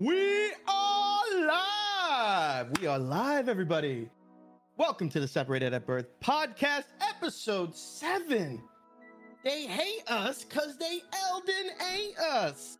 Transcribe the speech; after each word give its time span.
We 0.00 0.52
are 0.66 1.22
live. 1.46 2.68
We 2.80 2.86
are 2.86 2.98
live, 2.98 3.50
everybody. 3.50 4.08
Welcome 4.78 5.10
to 5.10 5.20
the 5.20 5.28
Separated 5.28 5.74
at 5.74 5.86
Birth 5.86 6.06
podcast, 6.22 6.84
episode 7.02 7.76
seven. 7.76 8.62
They 9.44 9.66
hate 9.66 10.10
us 10.10 10.42
because 10.42 10.78
they 10.78 11.00
Elden 11.28 11.72
ain't 11.92 12.18
us. 12.18 12.78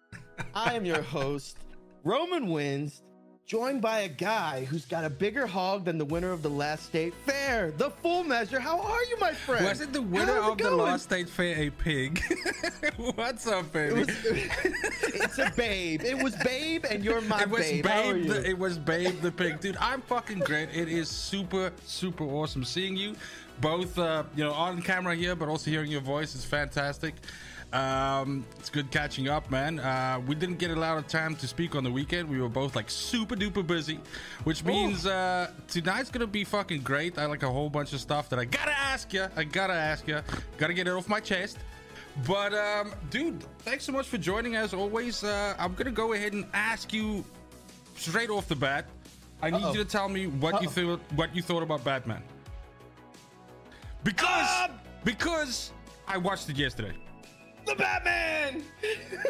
I 0.54 0.72
am 0.72 0.86
your 0.86 1.02
host, 1.16 1.58
Roman 2.04 2.46
Wins, 2.46 3.02
joined 3.50 3.82
by 3.82 4.02
a 4.02 4.08
guy 4.08 4.64
who's 4.66 4.84
got 4.84 5.04
a 5.04 5.10
bigger 5.10 5.44
hog 5.44 5.84
than 5.84 5.98
the 5.98 6.04
winner 6.04 6.30
of 6.30 6.40
the 6.40 6.48
last 6.48 6.84
state 6.84 7.12
fair, 7.26 7.72
the 7.72 7.90
full 7.90 8.22
measure. 8.22 8.60
How 8.60 8.78
are 8.80 9.02
you, 9.06 9.18
my 9.18 9.32
friend? 9.32 9.64
Wasn't 9.64 9.92
the 9.92 10.02
winner 10.02 10.36
it 10.36 10.44
of 10.52 10.56
the 10.56 10.70
last 10.70 11.02
state 11.02 11.28
fair 11.28 11.56
a 11.58 11.70
pig? 11.70 12.22
What's 13.16 13.48
up, 13.48 13.64
It 13.64 13.72
baby? 13.72 13.94
was, 13.94 14.08
it's 14.24 15.38
a 15.38 15.52
babe. 15.56 16.02
It 16.04 16.22
was 16.22 16.36
babe, 16.44 16.84
and 16.88 17.04
you're 17.04 17.20
my 17.22 17.42
It 17.42 17.50
was 17.50 17.66
babe. 17.66 17.84
Babe. 17.84 18.28
The, 18.28 18.48
it 18.48 18.56
was 18.56 18.78
Babe 18.78 19.20
the 19.20 19.32
pig, 19.32 19.58
dude. 19.58 19.76
I'm 19.80 20.00
fucking 20.02 20.38
great. 20.38 20.68
It 20.72 20.88
is 20.88 21.08
super, 21.08 21.72
super 21.84 22.22
awesome 22.22 22.62
seeing 22.62 22.96
you, 22.96 23.16
both 23.60 23.98
uh, 23.98 24.22
you 24.36 24.44
know 24.44 24.52
on 24.52 24.80
camera 24.80 25.16
here, 25.16 25.34
but 25.34 25.48
also 25.48 25.72
hearing 25.72 25.90
your 25.90 26.02
voice 26.02 26.36
is 26.36 26.44
fantastic. 26.44 27.16
Um, 27.72 28.44
it's 28.58 28.68
good 28.68 28.90
catching 28.90 29.28
up, 29.28 29.48
man. 29.50 29.78
Uh, 29.78 30.20
we 30.26 30.34
didn't 30.34 30.58
get 30.58 30.72
a 30.72 30.76
lot 30.76 30.98
of 30.98 31.06
time 31.06 31.36
to 31.36 31.46
speak 31.46 31.76
on 31.76 31.84
the 31.84 31.90
weekend. 31.90 32.28
We 32.28 32.40
were 32.40 32.48
both 32.48 32.74
like 32.74 32.90
super 32.90 33.36
duper 33.36 33.64
busy, 33.64 34.00
which 34.42 34.64
means 34.64 35.06
uh, 35.06 35.50
tonight's 35.68 36.10
gonna 36.10 36.26
be 36.26 36.42
fucking 36.42 36.82
great. 36.82 37.16
I 37.16 37.26
like 37.26 37.44
a 37.44 37.50
whole 37.50 37.70
bunch 37.70 37.92
of 37.92 38.00
stuff 38.00 38.28
that 38.30 38.40
I 38.40 38.44
gotta 38.44 38.76
ask 38.76 39.12
you. 39.12 39.26
I 39.36 39.44
gotta 39.44 39.72
ask 39.74 40.08
you. 40.08 40.20
Gotta 40.58 40.74
get 40.74 40.88
it 40.88 40.90
off 40.90 41.08
my 41.08 41.20
chest. 41.20 41.58
But 42.26 42.52
um, 42.54 42.92
dude, 43.08 43.40
thanks 43.60 43.84
so 43.84 43.92
much 43.92 44.08
for 44.08 44.18
joining. 44.18 44.56
As 44.56 44.74
always, 44.74 45.22
uh, 45.22 45.54
I'm 45.56 45.74
gonna 45.74 45.92
go 45.92 46.12
ahead 46.12 46.32
and 46.32 46.46
ask 46.52 46.92
you 46.92 47.24
straight 47.94 48.30
off 48.30 48.48
the 48.48 48.56
bat. 48.56 48.86
I 49.42 49.50
need 49.50 49.62
Uh-oh. 49.62 49.72
you 49.74 49.78
to 49.78 49.88
tell 49.88 50.08
me 50.08 50.26
what 50.26 50.60
you 50.60 50.68
Uh-oh. 50.68 50.96
thought. 50.96 51.00
What 51.14 51.36
you 51.36 51.42
thought 51.42 51.62
about 51.62 51.84
Batman? 51.84 52.22
Because 54.02 54.24
Ah! 54.26 54.70
because 55.04 55.72
I 56.08 56.16
watched 56.18 56.48
it 56.48 56.56
yesterday. 56.56 56.94
The 57.66 57.74
Batman! 57.74 58.64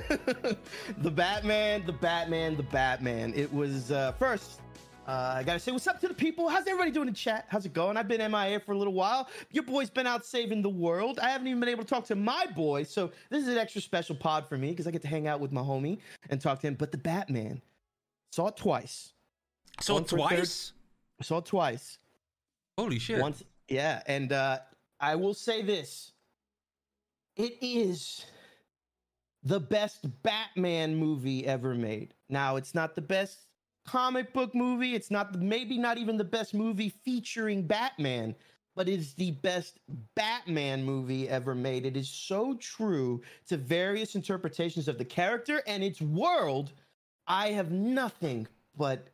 the 0.99 1.11
Batman, 1.11 1.85
the 1.87 1.93
Batman, 1.93 2.57
the 2.57 2.63
Batman. 2.63 3.33
It 3.35 3.53
was 3.53 3.91
uh 3.91 4.13
first. 4.13 4.61
Uh, 5.09 5.35
I 5.39 5.43
gotta 5.43 5.59
say, 5.59 5.73
what's 5.73 5.89
up 5.89 6.01
to 6.03 6.09
the 6.09 6.15
people? 6.15 6.49
How's 6.49 6.67
everybody 6.69 6.93
doing 6.93 7.09
in 7.09 7.15
chat? 7.15 7.47
How's 7.49 7.67
it 7.67 7.73
going? 7.73 7.97
I've 7.97 8.07
been 8.07 8.31
MIA 8.31 8.61
for 8.61 8.73
a 8.73 8.79
little 8.79 8.93
while. 8.93 9.29
Your 9.51 9.65
boy's 9.65 9.91
been 9.91 10.07
out 10.07 10.25
saving 10.25 10.63
the 10.63 10.69
world. 10.69 11.19
I 11.19 11.31
haven't 11.31 11.49
even 11.49 11.59
been 11.59 11.69
able 11.69 11.83
to 11.83 11.89
talk 11.89 12.05
to 12.07 12.15
my 12.15 12.47
boy, 12.55 12.85
so 12.85 13.11
this 13.29 13.43
is 13.43 13.49
an 13.49 13.59
extra 13.59 13.81
special 13.81 14.15
pod 14.15 14.49
for 14.49 14.57
me 14.57 14.71
because 14.71 14.87
I 14.87 14.93
get 14.93 15.03
to 15.03 15.09
hang 15.09 15.27
out 15.27 15.41
with 15.41 15.51
my 15.51 15.63
homie 15.63 15.99
and 16.29 16.41
talk 16.41 16.61
to 16.61 16.69
him. 16.69 16.75
But 16.75 16.93
the 16.93 16.99
Batman, 16.99 17.61
saw 18.31 18.49
it 18.49 18.57
twice. 18.57 19.13
Saw 19.81 19.99
it 19.99 20.09
for 20.09 20.19
third- 20.19 20.29
twice. 20.29 20.73
Saw 21.23 21.39
it 21.39 21.47
twice. 21.47 21.99
Holy 22.79 23.01
shit! 23.01 23.21
Once, 23.21 23.43
yeah, 23.69 24.03
and 24.07 24.33
uh, 24.33 24.61
I 25.01 25.17
will 25.17 25.35
say 25.35 25.63
this: 25.63 26.13
it 27.37 27.57
is 27.61 28.25
the 29.43 29.61
best 29.61 30.07
Batman 30.23 30.97
movie 30.97 31.47
ever 31.47 31.75
made. 31.75 32.15
Now, 32.29 32.57
it's 32.57 32.75
not 32.75 32.95
the 32.95 33.03
best 33.03 33.47
comic 33.87 34.33
book 34.33 34.55
movie. 34.55 34.95
It's 34.95 35.11
not 35.11 35.35
maybe 35.41 35.79
not 35.79 35.99
even 35.99 36.17
the 36.17 36.25
best 36.25 36.55
movie 36.55 36.91
featuring 36.91 37.67
Batman, 37.67 38.35
but 38.77 38.89
it's 38.89 39.15
the 39.15 39.33
best 39.33 39.79
Batman 40.15 40.85
movie 40.85 41.29
ever 41.29 41.55
made. 41.55 41.87
It 41.87 41.97
is 41.97 42.09
so 42.09 42.55
true 42.55 43.23
to 43.49 43.57
various 43.57 44.15
interpretations 44.15 44.89
of 44.89 44.99
the 44.99 45.05
character 45.05 45.63
and 45.67 45.83
its 45.83 46.01
world. 46.01 46.73
I 47.27 47.49
have 47.51 47.71
nothing 47.71 48.47
but 48.77 49.09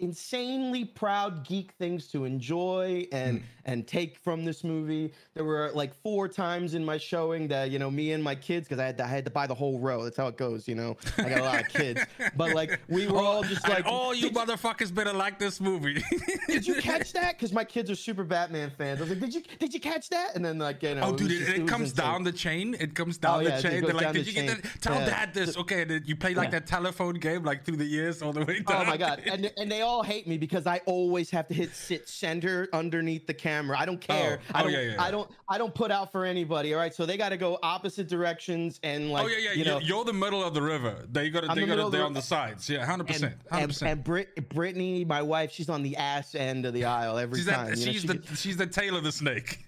insanely 0.00 0.84
proud 0.84 1.46
geek 1.46 1.72
things 1.78 2.08
to 2.08 2.24
enjoy 2.24 3.06
and 3.12 3.38
Hmm. 3.38 3.44
and 3.66 3.86
take 3.86 4.18
from 4.18 4.44
this 4.44 4.62
movie. 4.62 5.12
There 5.34 5.44
were 5.44 5.70
like 5.74 5.94
four 5.94 6.28
times 6.28 6.74
in 6.74 6.84
my 6.84 6.98
showing 6.98 7.48
that 7.48 7.70
you 7.70 7.78
know 7.78 7.90
me 7.90 8.12
and 8.12 8.22
my 8.22 8.34
kids 8.34 8.68
because 8.68 8.78
I 8.80 8.86
had 8.86 8.98
to, 8.98 9.04
I 9.04 9.08
had 9.08 9.24
to 9.24 9.30
buy 9.30 9.46
the 9.46 9.54
whole 9.54 9.78
row. 9.78 10.04
That's 10.04 10.16
how 10.16 10.26
it 10.26 10.36
goes, 10.36 10.68
you 10.68 10.74
know. 10.74 10.96
I 11.16 11.28
got 11.28 11.40
a 11.40 11.44
lot 11.44 11.60
of 11.62 11.68
kids, 11.68 12.00
but 12.36 12.54
like 12.54 12.80
we 12.88 13.06
were 13.06 13.18
all 13.20 13.42
just 13.42 13.66
like, 13.68 13.86
all 13.86 14.14
you 14.14 14.30
"Did- 14.30 14.34
motherfuckers 14.34 14.94
better 14.94 15.12
like 15.12 15.38
this 15.38 15.60
movie. 15.60 16.02
did 16.48 16.66
you 16.66 16.74
catch 16.76 17.12
that? 17.14 17.36
Because 17.38 17.52
my 17.52 17.64
kids 17.64 17.90
are 17.90 17.94
super 17.94 18.24
Batman 18.24 18.70
fans. 18.76 18.98
I 18.98 19.02
was 19.02 19.10
like, 19.10 19.20
did 19.20 19.34
you 19.34 19.42
did 19.58 19.72
you 19.72 19.80
catch 19.80 20.10
that? 20.10 20.34
And 20.34 20.44
then 20.44 20.58
like 20.58 20.82
you 20.82 20.94
know, 20.94 21.02
Oh, 21.04 21.10
it 21.14 21.16
dude, 21.18 21.30
it, 21.30 21.38
just- 21.38 21.50
it 21.52 21.62
was 21.62 21.70
comes 21.70 21.90
insane. 21.90 22.04
down 22.04 22.22
the 22.24 22.32
chain. 22.32 22.76
It 22.78 22.94
comes 22.94 23.16
down 23.18 23.36
Oh, 23.36 23.40
yeah, 23.40 23.56
the 23.56 23.62
chain. 23.68 23.84
They're 23.84 23.94
like, 23.94 24.12
did 24.12 24.24
the 24.26 24.30
you 24.30 24.34
get 24.34 24.48
chain. 24.48 24.60
that? 24.62 24.80
Tell 24.82 24.94
Yeah. 24.96 25.06
dad 25.06 25.34
this. 25.34 25.56
Okay, 25.56 25.82
and 25.82 26.06
you 26.06 26.16
play 26.16 26.34
like 26.34 26.46
Yeah. 26.52 26.58
that 26.60 26.66
telephone 26.66 27.14
game, 27.14 27.44
like 27.44 27.64
through 27.64 27.76
the 27.78 27.84
years, 27.84 28.20
all 28.22 28.32
the 28.32 28.44
way 28.44 28.60
down. 28.60 28.82
Oh 28.82 28.84
my 28.84 28.96
god! 28.96 29.22
And 29.34 29.50
and 29.56 29.70
they 29.72 29.80
all 29.84 30.02
hate 30.02 30.26
me 30.26 30.36
because 30.36 30.66
I 30.66 30.80
always 30.86 31.30
have 31.30 31.46
to 31.48 31.54
hit 31.54 31.74
sit 31.74 32.08
center 32.08 32.68
underneath 32.72 33.26
the 33.28 33.34
camera. 33.34 33.78
I 33.78 33.86
don't 33.86 34.02
oh. 34.02 34.12
care. 34.12 34.40
Oh. 34.42 34.52
I 34.54 34.60
Oh, 34.60 34.64
don't. 34.64 34.72
yeah, 34.72 34.80
yeah, 34.80 34.90
yeah. 34.94 35.02
I 35.02 35.10
don't. 35.12 35.30
I 35.48 35.58
don't 35.58 35.74
put 35.74 35.90
out 35.92 36.10
for 36.10 36.24
anybody. 36.24 36.74
All 36.74 36.80
right. 36.80 36.92
So 36.92 37.06
they 37.06 37.16
got 37.16 37.28
to 37.28 37.36
go 37.36 37.58
opposite 37.62 38.08
directions 38.08 38.80
and 38.82 39.10
oh, 39.10 39.12
like. 39.12 39.24
oh 39.26 39.28
yeah, 39.28 39.36
yeah. 39.38 39.52
You 39.52 39.64
know, 39.64 39.78
You 39.78 39.96
are 39.98 40.04
the 40.04 40.12
middle 40.12 40.42
of 40.42 40.54
the 40.54 40.62
river. 40.62 41.06
They 41.12 41.30
got 41.30 41.42
to. 41.42 41.54
They 41.54 41.66
got 41.66 41.76
to. 41.76 41.90
They're 41.90 42.04
on 42.04 42.14
the 42.14 42.22
sides. 42.22 42.68
Yeah, 42.68 42.84
hundred 42.84 43.06
and, 43.08 43.14
percent. 43.14 43.34
Hundred 43.50 43.66
percent. 43.68 43.92
and 43.92 44.04
Brit, 44.04 44.48
Brittany, 44.48 45.04
my 45.04 45.22
wife, 45.22 45.52
she's 45.52 45.68
on 45.68 45.82
the 45.82 45.96
ass 45.96 46.34
end 46.34 46.66
of 46.66 46.74
the 46.74 46.84
aisle 46.84 47.18
every 47.18 47.38
She's 47.38 47.46
time. 47.46 47.66
that. 47.70 47.78
you 47.78 47.86
know, 47.86 47.92
She's 47.92 48.00
she 48.02 48.06
the. 48.08 48.36
She's 48.36 48.56
the 48.56 48.66
tail 48.66 48.96
of 48.96 49.04
the 49.04 49.12
snake. 49.12 49.58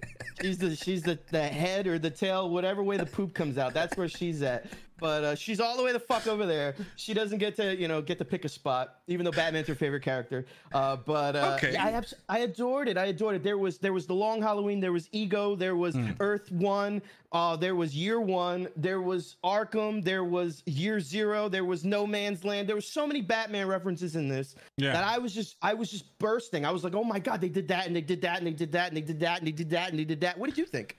she's 0.40 0.58
the 0.58 0.74
she's 0.74 1.02
the, 1.02 1.18
the 1.30 1.42
head 1.46 1.86
or 1.86 1.98
the 1.98 2.10
tail, 2.10 2.48
whatever 2.50 2.82
way 2.82 2.96
the 2.96 3.06
poop 3.06 3.34
comes 3.34 3.58
out. 3.58 3.74
That's 3.74 3.96
where 3.96 4.08
she's 4.08 4.42
at. 4.42 4.66
But 4.98 5.24
uh, 5.24 5.34
she's 5.34 5.60
all 5.60 5.76
the 5.76 5.82
way 5.82 5.92
the 5.92 6.00
fuck 6.00 6.26
over 6.26 6.46
there. 6.46 6.74
She 6.96 7.12
doesn't 7.12 7.38
get 7.38 7.54
to 7.56 7.76
you 7.76 7.86
know 7.88 8.00
get 8.00 8.18
to 8.18 8.24
pick 8.24 8.44
a 8.44 8.48
spot, 8.48 9.00
even 9.08 9.24
though 9.24 9.30
Batman's 9.30 9.68
her 9.68 9.74
favorite 9.74 10.02
character. 10.02 10.46
Uh, 10.72 10.96
but 10.96 11.36
uh, 11.36 11.58
Okay. 11.62 11.76
I, 11.76 12.02
I 12.28 12.38
adored 12.40 12.88
it. 12.88 12.96
I 12.96 13.06
adored 13.06 13.36
it. 13.36 13.42
There 13.42 13.58
was 13.58 13.78
there 13.78 13.92
was 13.92 14.06
the 14.06 14.14
Long 14.14 14.40
Halloween. 14.40 14.80
There 14.80 14.92
was 14.92 15.08
Ego. 15.12 15.54
There 15.54 15.76
was 15.76 15.94
Hmm. 15.94 16.12
Earth 16.20 16.50
One. 16.50 17.02
Uh, 17.32 17.56
there 17.56 17.74
was 17.74 17.94
Year 17.94 18.20
One. 18.20 18.68
There 18.76 19.02
was 19.02 19.36
Arkham. 19.44 20.02
There 20.02 20.24
was 20.24 20.62
Year 20.64 21.00
Zero. 21.00 21.48
There 21.50 21.64
was 21.66 21.84
No 21.84 22.06
Man's 22.06 22.44
Land. 22.44 22.66
There 22.68 22.76
were 22.76 22.80
so 22.80 23.06
many 23.06 23.20
Batman 23.20 23.66
references 23.68 24.16
in 24.16 24.28
this 24.28 24.54
Yeah. 24.78 24.92
that 24.92 25.04
I 25.04 25.18
was 25.18 25.34
just 25.34 25.56
I 25.60 25.74
was 25.74 25.90
just 25.90 26.18
bursting. 26.18 26.64
I 26.64 26.70
was 26.70 26.84
like, 26.84 26.94
oh 26.94 27.04
my 27.04 27.18
god, 27.18 27.40
they 27.42 27.48
did 27.50 27.68
that 27.68 27.86
and 27.86 27.94
they 27.94 28.00
did 28.00 28.22
that 28.22 28.38
and 28.38 28.46
they 28.46 28.52
did 28.52 28.72
that 28.72 28.88
and 28.88 28.96
they 28.96 29.02
did 29.02 29.20
that 29.20 29.38
and 29.40 29.46
they 29.46 29.52
did 29.52 29.70
that 29.70 29.90
and 29.90 29.98
they 29.98 30.04
did 30.04 30.20
that. 30.22 30.38
What 30.38 30.48
did 30.48 30.56
you 30.58 30.64
think? 30.64 30.96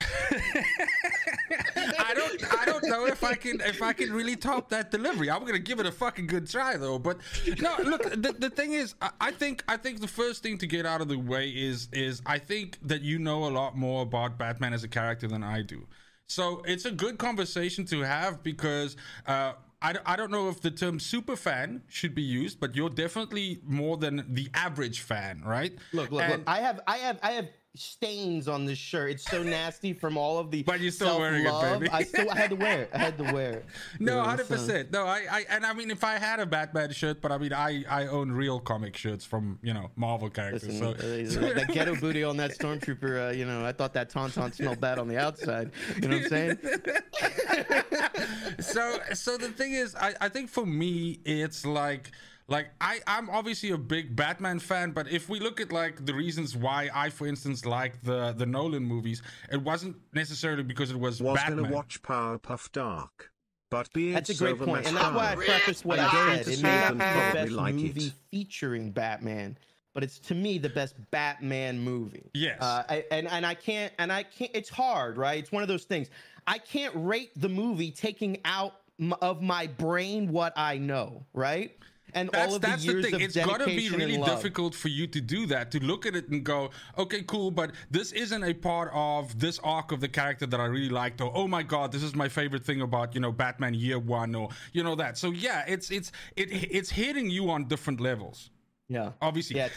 I 1.50 2.14
don't 2.14 2.54
I 2.60 2.64
don't 2.64 2.84
know 2.84 3.06
if 3.06 3.22
I 3.24 3.34
can 3.34 3.60
if 3.60 3.82
I 3.82 3.92
can 3.92 4.12
really 4.12 4.36
top 4.36 4.68
that 4.70 4.90
delivery. 4.90 5.30
I'm 5.30 5.44
gonna 5.44 5.58
give 5.58 5.80
it 5.80 5.86
a 5.86 5.92
fucking 5.92 6.26
good 6.26 6.48
try 6.48 6.76
though. 6.76 6.98
But 6.98 7.18
no, 7.60 7.74
look, 7.82 8.02
the, 8.04 8.34
the 8.38 8.50
thing 8.50 8.72
is, 8.72 8.94
I, 9.00 9.10
I 9.20 9.30
think 9.30 9.64
I 9.68 9.76
think 9.76 10.00
the 10.00 10.08
first 10.08 10.42
thing 10.42 10.58
to 10.58 10.66
get 10.66 10.86
out 10.86 11.00
of 11.00 11.08
the 11.08 11.18
way 11.18 11.48
is 11.48 11.88
is 11.92 12.22
I 12.26 12.38
think 12.38 12.78
that 12.82 13.02
you 13.02 13.18
know 13.18 13.44
a 13.46 13.50
lot 13.50 13.76
more 13.76 14.02
about 14.02 14.38
Batman 14.38 14.72
as 14.72 14.84
a 14.84 14.88
character 14.88 15.28
than 15.28 15.42
I 15.42 15.62
do. 15.62 15.86
So 16.26 16.62
it's 16.66 16.84
a 16.84 16.90
good 16.90 17.18
conversation 17.18 17.86
to 17.86 18.00
have 18.02 18.42
because 18.42 18.96
uh, 19.26 19.52
I, 19.80 19.94
I 20.04 20.16
don't 20.16 20.30
know 20.30 20.48
if 20.50 20.60
the 20.60 20.70
term 20.70 21.00
super 21.00 21.36
fan 21.36 21.82
should 21.88 22.14
be 22.14 22.22
used, 22.22 22.60
but 22.60 22.76
you're 22.76 22.90
definitely 22.90 23.60
more 23.64 23.96
than 23.96 24.26
the 24.28 24.50
average 24.52 25.00
fan, 25.00 25.42
right? 25.46 25.72
Look, 25.92 26.10
look, 26.10 26.22
And- 26.22 26.32
look. 26.32 26.42
I 26.46 26.58
have, 26.58 26.80
I 26.86 26.96
have, 26.98 27.18
I 27.22 27.30
have 27.32 27.48
stains 27.74 28.48
on 28.48 28.64
this 28.64 28.78
shirt. 28.78 29.10
It's 29.12 29.24
so 29.24 29.42
nasty 29.42 29.92
from 29.92 30.16
all 30.16 30.38
of 30.38 30.50
the. 30.50 30.62
But 30.62 30.80
you're 30.80 30.90
still 30.90 31.18
wearing 31.18 31.46
it, 31.46 31.60
baby. 31.60 31.88
I 31.90 32.02
still, 32.02 32.30
I 32.30 32.36
had 32.36 32.50
to 32.50 32.56
wear 32.56 32.82
it. 32.82 32.90
I 32.92 32.98
had 32.98 33.18
to 33.18 33.24
wear 33.24 33.50
it. 33.52 33.66
No, 34.00 34.12
You 34.12 34.18
know, 34.18 34.24
hundred 34.24 34.46
so- 34.46 34.54
percent. 34.56 34.92
No, 34.92 35.06
I, 35.06 35.26
I, 35.30 35.44
and 35.50 35.64
I 35.64 35.72
mean, 35.72 35.90
if 35.90 36.04
I 36.04 36.18
had 36.18 36.40
a 36.40 36.46
Batman 36.46 36.90
shirt, 36.92 37.20
but 37.20 37.32
I 37.32 37.38
mean, 37.38 37.52
I, 37.52 37.84
I 37.88 38.06
own 38.06 38.32
real 38.32 38.60
comic 38.60 38.96
shirts 38.96 39.24
from 39.24 39.58
you 39.62 39.74
know 39.74 39.90
Marvel 39.96 40.30
characters. 40.30 40.80
Listen, 40.80 41.30
so, 41.30 41.40
uh, 41.40 41.52
that 41.54 41.68
ghetto 41.72 41.96
booty 41.96 42.24
on 42.24 42.36
that 42.38 42.56
stormtrooper, 42.58 43.28
uh, 43.28 43.32
you 43.32 43.44
know, 43.44 43.64
I 43.64 43.72
thought 43.72 43.92
that 43.94 44.10
tauntaun 44.10 44.54
smelled 44.54 44.80
bad 44.80 44.98
on 44.98 45.08
the 45.08 45.18
outside. 45.18 45.70
You 46.00 46.08
know 46.08 46.16
what 46.16 46.24
I'm 46.24 46.28
saying? 46.28 46.58
so, 48.60 48.98
so 49.14 49.36
the 49.36 49.48
thing 49.48 49.72
is, 49.72 49.94
I, 49.94 50.14
I 50.20 50.28
think 50.28 50.48
for 50.50 50.66
me, 50.66 51.20
it's 51.24 51.64
like, 51.66 52.10
like 52.48 52.68
I, 52.80 53.00
I'm 53.06 53.28
obviously 53.30 53.70
a 53.70 53.78
big 53.78 54.16
Batman 54.16 54.58
fan, 54.58 54.92
but 54.92 55.10
if 55.12 55.28
we 55.28 55.38
look 55.38 55.60
at 55.60 55.70
like 55.72 56.04
the 56.06 56.14
reasons 56.14 56.56
why 56.56 56.88
I, 56.94 57.10
for 57.10 57.26
instance, 57.26 57.64
like 57.66 58.02
the 58.02 58.32
the 58.32 58.46
Nolan 58.46 58.82
movies, 58.84 59.22
it 59.52 59.62
wasn't 59.62 59.96
necessarily 60.14 60.62
because 60.62 60.90
it 60.90 60.98
was, 60.98 61.20
was 61.22 61.36
Batman. 61.36 61.62
gonna 61.64 61.74
watch 61.74 62.02
Powerpuff 62.02 62.72
Dark, 62.72 63.30
but 63.70 63.92
being 63.92 64.14
That's 64.14 64.30
a 64.30 64.34
great 64.34 64.52
over 64.52 64.64
point, 64.64 64.86
and 64.86 64.96
that's 64.96 65.14
why 65.14 65.32
I 65.32 65.36
mascara, 65.36 65.58
prefaced 65.58 65.84
what 65.84 65.98
I'm 65.98 66.08
I 66.08 66.12
going 66.12 66.36
said. 66.36 66.44
to 66.46 66.50
It 66.52 66.56
see 66.56 66.62
may 66.62 66.80
not 66.80 66.92
be 66.92 66.98
the 66.98 67.34
best 67.34 67.52
like 67.52 67.74
movie 67.74 68.06
it. 68.06 68.12
featuring 68.30 68.90
Batman, 68.92 69.58
but 69.92 70.02
it's 70.02 70.18
to 70.20 70.34
me 70.34 70.56
the 70.56 70.70
best 70.70 70.94
Batman 71.10 71.78
movie. 71.78 72.30
Yes. 72.32 72.62
Uh, 72.62 72.82
I, 72.88 73.04
and 73.10 73.28
and 73.28 73.44
I 73.44 73.54
can't 73.54 73.92
and 73.98 74.10
I 74.10 74.22
can't. 74.22 74.50
It's 74.54 74.70
hard, 74.70 75.18
right? 75.18 75.38
It's 75.38 75.52
one 75.52 75.62
of 75.62 75.68
those 75.68 75.84
things. 75.84 76.08
I 76.46 76.56
can't 76.56 76.94
rate 76.96 77.30
the 77.36 77.50
movie 77.50 77.90
taking 77.90 78.38
out 78.46 78.72
of 79.20 79.42
my 79.42 79.66
brain 79.66 80.32
what 80.32 80.54
I 80.56 80.78
know, 80.78 81.26
right? 81.34 81.72
And 82.14 82.30
That's 82.30 82.48
all 82.48 82.56
of 82.56 82.62
that's 82.62 82.82
the 82.82 82.88
the 82.88 82.92
years 82.94 83.04
thing. 83.06 83.14
of 83.14 83.20
It's 83.22 83.36
gotta 83.36 83.66
be 83.66 83.90
really 83.90 84.18
difficult 84.18 84.74
for 84.74 84.88
you 84.88 85.06
to 85.06 85.20
do 85.20 85.46
that, 85.46 85.70
to 85.72 85.82
look 85.84 86.06
at 86.06 86.14
it 86.16 86.28
and 86.28 86.44
go, 86.44 86.70
okay, 86.96 87.22
cool, 87.22 87.50
but 87.50 87.72
this 87.90 88.12
isn't 88.12 88.44
a 88.44 88.54
part 88.54 88.90
of 88.94 89.38
this 89.38 89.58
arc 89.62 89.92
of 89.92 90.00
the 90.00 90.08
character 90.08 90.46
that 90.46 90.60
I 90.60 90.66
really 90.66 90.88
liked, 90.88 91.20
or 91.20 91.30
oh 91.34 91.46
my 91.48 91.62
god, 91.62 91.92
this 91.92 92.02
is 92.02 92.14
my 92.14 92.28
favorite 92.28 92.64
thing 92.64 92.80
about 92.80 93.14
you 93.14 93.20
know 93.20 93.32
Batman 93.32 93.74
Year 93.74 93.98
One, 93.98 94.34
or 94.34 94.48
you 94.72 94.82
know 94.82 94.94
that. 94.94 95.18
So 95.18 95.30
yeah, 95.30 95.64
it's 95.66 95.90
it's 95.90 96.12
it 96.36 96.48
it's 96.50 96.90
hitting 96.90 97.30
you 97.30 97.50
on 97.50 97.64
different 97.64 98.00
levels. 98.00 98.50
Yeah, 98.88 99.12
Obviously, 99.20 99.56
yeah. 99.56 99.68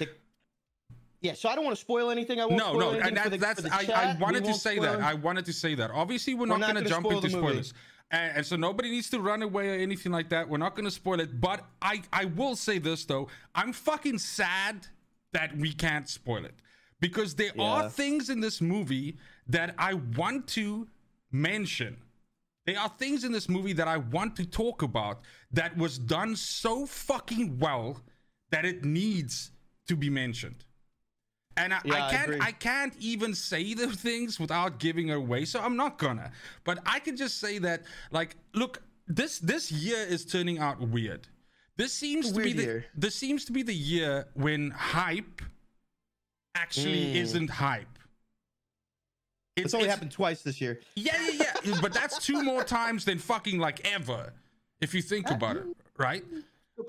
Yeah, 1.22 1.34
so 1.34 1.50
I 1.50 1.56
don't 1.56 1.64
want 1.64 1.76
to 1.78 1.82
spoil 1.82 2.10
anything. 2.10 2.40
I 2.40 2.46
won't 2.46 2.58
no, 2.58 2.80
no, 2.80 2.92
and 2.92 3.16
that, 3.16 3.30
the, 3.30 3.38
that's 3.38 3.62
the 3.62 3.72
I, 3.72 4.12
I. 4.12 4.16
We 4.16 4.22
wanted 4.24 4.44
to 4.46 4.56
say 4.56 4.80
that. 4.80 5.02
I 5.02 5.14
wanted 5.14 5.46
to 5.46 5.54
say 5.54 5.76
that. 5.76 5.92
Obviously, 5.92 6.34
we're, 6.34 6.48
not, 6.48 6.60
not 6.60 6.74
going 6.74 6.84
to 6.84 6.90
jump 6.90 7.06
into 7.12 7.30
spoilers, 7.30 7.74
and, 8.12 8.38
and 8.38 8.46
so 8.46 8.56
nobody 8.56 8.92
needs 8.92 9.10
to 9.12 9.20
run 9.20 9.42
away 9.42 9.70
or 9.70 9.74
anything 9.74 10.12
like 10.12 10.30
that. 10.30 10.48
We're 10.48 10.58
not 10.58 10.76
going 10.76 10.86
to 10.86 10.92
spoil 10.92 11.20
it. 11.20 11.40
But 11.40 11.66
I, 11.82 12.02
I 12.12 12.26
will 12.26 12.56
say 12.56 12.78
this 12.78 13.06
though: 13.06 13.28
I'm 13.56 13.74
fucking 13.74 14.20
sad 14.20 14.88
that 15.34 15.56
we 15.58 15.74
can't 15.74 16.08
spoil 16.08 16.46
it 16.46 16.56
because 17.00 17.36
there 17.36 17.52
are 17.60 17.90
things 17.90 18.30
in 18.30 18.42
this 18.42 18.62
movie 18.62 19.18
that 19.48 19.74
I 19.78 19.96
want 19.96 20.48
to 20.50 20.88
mention. 21.32 21.98
There 22.66 22.80
are 22.80 22.90
things 22.90 23.24
in 23.24 23.32
this 23.32 23.50
movie 23.50 23.74
that 23.74 23.88
I 23.88 23.98
want 23.98 24.36
to 24.36 24.46
talk 24.46 24.84
about 24.84 25.22
that 25.52 25.76
was 25.78 25.98
done 25.98 26.36
so 26.36 26.86
fucking 26.86 27.58
well 27.58 28.02
that 28.52 28.66
it 28.66 28.86
needs 28.86 29.52
to 29.88 29.96
be 29.96 30.10
mentioned. 30.10 30.64
And 31.64 31.74
I, 31.74 31.80
Yeah, 31.86 31.94
I 31.96 32.08
I 32.08 32.12
can't 32.12 32.24
agree. 32.30 32.40
I 32.42 32.52
can't 32.52 32.94
even 33.00 33.34
say 33.36 33.74
the 33.74 33.88
things 34.08 34.40
without 34.40 34.80
giving 34.80 35.10
it 35.10 35.14
away, 35.18 35.46
so 35.46 35.60
I'm 35.62 35.76
not 35.76 35.98
gonna. 35.98 36.32
But 36.64 36.80
I 36.86 37.00
can 37.00 37.16
just 37.18 37.40
say 37.40 37.58
that, 37.60 37.84
like, 38.12 38.36
look, 38.54 38.82
this 39.08 39.40
this 39.40 39.72
year 39.72 40.00
is 40.00 40.26
turning 40.26 40.60
out 40.60 40.80
weird. 40.82 41.28
This 41.78 41.94
seems 41.94 42.28
It's 42.30 42.38
a 42.38 42.40
to 42.42 42.44
be 42.44 42.54
weird 42.54 42.58
the 42.58 42.64
year. 42.64 42.86
this 42.96 43.16
seems 43.16 43.46
to 43.46 43.52
be 43.52 43.64
the 43.64 43.74
year 43.76 44.28
when 44.34 44.72
hype 44.72 45.42
actually 46.56 47.06
Mm. 47.14 47.16
isn't 47.16 47.50
hype. 47.50 47.88
It's 49.58 49.74
only 49.74 49.90
happened 49.90 50.12
twice 50.12 50.42
this 50.44 50.62
year. 50.62 50.80
yeah, 50.96 51.14
yeah, 51.30 51.54
yeah. 51.64 51.78
but 51.82 51.94
that's 51.94 52.26
two 52.26 52.42
more 52.44 52.64
times 52.64 53.06
than 53.06 53.18
fucking 53.20 53.60
like 53.60 53.86
ever, 53.86 54.34
if 54.80 54.94
you 54.94 55.02
think 55.02 55.30
about 55.30 55.58
it, 55.58 55.66
right? 55.98 56.24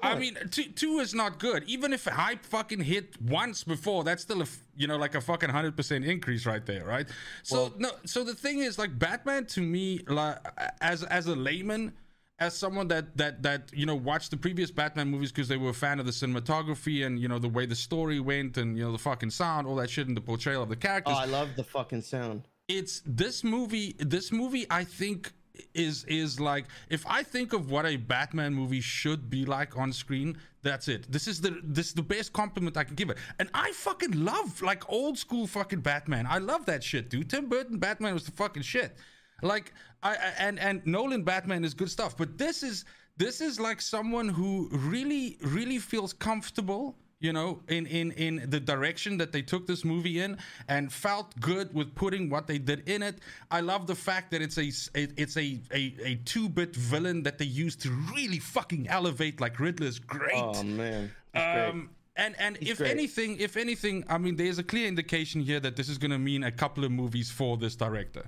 I 0.02 0.14
mean, 0.16 0.36
two, 0.50 0.64
two 0.64 0.98
is 1.00 1.14
not 1.14 1.38
good. 1.38 1.64
Even 1.66 1.92
if 1.92 2.04
hype 2.04 2.44
fucking 2.44 2.80
hit 2.80 3.20
once 3.20 3.64
before, 3.64 4.04
that's 4.04 4.22
still 4.22 4.42
a 4.42 4.46
you 4.76 4.86
know 4.86 4.96
like 4.96 5.14
a 5.14 5.20
fucking 5.20 5.50
hundred 5.50 5.76
percent 5.76 6.04
increase 6.04 6.46
right 6.46 6.64
there, 6.64 6.84
right? 6.84 7.06
So 7.42 7.72
no, 7.78 7.90
so 8.04 8.24
the 8.24 8.34
thing 8.34 8.60
is 8.60 8.78
like 8.78 8.98
Batman 8.98 9.46
to 9.46 9.60
me, 9.60 10.00
like 10.08 10.38
as 10.80 11.02
as 11.04 11.26
a 11.26 11.34
layman, 11.34 11.92
as 12.38 12.56
someone 12.56 12.88
that 12.88 13.16
that 13.16 13.42
that 13.42 13.70
you 13.72 13.86
know 13.86 13.94
watched 13.94 14.30
the 14.30 14.36
previous 14.36 14.70
Batman 14.70 15.08
movies 15.08 15.32
because 15.32 15.48
they 15.48 15.56
were 15.56 15.70
a 15.70 15.74
fan 15.74 16.00
of 16.00 16.06
the 16.06 16.12
cinematography 16.12 17.06
and 17.06 17.18
you 17.20 17.28
know 17.28 17.38
the 17.38 17.48
way 17.48 17.66
the 17.66 17.74
story 17.74 18.20
went 18.20 18.56
and 18.56 18.76
you 18.76 18.84
know 18.84 18.92
the 18.92 18.98
fucking 18.98 19.30
sound, 19.30 19.66
all 19.66 19.76
that 19.76 19.90
shit, 19.90 20.08
and 20.08 20.16
the 20.16 20.20
portrayal 20.20 20.62
of 20.62 20.68
the 20.68 20.76
oh, 20.76 20.78
characters 20.78 21.14
Oh, 21.16 21.20
I 21.20 21.26
love 21.26 21.50
the 21.56 21.64
fucking 21.64 22.02
sound. 22.02 22.42
it's 22.68 23.02
this 23.04 23.42
movie 23.42 23.94
this 23.98 24.30
movie 24.32 24.66
i 24.70 24.84
think 24.84 25.32
is 25.74 26.04
is 26.04 26.40
like 26.40 26.64
if 26.88 27.06
i 27.06 27.22
think 27.22 27.52
of 27.52 27.70
what 27.70 27.84
a 27.84 27.96
batman 27.96 28.54
movie 28.54 28.80
should 28.80 29.28
be 29.28 29.44
like 29.44 29.76
on 29.76 29.92
screen 29.92 30.36
that's 30.62 30.86
it. 30.86 31.10
This 31.10 31.26
is 31.26 31.40
the 31.40 31.58
this 31.64 31.88
is 31.88 31.94
the 31.94 32.02
best 32.02 32.32
compliment 32.32 32.76
i 32.76 32.84
can 32.84 32.94
give 32.94 33.10
it. 33.10 33.18
And 33.40 33.48
i 33.52 33.72
fucking 33.72 34.24
love 34.24 34.62
like 34.62 34.88
old 34.88 35.18
school 35.18 35.48
fucking 35.48 35.80
batman. 35.80 36.24
I 36.24 36.38
love 36.38 36.66
that 36.66 36.84
shit 36.84 37.10
dude. 37.10 37.28
Tim 37.30 37.48
burton 37.48 37.78
batman 37.78 38.14
was 38.14 38.24
the 38.24 38.30
fucking 38.30 38.62
shit. 38.62 38.96
Like 39.42 39.72
i 40.04 40.12
I- 40.12 40.34
and 40.38 40.60
and 40.60 40.86
nolan 40.86 41.24
batman 41.24 41.64
is 41.64 41.74
good 41.74 41.90
stuff. 41.90 42.16
But 42.16 42.38
this 42.38 42.62
is 42.62 42.84
this 43.16 43.40
is 43.40 43.58
like 43.58 43.80
someone 43.80 44.28
who 44.28 44.68
really 44.70 45.36
really 45.42 45.78
feels 45.80 46.12
comfortable 46.12 46.96
you 47.22 47.32
know 47.32 47.60
in 47.68 47.86
in 47.86 48.10
in 48.12 48.50
the 48.50 48.58
direction 48.60 49.16
that 49.16 49.30
they 49.32 49.40
took 49.42 49.66
this 49.66 49.84
movie 49.84 50.20
in 50.20 50.36
and 50.68 50.92
felt 50.92 51.28
good 51.40 51.72
with 51.72 51.94
putting 51.94 52.28
what 52.28 52.46
they 52.46 52.58
did 52.58 52.86
in 52.88 53.00
it 53.02 53.16
i 53.50 53.60
love 53.60 53.86
the 53.86 53.94
fact 53.94 54.30
that 54.32 54.42
it's 54.42 54.58
a 54.58 54.68
it- 55.00 55.12
it's 55.16 55.36
a 55.36 55.60
a, 55.72 55.94
a 56.04 56.14
two-bit 56.24 56.74
villain 56.76 57.22
that 57.22 57.38
they 57.38 57.44
used 57.44 57.80
to 57.80 57.90
really 58.14 58.38
fucking 58.40 58.88
elevate 58.88 59.40
like 59.40 59.58
riddler's 59.60 59.98
great 59.98 60.34
Oh 60.34 60.62
man, 60.64 61.10
It's 61.32 61.44
great. 61.44 61.68
um 61.68 61.90
and 62.16 62.34
and 62.38 62.58
if 62.60 62.78
great. 62.78 62.90
anything 62.90 63.38
if 63.38 63.56
anything 63.56 64.04
i 64.08 64.18
mean 64.18 64.34
there's 64.36 64.58
a 64.58 64.64
clear 64.64 64.86
indication 64.88 65.40
here 65.40 65.60
that 65.60 65.76
this 65.76 65.88
is 65.88 65.96
going 65.98 66.10
to 66.10 66.18
mean 66.18 66.42
a 66.44 66.52
couple 66.52 66.84
of 66.84 66.90
movies 66.90 67.30
for 67.30 67.56
this 67.56 67.74
director 67.76 68.24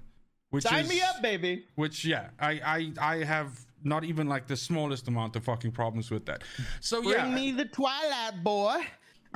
which 0.51 0.65
sign 0.65 0.85
is 0.85 0.89
me 0.89 1.01
up, 1.03 1.21
baby. 1.21 1.67
which 1.75 2.05
yeah 2.05 2.29
i 2.39 2.53
i 2.77 2.93
i 3.15 3.17
have 3.25 3.51
not 3.85 4.05
even 4.05 4.29
like 4.29 4.47
the 4.47 4.57
smallest 4.57 5.07
amount 5.09 5.37
of 5.37 5.45
fucking 5.45 5.71
problems 5.73 6.11
with 6.11 6.25
that 6.27 6.43
so 6.81 7.03
Bring 7.03 7.15
yeah 7.15 7.35
me 7.35 7.53
the 7.53 7.67
Twilight 7.67 8.43
Boy. 8.43 8.81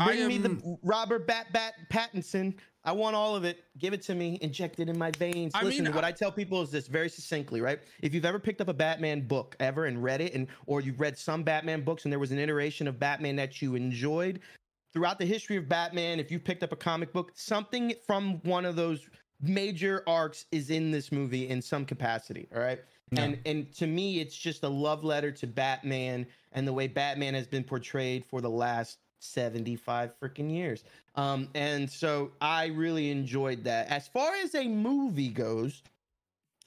Bring 0.04 0.28
me 0.28 0.38
the 0.38 0.78
Robert 0.82 1.26
Bat 1.26 1.52
Bat 1.52 1.74
Pattinson. 1.90 2.54
I 2.84 2.92
want 2.92 3.16
all 3.16 3.34
of 3.34 3.44
it. 3.44 3.64
Give 3.78 3.92
it 3.92 4.00
to 4.02 4.14
me. 4.14 4.38
Inject 4.40 4.78
it 4.78 4.88
in 4.88 4.96
my 4.96 5.10
veins. 5.10 5.52
I 5.56 5.64
Listen, 5.64 5.84
mean, 5.86 5.94
what 5.94 6.04
I- 6.04 6.08
I 6.08 6.12
tell 6.12 6.30
people 6.30 6.62
is 6.62 6.70
this 6.70 6.86
very 6.86 7.08
succinctly, 7.08 7.60
right? 7.60 7.80
If 8.00 8.14
you've 8.14 8.24
ever 8.24 8.38
picked 8.38 8.60
up 8.60 8.68
a 8.68 8.72
Batman 8.74 9.26
book 9.26 9.56
ever 9.58 9.86
and 9.86 10.00
read 10.02 10.20
it, 10.20 10.34
and 10.34 10.46
or 10.66 10.80
you've 10.80 11.00
read 11.00 11.18
some 11.18 11.42
Batman 11.42 11.82
books 11.82 12.04
and 12.04 12.12
there 12.12 12.20
was 12.20 12.30
an 12.30 12.38
iteration 12.38 12.86
of 12.86 13.00
Batman 13.00 13.34
that 13.36 13.60
you 13.60 13.74
enjoyed, 13.74 14.38
throughout 14.92 15.18
the 15.18 15.26
history 15.26 15.56
of 15.56 15.68
Batman, 15.68 16.20
if 16.20 16.30
you 16.30 16.38
picked 16.38 16.62
up 16.62 16.70
a 16.72 16.76
comic 16.76 17.12
book, 17.12 17.32
something 17.34 17.92
from 18.06 18.40
one 18.44 18.64
of 18.64 18.76
those 18.76 19.06
major 19.40 20.04
arcs 20.06 20.46
is 20.52 20.70
in 20.70 20.92
this 20.92 21.10
movie 21.10 21.48
in 21.48 21.60
some 21.60 21.84
capacity. 21.84 22.48
All 22.54 22.60
right. 22.62 22.80
And 23.16 23.38
and 23.46 23.72
to 23.76 23.86
me, 23.86 24.20
it's 24.20 24.36
just 24.36 24.62
a 24.62 24.68
love 24.68 25.04
letter 25.04 25.30
to 25.32 25.46
Batman 25.46 26.26
and 26.52 26.66
the 26.66 26.72
way 26.72 26.86
Batman 26.86 27.34
has 27.34 27.46
been 27.46 27.64
portrayed 27.64 28.24
for 28.24 28.40
the 28.40 28.50
last 28.50 28.98
75 29.20 30.12
freaking 30.20 30.50
years. 30.50 30.84
Um, 31.14 31.48
and 31.54 31.90
so 31.90 32.32
I 32.40 32.66
really 32.66 33.10
enjoyed 33.10 33.64
that. 33.64 33.88
As 33.88 34.06
far 34.06 34.34
as 34.36 34.54
a 34.54 34.68
movie 34.68 35.28
goes, 35.28 35.82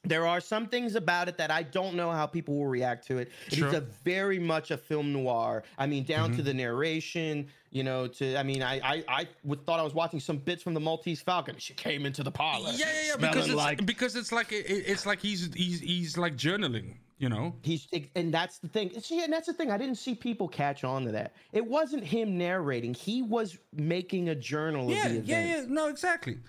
there 0.03 0.25
are 0.25 0.39
some 0.41 0.67
things 0.67 0.95
about 0.95 1.27
it 1.27 1.37
that 1.37 1.51
I 1.51 1.61
don't 1.63 1.95
know 1.95 2.11
how 2.11 2.25
people 2.25 2.57
will 2.57 2.67
react 2.67 3.05
to 3.07 3.19
it. 3.19 3.31
It 3.47 3.53
is 3.53 3.59
Sure. 3.59 3.75
a 3.75 3.81
very 3.81 4.39
much 4.39 4.71
a 4.71 4.77
film 4.77 5.13
noir. 5.13 5.63
I 5.77 5.85
mean, 5.85 6.03
down 6.03 6.29
Mm-hmm. 6.29 6.37
to 6.37 6.43
the 6.43 6.53
narration, 6.53 7.47
you 7.69 7.83
know, 7.83 8.07
to 8.07 8.35
I 8.37 8.43
mean, 8.43 8.63
I 8.63 8.79
I 8.83 9.03
I 9.07 9.27
would, 9.43 9.65
thought 9.65 9.79
I 9.79 9.83
was 9.83 9.93
watching 9.93 10.19
some 10.19 10.37
bits 10.37 10.63
from 10.63 10.73
the 10.73 10.79
Maltese 10.79 11.21
Falcon. 11.21 11.55
She 11.59 11.73
came 11.73 12.05
into 12.05 12.23
the 12.23 12.31
parlor. 12.31 12.71
yeah 12.75 12.85
yeah 12.85 13.07
yeah 13.09 13.15
because 13.17 13.45
it's 13.47 13.55
like 13.55 13.85
because 13.85 14.15
it's 14.15 14.31
like 14.31 14.51
it, 14.51 14.65
it's 14.67 15.05
like 15.05 15.19
he's 15.19 15.53
he's 15.53 15.79
he's 15.79 16.17
like 16.17 16.35
journaling 16.35 16.95
you 17.19 17.29
know 17.29 17.53
He's 17.61 17.87
and 18.15 18.33
that's 18.33 18.57
the 18.57 18.67
thing. 18.67 18.89
See, 18.99 19.23
and 19.23 19.31
that's 19.31 19.45
the 19.45 19.53
thing. 19.53 19.69
I 19.69 19.77
didn't 19.77 19.97
see 19.99 20.15
people 20.15 20.47
catch 20.47 20.83
on 20.83 21.05
to 21.05 21.11
that. 21.11 21.33
It 21.53 21.63
wasn't 21.63 22.03
him 22.03 22.39
narrating. 22.39 22.95
He 22.95 23.21
was 23.21 23.59
making 23.71 24.29
a 24.29 24.35
journal 24.35 24.89
yeah 24.89 25.05
of 25.05 25.11
the 25.13 25.19
yeah 25.31 25.45
yeah 25.45 25.65
no 25.67 25.87
exactly 25.89 26.39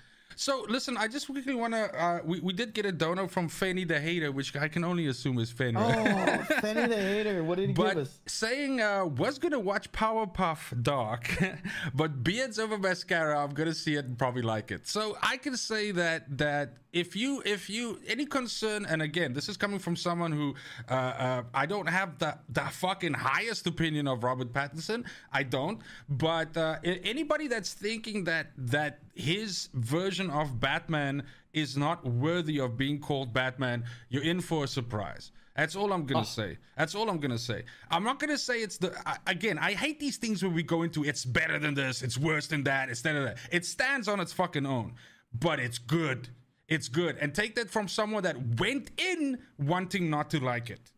so 0.42 0.66
listen 0.68 0.96
i 0.96 1.06
just 1.06 1.26
quickly 1.26 1.54
want 1.54 1.72
to 1.72 1.84
uh 2.02 2.18
we, 2.24 2.40
we 2.40 2.52
did 2.52 2.74
get 2.74 2.84
a 2.84 2.90
dono 2.90 3.28
from 3.28 3.48
fanny 3.48 3.84
the 3.84 3.98
hater 4.00 4.32
which 4.32 4.54
i 4.56 4.66
can 4.66 4.82
only 4.82 5.06
assume 5.06 5.38
is 5.38 5.50
fanny 5.50 5.78
Oh, 5.78 5.84
Fanny 6.60 6.86
the 6.86 6.96
hater. 6.96 7.44
What 7.44 7.58
did 7.58 7.68
he 7.68 7.74
but 7.74 7.94
give 7.94 7.98
us? 7.98 8.18
saying 8.26 8.80
uh 8.80 9.06
was 9.06 9.38
gonna 9.38 9.60
watch 9.60 9.90
powerpuff 9.92 10.60
dark 10.82 11.24
but 11.94 12.24
beards 12.24 12.58
over 12.58 12.76
mascara 12.76 13.38
i'm 13.42 13.54
gonna 13.54 13.74
see 13.74 13.94
it 13.94 14.04
and 14.04 14.18
probably 14.18 14.42
like 14.42 14.70
it 14.72 14.86
so 14.86 15.16
i 15.22 15.36
can 15.36 15.56
say 15.56 15.92
that 15.92 16.20
that 16.36 16.78
if 16.92 17.16
you 17.16 17.42
if 17.46 17.70
you 17.70 17.98
any 18.06 18.26
concern 18.26 18.84
and 18.86 19.00
again 19.00 19.32
this 19.32 19.48
is 19.48 19.56
coming 19.56 19.78
from 19.78 19.96
someone 19.96 20.32
who 20.32 20.54
uh, 20.90 20.92
uh 20.92 21.42
i 21.54 21.64
don't 21.64 21.88
have 21.88 22.18
the 22.18 22.36
the 22.50 22.60
fucking 22.60 23.14
highest 23.14 23.66
opinion 23.66 24.06
of 24.06 24.22
robert 24.24 24.52
pattinson 24.52 25.04
i 25.32 25.42
don't 25.42 25.80
but 26.08 26.54
uh 26.56 26.76
anybody 26.84 27.48
that's 27.48 27.72
thinking 27.72 28.24
that 28.24 28.48
that 28.58 28.98
his 29.14 29.68
version 29.74 30.30
of 30.32 30.58
batman 30.58 31.22
is 31.52 31.76
not 31.76 32.04
worthy 32.04 32.58
of 32.58 32.76
being 32.76 32.98
called 32.98 33.32
batman 33.32 33.84
you're 34.08 34.24
in 34.24 34.40
for 34.40 34.64
a 34.64 34.68
surprise 34.68 35.32
that's 35.56 35.76
all 35.76 35.92
I'm 35.92 36.06
gonna 36.06 36.20
ah. 36.20 36.24
say. 36.24 36.58
That's 36.76 36.94
all 36.94 37.10
I'm 37.10 37.18
gonna 37.18 37.38
say. 37.38 37.64
I'm 37.90 38.04
not 38.04 38.18
gonna 38.18 38.38
say 38.38 38.62
it's 38.62 38.78
the 38.78 38.96
I, 39.06 39.18
again. 39.26 39.58
I 39.58 39.72
hate 39.72 40.00
these 40.00 40.16
things 40.16 40.42
where 40.42 40.50
we 40.50 40.62
go 40.62 40.82
into 40.82 41.04
it's 41.04 41.24
better 41.24 41.58
than 41.58 41.74
this, 41.74 42.02
it's 42.02 42.16
worse 42.16 42.46
than 42.46 42.64
that, 42.64 42.88
it's 42.88 43.02
than 43.02 43.22
that. 43.22 43.38
It 43.50 43.66
stands 43.66 44.08
on 44.08 44.20
its 44.20 44.32
fucking 44.32 44.66
own, 44.66 44.94
but 45.38 45.60
it's 45.60 45.78
good. 45.78 46.28
It's 46.68 46.88
good, 46.88 47.18
and 47.20 47.34
take 47.34 47.54
that 47.56 47.68
from 47.68 47.86
someone 47.86 48.22
that 48.22 48.58
went 48.58 48.92
in 48.96 49.38
wanting 49.58 50.08
not 50.08 50.30
to 50.30 50.42
like 50.42 50.70
it. 50.70 50.91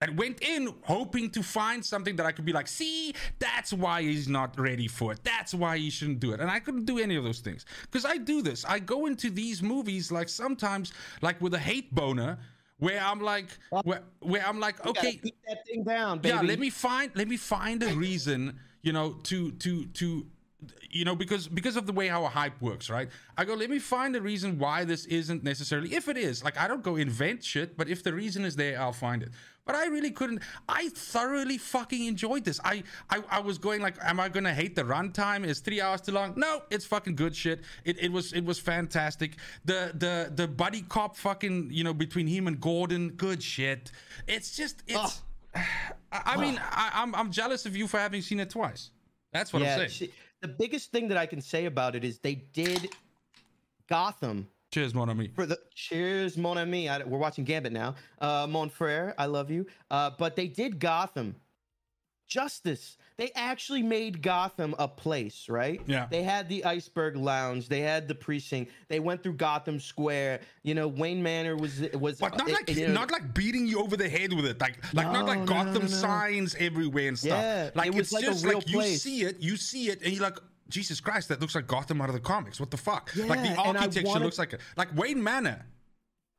That 0.00 0.14
went 0.14 0.40
in 0.42 0.72
hoping 0.82 1.28
to 1.30 1.42
find 1.42 1.84
something 1.84 2.14
that 2.16 2.26
I 2.26 2.30
could 2.30 2.44
be 2.44 2.52
like, 2.52 2.68
see, 2.68 3.14
that's 3.40 3.72
why 3.72 4.02
he's 4.02 4.28
not 4.28 4.56
ready 4.56 4.86
for 4.86 5.10
it. 5.10 5.18
That's 5.24 5.52
why 5.52 5.76
he 5.76 5.90
shouldn't 5.90 6.20
do 6.20 6.30
it. 6.32 6.38
And 6.38 6.48
I 6.48 6.60
couldn't 6.60 6.84
do 6.84 6.98
any 7.00 7.16
of 7.16 7.24
those 7.24 7.40
things 7.40 7.66
because 7.82 8.04
I 8.04 8.16
do 8.16 8.40
this. 8.40 8.64
I 8.64 8.78
go 8.78 9.06
into 9.06 9.28
these 9.28 9.60
movies 9.60 10.12
like 10.12 10.28
sometimes 10.28 10.92
like 11.20 11.40
with 11.40 11.54
a 11.54 11.58
hate 11.58 11.92
boner 11.92 12.38
where 12.78 13.00
I'm 13.00 13.20
like, 13.20 13.46
where, 13.82 14.02
where 14.20 14.46
I'm 14.46 14.60
like, 14.60 14.86
okay, 14.86 15.16
keep 15.16 15.36
that 15.48 15.66
thing 15.66 15.82
down, 15.82 16.20
baby. 16.20 16.32
yeah, 16.32 16.42
let 16.42 16.60
me 16.60 16.70
find 16.70 17.10
let 17.16 17.26
me 17.26 17.36
find 17.36 17.82
a 17.82 17.92
reason, 17.94 18.56
you 18.82 18.92
know, 18.92 19.14
to 19.24 19.50
to 19.50 19.84
to 19.86 20.26
you 20.90 21.04
know 21.04 21.14
because 21.16 21.48
because 21.48 21.76
of 21.76 21.86
the 21.86 21.92
way 21.92 22.08
how 22.08 22.24
a 22.24 22.28
hype 22.28 22.60
works 22.60 22.90
right 22.90 23.10
i 23.36 23.44
go 23.44 23.54
let 23.54 23.70
me 23.70 23.78
find 23.78 24.12
the 24.12 24.20
reason 24.20 24.58
why 24.58 24.84
this 24.84 25.04
isn't 25.06 25.44
necessarily 25.44 25.94
if 25.94 26.08
it 26.08 26.16
is 26.16 26.42
like 26.42 26.58
i 26.58 26.66
don't 26.66 26.82
go 26.82 26.96
invent 26.96 27.44
shit 27.44 27.76
but 27.76 27.88
if 27.88 28.02
the 28.02 28.12
reason 28.12 28.44
is 28.44 28.56
there 28.56 28.80
i'll 28.80 28.92
find 28.92 29.22
it 29.22 29.28
but 29.68 29.76
i 29.76 29.86
really 29.86 30.10
couldn't 30.10 30.42
i 30.68 30.88
thoroughly 30.88 31.58
fucking 31.58 32.06
enjoyed 32.06 32.42
this. 32.42 32.58
I 32.64 32.82
i, 33.10 33.22
I 33.30 33.40
was 33.40 33.58
going 33.58 33.80
like 33.82 33.96
am 34.02 34.18
i 34.18 34.28
gonna 34.28 34.54
hate 34.54 34.74
the 34.74 34.82
runtime? 34.82 35.44
Is 35.46 35.60
three 35.60 35.80
hours 35.80 36.00
too 36.00 36.12
long? 36.12 36.32
No 36.36 36.62
it's 36.70 36.86
fucking 36.86 37.14
good 37.14 37.36
shit. 37.36 37.60
It, 37.84 38.02
it 38.02 38.10
was 38.10 38.32
it 38.32 38.44
was 38.44 38.58
fantastic. 38.58 39.36
The 39.66 39.92
the 39.94 40.32
the 40.34 40.48
buddy 40.48 40.82
cop 40.82 41.16
fucking 41.16 41.68
you 41.70 41.84
know 41.84 41.94
between 41.94 42.26
him 42.26 42.48
and 42.48 42.58
gordon 42.60 43.10
good 43.10 43.42
shit. 43.42 43.92
It's 44.26 44.56
just 44.56 44.82
it's 44.86 45.22
I, 45.54 46.32
I 46.32 46.36
mean 46.38 46.58
I, 46.82 46.90
I'm, 46.94 47.14
I'm 47.14 47.30
jealous 47.30 47.66
of 47.66 47.76
you 47.76 47.86
for 47.86 47.98
having 47.98 48.22
seen 48.22 48.40
it 48.40 48.50
twice. 48.50 48.90
That's 49.32 49.52
what 49.52 49.62
i'm 49.62 49.78
saying. 49.78 49.90
she- 49.90 50.12
the 50.40 50.48
biggest 50.48 50.92
thing 50.92 51.08
that 51.08 51.18
I 51.18 51.26
can 51.26 51.40
say 51.40 51.66
about 51.66 51.96
it 51.96 52.04
is 52.04 52.20
they 52.20 52.36
did 52.36 52.94
Gotham 53.88 54.48
cheers 54.72 54.94
mon 54.94 55.08
ami 55.08 55.28
for 55.28 55.46
the 55.46 55.58
cheers, 55.74 56.36
mon 56.36 56.58
ami. 56.58 56.88
I, 56.88 57.02
we're 57.04 57.18
watching 57.18 57.44
Gambit 57.44 57.72
now. 57.72 57.94
Uh, 58.20 58.46
mon 58.48 58.68
frere, 58.68 59.14
I 59.18 59.26
love 59.26 59.50
you. 59.50 59.66
Uh, 59.90 60.10
but 60.18 60.36
they 60.36 60.46
did 60.46 60.78
Gotham 60.78 61.36
justice. 62.28 62.96
They 63.16 63.32
actually 63.34 63.82
made 63.82 64.22
Gotham 64.22 64.76
a 64.78 64.86
place, 64.86 65.48
right? 65.48 65.80
Yeah. 65.86 66.06
They 66.08 66.22
had 66.22 66.48
the 66.48 66.64
Iceberg 66.64 67.16
Lounge. 67.16 67.68
They 67.68 67.80
had 67.80 68.06
the 68.06 68.14
precinct. 68.14 68.70
They 68.88 69.00
went 69.00 69.24
through 69.24 69.32
Gotham 69.34 69.80
Square. 69.80 70.40
You 70.62 70.74
know, 70.74 70.86
Wayne 70.86 71.20
Manor 71.20 71.56
was 71.56 71.80
was. 71.94 72.20
But 72.20 72.38
not 72.38 72.48
like 72.48 72.68
know, 72.76 72.92
not 72.92 73.10
like 73.10 73.34
beating 73.34 73.66
you 73.66 73.80
over 73.80 73.96
the 73.96 74.08
head 74.08 74.32
with 74.32 74.46
it, 74.46 74.60
like 74.60 74.76
like 74.94 75.10
not 75.10 75.26
like 75.26 75.40
no, 75.40 75.46
Gotham 75.46 75.72
no, 75.74 75.80
no. 75.80 75.86
signs 75.86 76.54
everywhere 76.60 77.08
and 77.08 77.18
stuff. 77.18 77.30
Yeah, 77.30 77.70
like 77.74 77.88
it 77.88 77.94
was 77.94 78.02
it's 78.02 78.12
like 78.12 78.22
a 78.22 78.26
just 78.26 78.44
real 78.44 78.58
like 78.58 78.68
you 78.68 78.82
see 78.82 79.22
it, 79.22 79.40
you 79.40 79.56
see 79.56 79.88
it, 79.88 80.02
and 80.02 80.12
you're 80.12 80.22
like, 80.22 80.38
Jesus 80.68 81.00
Christ, 81.00 81.28
that 81.28 81.40
looks 81.40 81.54
like 81.54 81.66
Gotham 81.66 82.00
out 82.00 82.08
of 82.08 82.14
the 82.14 82.20
comics. 82.20 82.60
What 82.60 82.70
the 82.70 82.76
fuck? 82.76 83.10
like 83.16 83.40
the 83.42 83.48
Yeah, 83.48 83.54
architecture 83.56 84.02
wanted- 84.08 84.24
looks 84.24 84.38
like 84.38 84.52
it, 84.52 84.60
like 84.76 84.94
Wayne 84.96 85.22
Manor. 85.22 85.64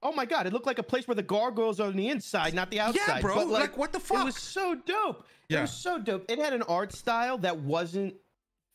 Oh 0.02 0.14
my 0.14 0.26
god, 0.26 0.48
it 0.48 0.54
looked 0.54 0.66
like 0.68 0.80
a 0.80 0.84
place 0.84 1.08
where 1.08 1.16
the 1.16 1.24
gargoyles 1.24 1.80
are 1.80 1.88
on 1.88 1.96
the 1.98 2.08
inside, 2.08 2.54
not 2.54 2.72
the 2.72 2.80
outside. 2.80 3.02
Yeah, 3.08 3.20
bro, 3.22 3.36
But, 3.36 3.48
like, 3.50 3.78
what 3.78 3.92
the 3.92 4.00
fuck? 4.00 4.22
It 4.22 4.26
was 4.26 4.38
so 4.38 4.76
dope. 4.76 5.26
It 5.50 5.60
was 5.60 5.72
so 5.72 6.00
dope. 6.00 6.30
It 6.32 6.40
had 6.40 6.54
an 6.54 6.62
art 6.64 6.94
style 6.94 7.38
that 7.40 7.58
wasn't 7.60 8.14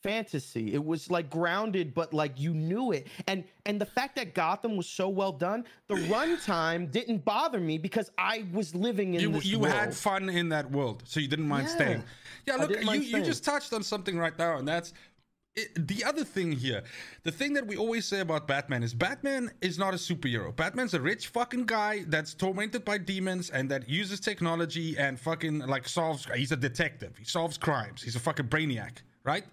fantasy. 0.03 0.75
It 0.75 0.85
was 0.85 1.11
like 1.11 1.31
grounded, 1.31 1.95
but 1.95 2.13
like 2.13 2.39
you 2.39 2.53
knew 2.53 2.93
it. 2.93 3.07
And 3.27 3.45
and 3.65 3.81
the 3.81 3.87
fact 3.87 4.17
that 4.17 4.35
Gotham 4.35 4.77
was 4.77 4.87
so 4.87 5.09
well 5.09 5.33
done, 5.33 5.65
the 5.89 5.95
runtime 6.13 6.91
didn't 6.91 7.25
bother 7.25 7.59
me 7.61 7.79
because 7.79 8.11
I 8.19 8.45
was 8.53 8.75
living 8.75 9.15
in 9.15 9.21
You 9.21 9.33
this 9.33 9.47
you 9.47 9.61
world. 9.61 9.73
had 9.73 9.95
fun 9.95 10.29
in 10.29 10.51
that 10.51 10.71
world, 10.71 11.05
so 11.07 11.21
you 11.21 11.29
didn't 11.29 11.49
mind 11.49 11.69
Yeah. 11.69 11.75
staying. 11.75 12.05
Yeah, 12.47 12.57
look, 12.57 12.71
you 12.83 12.93
you 12.93 13.23
just 13.25 13.45
touched 13.45 13.73
on 13.73 13.83
something 13.83 14.19
right 14.19 14.39
now, 14.39 14.59
and 14.59 14.69
that's. 14.69 14.93
The 15.77 16.03
other 16.03 16.25
thing 16.25 16.51
here, 16.51 16.83
the 17.23 17.31
thing 17.31 17.53
that 17.53 17.65
we 17.65 17.77
always 17.77 18.07
say 18.07 18.19
about 18.19 18.49
Batman 18.49 18.83
is 18.83 18.93
Batman 18.93 19.53
is 19.61 19.79
not 19.79 19.95
a 19.95 19.97
superhero. 19.97 20.55
Batman's 20.55 20.95
a 20.95 21.01
rich 21.01 21.29
fucking 21.29 21.67
guy 21.67 22.05
that's 22.09 22.35
tormented 22.35 22.85
by 22.85 22.99
demons 22.99 23.51
and 23.51 23.71
that 23.71 23.89
uses 23.89 24.19
technology 24.19 24.99
and 24.99 25.19
fucking 25.19 25.61
like 25.61 25.87
solves. 25.87 26.27
He's 26.35 26.51
a 26.51 26.57
detective. 26.57 27.17
He 27.17 27.25
solves 27.25 27.57
crimes. 27.57 28.03
He's 28.03 28.17
a 28.17 28.21
fucking 28.21 28.49
brainiac, 28.49 29.03
right? 29.23 29.45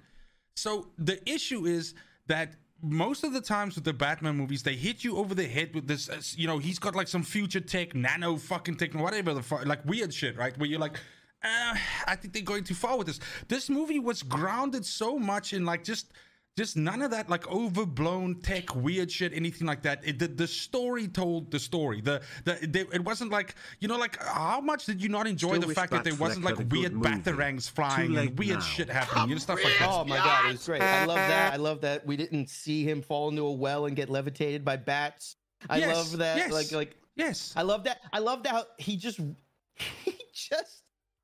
So 0.56 0.88
the 0.98 1.22
issue 1.30 1.66
is 1.68 1.94
that 2.26 2.56
most 2.82 3.24
of 3.24 3.32
the 3.34 3.42
times 3.42 3.76
with 3.76 3.84
the 3.84 3.94
Batman 3.94 4.36
movies, 4.38 4.64
they 4.64 4.76
hit 4.76 5.04
you 5.04 5.18
over 5.18 5.36
the 5.36 5.46
head 5.46 5.76
with 5.76 5.86
this. 5.88 6.10
uh, 6.10 6.20
You 6.36 6.48
know, 6.48 6.58
he's 6.58 6.80
got 6.80 6.96
like 6.96 7.10
some 7.10 7.22
future 7.22 7.60
tech, 7.60 7.94
nano 7.94 8.38
fucking 8.38 8.78
tech, 8.78 8.96
whatever 8.96 9.36
the 9.36 9.44
fuck, 9.44 9.68
like 9.68 9.86
weird 9.86 10.12
shit, 10.12 10.36
right? 10.36 10.58
Where 10.58 10.68
you're 10.68 10.80
like, 10.80 10.98
uh, 11.44 11.76
I 12.08 12.16
think 12.16 12.34
they're 12.34 12.44
going 12.44 12.64
too 12.64 12.76
far 12.76 12.98
with 12.98 13.08
this. 13.08 13.20
This 13.48 13.70
movie 13.70 14.00
was 14.00 14.24
grounded 14.24 14.86
so 14.86 15.18
much 15.20 15.54
in 15.54 15.66
like 15.66 15.84
just. 15.84 16.14
Just 16.58 16.76
none 16.76 17.02
of 17.02 17.12
that 17.12 17.30
like 17.30 17.48
overblown 17.50 18.42
tech 18.42 18.76
weird 18.76 19.10
shit, 19.10 19.32
anything 19.34 19.66
like 19.66 19.82
that. 19.84 20.02
It, 20.06 20.20
the, 20.20 20.28
the 20.28 20.46
story 20.46 21.08
told 21.08 21.50
the 21.50 21.58
story. 21.58 22.02
The 22.02 22.22
the 22.44 22.68
they, 22.68 22.82
it 22.94 23.06
wasn't 23.06 23.32
like 23.32 23.56
you 23.80 23.88
know 23.88 23.98
like 23.98 24.22
how 24.22 24.60
much 24.60 24.86
did 24.86 25.02
you 25.02 25.08
not 25.08 25.28
enjoy 25.28 25.56
Still 25.56 25.70
the 25.70 25.74
fact 25.74 25.94
that 25.94 26.04
there 26.04 26.14
wasn't 26.16 26.44
like 26.44 26.58
had 26.58 26.66
a 26.66 26.70
good 26.70 26.78
weird 26.78 26.94
movie. 26.94 27.08
batarangs 27.10 27.68
Too 27.68 27.76
flying 27.76 28.18
and 28.18 28.38
weird 28.38 28.56
now. 28.56 28.66
shit 28.66 28.90
happening, 28.90 29.30
you 29.30 29.36
know 29.36 29.40
stuff 29.40 29.64
like 29.64 29.80
that. 29.80 29.90
Oh 29.90 30.04
my 30.04 30.18
god, 30.18 30.50
it 30.50 30.52
was 30.52 30.66
great. 30.66 30.82
I 30.82 31.06
love 31.06 31.16
that. 31.16 31.54
I 31.54 31.56
love 31.56 31.80
that 31.82 32.06
we 32.06 32.18
didn't 32.18 32.50
see 32.50 32.84
him 32.84 33.02
fall 33.02 33.30
into 33.30 33.44
a 33.44 33.52
well 33.54 33.86
and 33.86 33.96
get 33.96 34.10
levitated 34.10 34.66
by 34.66 34.76
bats. 34.76 35.38
I 35.70 35.78
Yes, 35.78 35.96
love 35.96 36.18
that. 36.18 36.36
yes. 36.36 36.52
Like 36.52 36.72
like 36.74 36.98
Yes. 37.16 37.54
I 37.56 37.62
love 37.62 37.86
that. 37.86 38.02
I 38.12 38.20
love 38.20 38.44
that 38.44 38.52
how 38.52 38.66
he 38.78 38.98
just 38.98 39.20
he 40.04 40.18
just 40.34 40.81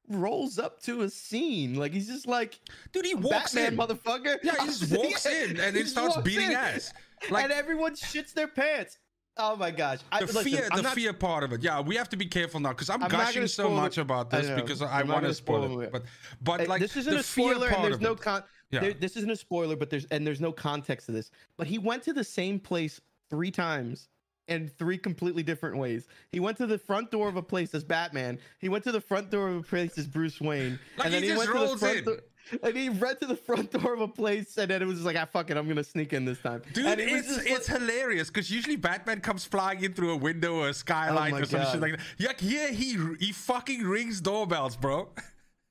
rolls 0.09 0.57
up 0.59 0.81
to 0.83 1.01
a 1.01 1.09
scene. 1.09 1.75
Like 1.75 1.93
he's 1.93 2.07
just 2.07 2.27
like 2.27 2.59
Dude, 2.91 3.05
he 3.05 3.15
walks 3.15 3.53
Batman, 3.53 3.73
in. 3.73 3.77
motherfucker. 3.97 4.37
Yeah, 4.43 4.53
he 4.61 4.65
just 4.67 4.91
walks 4.95 5.25
in 5.25 5.59
and 5.59 5.75
He 5.75 5.81
then 5.83 5.85
starts 5.87 6.17
beating 6.17 6.51
in. 6.51 6.57
ass. 6.57 6.93
Like 7.29 7.45
and 7.45 7.53
everyone 7.53 7.95
shits 7.95 8.33
their 8.33 8.47
pants. 8.47 8.99
Oh 9.39 9.55
my 9.55 9.69
gosh. 9.69 9.99
I, 10.11 10.21
the 10.21 10.25
listen, 10.33 10.43
fear, 10.51 10.67
I'm 10.71 10.77
the 10.77 10.83
not- 10.83 10.93
fear 10.95 11.13
part 11.13 11.43
of 11.43 11.53
it. 11.53 11.61
Yeah, 11.61 11.79
we 11.81 11.95
have 11.95 12.09
to 12.09 12.17
be 12.17 12.25
careful 12.25 12.59
now 12.59 12.69
because 12.69 12.89
I'm, 12.89 13.03
I'm 13.03 13.09
gushing 13.09 13.45
so 13.47 13.69
much 13.69 13.97
it. 13.97 14.01
about 14.01 14.31
this 14.31 14.47
know. 14.47 14.55
because 14.55 14.81
I 14.81 15.03
want 15.03 15.25
to 15.25 15.33
spoil 15.33 15.63
spoil 15.65 15.81
it. 15.81 15.85
it. 15.85 15.91
But 15.91 16.03
but 16.41 16.61
Uh, 16.61 16.65
like 16.65 16.81
this 16.81 16.95
isn't 16.97 17.13
the 17.13 17.19
a 17.19 17.23
spoiler, 17.23 17.67
and 17.69 17.83
there's 17.83 17.99
no 18.01 18.15
con. 18.15 18.43
Yeah. 18.71 18.79
there- 18.79 18.93
this 18.93 19.15
isn't 19.15 19.29
a 19.29 19.35
spoiler, 19.35 19.75
but 19.75 19.89
there's 19.91 20.05
and 20.05 20.25
there's 20.25 20.41
no 20.41 20.51
context 20.51 21.05
to 21.07 21.11
this. 21.11 21.29
But 21.55 21.67
he 21.67 21.77
went 21.77 22.01
to 22.03 22.13
the 22.13 22.23
same 22.23 22.59
place 22.59 22.99
three 23.29 23.51
times 23.51 24.09
in 24.47 24.67
three 24.79 24.97
completely 24.97 25.43
different 25.43 25.77
ways. 25.77 26.07
He 26.31 26.39
went 26.39 26.57
to 26.57 26.67
the 26.67 26.77
front 26.77 27.11
door 27.11 27.27
of 27.27 27.35
a 27.35 27.41
place 27.43 27.73
as 27.73 27.83
Batman. 27.83 28.39
He 28.59 28.69
went 28.69 28.83
to 28.85 28.91
the 28.91 29.01
front 29.01 29.29
door 29.29 29.49
of 29.49 29.55
a 29.57 29.63
place 29.63 29.97
as 29.97 30.07
Bruce 30.07 30.39
Wayne, 30.41 30.79
Like, 30.97 31.05
and 31.05 31.13
then 31.13 31.23
he 31.23 31.29
he, 31.29 31.35
just 31.35 31.47
went 31.53 31.59
to 31.67 31.73
the 31.73 31.77
front 31.77 31.97
in. 31.97 32.03
door. 32.05 32.17
And 32.63 32.77
he 32.77 32.87
ran 32.87 33.17
to 33.17 33.25
the 33.25 33.35
front 33.35 33.71
door 33.71 33.93
of 33.93 33.99
a 33.99 34.07
place, 34.07 34.57
and 34.57 34.71
then 34.71 34.81
it 34.81 34.85
was 34.85 34.95
just 34.99 35.05
like, 35.05 35.17
ah, 35.17 35.25
fuck 35.25 35.49
it, 35.51 35.57
I'm 35.57 35.67
gonna 35.67 35.83
sneak 35.83 36.13
in 36.13 36.23
this 36.23 36.39
time. 36.39 36.61
Dude, 36.71 36.85
and 36.85 37.01
it 37.01 37.09
it's 37.09 37.27
just 37.27 37.45
it's 37.45 37.67
hilarious 37.67 38.29
because 38.29 38.49
usually 38.49 38.77
Batman 38.77 39.19
comes 39.19 39.43
flying 39.43 39.83
in 39.83 39.93
through 39.93 40.11
a 40.11 40.15
window 40.15 40.55
or 40.61 40.69
a 40.69 40.73
skylight 40.73 41.33
Oh 41.33 41.39
or 41.39 41.45
some 41.45 41.65
shit 41.69 41.81
like 41.81 41.97
that. 41.97 42.01
Yeah, 42.17 42.31
here 42.37 42.71
he 42.71 42.97
he 43.19 43.33
fucking 43.33 43.83
rings 43.83 44.21
doorbells, 44.21 44.77
bro. 44.77 45.09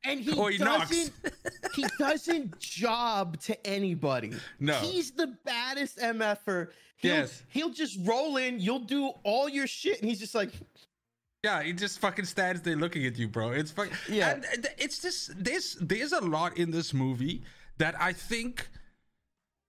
and 0.04 0.20
he, 0.20 0.32
Or 0.38 0.50
he 0.50 0.58
doesn't 0.58 1.12
he 1.74 1.86
doesn't 1.98 2.58
job 2.58 3.40
to 3.44 3.66
anybody. 3.66 4.34
No. 4.60 4.74
He's 4.74 5.12
the 5.12 5.34
baddest 5.46 5.96
MFer. 5.96 6.68
He'll, 6.96 7.14
Yes. 7.14 7.42
he'll 7.48 7.70
just 7.70 7.98
roll 8.04 8.36
in, 8.38 8.58
you'll 8.58 8.78
do 8.80 9.08
all 9.22 9.48
your 9.48 9.66
shit, 9.66 10.00
and 10.00 10.08
he's 10.08 10.18
just 10.20 10.34
like, 10.34 10.50
Yeah, 11.44 11.62
he 11.62 11.72
just 11.72 11.98
fucking 12.00 12.24
stands 12.24 12.62
there 12.62 12.76
looking 12.76 13.04
at 13.06 13.18
you, 13.18 13.28
bro. 13.28 13.50
It's 13.52 13.70
fucking 13.70 13.92
Yeah. 14.08 14.30
And 14.54 14.68
it's 14.78 15.00
just 15.00 15.32
there's 15.42 15.76
there's 15.80 16.12
a 16.12 16.20
lot 16.20 16.56
in 16.56 16.70
this 16.70 16.92
movie 16.94 17.42
that 17.78 17.94
I 18.00 18.12
think 18.12 18.68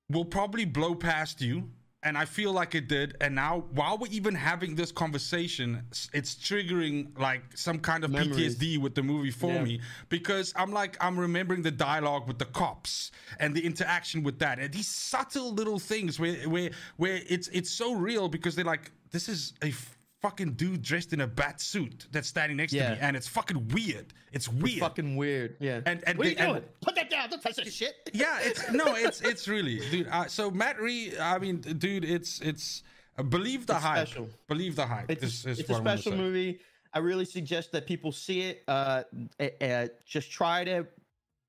will 0.10 0.26
probably 0.26 0.64
blow 0.66 0.96
past 0.96 1.42
you, 1.42 1.70
and 2.04 2.18
I 2.18 2.26
feel 2.26 2.52
like 2.54 2.76
it 2.76 2.88
did. 2.88 3.18
And 3.22 3.36
now, 3.36 3.66
while 3.72 3.98
we're 3.98 4.12
even 4.12 4.36
having 4.36 4.76
this 4.76 4.92
conversation, 4.92 5.84
it's 6.14 6.36
triggering 6.36 7.18
like 7.20 7.42
some 7.56 7.80
kind 7.80 8.04
of 8.04 8.12
Memories. 8.12 8.56
PTSD 8.58 8.78
with 8.78 8.96
the 8.96 9.04
movie 9.04 9.32
for 9.32 9.52
Yeah. 9.54 9.64
me 9.64 9.82
because 10.10 10.54
I'm 10.56 10.72
like 10.72 10.96
I'm 11.02 11.20
remembering 11.20 11.64
the 11.64 11.72
dialogue 11.72 12.28
with 12.28 12.38
the 12.40 12.46
cops 12.46 13.12
and 13.40 13.56
the 13.56 13.66
interaction 13.66 14.24
with 14.24 14.40
that, 14.40 14.60
and 14.60 14.72
these 14.72 14.88
subtle 14.88 15.54
little 15.54 15.80
things 15.80 16.20
where 16.20 16.36
where 16.50 16.70
where 16.98 17.22
it's 17.28 17.48
it's 17.50 17.70
so 17.72 17.94
real 17.94 18.30
because 18.30 18.56
they're 18.56 18.66
like 18.66 18.92
this 19.12 19.28
is 19.28 19.54
a 19.64 19.74
fucking 20.22 20.54
dude 20.54 20.82
dressed 20.82 21.14
in 21.14 21.22
a 21.22 21.28
bat 21.28 21.62
suit 21.62 22.08
that's 22.12 22.28
standing 22.28 22.58
next 22.58 22.74
to 22.74 22.80
me, 22.80 22.98
and 23.02 23.16
it's 23.16 23.28
fucking 23.28 23.68
weird. 23.70 24.14
It's 24.32 24.50
weird. 24.50 24.80
fucking 24.80 25.16
weird. 25.16 25.58
Yeah. 25.60 25.82
And- 25.86 26.04
and 26.08 26.18
what 26.18 26.28
are 26.28 26.30
you 26.32 26.36
and- 26.38 26.54
doing? 26.54 26.64
Put 26.82 26.96
that 26.96 27.10
down. 27.10 27.30
Don't 27.30 27.42
touch 27.42 27.56
that 27.58 27.72
shit. 27.72 27.96
yeah, 28.14 28.40
it's 28.42 28.72
no, 28.72 28.96
it's 28.96 29.22
it's 29.22 29.48
really, 29.48 29.80
dude. 29.92 30.08
Uh, 30.10 30.26
so 30.28 30.50
Matt 30.52 30.80
Reeves, 30.82 31.18
I 31.20 31.38
mean, 31.40 31.58
dude, 31.62 32.04
it's 32.06 32.40
it's 32.42 32.84
uh, 33.18 33.24
believe 33.24 33.66
the 33.68 33.76
It's 33.76 33.84
hype. 33.84 34.08
special. 34.08 34.30
Believe 34.48 34.76
the 34.76 34.86
hype. 34.86 35.10
It's, 35.12 35.24
is- 35.24 35.46
a, 35.46 35.50
is 35.50 35.60
it's 35.60 35.70
a 35.70 35.76
special 35.76 36.14
movie. 36.16 36.60
I 36.94 37.00
really 37.00 37.26
suggest 37.26 37.72
that 37.74 37.86
people 37.86 38.12
see 38.12 38.42
it. 38.42 38.64
Uh, 38.68 39.04
uh, 39.62 39.88
just 40.06 40.32
try 40.32 40.64
to 40.64 40.88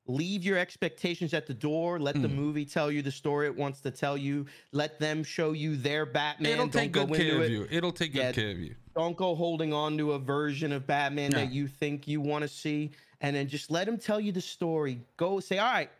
leave 0.09 0.43
your 0.43 0.59
expectations 0.59 1.35
at 1.35 1.47
the 1.47 1.55
door. 1.55 2.01
Let 2.01 2.17
Hmm. 2.17 2.23
the 2.23 2.29
movie 2.29 2.65
tell 2.65 2.91
you 2.91 3.03
the 3.03 3.13
story 3.13 3.47
it 3.47 3.55
wants 3.57 3.81
to 3.83 3.91
tell 3.91 4.17
you. 4.17 4.47
Let 4.73 4.99
them 4.99 5.23
show 5.23 5.53
you 5.53 5.77
their 5.77 6.07
Batman. 6.07 6.53
It'll 6.53 6.65
Don't 6.67 6.73
take 6.83 6.93
go 6.93 7.07
good 7.07 7.17
care 7.17 7.37
of 7.37 7.43
it. 7.43 7.51
you. 7.53 7.69
It'll 7.71 7.93
take 7.93 8.13
good 8.15 8.35
care 8.35 8.51
of 8.51 8.59
you. 8.59 8.75
Don't 8.97 9.17
go 9.17 9.35
holding 9.35 9.73
on 9.73 9.97
to 9.99 10.13
a 10.13 10.19
version 10.19 10.73
of 10.73 10.87
Batman 10.87 11.31
Yeah. 11.33 11.39
that 11.45 11.53
you 11.53 11.69
think 11.69 12.09
you 12.09 12.21
want 12.21 12.43
to 12.43 12.49
see, 12.49 12.91
and 13.21 13.37
then 13.37 13.47
just 13.49 13.71
let 13.71 13.87
them 13.87 13.99
tell 13.99 14.19
you 14.19 14.33
the 14.33 14.41
story. 14.41 15.03
Go 15.17 15.39
say, 15.41 15.59
all 15.59 15.71
right, 15.71 15.91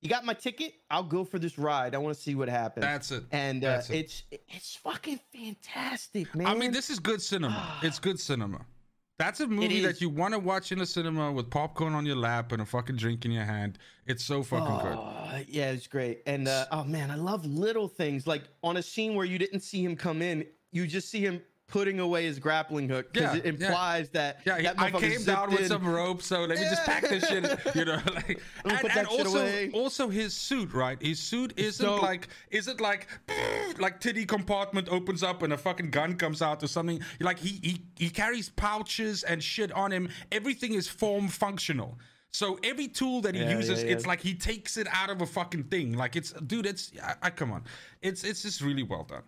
you 0.00 0.08
got 0.08 0.24
my 0.24 0.32
ticket. 0.34 0.74
I'll 0.90 1.02
go 1.02 1.24
for 1.24 1.38
this 1.38 1.58
ride. 1.58 1.94
I 1.94 1.98
want 1.98 2.16
to 2.16 2.20
see 2.22 2.34
what 2.34 2.48
happens. 2.48 2.82
That's 2.84 3.10
it. 3.12 3.24
and 3.32 3.62
uh, 3.64 3.68
That's 3.74 3.90
it. 3.90 3.96
it's 3.98 4.22
it's 4.48 4.76
fucking 4.76 5.20
fantastic, 5.32 6.34
man. 6.34 6.46
I 6.46 6.54
mean, 6.54 6.72
this 6.72 6.88
is 6.90 6.98
good 6.98 7.20
cinema. 7.20 7.78
it's 7.82 7.98
good 8.08 8.18
cinema. 8.18 8.64
That's 9.18 9.40
a 9.40 9.48
movie 9.48 9.80
that 9.80 10.00
you 10.00 10.08
want 10.08 10.34
to 10.34 10.38
watch 10.38 10.70
in 10.70 10.80
a 10.80 10.86
cinema 10.86 11.32
with 11.32 11.50
popcorn 11.50 11.94
on 11.94 12.06
your 12.06 12.14
lap 12.14 12.52
and 12.52 12.62
a 12.62 12.64
fucking 12.64 12.94
drink 12.94 13.24
in 13.24 13.32
your 13.32 13.44
hand. 13.44 13.78
It's 14.06 14.24
so 14.24 14.44
fucking 14.44 14.76
good. 14.78 14.96
Oh, 14.96 15.40
yeah, 15.48 15.72
it's 15.72 15.88
great. 15.88 16.22
And 16.26 16.46
uh, 16.46 16.66
oh 16.70 16.84
man, 16.84 17.10
I 17.10 17.16
love 17.16 17.44
little 17.44 17.88
things 17.88 18.28
like 18.28 18.44
on 18.62 18.76
a 18.76 18.82
scene 18.82 19.16
where 19.16 19.26
you 19.26 19.36
didn't 19.36 19.60
see 19.60 19.82
him 19.82 19.96
come 19.96 20.22
in, 20.22 20.46
you 20.70 20.86
just 20.86 21.10
see 21.10 21.20
him 21.20 21.42
putting 21.68 22.00
away 22.00 22.24
his 22.24 22.38
grappling 22.38 22.88
hook 22.88 23.12
because 23.12 23.34
Yeah, 23.36 23.42
it 23.44 23.58
yeah. 23.60 23.66
implies 23.68 24.08
that 24.10 24.40
Yeah, 24.46 24.60
that 24.62 24.80
I 24.80 24.90
came 24.90 25.22
down 25.22 25.50
with 25.50 25.60
in. 25.60 25.68
some 25.68 25.86
rope, 25.86 26.22
so 26.22 26.40
let 26.44 26.58
me 26.58 26.64
just 26.64 26.82
pack 26.84 27.02
this 27.08 27.28
shit. 27.28 27.44
You 27.74 27.84
know, 27.84 28.00
like 28.14 28.40
and, 28.64 28.78
put 28.80 28.96
and 28.96 29.08
shit 29.08 29.26
also 29.26 29.40
away. 29.40 29.70
also 29.74 30.08
his 30.08 30.34
suit, 30.34 30.72
right? 30.72 31.00
His 31.00 31.18
suit 31.20 31.52
isn't 31.56 31.84
dope. 31.84 32.02
like 32.02 32.28
isn't 32.50 32.80
like 32.80 33.06
like 33.78 34.00
titty 34.00 34.24
compartment 34.24 34.88
opens 34.88 35.22
up 35.22 35.42
and 35.42 35.52
a 35.52 35.58
fucking 35.58 35.90
gun 35.90 36.16
comes 36.16 36.40
out 36.42 36.62
or 36.62 36.68
something. 36.68 37.00
Like 37.20 37.38
he 37.38 37.60
he 37.62 37.82
he 37.96 38.10
carries 38.10 38.48
pouches 38.48 39.22
and 39.22 39.42
shit 39.44 39.70
on 39.72 39.92
him. 39.92 40.08
Everything 40.32 40.72
is 40.74 40.88
form 40.88 41.28
functional. 41.28 41.98
So 42.30 42.58
every 42.62 42.88
tool 42.88 43.20
that 43.22 43.34
he 43.34 43.40
Yeah, 43.42 43.56
uses, 43.56 43.82
yeah, 43.82 43.90
it's 43.90 44.06
like 44.06 44.20
he 44.20 44.34
takes 44.34 44.76
it 44.76 44.86
out 44.92 45.08
of 45.10 45.22
a 45.22 45.26
fucking 45.26 45.64
thing. 45.64 45.92
Like 45.94 46.16
it's 46.16 46.32
dude, 46.32 46.66
it's 46.66 46.92
I, 47.02 47.14
I 47.22 47.30
come 47.30 47.52
on, 47.52 47.64
it's 48.02 48.24
it's 48.24 48.42
just 48.42 48.60
really 48.62 48.82
well 48.82 49.04
done. 49.04 49.22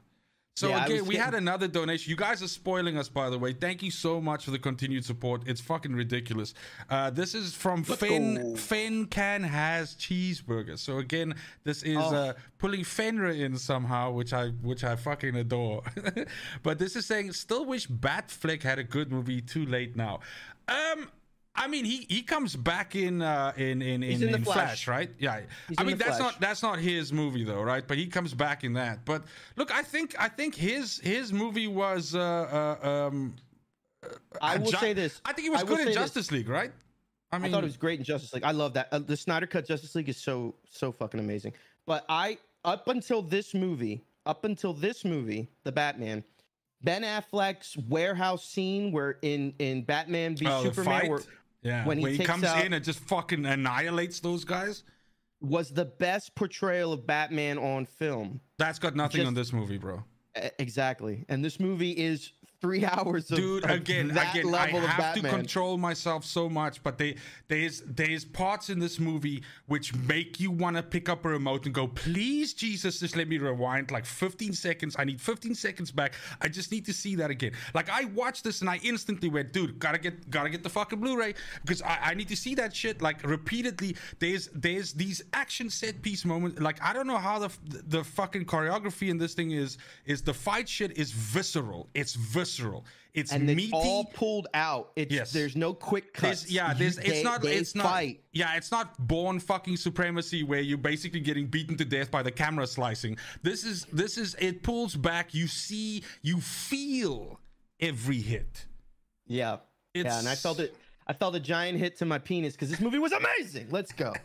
So 0.57 0.69
Yeah, 0.69 0.85
again, 0.85 1.07
we 1.07 1.17
had 1.17 1.35
another 1.35 1.69
donation. 1.69 2.11
You 2.11 2.17
guys 2.17 2.43
are 2.43 2.49
spoiling 2.49 2.99
us, 2.99 3.09
by 3.09 3.31
the 3.31 3.39
way. 3.39 3.53
Thank 3.55 3.83
you 3.83 3.91
so 3.91 4.21
much 4.21 4.45
for 4.45 4.51
the 4.51 4.59
continued 4.59 5.05
support. 5.05 5.43
It's 5.47 5.61
fucking 5.61 5.95
ridiculous. 5.95 6.53
Uh, 6.91 7.09
this 7.09 7.35
is 7.35 7.55
from 7.55 7.83
Fen. 7.83 8.35
go. 8.35 8.57
Fen 8.57 9.07
can 9.07 9.43
has 9.43 9.95
cheeseburger. 9.95 10.79
So 10.79 10.99
again, 10.99 11.35
this 11.65 11.83
is 11.83 11.97
Oh. 11.97 12.15
uh, 12.15 12.33
pulling 12.59 12.85
Fenrir 12.85 13.31
in 13.31 13.57
somehow, 13.57 14.11
which 14.11 14.33
I 14.35 14.49
which 14.49 14.85
I 14.85 14.97
fucking 14.97 15.35
adore. 15.37 15.83
but 16.63 16.79
this 16.79 16.95
is 16.97 17.07
saying, 17.07 17.33
still 17.33 17.65
wish 17.65 17.87
Batfleck 17.89 18.63
had 18.63 18.79
a 18.79 18.85
good 18.85 19.11
movie. 19.11 19.41
Too 19.41 19.65
late 19.65 19.97
now. 19.97 20.21
Um. 20.69 21.09
I 21.55 21.67
mean, 21.67 21.85
he, 21.85 22.07
he 22.09 22.23
comes 22.23 22.55
back 22.57 22.95
in 22.95 23.23
uh, 23.23 23.53
in 23.57 23.83
in 23.83 24.03
in, 24.03 24.23
in 24.23 24.35
in 24.35 24.45
Flash. 24.45 24.55
Flash, 24.57 24.89
right? 24.89 25.11
Yeah. 25.19 25.41
He's 25.69 25.77
I 25.79 25.85
mean, 25.85 25.99
that's 25.99 26.17
Flash. 26.19 26.33
not 26.33 26.41
that's 26.41 26.63
not 26.63 26.79
his 26.79 27.13
movie 27.13 27.45
though, 27.45 27.63
right? 27.63 27.87
But 27.87 27.99
he 27.99 28.07
comes 28.07 28.35
back 28.35 28.65
in 28.65 28.73
that. 28.75 29.05
But 29.05 29.25
look, 29.57 29.73
I 29.73 29.83
think 29.83 30.15
I 30.19 30.29
think 30.29 30.55
his 30.55 30.99
his 31.01 31.33
movie 31.33 31.67
was. 31.67 32.15
Uh, 32.15 32.79
uh, 32.83 32.89
um, 32.89 33.35
I 34.41 34.57
will 34.57 34.71
Ju- 34.71 34.79
say 34.79 34.93
this. 34.93 35.21
I 35.25 35.33
think 35.33 35.45
he 35.45 35.51
was 35.51 35.63
I 35.63 35.67
good 35.67 35.81
in 35.81 35.87
say 35.87 35.91
this. 35.93 35.97
Justice 35.97 36.31
League, 36.33 36.49
right? 36.49 36.73
I 37.33 37.39
mean, 37.39 37.47
I 37.47 37.55
thought 37.55 37.65
it 37.65 37.67
was 37.67 37.77
great 37.77 37.99
in 37.99 38.05
Justice 38.05 38.33
League. 38.33 38.45
I 38.45 38.53
love 38.53 38.73
that. 38.75 38.89
Uh, 38.93 38.99
the 39.01 39.17
Snyder 39.17 39.47
Cut 39.47 39.67
Justice 39.67 39.95
League 39.95 40.09
is 40.09 40.17
so 40.17 40.55
so 40.69 40.91
fucking 40.93 41.21
amazing. 41.21 41.53
But 41.85 42.05
I 42.09 42.39
up 42.65 42.89
until 42.89 43.23
this 43.23 43.55
movie, 43.55 44.03
up 44.25 44.45
until 44.45 44.73
this 44.73 45.05
movie, 45.05 45.49
The 45.65 45.73
Batman, 45.73 46.25
Ben 46.83 47.03
Affleck's 47.03 47.77
warehouse 47.77 48.45
scene 48.45 48.93
where 48.93 49.19
in 49.23 49.55
in 49.59 49.83
Batman 49.83 50.37
v 50.37 50.47
oh, 50.47 50.63
Superman 50.65 51.09
where, 51.09 51.21
yeah, 51.63 51.85
when 51.85 52.01
when 52.01 52.13
he 52.13 52.19
he, 52.19 52.25
comes 52.25 52.45
out- 52.45 52.65
in 52.65 52.73
and 52.73 52.85
just 52.85 53.01
fucking 53.01 53.45
annihilates 53.45 54.21
those 54.21 54.45
guys. 54.45 54.85
was 55.41 55.71
the 55.71 55.85
best 55.85 56.35
portrayal 56.35 56.93
of 56.93 57.07
Batman 57.07 57.59
on 57.59 57.87
film. 57.87 58.41
That's 58.59 58.79
got 58.79 58.95
nothing 58.95 59.19
Just- 59.19 59.29
on 59.29 59.35
this 59.35 59.53
movie, 59.53 59.79
bro. 59.79 60.05
Exactly. 60.59 61.25
And 61.29 61.45
this 61.45 61.59
movie 61.59 61.91
is 61.91 62.33
three 62.61 62.85
hours 62.85 63.31
of, 63.31 63.39
dude 63.39 63.65
of 63.65 63.71
again 63.71 64.09
that 64.09 64.35
again 64.35 64.47
i 64.47 64.51
level 64.51 64.81
of 64.81 64.85
have 64.87 65.15
to 65.15 65.23
control 65.23 65.79
myself 65.79 66.25
so 66.25 66.49
much 66.49 66.83
but 66.83 66.99
they 66.99 67.17
there's 67.49 67.81
there's 67.87 68.25
parts 68.25 68.69
in 68.69 68.79
this 68.79 68.99
movie 68.99 69.43
which 69.67 69.95
make 69.95 70.39
you 70.39 70.51
want 70.51 70.77
to 70.77 70.83
pick 70.83 71.09
up 71.09 71.25
a 71.25 71.29
remote 71.29 71.65
and 71.65 71.75
go 71.75 71.87
please 71.87 72.53
jesus 72.53 73.01
just 73.01 73.17
let 73.17 73.29
me 73.29 73.39
rewind 73.39 73.91
like 73.91 74.05
15 74.05 74.53
seconds. 74.53 74.97
I 74.99 75.05
need 75.05 75.21
15 75.21 75.55
seconds 75.55 75.91
back. 75.91 76.15
I 76.41 76.49
just 76.49 76.71
need 76.71 76.85
to 76.87 76.93
see 76.93 77.15
that 77.17 77.31
again. 77.31 77.53
Like 77.75 77.89
i 77.89 78.05
watched 78.05 78.45
this 78.45 78.61
and 78.61 78.69
i 78.69 78.79
instantly 78.83 79.29
went 79.29 79.53
dude 79.53 79.79
gotta 79.79 79.99
get 79.99 80.31
gotta 80.31 80.51
get 80.51 80.63
the 80.63 80.69
fucking 80.69 81.01
blu-ray 81.01 81.35
because 81.63 81.81
i, 81.83 81.99
I 82.03 82.15
need 82.15 82.29
to 82.29 82.37
see 82.37 82.55
that 82.57 82.75
shit 82.75 83.01
like 83.01 83.23
repeatedly. 83.25 83.97
There's 84.19 84.49
there's 84.55 84.93
these 84.93 85.23
action 85.33 85.71
set 85.71 86.03
piece 86.03 86.25
moments 86.25 86.61
like 86.61 86.83
i 86.83 86.93
don't 86.93 87.07
know 87.07 87.19
how 87.19 87.39
the 87.39 87.51
the 87.89 88.05
fucking 88.05 88.45
choreography 88.45 89.09
in 89.09 89.17
this 89.17 89.35
thing 89.35 89.53
is 89.53 89.79
is 90.05 90.23
the 90.23 90.35
fight 90.35 90.69
shit 90.69 90.99
is 90.99 91.13
visceral. 91.13 91.89
It's 91.95 92.15
visceral 92.15 92.50
it's 93.13 93.33
and 93.33 93.47
meaty 93.47 93.65
it's 93.65 93.73
all 93.73 94.05
pulled 94.05 94.47
out. 94.55 94.93
It's 94.97 95.13
Yes. 95.13 95.33
there's 95.33 95.57
no 95.57 95.73
quick 95.75 96.13
cuts. 96.15 96.43
there's, 96.43 96.53
yeah, 96.53 96.77
You- 96.77 96.87
it's 96.87 96.97
they- 96.97 97.23
not, 97.23 97.43
they 97.43 97.55
it's 97.57 97.75
not, 97.75 98.05
yeah, 98.33 98.57
it's 98.57 98.71
not 98.71 98.97
Bourne 99.07 99.41
fucking 99.41 99.77
supremacy 99.77 100.43
where 100.43 100.61
you're 100.61 100.79
basically 100.79 101.21
getting 101.21 101.47
beaten 101.47 101.77
to 101.79 101.85
death 101.85 102.11
by 102.11 102.23
the 102.23 102.31
camera 102.31 102.67
slicing. 102.67 103.17
This 103.43 103.65
is, 103.65 103.85
this 103.93 104.17
is, 104.17 104.37
it 104.39 104.63
pulls 104.63 104.95
back. 104.95 105.35
You 105.35 105.47
see, 105.49 106.05
you 106.23 106.41
feel 106.41 107.41
every 107.81 108.21
hit. 108.21 108.67
Yeah. 109.27 109.59
yeah, 109.95 110.19
and 110.19 110.29
I 110.29 110.35
felt 110.35 110.61
it. 110.61 110.77
I 111.07 111.13
felt 111.13 111.35
a 111.35 111.41
giant 111.41 111.77
hit 111.79 111.97
to 111.99 112.05
my 112.05 112.19
penis 112.19 112.53
because 112.53 112.71
this 112.71 112.79
movie 112.81 113.01
was 113.01 113.11
amazing. 113.13 113.69
Let's 113.71 113.93
go. 113.93 114.13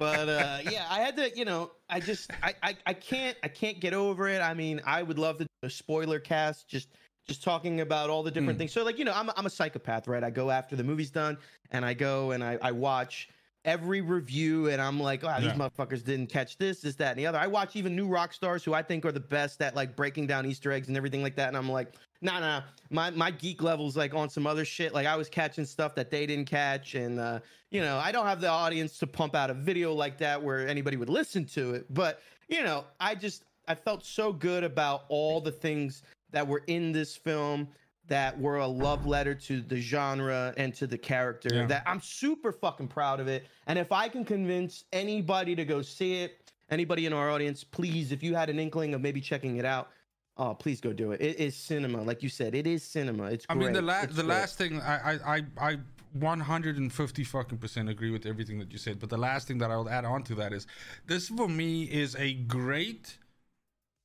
But 0.00 0.28
uh, 0.28 0.58
yeah, 0.68 0.84
I 0.90 0.98
had 0.98 1.16
to, 1.16 1.30
you 1.38 1.44
know, 1.44 1.70
I 1.88 2.00
just, 2.00 2.28
I, 2.42 2.54
I, 2.60 2.76
I 2.86 2.92
can't, 2.92 3.36
I 3.44 3.46
can't 3.48 3.78
get 3.78 3.94
over 3.94 4.28
it. 4.28 4.40
I 4.42 4.52
mean, 4.52 4.80
I 4.84 5.00
would 5.00 5.16
love 5.16 5.38
to 5.38 5.44
do 5.44 5.48
a 5.62 5.70
spoiler 5.70 6.18
cast, 6.18 6.66
just, 6.66 6.88
just 7.26 7.42
talking 7.42 7.80
about 7.80 8.08
all 8.08 8.22
the 8.22 8.30
different 8.30 8.58
things. 8.58 8.72
So 8.72 8.84
like, 8.84 8.98
you 8.98 9.04
know, 9.04 9.12
I'm, 9.14 9.28
a- 9.28 9.34
I'm 9.36 9.46
a 9.46 9.50
psychopath, 9.50 10.06
right? 10.06 10.22
I 10.22 10.30
go 10.30 10.50
after 10.50 10.76
the 10.76 10.84
movie's 10.84 11.10
done, 11.10 11.36
and 11.72 11.84
I 11.84 11.92
go 11.94 12.30
and 12.30 12.42
I, 12.42 12.58
I 12.62 12.72
watch 12.72 13.28
every 13.64 14.00
review, 14.00 14.68
and 14.68 14.80
I'm 14.80 15.00
like, 15.00 15.22
these 15.22 15.28
Yeah. 15.28 15.54
motherfuckers 15.54 16.04
didn't 16.04 16.28
catch 16.28 16.56
this, 16.56 16.80
this, 16.82 16.94
that, 16.96 17.10
and 17.10 17.18
the 17.18 17.26
other. 17.26 17.38
I 17.38 17.48
watch 17.48 17.74
even 17.74 17.96
New 17.96 18.08
Rockstars 18.08 18.62
who 18.62 18.74
I 18.74 18.82
think 18.82 19.04
are 19.04 19.10
the 19.10 19.18
best 19.18 19.60
at 19.60 19.74
like 19.74 19.96
breaking 19.96 20.28
down 20.28 20.46
Easter 20.46 20.70
eggs 20.70 20.86
and 20.86 20.96
everything 20.96 21.20
like 21.22 21.34
that, 21.34 21.48
and 21.48 21.56
I'm 21.56 21.68
like, 21.68 21.94
nah, 22.22 22.38
nah, 22.38 22.62
my 22.90 23.10
my 23.10 23.32
geek 23.32 23.62
level's 23.62 23.96
like 23.96 24.14
on 24.14 24.30
some 24.30 24.46
other 24.46 24.64
shit. 24.64 24.94
Like 24.94 25.08
I 25.08 25.16
was 25.16 25.28
catching 25.28 25.64
stuff 25.64 25.96
that 25.96 26.10
they 26.12 26.26
didn't 26.26 26.44
catch, 26.48 26.94
and 26.94 27.18
uh, 27.18 27.40
you 27.72 27.80
know, 27.80 27.98
I 27.98 28.12
don't 28.12 28.26
have 28.26 28.40
the 28.40 28.48
audience 28.48 28.98
to 28.98 29.06
pump 29.08 29.34
out 29.34 29.50
a 29.50 29.54
video 29.54 29.92
like 29.92 30.16
that 30.18 30.40
where 30.40 30.68
anybody 30.68 30.96
would 30.96 31.10
listen 31.10 31.44
to 31.46 31.74
it. 31.74 31.92
But 31.92 32.22
you 32.48 32.62
know, 32.62 32.84
I 33.00 33.16
just 33.16 33.42
I 33.66 33.74
felt 33.74 34.04
so 34.04 34.32
good 34.32 34.62
about 34.62 35.06
all 35.08 35.40
the 35.40 35.50
things 35.50 36.04
that 36.30 36.46
were 36.46 36.62
in 36.66 36.92
this 36.92 37.16
film 37.16 37.68
that 38.08 38.38
were 38.38 38.58
a 38.58 38.66
love 38.66 39.04
letter 39.06 39.34
to 39.34 39.60
the 39.60 39.80
genre 39.80 40.54
and 40.56 40.72
to 40.74 40.86
the 40.86 40.96
character 40.98 41.48
Yeah. 41.52 41.66
that 41.66 41.82
I'm 41.86 42.00
super 42.00 42.52
fucking 42.52 42.88
proud 42.88 43.18
of 43.18 43.26
it. 43.26 43.46
And 43.66 43.78
if 43.78 43.90
I 43.90 44.08
can 44.08 44.24
convince 44.24 44.84
anybody 44.92 45.56
to 45.56 45.64
go 45.64 45.82
see 45.82 46.22
it, 46.22 46.52
anybody 46.70 47.06
in 47.06 47.12
our 47.12 47.30
audience, 47.30 47.64
please, 47.64 48.12
if 48.12 48.22
you 48.22 48.34
had 48.36 48.48
an 48.48 48.60
inkling 48.60 48.94
of 48.94 49.00
maybe 49.00 49.20
checking 49.20 49.56
it 49.56 49.64
out, 49.64 49.90
oh, 50.36 50.54
please 50.54 50.80
go 50.80 50.92
do 50.92 51.10
it. 51.12 51.20
It 51.20 51.40
is 51.40 51.56
cinema, 51.56 52.00
like 52.02 52.22
you 52.22 52.28
said. 52.28 52.54
It 52.54 52.68
is 52.68 52.84
cinema. 52.84 53.24
It's 53.24 53.44
I 53.48 53.54
great. 53.54 53.64
mean, 53.64 53.72
the, 53.72 53.82
la- 53.82 54.02
It's 54.02 54.14
the 54.14 54.22
great. 54.22 54.36
last 54.36 54.56
thing, 54.56 54.80
I, 54.82 55.14
I, 55.14 55.36
I, 55.36 55.42
I 55.60 55.76
150 56.12 57.24
fucking 57.24 57.58
percent 57.58 57.88
agree 57.88 58.12
with 58.12 58.24
everything 58.24 58.60
that 58.60 58.70
you 58.70 58.78
said. 58.78 59.00
But 59.00 59.10
the 59.10 59.16
last 59.18 59.48
thing 59.48 59.58
that 59.58 59.72
I 59.72 59.76
will 59.76 59.88
add 59.90 60.04
on 60.04 60.22
to 60.24 60.34
that 60.36 60.52
is 60.52 60.66
this 61.06 61.28
for 61.28 61.48
me 61.48 61.84
is 61.84 62.14
a 62.14 62.34
great 62.34 63.18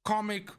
comic 0.06 0.50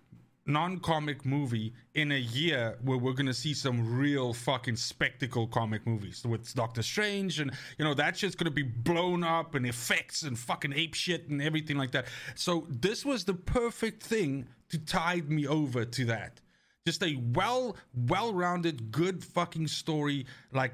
non-comic 0.46 1.24
movie 1.24 1.72
in 1.94 2.12
a 2.12 2.18
year 2.18 2.76
where 2.82 2.98
we're 2.98 3.12
gonna 3.12 3.32
see 3.32 3.54
some 3.54 3.96
real 3.96 4.32
fucking 4.34 4.76
spectacle 4.76 5.46
comic 5.46 5.86
movies 5.86 6.24
with 6.26 6.52
Doctor 6.54 6.82
Strange 6.82 7.38
and 7.38 7.52
you 7.78 7.84
know 7.84 7.94
that 7.94 8.16
shit's 8.16 8.34
gonna 8.34 8.50
be 8.50 8.62
blown 8.62 9.22
up 9.22 9.54
and 9.54 9.66
effects 9.66 10.22
and 10.22 10.38
fucking 10.38 10.72
ape 10.72 10.94
shit 10.94 11.28
and 11.28 11.40
everything 11.40 11.76
like 11.76 11.92
that. 11.92 12.06
So 12.34 12.66
this 12.68 13.04
was 13.04 13.24
the 13.24 13.34
perfect 13.34 14.02
thing 14.02 14.46
to 14.70 14.78
tide 14.78 15.30
me 15.30 15.46
over 15.46 15.84
to 15.84 16.04
that. 16.06 16.40
Just 16.84 17.04
a 17.04 17.14
well, 17.32 17.76
well-rounded, 17.94 18.90
good 18.90 19.22
fucking 19.22 19.68
story, 19.68 20.26
like 20.52 20.72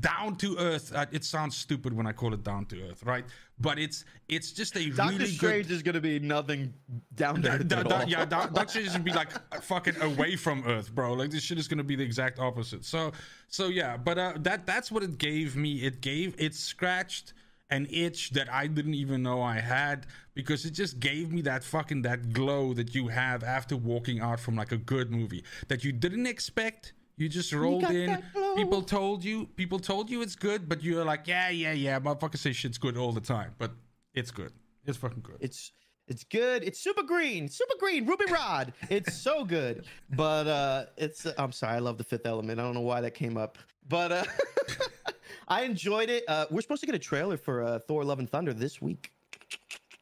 down 0.00 0.36
to 0.36 0.56
earth. 0.56 0.90
Uh, 0.94 1.04
it 1.12 1.22
sounds 1.22 1.54
stupid 1.54 1.92
when 1.92 2.06
I 2.06 2.12
call 2.12 2.32
it 2.32 2.42
down 2.42 2.64
to 2.66 2.80
earth, 2.88 3.04
right? 3.04 3.26
But 3.58 3.78
it's 3.78 4.06
it's 4.30 4.52
just 4.52 4.74
a 4.76 4.88
Doctor 4.88 5.18
really 5.18 5.26
Strange 5.30 5.68
good. 5.68 5.74
is 5.74 5.82
gonna 5.82 6.00
be 6.00 6.18
nothing 6.18 6.72
down 7.14 7.42
there. 7.42 7.58
Da- 7.58 7.82
da- 7.82 8.06
yeah, 8.06 8.24
Doctor 8.24 8.68
Strange 8.68 8.92
should 8.92 9.04
be 9.04 9.12
like 9.12 9.28
fucking 9.62 10.00
away 10.00 10.34
from 10.34 10.64
Earth, 10.66 10.94
bro. 10.94 11.12
Like 11.12 11.30
this 11.30 11.42
shit 11.42 11.58
is 11.58 11.68
gonna 11.68 11.84
be 11.84 11.94
the 11.94 12.04
exact 12.04 12.38
opposite. 12.38 12.86
So, 12.86 13.12
so 13.48 13.66
yeah, 13.68 13.98
but 13.98 14.16
uh, 14.16 14.32
that 14.38 14.64
that's 14.64 14.90
what 14.90 15.02
it 15.02 15.18
gave 15.18 15.56
me. 15.56 15.82
It 15.82 16.00
gave 16.00 16.34
it 16.38 16.54
scratched 16.54 17.34
an 17.70 17.86
itch 17.90 18.30
that 18.30 18.52
I 18.52 18.66
didn't 18.66 18.94
even 18.94 19.22
know 19.22 19.42
I 19.42 19.60
had 19.60 20.06
because 20.34 20.64
it 20.64 20.72
just 20.72 21.00
gave 21.00 21.32
me 21.32 21.40
that 21.42 21.62
fucking 21.64 22.02
that 22.02 22.32
glow 22.32 22.74
that 22.74 22.94
you 22.94 23.08
have 23.08 23.44
after 23.44 23.76
walking 23.76 24.20
out 24.20 24.40
from 24.40 24.56
like 24.56 24.72
a 24.72 24.76
good 24.76 25.10
movie 25.10 25.44
that 25.68 25.84
you 25.84 25.92
didn't 25.92 26.26
expect. 26.26 26.94
You 27.16 27.28
just 27.28 27.52
rolled 27.52 27.82
got 27.82 27.94
in. 27.94 28.22
People 28.56 28.82
told 28.82 29.22
you. 29.22 29.46
People 29.56 29.78
told 29.78 30.08
you 30.08 30.22
it's 30.22 30.34
good, 30.34 30.68
but 30.68 30.82
you're 30.82 31.04
like, 31.04 31.26
yeah, 31.26 31.50
yeah, 31.50 31.72
yeah. 31.72 32.00
Motherfuckers 32.00 32.38
say 32.38 32.52
shit's 32.52 32.78
good 32.78 32.96
all 32.96 33.12
the 33.12 33.20
time, 33.20 33.54
but 33.58 33.72
it's 34.14 34.30
good. 34.30 34.52
It's 34.86 34.96
fucking 34.96 35.22
good. 35.22 35.36
It's 35.40 35.72
it's 36.08 36.24
good. 36.24 36.64
It's 36.64 36.80
super 36.80 37.04
green, 37.04 37.48
super 37.48 37.74
green, 37.78 38.04
Ruby 38.06 38.24
Rhod. 38.30 38.72
It's 38.88 39.14
so 39.14 39.44
good. 39.44 39.84
But 40.10 40.46
uh 40.46 40.86
it's 40.96 41.26
I'm 41.38 41.52
sorry, 41.52 41.76
I 41.76 41.78
love 41.78 41.98
the 41.98 42.04
Fifth 42.04 42.26
Element. 42.26 42.58
I 42.58 42.62
don't 42.62 42.74
know 42.74 42.80
why 42.80 43.00
that 43.02 43.14
came 43.14 43.36
up, 43.36 43.58
but 43.86 44.10
uh 44.10 44.24
I 45.50 45.62
enjoyed 45.62 46.08
it. 46.08 46.24
Uh 46.28 46.46
we're 46.50 46.62
supposed 46.62 46.80
to 46.80 46.86
get 46.86 46.94
a 46.94 46.98
trailer 47.10 47.36
for 47.36 47.62
uh, 47.62 47.78
Thor: 47.80 48.04
Love 48.04 48.20
and 48.20 48.30
Thunder 48.30 48.52
this 48.54 48.80
week. 48.80 49.12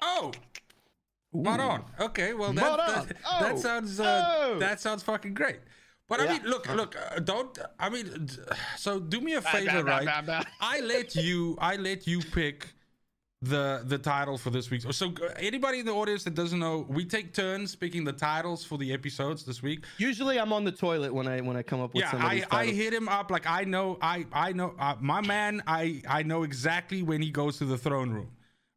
Oh, 0.00 0.32
Right 1.32 1.60
on. 1.60 1.84
Okay, 2.00 2.32
well 2.34 2.52
that 2.52 2.76
that, 2.76 2.98
on. 2.98 3.06
that 3.40 3.52
Oh. 3.54 3.56
sounds 3.56 3.98
uh, 4.00 4.24
Oh. 4.38 4.58
that 4.60 4.80
sounds 4.80 5.02
fucking 5.02 5.34
great. 5.34 5.60
But 6.08 6.20
I 6.20 6.24
Yeah. 6.24 6.32
mean, 6.34 6.42
look, 6.44 6.66
look, 6.74 6.96
uh, 6.96 7.18
don't. 7.18 7.58
I 7.78 7.90
mean, 7.90 8.28
so 8.78 8.98
do 8.98 9.20
me 9.20 9.34
a 9.34 9.42
favor, 9.42 9.82
bah, 9.82 9.90
right? 9.96 10.06
bah, 10.06 10.22
bah. 10.26 10.42
I 10.60 10.80
let 10.80 11.14
you, 11.14 11.58
I 11.60 11.76
let 11.76 12.06
you 12.06 12.20
pick 12.20 12.68
the 13.40 13.82
the 13.84 13.98
title 13.98 14.36
for 14.36 14.50
this 14.50 14.70
week. 14.70 14.82
So 14.92 15.08
uh, 15.08 15.28
anybody 15.38 15.78
in 15.78 15.86
the 15.86 15.92
audience 15.92 16.24
that 16.24 16.34
doesn't 16.34 16.58
know, 16.58 16.86
we 16.88 17.04
take 17.04 17.32
turns 17.32 17.76
picking 17.76 18.02
the 18.02 18.12
titles 18.12 18.64
for 18.64 18.78
the 18.78 18.92
episodes 18.92 19.44
this 19.44 19.62
week. 19.62 19.84
Usually, 19.98 20.40
I'm 20.40 20.52
on 20.52 20.64
the 20.64 20.72
toilet 20.72 21.14
when 21.14 21.28
I 21.28 21.40
when 21.40 21.56
I 21.56 21.62
come 21.62 21.80
up 21.80 21.94
with 21.94 22.02
Yeah, 22.02 22.10
some 22.10 22.20
of 22.20 22.26
I, 22.26 22.42
I 22.50 22.66
hit 22.66 22.92
him 22.92 23.08
up 23.08 23.30
like 23.30 23.46
I 23.46 23.62
know 23.62 23.98
I 24.02 24.26
I 24.32 24.52
know 24.52 24.74
uh, 24.78 24.96
my 25.00 25.20
man. 25.20 25.62
I 25.66 26.02
I 26.08 26.22
know 26.24 26.42
exactly 26.42 27.02
when 27.02 27.22
he 27.22 27.30
goes 27.30 27.58
to 27.58 27.64
the 27.64 27.78
throne 27.78 28.10
room, 28.10 28.30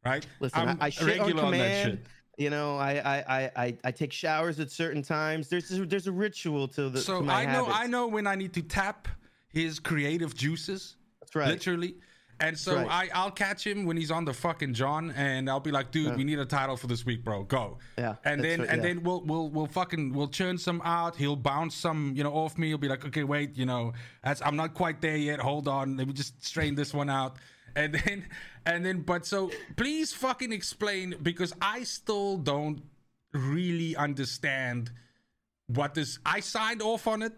right? 0.04 0.24
Listen, 0.38 0.68
I'm 0.68 0.78
I, 0.80 0.86
I 0.86 0.90
shit 0.90 1.02
on 1.02 1.26
regular 1.26 1.44
on 1.44 1.52
that 1.52 1.82
shit. 1.84 2.06
You 2.38 2.50
know, 2.50 2.76
I, 2.76 2.92
I 2.92 3.50
I 3.56 3.78
I 3.84 3.90
take 3.90 4.12
showers 4.12 4.60
at 4.60 4.70
certain 4.70 5.02
times. 5.02 5.48
There's 5.48 5.68
there's 5.70 6.06
a 6.06 6.12
ritual 6.12 6.68
to 6.68 6.88
the. 6.88 7.00
So 7.00 7.20
to 7.20 7.28
I 7.28 7.46
know 7.46 7.64
habits. 7.64 7.76
I 7.78 7.86
know 7.88 8.06
when 8.06 8.28
I 8.28 8.36
need 8.36 8.52
to 8.54 8.62
tap 8.62 9.08
his 9.48 9.80
creative 9.80 10.36
juices. 10.36 10.96
That's 11.20 11.34
right. 11.34 11.48
Literally. 11.48 11.96
And 12.42 12.58
so 12.58 12.74
right. 12.74 13.08
I, 13.14 13.20
I'll 13.20 13.30
catch 13.30 13.64
him 13.64 13.86
when 13.86 13.96
he's 13.96 14.10
on 14.10 14.24
the 14.24 14.32
fucking 14.32 14.74
John, 14.74 15.12
and 15.12 15.48
I'll 15.48 15.60
be 15.60 15.70
like, 15.70 15.92
"Dude, 15.92 16.16
we 16.16 16.24
need 16.24 16.40
a 16.40 16.44
title 16.44 16.76
for 16.76 16.88
this 16.88 17.06
week, 17.06 17.22
bro. 17.22 17.44
Go." 17.44 17.78
Yeah, 17.96 18.16
And 18.24 18.42
then 18.42 18.60
right, 18.60 18.68
and 18.68 18.82
yeah. 18.82 18.88
then 18.88 19.02
we'll 19.04 19.22
we'll 19.22 19.48
we'll 19.48 19.68
fucking 19.68 20.12
we'll 20.12 20.26
churn 20.26 20.58
some 20.58 20.82
out. 20.84 21.14
He'll 21.14 21.36
bounce 21.36 21.76
some, 21.76 22.14
you 22.16 22.24
know, 22.24 22.32
off 22.32 22.58
me. 22.58 22.66
He'll 22.68 22.78
be 22.78 22.88
like, 22.88 23.04
"Okay, 23.06 23.22
wait, 23.22 23.56
you 23.56 23.64
know, 23.64 23.92
that's 24.24 24.42
I'm 24.42 24.56
not 24.56 24.74
quite 24.74 25.00
there 25.00 25.16
yet. 25.16 25.38
Hold 25.38 25.68
on. 25.68 25.96
Let 25.96 26.08
me 26.08 26.12
just 26.12 26.44
strain 26.44 26.74
this 26.74 26.92
one 26.92 27.08
out." 27.08 27.36
And 27.76 27.94
then 27.94 28.26
and 28.66 28.84
then, 28.84 29.02
but 29.02 29.24
so 29.24 29.50
please 29.76 30.12
fucking 30.12 30.52
explain 30.52 31.14
because 31.22 31.54
I 31.62 31.84
still 31.84 32.38
don't 32.38 32.82
really 33.32 33.94
understand 33.94 34.90
what 35.68 35.94
this. 35.94 36.18
I 36.26 36.40
signed 36.40 36.82
off 36.82 37.06
on 37.06 37.22
it 37.22 37.32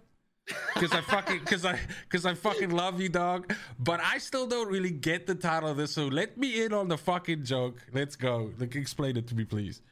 because 0.75 0.93
I 0.93 1.01
fucking 1.01 1.39
because 1.41 1.65
I 1.65 1.79
because 2.03 2.27
I 2.27 2.35
fucking 2.35 2.71
love 2.71 3.01
you, 3.01 3.09
dog. 3.09 3.53
But 3.79 4.01
I 4.01 4.19
still 4.19 4.47
don't 4.47 4.71
really 4.71 4.91
get 4.91 5.27
the 5.27 5.35
title 5.35 5.71
of 5.71 5.77
this. 5.77 5.93
So 5.93 6.07
let 6.07 6.37
me 6.37 6.65
in 6.65 6.73
on 6.73 6.89
the 6.89 6.99
fucking 6.99 7.45
joke. 7.45 7.79
Let's 7.93 8.17
go. 8.17 8.51
Like, 8.59 8.75
explain 8.77 9.17
it 9.17 9.27
to 9.29 9.35
me, 9.35 9.45
please. 9.45 9.83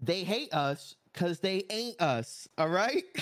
They 0.00 0.22
hate 0.24 0.52
us 0.52 0.96
because 1.12 1.40
they 1.40 1.64
ain't 1.70 2.00
us. 2.00 2.48
All 2.58 2.68
right. 2.68 3.04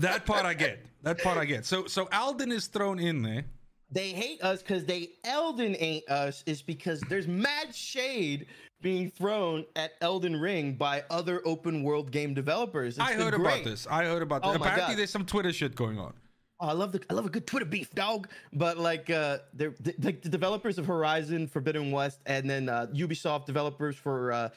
That 0.00 0.26
part 0.26 0.44
I 0.44 0.52
get. 0.52 0.84
That 1.04 1.22
part 1.22 1.38
I 1.38 1.44
get. 1.46 1.64
So 1.64 1.86
so 1.86 2.06
Elden 2.12 2.52
is 2.52 2.66
thrown 2.66 2.98
in 2.98 3.22
there. 3.22 3.44
they 3.90 4.10
hate 4.10 4.42
us 4.42 4.60
because 4.60 4.84
they 4.84 5.10
Elden 5.24 5.74
ain't 5.78 6.06
us. 6.10 6.42
Is 6.46 6.60
because 6.60 7.00
there's 7.08 7.26
mad 7.26 7.74
shade 7.74 8.46
being 8.80 9.10
thrown 9.10 9.64
at 9.74 9.92
Elden 10.00 10.38
Ring 10.40 10.74
by 10.74 11.02
other 11.10 11.40
open 11.44 11.82
world 11.82 12.10
game 12.12 12.34
developers. 12.34 12.98
It's 12.98 13.06
I 13.08 13.14
heard 13.14 13.34
great. 13.34 13.46
about 13.54 13.64
this. 13.64 13.86
I 13.90 14.04
heard 14.04 14.22
about 14.22 14.42
Oh 14.44 14.52
this. 14.52 14.60
my 14.60 14.66
Apparently, 14.66 14.94
God. 14.94 14.98
there's 14.98 15.10
some 15.10 15.24
Twitter 15.24 15.52
shit 15.52 15.74
going 15.74 15.98
on. 15.98 16.12
Oh, 16.60 16.68
I 16.68 16.72
love 16.72 16.92
the 16.92 17.02
I 17.10 17.14
love 17.14 17.26
a 17.26 17.30
good 17.30 17.46
Twitter 17.46 17.66
beef, 17.66 17.90
dog. 17.94 18.28
But 18.52 18.78
like 18.78 19.10
uh 19.10 19.38
they're 19.52 19.74
the, 19.80 19.94
like 20.02 20.22
the 20.22 20.28
developers 20.30 20.78
of 20.78 20.86
Horizon 20.86 21.46
Forbidden 21.48 21.90
West 21.90 22.20
and 22.26 22.48
then 22.48 22.68
uh 22.68 22.86
Ubisoft 22.94 23.44
developers 23.46 23.96
for 23.96 24.32
uh 24.32 24.48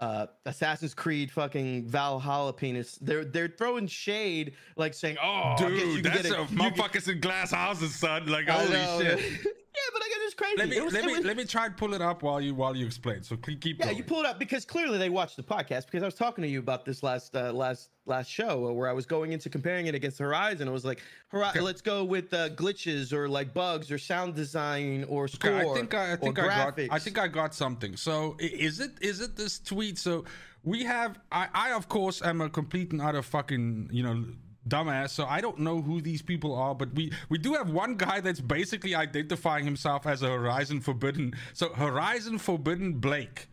uh 0.00 0.26
Assassin's 0.46 0.94
Creed 0.94 1.30
fucking 1.32 1.88
Valhalla 1.88 2.52
penis. 2.52 2.96
They're 3.00 3.24
they're 3.24 3.48
throwing 3.48 3.88
shade 3.88 4.54
like 4.76 4.94
saying, 4.94 5.16
"Oh, 5.20 5.54
Dude, 5.58 6.04
that's 6.04 6.22
get 6.22 6.26
a 6.26 6.42
you 6.42 6.46
can- 6.46 6.56
motherfuckers 6.58 7.08
in 7.10 7.20
glass 7.20 7.50
houses, 7.50 7.94
son. 7.96 8.26
Like 8.26 8.48
I 8.48 8.52
holy 8.52 8.72
know, 8.74 9.00
shit. 9.02 9.18
yeah, 9.30 9.90
but 9.92 10.00
like 10.00 10.10
it 10.12 10.24
was 10.24 10.27
crazy. 10.38 10.56
Let 10.56 10.68
me 10.70 10.80
was- 10.80 10.92
let 10.94 11.04
me 11.04 11.12
was- 11.16 11.24
let 11.26 11.36
me 11.36 11.44
try 11.44 11.66
and 11.66 11.76
pull 11.76 11.92
it 11.92 12.00
up 12.00 12.22
while 12.22 12.40
you 12.40 12.54
while 12.54 12.74
you 12.74 12.86
explain. 12.86 13.22
So 13.22 13.36
keep 13.36 13.60
keep 13.60 13.78
Yeah, 13.78 13.86
going. 13.86 13.98
you 13.98 14.04
pull 14.04 14.20
it 14.20 14.26
up 14.26 14.38
because 14.38 14.64
clearly 14.64 14.96
they 14.96 15.10
watched 15.10 15.36
the 15.36 15.42
podcast 15.42 15.84
because 15.86 16.02
I 16.02 16.06
was 16.06 16.14
talking 16.14 16.40
to 16.42 16.48
you 16.48 16.60
about 16.60 16.86
this 16.86 17.02
last 17.02 17.36
uh, 17.36 17.52
last 17.52 17.90
last 18.06 18.30
show 18.30 18.72
where 18.72 18.88
I 18.88 18.92
was 18.94 19.04
going 19.04 19.32
into 19.32 19.50
comparing 19.50 19.86
it 19.86 19.94
against 19.94 20.18
Horizon. 20.18 20.66
It 20.66 20.70
was 20.70 20.84
like, 20.86 21.02
Hori- 21.30 21.44
Okay. 21.48 21.60
let's 21.60 21.82
go 21.82 22.04
with 22.04 22.32
uh, 22.32 22.48
glitches 22.50 23.12
or 23.12 23.28
like 23.28 23.52
bugs 23.52 23.90
or 23.90 23.98
sound 23.98 24.34
design 24.34 25.04
or 25.10 25.28
score. 25.28 25.50
Okay, 25.50 25.70
I 25.70 25.74
think 25.74 25.92
I, 25.94 26.12
I 26.12 26.16
think 26.16 26.38
I 26.38 26.46
got. 26.46 26.78
I 26.90 26.98
think 26.98 27.18
I 27.18 27.28
got 27.28 27.54
something. 27.54 27.96
So 27.96 28.36
is 28.38 28.80
it 28.80 28.92
is 29.02 29.20
it 29.20 29.36
this 29.36 29.58
tweet? 29.58 29.98
So 29.98 30.24
we 30.64 30.84
have 30.84 31.18
I 31.30 31.48
I 31.52 31.72
of 31.72 31.88
course 31.88 32.22
am 32.22 32.40
a 32.40 32.48
complete 32.48 32.92
and 32.92 33.02
utter 33.02 33.22
fucking 33.22 33.90
you 33.92 34.02
know 34.02 34.24
dumbass. 34.66 35.10
So 35.10 35.26
I 35.26 35.40
don't 35.40 35.58
know 35.58 35.80
who 35.82 36.00
these 36.00 36.22
people 36.22 36.54
are, 36.54 36.74
but 36.74 36.94
we 36.94 37.12
we 37.28 37.38
do 37.38 37.54
have 37.54 37.70
one 37.70 37.96
guy 37.96 38.20
that's 38.20 38.40
basically 38.40 38.94
identifying 38.94 39.64
himself 39.64 40.06
as 40.06 40.22
a 40.22 40.28
Horizon 40.28 40.80
Forbidden. 40.80 41.34
So 41.52 41.70
Horizon 41.70 42.38
Forbidden 42.38 42.94
Blake. 42.94 43.48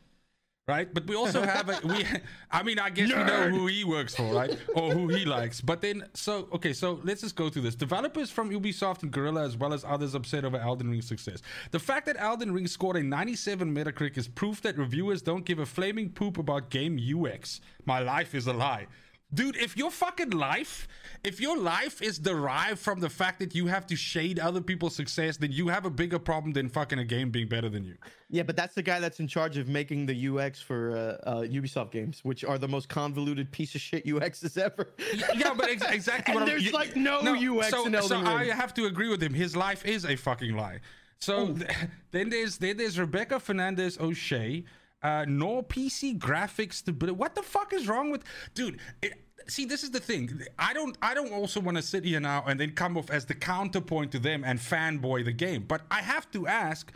Right, 0.68 0.92
but 0.92 1.06
we 1.06 1.16
also 1.16 1.44
have 1.44 1.70
a 1.70 1.80
we. 1.88 2.04
I 2.50 2.64
mean, 2.64 2.80
I 2.80 2.90
guess 2.90 3.10
we 3.10 3.24
know 3.24 3.50
who 3.50 3.68
he 3.68 3.84
works 3.84 4.16
for, 4.16 4.34
right, 4.34 4.58
or 4.74 4.92
who 4.92 5.10
he 5.10 5.24
likes. 5.24 5.62
But 5.62 5.80
then, 5.80 6.08
so 6.16 6.48
okay, 6.54 6.74
so 6.74 7.00
let's 7.04 7.22
just 7.22 7.36
go 7.36 7.52
through 7.52 7.62
this. 7.62 7.76
Developers 7.76 8.32
from 8.32 8.50
Ubisoft 8.50 9.04
and 9.04 9.12
Guerrilla, 9.12 9.44
as 9.44 9.56
well 9.56 9.74
as 9.74 9.86
others, 9.86 10.16
upset 10.16 10.44
over 10.44 10.58
Elden 10.58 10.90
Ring's 10.90 11.08
success. 11.08 11.44
The 11.70 11.78
fact 11.78 12.08
that 12.08 12.16
Elden 12.18 12.52
Ring 12.52 12.66
scored 12.66 12.98
a 12.98 13.04
97 13.04 13.76
Metacritic 13.76 14.18
is 14.18 14.28
proof 14.28 14.60
that 14.64 14.76
reviewers 14.76 15.22
don't 15.22 15.46
give 15.46 15.60
a 15.60 15.68
flaming 15.68 16.10
poop 16.10 16.40
about 16.40 16.72
game 16.72 16.98
UX. 17.00 17.62
My 17.86 18.00
life 18.00 18.34
is 18.34 18.48
a 18.48 18.54
lie. 18.54 18.88
Dude, 19.34 19.58
if 19.58 19.76
your 19.76 19.92
fucking 19.92 20.30
life, 20.30 20.88
if 21.24 21.42
your 21.42 21.58
life 21.58 22.02
is 22.02 22.20
derived 22.20 22.80
from 22.80 23.00
the 23.00 23.10
fact 23.10 23.40
that 23.40 23.56
you 23.56 23.66
have 23.68 23.88
to 23.88 23.96
shade 23.96 24.40
other 24.40 24.62
people's 24.62 24.96
success, 24.96 25.36
then 25.38 25.52
you 25.52 25.68
have 25.68 25.86
a 25.86 25.90
bigger 25.90 26.20
problem 26.20 26.54
than 26.54 26.70
fucking 26.70 27.00
a 27.00 27.04
game 27.04 27.32
being 27.32 27.48
better 27.48 27.68
than 27.68 27.84
you. 27.84 27.96
Yeah, 28.30 28.44
but 28.44 28.56
that's 28.56 28.76
the 28.76 28.84
guy 28.84 29.00
that's 29.00 29.20
in 29.20 29.28
charge 29.28 29.58
of 29.58 29.68
making 29.68 30.06
the 30.06 30.28
UX 30.28 30.62
for 30.62 30.92
uh, 31.26 31.30
uh, 31.30 31.42
Ubisoft 31.42 31.92
games, 31.92 32.20
which 32.24 32.46
are 32.46 32.58
the 32.58 32.68
most 32.68 32.88
convoluted 32.88 33.52
piece 33.52 33.74
of 33.76 33.82
shit 33.82 34.06
UXs 34.06 34.58
ever. 34.58 34.94
yeah, 35.36 35.54
but 35.54 35.70
ex- 35.70 35.84
exactly 35.90 36.36
And 36.36 36.48
there's, 36.48 36.68
I'm, 36.68 36.74
like, 36.74 36.96
no 36.96 37.20
UX 37.20 37.70
so, 37.70 37.88
in 37.88 37.96
Elden 37.96 38.26
so 38.26 38.32
I 38.32 38.46
have 38.46 38.74
to 38.76 38.86
agree 38.86 39.10
with 39.10 39.22
him. 39.22 39.34
His 39.34 39.56
life 39.56 39.86
is 39.86 40.06
a 40.06 40.16
fucking 40.16 40.56
lie. 40.56 40.80
So 41.20 41.54
th- 41.54 41.70
then 42.12 42.30
there's 42.30 42.58
then 42.58 42.78
there's 42.78 43.00
Rebecca 43.00 43.40
Fernandez 43.40 43.98
O'Shea, 44.00 44.64
uh, 45.06 45.26
no 45.28 45.62
PC 45.62 46.18
graphics 46.18 46.74
stability. 46.74 47.16
What 47.16 47.36
the 47.36 47.44
fuck 47.44 47.74
is 47.74 47.88
wrong 47.88 48.10
with 48.12 48.24
dude? 48.54 48.80
It, 49.02 49.14
see, 49.48 49.66
this 49.66 49.84
is 49.84 49.92
the 49.92 50.00
thing. 50.00 50.42
I 50.58 50.74
don't 50.74 50.98
I 51.02 51.14
don't 51.14 51.34
also 51.34 51.60
want 51.60 51.78
to 51.78 51.84
sit 51.84 52.04
here 52.06 52.20
now 52.20 52.44
and 52.48 52.60
then 52.60 52.72
come 52.72 52.98
off 52.98 53.10
as 53.10 53.26
the 53.26 53.36
counterpoint 53.36 54.12
to 54.14 54.20
them 54.20 54.44
and 54.44 54.60
fanboy 54.60 55.26
the 55.26 55.32
game, 55.32 55.64
but 55.68 55.82
I 55.92 56.02
have 56.02 56.30
to 56.32 56.48
ask 56.48 56.92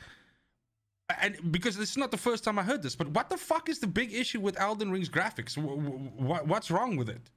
and 1.22 1.52
because 1.52 1.76
this 1.76 1.92
is 1.92 1.98
not 1.98 2.12
the 2.12 2.18
first 2.18 2.44
time 2.44 2.60
I 2.60 2.64
heard 2.64 2.84
this, 2.84 2.96
but 2.96 3.08
what 3.10 3.30
the 3.30 3.38
fuck 3.38 3.68
is 3.68 3.80
the 3.80 3.88
big 3.88 4.14
issue 4.14 4.40
with 4.40 4.60
Elden 4.60 4.92
Ring's 4.92 5.10
graphics? 5.10 5.58
What 5.58 6.48
what's 6.48 6.72
wrong 6.72 6.98
with 6.98 7.10
it? 7.10 7.30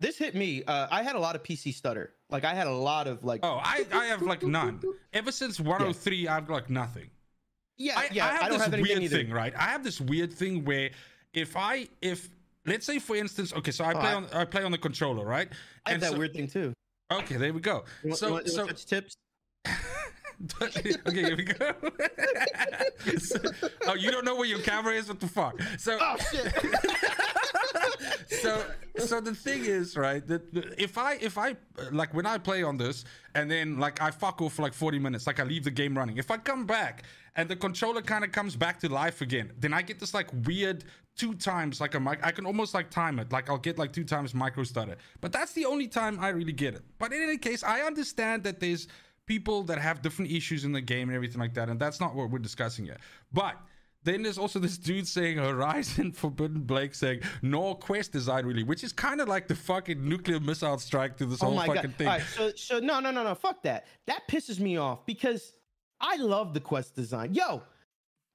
this 0.00 0.16
hit 0.16 0.34
me. 0.34 0.64
Uh, 0.64 0.88
I 0.90 1.02
had 1.02 1.14
a 1.14 1.20
lot 1.20 1.36
of 1.36 1.42
PC 1.42 1.74
stutter. 1.74 2.14
Like 2.30 2.44
I 2.44 2.54
had 2.54 2.66
a 2.66 2.72
lot 2.72 3.06
of 3.06 3.22
like. 3.22 3.40
Oh, 3.42 3.60
I, 3.62 3.86
I 3.92 4.06
have 4.06 4.22
like 4.22 4.42
none. 4.42 4.80
Ever 5.12 5.30
since 5.30 5.60
103, 5.72 6.26
I've 6.26 6.46
got 6.46 6.54
like 6.54 6.70
nothing. 6.70 7.10
Yeah, 7.80 7.98
I, 7.98 8.08
yeah. 8.12 8.26
I 8.26 8.28
have 8.32 8.40
don't 8.42 8.50
this 8.52 8.62
have 8.62 8.72
weird 8.80 9.02
either. 9.02 9.16
thing, 9.16 9.30
right? 9.30 9.54
I 9.56 9.62
have 9.64 9.82
this 9.82 10.00
weird 10.00 10.32
thing 10.32 10.64
where 10.64 10.90
if 11.32 11.56
I 11.56 11.88
if 12.02 12.28
let's 12.66 12.84
say 12.86 12.98
for 12.98 13.16
instance, 13.16 13.52
okay, 13.54 13.70
so 13.70 13.84
I 13.84 13.92
play 13.94 14.10
I- 14.10 14.14
on 14.14 14.26
I 14.32 14.44
play 14.44 14.62
on 14.62 14.70
the 14.70 14.78
controller, 14.78 15.24
right? 15.24 15.48
I 15.86 15.90
have 15.90 15.94
And 15.94 16.02
that 16.02 16.12
so- 16.12 16.18
weird 16.18 16.34
thing 16.34 16.46
too. 16.46 16.72
Okay, 17.12 17.36
there 17.36 17.52
we 17.52 17.60
go. 17.60 17.84
You 18.04 18.10
want, 18.10 18.18
so 18.20 18.26
you 18.28 18.32
want, 18.34 18.46
you 18.46 18.52
so 18.52 18.66
tips? 18.68 19.14
okay, 20.62 20.92
here 21.12 21.36
we 21.36 21.44
go. 21.44 21.72
So- 23.18 23.38
oh, 23.86 23.94
you 23.94 24.10
don't 24.10 24.24
know 24.24 24.34
where 24.36 24.46
your 24.46 24.60
camera 24.60 24.94
is? 24.94 25.08
What 25.08 25.20
the 25.20 25.26
fuck? 25.26 25.60
So 25.78 25.98
Oh 26.00 26.16
shit! 26.30 26.52
so 28.42 28.64
so 28.98 29.20
the 29.20 29.34
thing 29.34 29.64
is 29.64 29.96
right 29.96 30.26
that 30.26 30.42
if 30.78 30.96
i 30.98 31.14
if 31.20 31.36
i 31.38 31.54
like 31.92 32.12
when 32.14 32.26
i 32.26 32.38
play 32.38 32.62
on 32.62 32.76
this 32.76 33.04
and 33.34 33.50
then 33.50 33.78
like 33.78 34.00
i 34.00 34.10
fuck 34.10 34.40
off 34.40 34.54
for 34.54 34.62
like 34.62 34.72
40 34.72 34.98
minutes 34.98 35.26
like 35.26 35.40
i 35.40 35.44
leave 35.44 35.64
the 35.64 35.70
game 35.70 35.96
running 35.96 36.16
if 36.16 36.30
i 36.30 36.36
come 36.36 36.66
back 36.66 37.04
and 37.36 37.48
the 37.48 37.56
controller 37.56 38.02
kind 38.02 38.24
of 38.24 38.32
comes 38.32 38.56
back 38.56 38.78
to 38.80 38.88
life 38.88 39.20
again 39.20 39.52
then 39.58 39.72
i 39.72 39.82
get 39.82 39.98
this 40.00 40.14
like 40.14 40.28
weird 40.46 40.84
two 41.16 41.34
times 41.34 41.80
like 41.80 41.94
a 41.94 42.00
mic 42.00 42.24
i 42.24 42.30
can 42.30 42.46
almost 42.46 42.72
like 42.74 42.90
time 42.90 43.18
it 43.18 43.32
like 43.32 43.48
i'll 43.50 43.58
get 43.58 43.78
like 43.78 43.92
two 43.92 44.04
times 44.04 44.34
micro 44.34 44.64
stutter 44.64 44.96
but 45.20 45.32
that's 45.32 45.52
the 45.52 45.64
only 45.64 45.86
time 45.88 46.18
i 46.20 46.28
really 46.28 46.52
get 46.52 46.74
it 46.74 46.82
but 46.98 47.12
in 47.12 47.22
any 47.22 47.38
case 47.38 47.62
i 47.62 47.80
understand 47.82 48.42
that 48.44 48.60
there's 48.60 48.88
people 49.30 49.62
that 49.62 49.78
have 49.78 50.02
different 50.02 50.28
issues 50.28 50.64
in 50.64 50.72
the 50.72 50.80
game 50.80 51.08
and 51.08 51.14
everything 51.14 51.40
like 51.40 51.54
that 51.54 51.68
and 51.68 51.78
that's 51.78 52.00
not 52.00 52.16
what 52.16 52.28
we're 52.30 52.38
discussing 52.50 52.84
yet 52.84 52.98
but 53.32 53.54
then 54.02 54.22
there's 54.22 54.38
also 54.38 54.58
this 54.58 54.76
dude 54.76 55.06
saying 55.06 55.36
Horizon 55.38 56.10
Forbidden 56.20 56.62
Blake 56.62 56.94
saying 56.94 57.20
no 57.42 57.74
quest 57.74 58.12
design 58.12 58.46
really, 58.46 58.62
which 58.62 58.82
is 58.82 58.92
kind 58.92 59.20
of 59.20 59.28
like 59.28 59.46
the 59.46 59.54
fucking 59.54 60.02
nuclear 60.08 60.40
missile 60.40 60.78
strike 60.78 61.18
to 61.18 61.26
this 61.26 61.42
oh 61.42 61.46
whole 61.46 61.54
my 61.54 61.66
fucking 61.66 61.82
god! 61.82 61.94
thing. 61.96 62.08
All 62.08 62.14
right, 62.14 62.26
so 62.34 62.52
so 62.56 62.78
no 62.78 62.98
no 63.00 63.10
no 63.10 63.22
no 63.22 63.34
fuck 63.34 63.62
that. 63.64 63.86
That 64.06 64.22
pisses 64.26 64.58
me 64.58 64.78
off 64.78 65.04
because 65.04 65.52
I 66.00 66.16
love 66.16 66.54
the 66.54 66.60
quest 66.60 66.94
design. 66.96 67.34
Yo, 67.34 67.62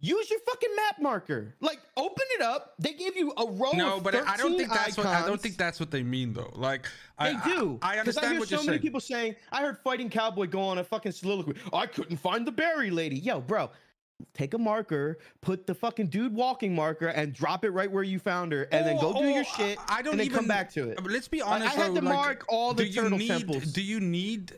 use 0.06 0.30
your 0.30 0.39
fucking 0.39 0.70
map 0.76 1.02
marker. 1.02 1.54
Like 1.62 1.80
open 1.98 2.24
it 2.36 2.41
up. 2.41 2.74
They 2.80 2.94
give 2.94 3.15
you 3.15 3.32
a 3.38 3.46
row. 3.46 3.72
no, 3.74 4.00
but 4.00 4.15
I 4.15 4.38
don't 4.38 4.58
think 4.58 4.70
that's 4.72 4.98
what 4.98 5.08
I 5.08 5.26
don't 5.26 5.41
think 5.41 5.58
that's 5.58 5.80
what 5.80 5.91
they 5.91 6.04
mean 6.04 6.34
though. 6.34 6.52
Like 6.56 6.84
They 7.20 7.26
I, 7.32 7.44
do. 7.46 7.80
I, 7.82 7.96
I 7.96 8.00
understand 8.00 8.32
hear 8.34 8.39
what 8.39 8.50
so 8.50 8.56
you're 8.56 8.63
many 8.65 8.74
saying. 8.74 8.82
people 8.82 9.00
saying. 9.00 9.36
I 9.52 9.62
heard 9.62 9.78
Fighting 9.80 10.10
Cowboy 10.10 10.48
go 10.48 10.62
on 10.62 10.78
a 10.78 10.84
fucking 10.84 11.12
soliloquy. 11.12 11.56
I 11.74 11.86
couldn't 11.88 12.18
find 12.18 12.46
the 12.46 12.52
berry 12.52 12.89
lady. 12.91 13.18
Yo, 13.18 13.41
bro, 13.41 13.70
take 14.34 14.54
a 14.54 14.58
marker, 14.58 15.18
put 15.41 15.65
the 15.68 15.74
fucking 15.74 16.08
dude 16.08 16.34
walking 16.34 16.74
marker, 16.76 17.08
and 17.08 17.34
drop 17.34 17.65
it 17.65 17.72
right 17.72 17.91
where 17.91 18.04
you 18.04 18.20
found 18.20 18.52
her, 18.52 18.63
and 18.72 18.86
then 18.86 19.00
go 19.00 19.13
do 19.13 19.26
your 19.28 19.44
shit. 19.44 19.78
I 19.88 20.02
don't 20.02 20.13
and 20.13 20.20
then 20.20 20.28
even 20.28 20.38
come 20.38 20.48
back 20.48 20.72
to 20.74 20.89
it. 20.89 21.00
Let's 21.06 21.28
be 21.28 21.41
Like, 21.41 21.50
honest. 21.52 21.78
I 21.78 21.82
had 21.82 21.88
to 21.96 22.02
like, 22.02 22.04
mark 22.04 22.46
all 22.50 22.74
the 22.74 22.89
turtle 22.91 23.18
need, 23.18 23.28
temples. 23.28 23.63
Do 23.74 23.82
you 23.82 24.00
need? 24.00 24.54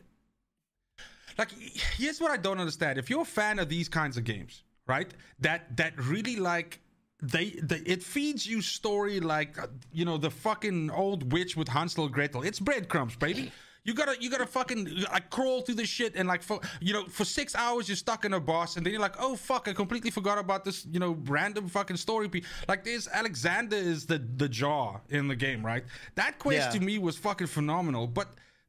Like, 1.38 1.50
here's 1.52 2.20
what 2.20 2.32
I 2.32 2.36
don't 2.36 2.58
understand. 2.58 2.98
If 2.98 3.08
you're 3.08 3.22
a 3.22 3.24
fan 3.24 3.60
of 3.60 3.68
these 3.68 3.88
kinds 3.88 4.16
of 4.16 4.24
games, 4.24 4.64
right? 4.88 5.12
That 5.40 5.76
that 5.76 5.92
really 6.02 6.36
like 6.36 6.80
they, 7.20 7.50
they 7.62 7.78
it 7.78 8.02
feeds 8.02 8.46
you 8.46 8.60
story 8.62 9.20
like 9.20 9.58
uh, 9.60 9.66
you 9.92 10.04
know 10.04 10.16
the 10.16 10.30
fucking 10.30 10.90
old 10.90 11.32
witch 11.32 11.56
with 11.56 11.68
Hansel 11.68 12.04
and 12.04 12.12
Gretel. 12.14 12.42
It's 12.42 12.60
breadcrumbs, 12.60 13.16
baby. 13.16 13.52
You 13.84 13.94
gotta 13.94 14.16
you 14.20 14.28
gotta 14.30 14.46
fucking 14.46 15.04
like 15.12 15.30
crawl 15.30 15.62
through 15.62 15.76
the 15.76 15.86
shit 15.86 16.14
and 16.14 16.28
like 16.28 16.42
for 16.42 16.60
you 16.80 16.92
know 16.92 17.06
for 17.06 17.24
six 17.24 17.54
hours 17.54 17.88
you're 17.88 17.96
stuck 17.96 18.24
in 18.26 18.34
a 18.34 18.40
boss 18.40 18.76
and 18.76 18.84
then 18.84 18.92
you're 18.92 19.00
like 19.00 19.16
oh 19.18 19.34
fuck 19.34 19.66
I 19.66 19.72
completely 19.72 20.10
forgot 20.10 20.36
about 20.38 20.62
this 20.64 20.84
you 20.90 21.00
know 21.00 21.16
random 21.24 21.68
fucking 21.68 21.96
story. 21.96 22.28
Like 22.68 22.84
there's 22.84 23.08
Alexander 23.08 23.76
is 23.76 24.04
the 24.04 24.18
the 24.36 24.48
jaw 24.48 25.00
in 25.08 25.26
the 25.26 25.36
game 25.36 25.64
right. 25.64 25.84
That 26.16 26.38
quest 26.38 26.66
Yeah. 26.74 26.78
to 26.78 26.84
me 26.84 26.98
was 26.98 27.16
fucking 27.16 27.46
phenomenal. 27.46 28.06
But 28.06 28.28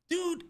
dude, 0.09 0.45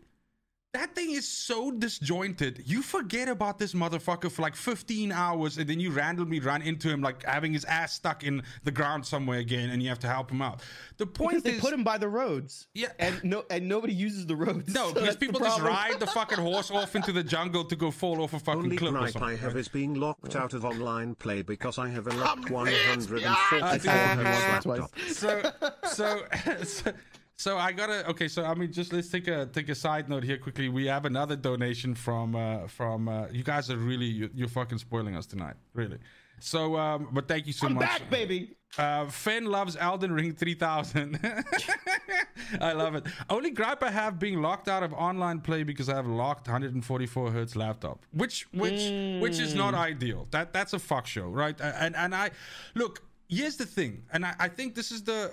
that 0.73 0.93
thing 0.93 1.11
is 1.11 1.27
so 1.27 1.71
disjointed. 1.71 2.61
You 2.65 2.83
forget 2.83 3.27
about 3.27 3.57
this 3.57 3.73
motherfucker 3.73 4.31
for 4.31 4.43
like 4.43 4.55
15 4.55 5.11
hours, 5.11 5.57
and 5.57 5.67
then 5.67 5.79
you 5.79 5.89
randomly 5.91 6.39
run 6.39 6.61
into 6.61 6.89
him, 6.89 7.01
like 7.01 7.23
having 7.23 7.53
his 7.53 7.65
ass 7.65 7.93
stuck 7.93 8.23
in 8.23 8.43
the 8.63 8.71
ground 8.71 9.05
somewhere 9.05 9.39
again, 9.39 9.71
and 9.71 9.81
you 9.81 9.89
have 9.89 9.97
to 9.99 10.07
help 10.07 10.29
him 10.31 10.41
out. 10.43 10.61
The 10.97 11.05
Because 11.07 11.17
point 11.31 11.43
they 11.43 11.51
is, 11.53 11.59
put 11.59 11.73
him 11.73 11.83
by 11.83 11.97
the 11.97 12.07
roads. 12.07 12.67
Yeah. 12.75 12.89
And 12.99 13.23
no 13.23 13.45
and 13.49 13.67
nobody 13.67 13.93
uses 13.93 14.27
the 14.27 14.35
roads. 14.35 14.71
no, 14.73 14.87
so 14.89 14.93
because 14.93 15.07
that's 15.07 15.17
people 15.17 15.39
just 15.39 15.59
ride 15.61 15.99
the 15.99 16.07
fucking 16.07 16.37
horse 16.39 16.69
off 16.69 16.95
into 16.95 17.11
the 17.11 17.23
jungle 17.23 17.63
to 17.65 17.75
go 17.75 17.89
fall 17.89 18.21
off 18.21 18.33
a 18.33 18.39
fucking 18.39 18.63
Only 18.63 18.77
cliff 18.77 18.93
or 18.93 18.99
gripe. 18.99 19.21
I 19.21 19.35
have 19.37 19.53
right? 19.55 19.59
is 19.59 19.67
being 19.67 19.95
locked 19.95 20.35
out 20.35 20.53
of 20.53 20.65
online 20.65 21.15
play 21.15 21.41
because 21.41 21.79
I 21.79 21.87
have 21.89 22.05
a 22.07 22.11
locked 22.15 22.49
144 22.51 23.27
Ah, 23.27 24.15
hertz 24.21 24.65
laptop. 24.65 24.91
so 25.11 25.51
so 25.85 26.21
so 26.63 26.91
so 27.39 27.57
I 27.57 27.71
gotta 27.71 28.05
okay. 28.09 28.27
So 28.27 28.43
I 28.43 28.53
mean, 28.53 28.69
just 28.73 28.91
let's 28.91 29.07
take 29.07 29.29
a 29.29 29.45
take 29.45 29.69
a 29.69 29.75
side 29.75 30.09
note 30.09 30.25
here 30.25 30.37
quickly. 30.37 30.67
We 30.67 30.87
have 30.87 31.05
another 31.05 31.37
donation 31.37 31.95
from 31.95 32.35
uh 32.35 32.67
from 32.67 33.07
uh, 33.07 33.27
you 33.31 33.43
guys 33.43 33.71
are 33.71 33.77
really 33.77 34.07
you, 34.07 34.29
you're 34.33 34.49
fucking 34.49 34.77
spoiling 34.77 35.15
us 35.15 35.25
tonight, 35.25 35.55
really. 35.73 35.99
So 36.41 36.75
um, 36.75 37.07
but 37.13 37.29
thank 37.29 37.47
you 37.47 37.53
so 37.53 37.67
I'm 37.67 37.75
much. 37.75 37.83
back, 37.83 38.09
baby. 38.09 38.57
Uh, 38.77 39.07
Finn 39.07 39.45
loves 39.45 39.77
Elden 39.77 40.11
Ring 40.11 40.33
3000. 40.33 41.17
I 42.61 42.73
love 42.73 42.95
it. 42.95 43.05
Only 43.29 43.51
gripe 43.51 43.83
I 43.83 43.89
have 43.89 44.19
being 44.19 44.41
locked 44.41 44.67
out 44.67 44.83
of 44.83 44.91
online 44.93 45.39
play 45.39 45.63
because 45.63 45.87
I 45.87 45.95
have 45.95 46.07
locked 46.07 46.47
144 46.47 47.31
hertz 47.31 47.55
laptop, 47.55 48.05
which 48.11 48.47
which 48.51 49.21
which 49.21 49.39
is 49.39 49.55
not 49.55 49.73
ideal. 49.75 50.27
That 50.31 50.51
that's 50.51 50.73
a 50.73 50.79
fuck 50.79 51.07
show, 51.07 51.29
right? 51.29 51.59
And 51.61 51.95
and 51.95 52.13
I 52.13 52.31
look. 52.75 53.01
Here's 53.31 53.57
the 53.57 53.65
thing, 53.65 54.03
and 54.11 54.25
I, 54.25 54.33
I 54.39 54.47
think 54.47 54.73
this 54.73 54.91
is 54.91 55.03
the 55.03 55.31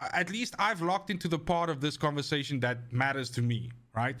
at 0.00 0.30
least 0.30 0.54
I've 0.58 0.82
locked 0.82 1.10
into 1.10 1.28
the 1.28 1.38
part 1.38 1.70
of 1.70 1.80
this 1.80 1.96
conversation 1.96 2.60
that 2.60 2.92
matters 2.92 3.30
to 3.30 3.42
me, 3.42 3.70
right? 3.94 4.16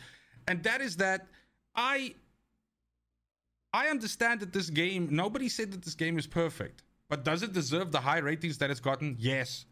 And 0.46 0.62
that 0.62 0.80
is 0.80 0.96
that 0.96 1.26
I 1.74 2.14
I 3.72 3.88
understand 3.88 4.40
that 4.40 4.52
this 4.52 4.70
game, 4.70 5.08
nobody 5.10 5.48
said 5.48 5.72
that 5.72 5.82
this 5.82 5.94
game 5.94 6.18
is 6.18 6.26
perfect, 6.26 6.82
but 7.08 7.24
does 7.24 7.42
it 7.42 7.52
deserve 7.52 7.92
the 7.92 8.00
high 8.00 8.18
ratings 8.18 8.58
that 8.58 8.70
it's 8.70 8.80
gotten? 8.80 9.16
Yes. 9.18 9.66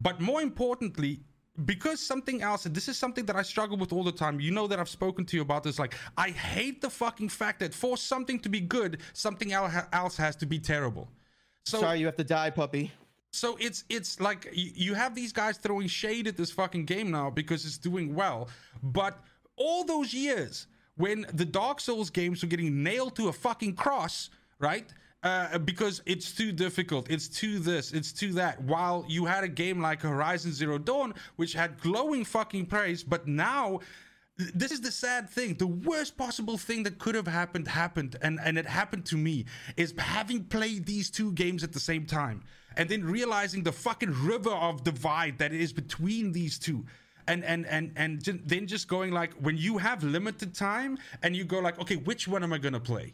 But 0.00 0.20
more 0.20 0.40
importantly, 0.42 1.20
because 1.64 2.00
something 2.00 2.42
else, 2.42 2.66
and 2.66 2.74
this 2.74 2.88
is 2.88 2.98
something 2.98 3.24
that 3.26 3.36
I 3.36 3.42
struggle 3.42 3.76
with 3.76 3.92
all 3.92 4.04
the 4.04 4.12
time. 4.12 4.40
You 4.40 4.50
know 4.50 4.66
that 4.66 4.78
I've 4.78 4.88
spoken 4.88 5.24
to 5.26 5.36
you 5.36 5.42
about 5.42 5.62
this. 5.62 5.78
Like, 5.78 5.94
I 6.16 6.30
hate 6.30 6.82
the 6.82 6.90
fucking 6.90 7.30
fact 7.30 7.60
that 7.60 7.72
for 7.72 7.96
something 7.96 8.38
to 8.40 8.48
be 8.48 8.60
good, 8.60 9.00
something 9.14 9.52
else 9.52 10.16
has 10.16 10.36
to 10.36 10.46
be 10.46 10.58
terrible. 10.58 11.08
So, 11.64 11.80
Sorry, 11.80 11.98
you 11.98 12.06
have 12.06 12.16
to 12.16 12.24
die, 12.24 12.50
puppy. 12.50 12.92
So 13.36 13.56
it's 13.60 13.84
it's 13.88 14.20
like 14.20 14.48
you, 14.52 14.94
have 14.94 15.14
these 15.14 15.32
guys 15.32 15.58
throwing 15.58 15.88
shade 15.88 16.26
at 16.26 16.36
this 16.36 16.50
fucking 16.50 16.84
game 16.86 17.10
now 17.10 17.30
because 17.30 17.64
it's 17.64 17.78
doing 17.78 18.14
well. 18.14 18.48
But 18.82 19.18
all 19.56 19.84
those 19.84 20.12
years 20.12 20.66
when 20.96 21.26
the 21.32 21.44
Dark 21.44 21.80
Souls 21.80 22.10
games 22.10 22.42
were 22.42 22.48
getting 22.48 22.82
nailed 22.82 23.16
to 23.16 23.28
a 23.28 23.32
fucking 23.32 23.74
cross, 23.74 24.30
right? 24.58 24.90
Uh, 25.22 25.58
because 25.58 26.02
it's 26.06 26.32
too 26.32 26.52
difficult, 26.52 27.10
it's 27.10 27.28
too 27.28 27.58
this, 27.58 27.92
it's 27.92 28.12
too 28.12 28.32
that. 28.34 28.62
While 28.62 29.04
you 29.08 29.24
had 29.24 29.44
a 29.44 29.48
game 29.48 29.80
like 29.80 30.02
Horizon 30.02 30.52
Zero 30.52 30.78
Dawn, 30.78 31.14
which 31.36 31.52
had 31.52 31.80
glowing 31.80 32.24
fucking 32.24 32.66
praise, 32.66 33.02
but 33.02 33.26
now 33.26 33.80
this 34.38 34.70
is 34.70 34.80
the 34.80 34.90
sad 34.90 35.28
thing 35.28 35.54
the 35.54 35.66
worst 35.66 36.16
possible 36.16 36.58
thing 36.58 36.82
that 36.82 36.98
could 36.98 37.14
have 37.14 37.26
happened 37.26 37.66
happened 37.66 38.16
and 38.20 38.38
and 38.44 38.58
it 38.58 38.66
happened 38.66 39.04
to 39.06 39.16
me 39.16 39.46
is 39.76 39.94
having 39.98 40.44
played 40.44 40.84
these 40.84 41.10
two 41.10 41.32
games 41.32 41.64
at 41.64 41.72
the 41.72 41.80
same 41.80 42.04
time 42.04 42.42
and 42.76 42.88
then 42.88 43.04
realizing 43.04 43.62
the 43.62 43.72
fucking 43.72 44.12
river 44.24 44.50
of 44.50 44.84
divide 44.84 45.38
that 45.38 45.52
is 45.52 45.72
between 45.72 46.32
these 46.32 46.58
two 46.58 46.84
and 47.28 47.44
and 47.44 47.66
and 47.66 47.92
and 47.96 48.22
then 48.22 48.66
just 48.66 48.86
going 48.88 49.10
like 49.12 49.32
when 49.34 49.56
you 49.56 49.78
have 49.78 50.04
limited 50.04 50.54
time 50.54 50.96
and 51.22 51.34
you 51.34 51.44
go 51.44 51.58
like 51.58 51.78
okay 51.80 51.96
which 51.96 52.28
one 52.28 52.42
am 52.44 52.52
i 52.52 52.58
gonna 52.58 52.78
play 52.78 53.12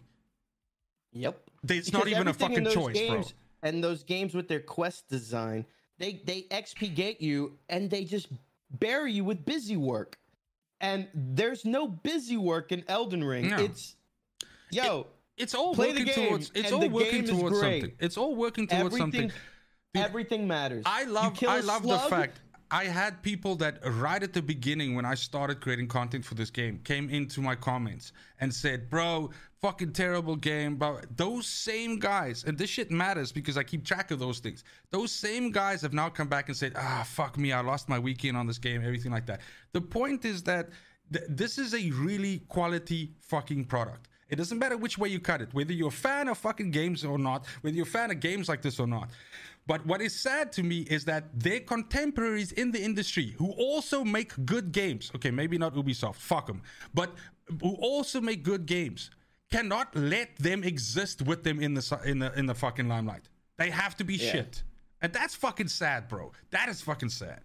Yep. 1.13 1.41
It's 1.69 1.93
not 1.93 2.09
even 2.09 2.27
a 2.27 2.31
in 2.31 2.37
fucking 2.37 2.65
choice, 2.65 2.75
bro. 2.75 3.17
games, 3.17 3.35
And 3.63 3.83
those 3.85 4.03
games 4.03 4.35
with 4.35 4.49
their 4.49 4.61
quest 4.61 5.09
design, 5.09 5.67
they 5.99 6.23
they 6.25 6.43
XP 6.51 6.95
gate 6.95 7.21
you 7.21 7.59
and 7.69 7.91
they 7.91 8.05
just 8.05 8.29
bury 8.71 9.13
you 9.13 9.25
with 9.25 9.45
busy 9.45 9.77
work. 9.77 10.19
And 10.81 11.07
there's 11.15 11.65
no 11.65 11.87
busy 11.87 12.37
work 12.37 12.73
in 12.73 12.83
Elden 12.89 13.23
Ring. 13.23 13.51
No. 13.51 13.59
It's 13.59 13.95
yo, 14.71 15.07
it's 15.37 15.55
all 15.55 15.75
working 15.75 16.07
towards 16.07 16.51
it's 16.55 16.73
all 16.73 16.89
working 16.89 17.25
towards 17.25 17.61
something 17.61 17.93
it's 18.01 18.17
all 18.17 18.35
working 18.35 18.67
towards 18.67 18.97
something 18.97 19.31
everything 19.95 20.47
matters. 20.47 20.83
I 20.87 21.05
love 21.05 21.39
I 21.47 21.61
love 21.61 21.83
the 21.83 21.99
fact 21.99 22.41
I 22.71 22.85
had 22.85 23.23
people 23.23 23.55
that 23.57 23.81
right 23.85 24.23
at 24.23 24.33
the 24.33 24.41
beginning 24.41 24.95
when 24.95 25.05
I 25.05 25.15
started 25.15 25.61
creating 25.61 25.89
content 25.89 26.25
for 26.25 26.35
this 26.35 26.49
game 26.49 26.81
came 26.85 27.11
into 27.11 27.43
my 27.43 27.55
comments 27.55 28.13
and 28.41 28.53
said, 28.53 28.89
"Bro, 28.89 29.31
fucking 29.61 29.93
terrible 29.93 30.37
game." 30.37 30.77
But 30.77 31.15
those 31.17 31.47
same 31.47 31.99
guys, 31.99 32.45
and 32.45 32.57
this 32.57 32.71
shit 32.71 32.91
matters 32.91 33.31
because 33.31 33.59
I 33.59 33.63
keep 33.63 33.85
track 33.85 34.11
of 34.11 34.19
those 34.19 34.39
things. 34.39 34.65
Those 34.91 35.13
same 35.13 35.51
guys 35.51 35.83
have 35.83 35.93
now 35.93 36.09
come 36.09 36.29
back 36.29 36.49
and 36.49 36.57
said, 36.57 36.73
"Ah, 36.77 37.05
fuck 37.07 37.37
me, 37.37 37.53
I 37.53 37.61
lost 37.61 37.91
my 37.91 37.99
weekend 37.99 38.39
on 38.39 38.47
this 38.47 38.59
game, 38.59 38.83
everything 38.83 39.13
like 39.13 39.27
that." 39.27 39.43
The 39.73 39.83
point 39.83 40.25
is 40.25 40.43
that 40.45 40.71
th- 41.13 41.27
this 41.29 41.59
is 41.59 41.75
a 41.75 41.91
really 41.91 42.39
quality 42.49 43.13
fucking 43.21 43.67
product. 43.67 44.09
It 44.33 44.37
doesn't 44.37 44.59
matter 44.59 44.79
which 44.79 44.97
way 44.97 45.11
you 45.11 45.21
cut 45.21 45.43
it, 45.43 45.53
whether 45.53 45.75
you're 45.75 45.89
a 45.89 45.91
fan 45.91 46.27
of 46.29 46.39
fucking 46.39 46.71
games 46.71 47.05
or 47.05 47.19
not, 47.19 47.47
whether 47.61 47.77
you're 47.77 47.85
a 47.85 47.99
fan 48.01 48.11
of 48.11 48.19
games 48.19 48.49
like 48.49 48.63
this 48.63 48.81
or 48.81 48.87
not. 48.87 49.11
But 49.67 49.87
what 49.87 50.01
is 50.03 50.19
sad 50.19 50.51
to 50.53 50.63
me 50.63 50.81
is 50.81 51.05
that 51.05 51.39
their 51.39 51.61
contemporaries 51.61 52.53
in 52.53 52.73
the 52.73 52.83
industry 52.83 53.35
who 53.39 53.53
also 53.53 54.03
make 54.03 54.33
good 54.45 54.73
games, 54.73 55.11
okay, 55.15 55.31
maybe 55.31 55.57
not 55.57 55.75
Ubisoft, 55.75 56.17
fuck 56.17 56.47
them, 56.47 56.63
but 56.93 57.15
who 57.61 57.75
also 57.77 58.21
make 58.21 58.43
good 58.43 58.67
games, 58.67 59.11
cannot 59.53 59.95
let 59.95 60.35
them 60.37 60.65
exist 60.65 61.23
with 61.23 61.45
them 61.45 61.61
in 61.61 61.75
the 61.75 62.01
in 62.05 62.19
the 62.19 62.33
in 62.39 62.47
the 62.47 62.55
fucking 62.55 62.89
limelight. 62.89 63.29
They 63.57 63.71
have 63.71 63.97
to 63.99 64.05
be 64.05 64.19
shit, 64.19 64.63
and 65.01 65.13
that's 65.13 65.35
fucking 65.37 65.69
sad, 65.69 66.09
bro. 66.09 66.33
That 66.51 66.69
is 66.69 66.81
fucking 66.81 67.11
sad. 67.11 67.43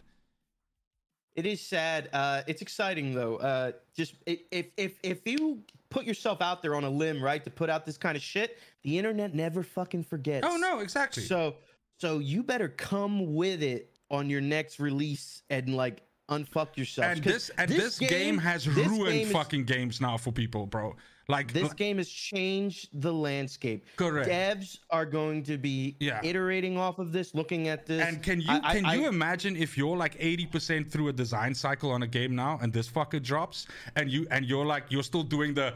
It 1.35 1.45
is 1.45 1.61
sad. 1.61 2.09
Uh, 2.11 2.41
it's 2.47 2.63
exciting 2.63 3.13
though. 3.13 3.35
Uh, 3.35 3.73
just 3.95 4.15
if 4.25 4.67
if 4.75 4.97
if 5.03 5.27
you 5.27 5.61
put 5.89 6.05
yourself 6.05 6.41
out 6.41 6.63
there 6.63 6.73
on 6.73 6.83
a 6.83 6.89
limb, 6.89 7.21
right, 7.21 7.43
to 7.43 7.51
put 7.51 7.69
out 7.69 7.85
this 7.85 7.97
kind 7.97 8.15
of 8.15 8.23
shit, 8.23 8.57
the 8.81 8.97
internet 8.97 9.35
never 9.35 9.61
fucking 9.61 10.03
forgets. 10.03 10.47
Oh 10.49 10.57
no, 10.57 10.79
exactly. 10.79 11.21
So 11.21 11.57
so 11.97 12.19
you 12.19 12.43
better 12.43 12.67
come 12.69 13.33
with 13.35 13.61
it 13.63 13.91
on 14.09 14.29
your 14.29 14.41
next 14.41 14.79
release 14.79 15.43
and 15.49 15.75
like 15.75 16.01
unfuck 16.29 16.75
yourself. 16.77 17.07
and 17.15 17.23
this 17.23 17.49
and 17.57 17.69
this, 17.71 17.97
game, 17.99 18.37
has 18.37 18.65
this 18.65 18.87
ruined 18.87 19.11
game 19.13 19.27
is- 19.27 19.31
fucking 19.33 19.63
games 19.65 19.99
now 20.01 20.17
for 20.17 20.31
people, 20.31 20.65
bro. 20.65 20.95
Like 21.29 21.51
This 21.51 21.73
game 21.73 21.97
has 21.97 22.07
changed 22.07 22.87
the 23.01 23.11
landscape. 23.13 23.85
Correct. 23.97 24.29
Devs 24.29 24.77
are 24.91 25.05
going 25.05 25.43
to 25.43 25.57
be 25.57 25.97
Yeah. 25.99 26.21
iterating 26.23 26.77
off 26.77 26.99
of 26.99 27.11
this, 27.11 27.35
looking 27.35 27.67
at 27.67 27.85
this. 27.85 28.01
And 28.01 28.23
can 28.23 28.39
you 28.39 28.47
I- 28.49 28.61
I- 28.63 28.73
can 28.79 28.85
you 28.97 29.05
I- 29.05 29.09
imagine 29.09 29.57
if 29.57 29.77
you're 29.77 29.97
like 29.97 30.15
80% 30.21 30.89
through 30.89 31.09
a 31.09 31.13
design 31.13 31.53
cycle 31.53 31.91
on 31.91 32.01
a 32.03 32.07
game 32.07 32.33
now 32.33 32.59
and 32.61 32.71
this 32.71 32.87
fucker 32.87 33.21
drops 33.21 33.67
and 33.97 34.09
you 34.09 34.25
and 34.31 34.45
you're 34.45 34.65
like 34.65 34.85
you're 34.89 35.03
still 35.03 35.23
doing 35.23 35.53
the 35.53 35.73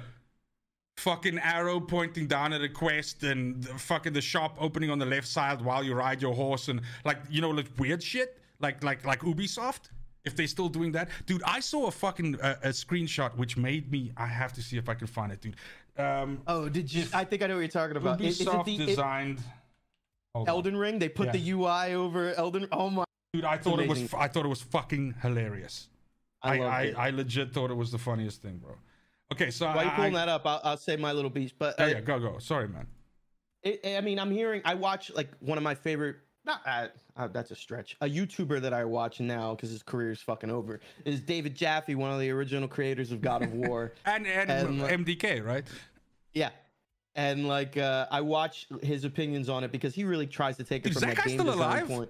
fucking 1.01 1.39
arrow 1.39 1.79
pointing 1.79 2.27
down 2.27 2.53
at 2.53 2.61
a 2.61 2.69
quest 2.69 3.23
and 3.23 3.63
the 3.63 3.73
fucking 3.73 4.13
the 4.13 4.21
shop 4.21 4.55
opening 4.59 4.91
on 4.91 4.99
the 4.99 5.05
left 5.05 5.27
side 5.27 5.59
while 5.61 5.83
you 5.83 5.95
ride 5.95 6.21
your 6.21 6.35
horse 6.35 6.67
and 6.67 6.79
like 7.05 7.17
you 7.29 7.41
know 7.41 7.49
like 7.49 7.65
weird 7.79 8.01
shit 8.03 8.37
like 8.59 8.83
like 8.83 9.03
like 9.03 9.21
Ubisoft 9.21 9.89
if 10.25 10.35
they're 10.35 10.45
still 10.45 10.69
doing 10.69 10.91
that 10.91 11.09
dude 11.25 11.41
I 11.43 11.59
saw 11.59 11.87
a 11.87 11.91
fucking 11.91 12.39
uh, 12.39 12.55
a 12.63 12.69
screenshot 12.69 13.35
which 13.35 13.57
made 13.57 13.91
me 13.91 14.11
I 14.15 14.27
have 14.27 14.53
to 14.53 14.61
see 14.61 14.77
if 14.77 14.87
I 14.89 14.93
can 14.93 15.07
find 15.07 15.31
it 15.31 15.41
dude 15.41 15.55
um 15.97 16.41
Oh, 16.47 16.69
did 16.69 16.93
you? 16.93 17.05
I 17.13 17.23
think 17.23 17.41
I 17.41 17.47
know 17.47 17.55
what 17.55 17.61
you're 17.61 17.67
talking 17.69 17.97
about. 17.97 18.21
Is, 18.21 18.39
is 18.39 18.47
it 18.47 18.49
Ubisoft 18.49 18.65
the 18.65 18.85
designed 18.85 19.41
on. 20.35 20.47
Elden 20.47 20.77
Ring? 20.77 20.99
They 20.99 21.09
put 21.09 21.31
the 21.33 21.51
UI 21.51 21.93
over 21.95 22.33
Elden. 22.35 22.67
Oh 22.71 22.89
my! 22.89 23.03
Dude, 23.33 23.43
I 23.43 23.57
thought 23.57 23.79
it 23.81 23.89
was. 23.89 24.13
I 24.13 24.27
thought 24.29 24.45
it 24.45 24.49
was 24.49 24.61
fucking 24.61 25.15
hilarious. 25.21 25.89
I 26.41 26.59
I 26.59 26.65
I. 26.65 26.93
I 27.07 27.09
legit 27.09 27.53
thought 27.53 27.71
it 27.71 27.77
was 27.77 27.91
the 27.91 27.97
funniest 27.97 28.41
thing, 28.41 28.57
bro. 28.63 28.75
Okay, 29.31 29.49
so 29.51 29.65
While 29.67 29.83
you're 29.83 29.93
pulling 29.93 30.13
that 30.13 30.27
up, 30.29 30.45
I'll, 30.45 30.61
I'll 30.63 30.77
say 30.77 30.95
my 30.97 31.11
little 31.13 31.29
beast. 31.29 31.55
But 31.57 31.79
uh, 31.79 31.85
yeah, 31.85 32.01
go 32.01 32.19
go. 32.19 32.37
Sorry, 32.39 32.67
man. 32.67 32.87
it, 33.63 33.79
I 33.97 34.01
mean, 34.01 34.19
I'm 34.19 34.31
hearing. 34.31 34.61
I 34.65 34.73
watch 34.73 35.11
like 35.15 35.29
one 35.39 35.57
of 35.57 35.63
my 35.63 35.75
favorite. 35.75 36.17
Not 36.43 36.61
uh, 36.65 36.87
uh, 37.15 37.27
that's 37.27 37.51
a 37.51 37.55
stretch. 37.55 37.95
A 38.01 38.07
YouTuber 38.07 38.59
that 38.61 38.73
I 38.73 38.83
watch 38.83 39.19
now 39.19 39.53
because 39.53 39.69
his 39.69 39.83
career 39.83 40.11
is 40.11 40.21
fucking 40.21 40.49
over 40.49 40.79
is 41.05 41.21
David 41.21 41.53
Jaffe, 41.55 41.93
one 41.93 42.11
of 42.11 42.19
the 42.19 42.31
original 42.31 42.67
creators 42.67 43.11
of 43.11 43.21
God 43.21 43.43
of 43.43 43.53
War. 43.53 43.93
And 44.05 44.25
and 44.25 44.49
And, 44.49 44.81
like- 44.81 44.91
MDK, 44.99 45.45
right? 45.45 45.63
yeah, 46.33 46.49
and 47.15 47.47
like 47.47 47.77
uh, 47.77 48.07
I 48.09 48.21
watch 48.21 48.67
his 48.81 49.03
opinions 49.05 49.49
on 49.49 49.63
it 49.63 49.71
because 49.71 49.93
he 49.93 50.03
really 50.03 50.25
tries 50.27 50.57
to 50.57 50.63
take 50.63 50.85
it 50.85 50.93
from 50.93 51.01
that 51.01 51.15
that 51.15 51.17
guy 51.17 51.23
game 51.25 51.39
still 51.39 51.51
design 51.51 51.83
alive? 51.83 51.87
point. 51.87 52.09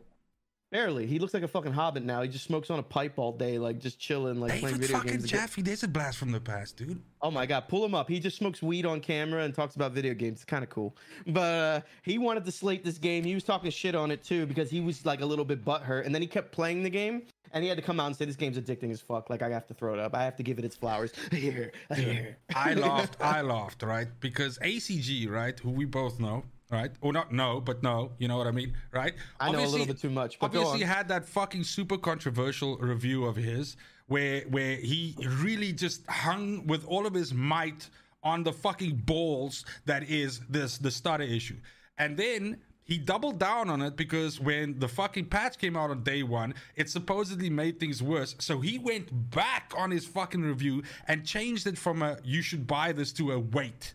Barely. 0.71 1.05
He 1.05 1.19
looks 1.19 1.33
like 1.33 1.43
a 1.43 1.49
fucking 1.49 1.73
hobbit 1.73 2.03
now. 2.03 2.21
He 2.21 2.29
just 2.29 2.45
smokes 2.45 2.69
on 2.69 2.79
a 2.79 2.83
pipe 2.83 3.13
all 3.17 3.33
day, 3.33 3.59
like 3.59 3.79
just 3.79 3.99
chilling, 3.99 4.39
like 4.39 4.57
playing 4.59 4.77
video 4.77 4.77
games. 4.77 4.79
David 4.79 4.81
video 4.81 4.97
fucking 4.97 5.11
games. 5.11 5.29
Jaffe, 5.29 5.61
there's 5.61 5.83
a 5.83 5.87
blast 5.87 6.17
from 6.17 6.31
the 6.31 6.39
past, 6.39 6.77
dude. 6.77 7.01
Oh 7.21 7.29
my 7.29 7.45
god, 7.45 7.67
pull 7.67 7.83
him 7.83 7.93
up. 7.93 8.07
He 8.07 8.21
just 8.21 8.37
smokes 8.37 8.61
weed 8.61 8.85
on 8.85 9.01
camera 9.01 9.43
and 9.43 9.53
talks 9.53 9.75
about 9.75 9.91
video 9.91 10.13
games. 10.13 10.37
It's 10.37 10.45
kind 10.45 10.63
of 10.63 10.69
cool. 10.69 10.95
But 11.27 11.41
uh, 11.41 11.81
he 12.03 12.17
wanted 12.17 12.45
to 12.45 12.51
slate 12.53 12.85
this 12.85 12.97
game. 12.97 13.25
He 13.25 13.33
was 13.35 13.43
talking 13.43 13.69
shit 13.69 13.95
on 13.95 14.11
it 14.11 14.23
too 14.23 14.45
because 14.45 14.69
he 14.69 14.79
was 14.79 15.05
like 15.05 15.19
a 15.19 15.25
little 15.25 15.43
bit 15.43 15.65
butthurt. 15.65 16.05
And 16.05 16.15
then 16.15 16.21
he 16.21 16.27
kept 16.27 16.53
playing 16.53 16.83
the 16.83 16.89
game 16.89 17.23
and 17.53 17.63
he 17.63 17.69
had 17.69 17.77
to 17.77 17.83
come 17.83 17.99
out 17.99 18.07
and 18.07 18.15
say 18.15 18.25
this 18.25 18.35
game's 18.37 18.57
addicting 18.57 18.91
as 18.91 19.01
fuck. 19.01 19.29
Like 19.29 19.41
I 19.41 19.49
have 19.49 19.67
to 19.67 19.73
throw 19.73 19.93
it 19.93 19.99
up. 19.99 20.15
I 20.15 20.23
have 20.23 20.35
to 20.37 20.43
give 20.43 20.57
it 20.57 20.65
its 20.65 20.75
flowers. 20.75 21.11
Here, 21.31 21.71
here. 21.95 22.37
I 22.55 22.73
laughed, 22.75 23.17
I 23.21 23.41
laughed, 23.41 23.83
right? 23.83 24.07
Because 24.19 24.57
ACG, 24.59 25.29
right, 25.29 25.57
who 25.59 25.71
we 25.71 25.85
both 25.85 26.19
know, 26.19 26.43
right? 26.71 26.91
Or 27.01 27.13
not 27.13 27.31
know, 27.31 27.59
but 27.59 27.83
no, 27.83 28.11
you 28.17 28.27
know 28.27 28.37
what 28.37 28.47
I 28.47 28.51
mean, 28.51 28.73
right? 28.91 29.13
I 29.39 29.51
know 29.51 29.65
a 29.65 29.67
little 29.67 29.85
bit 29.85 29.99
too 29.99 30.09
much, 30.09 30.39
but 30.39 30.47
obviously 30.47 30.81
had 30.81 31.07
that 31.09 31.27
fucking 31.27 31.63
super 31.63 31.97
controversial 31.97 32.77
review 32.77 33.25
of 33.25 33.35
his 33.35 33.75
where 34.07 34.41
where 34.49 34.75
he 34.75 35.15
really 35.41 35.73
just 35.73 36.05
hung 36.07 36.65
with 36.67 36.85
all 36.85 37.05
of 37.05 37.13
his 37.13 37.33
might 37.33 37.89
on 38.23 38.43
the 38.43 38.53
fucking 38.53 38.95
balls 38.95 39.65
that 39.85 40.09
is 40.09 40.39
this 40.49 40.77
the 40.77 40.91
stutter 40.91 41.23
issue. 41.23 41.57
And 41.97 42.17
then 42.17 42.57
he 42.83 42.97
doubled 42.97 43.39
down 43.39 43.69
on 43.69 43.81
it 43.81 43.95
because 43.95 44.39
when 44.39 44.79
the 44.79 44.87
fucking 44.87 45.25
patch 45.27 45.57
came 45.57 45.77
out 45.77 45.91
on 45.91 46.03
day 46.03 46.23
one, 46.23 46.53
it 46.75 46.89
supposedly 46.89 47.49
made 47.49 47.79
things 47.79 48.03
worse. 48.03 48.35
So 48.39 48.59
he 48.59 48.79
went 48.79 49.31
back 49.31 49.73
on 49.77 49.91
his 49.91 50.05
fucking 50.05 50.41
review 50.41 50.83
and 51.07 51.25
changed 51.25 51.67
it 51.67 51.77
from 51.77 52.01
a 52.01 52.17
you 52.23 52.41
should 52.41 52.67
buy 52.67 52.91
this 52.91 53.13
to 53.13 53.31
a 53.31 53.39
wait 53.39 53.93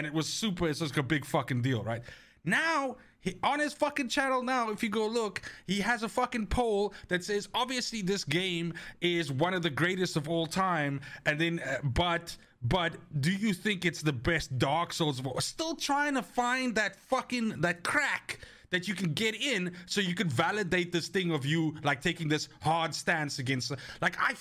and 0.00 0.06
it 0.06 0.14
was 0.14 0.26
super. 0.26 0.66
It's 0.66 0.78
just 0.78 0.96
a 0.96 1.02
big 1.02 1.26
fucking 1.26 1.60
deal, 1.60 1.84
right? 1.84 2.00
Now 2.42 2.96
he, 3.20 3.34
on 3.42 3.60
his 3.60 3.74
fucking 3.74 4.08
channel 4.08 4.42
now, 4.42 4.70
if 4.70 4.82
you 4.82 4.88
go 4.88 5.06
look, 5.06 5.42
he 5.66 5.78
has 5.80 6.02
a 6.02 6.08
fucking 6.08 6.46
poll 6.46 6.94
that 7.08 7.22
says 7.22 7.50
obviously 7.52 8.00
this 8.00 8.24
game 8.24 8.72
is 9.02 9.30
one 9.30 9.52
of 9.52 9.60
the 9.60 9.68
greatest 9.68 10.16
of 10.16 10.26
all 10.26 10.46
time, 10.46 11.02
and 11.26 11.38
then 11.38 11.60
uh, 11.60 11.80
but 11.84 12.34
but 12.62 12.94
do 13.20 13.30
you 13.30 13.52
think 13.52 13.84
it's 13.84 14.00
the 14.00 14.12
best 14.14 14.56
Dark 14.56 14.94
Souls 14.94 15.18
of 15.18 15.26
all? 15.26 15.38
Still 15.42 15.74
trying 15.74 16.14
to 16.14 16.22
find 16.22 16.74
that 16.76 16.96
fucking 16.96 17.60
that 17.60 17.82
crack 17.82 18.38
that 18.70 18.88
you 18.88 18.94
can 18.94 19.12
get 19.12 19.34
in 19.34 19.74
so 19.84 20.00
you 20.00 20.14
can 20.14 20.30
validate 20.30 20.92
this 20.92 21.08
thing 21.08 21.30
of 21.30 21.44
you 21.44 21.76
like 21.84 22.00
taking 22.00 22.26
this 22.26 22.48
hard 22.62 22.94
stance 22.94 23.38
against 23.38 23.70
like 24.00 24.16
I 24.18 24.32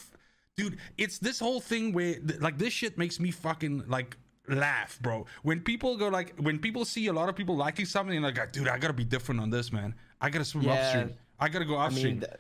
dude 0.56 0.78
it's 0.98 1.20
this 1.20 1.38
whole 1.38 1.60
thing 1.60 1.92
where 1.92 2.16
like 2.40 2.58
this 2.58 2.72
shit 2.72 2.98
makes 2.98 3.20
me 3.20 3.32
fucking 3.32 3.84
like 3.88 4.16
laugh 4.50 5.00
bro 5.02 5.26
when 5.44 5.60
people 5.62 5.96
go 5.98 6.08
like 6.08 6.34
when 6.40 6.60
people 6.60 6.84
see 6.86 7.08
a 7.08 7.14
lot 7.14 7.30
of 7.30 7.36
people 7.36 7.56
liking 7.56 7.86
something 7.86 8.16
and 8.16 8.26
like 8.26 8.52
dude 8.52 8.68
i 8.68 8.78
gotta 8.78 8.94
be 8.94 9.04
different 9.04 9.40
on 9.40 9.50
this 9.50 9.72
man 9.72 9.94
i 10.22 10.30
gotta 10.30 10.46
swim 10.46 10.64
Yeah. 10.66 10.74
upstream 10.74 11.14
i 11.40 11.50
gotta 11.50 11.66
go 11.66 11.76
I 11.76 11.86
upstream 11.88 12.14
mean, 12.16 12.20
th- 12.22 12.34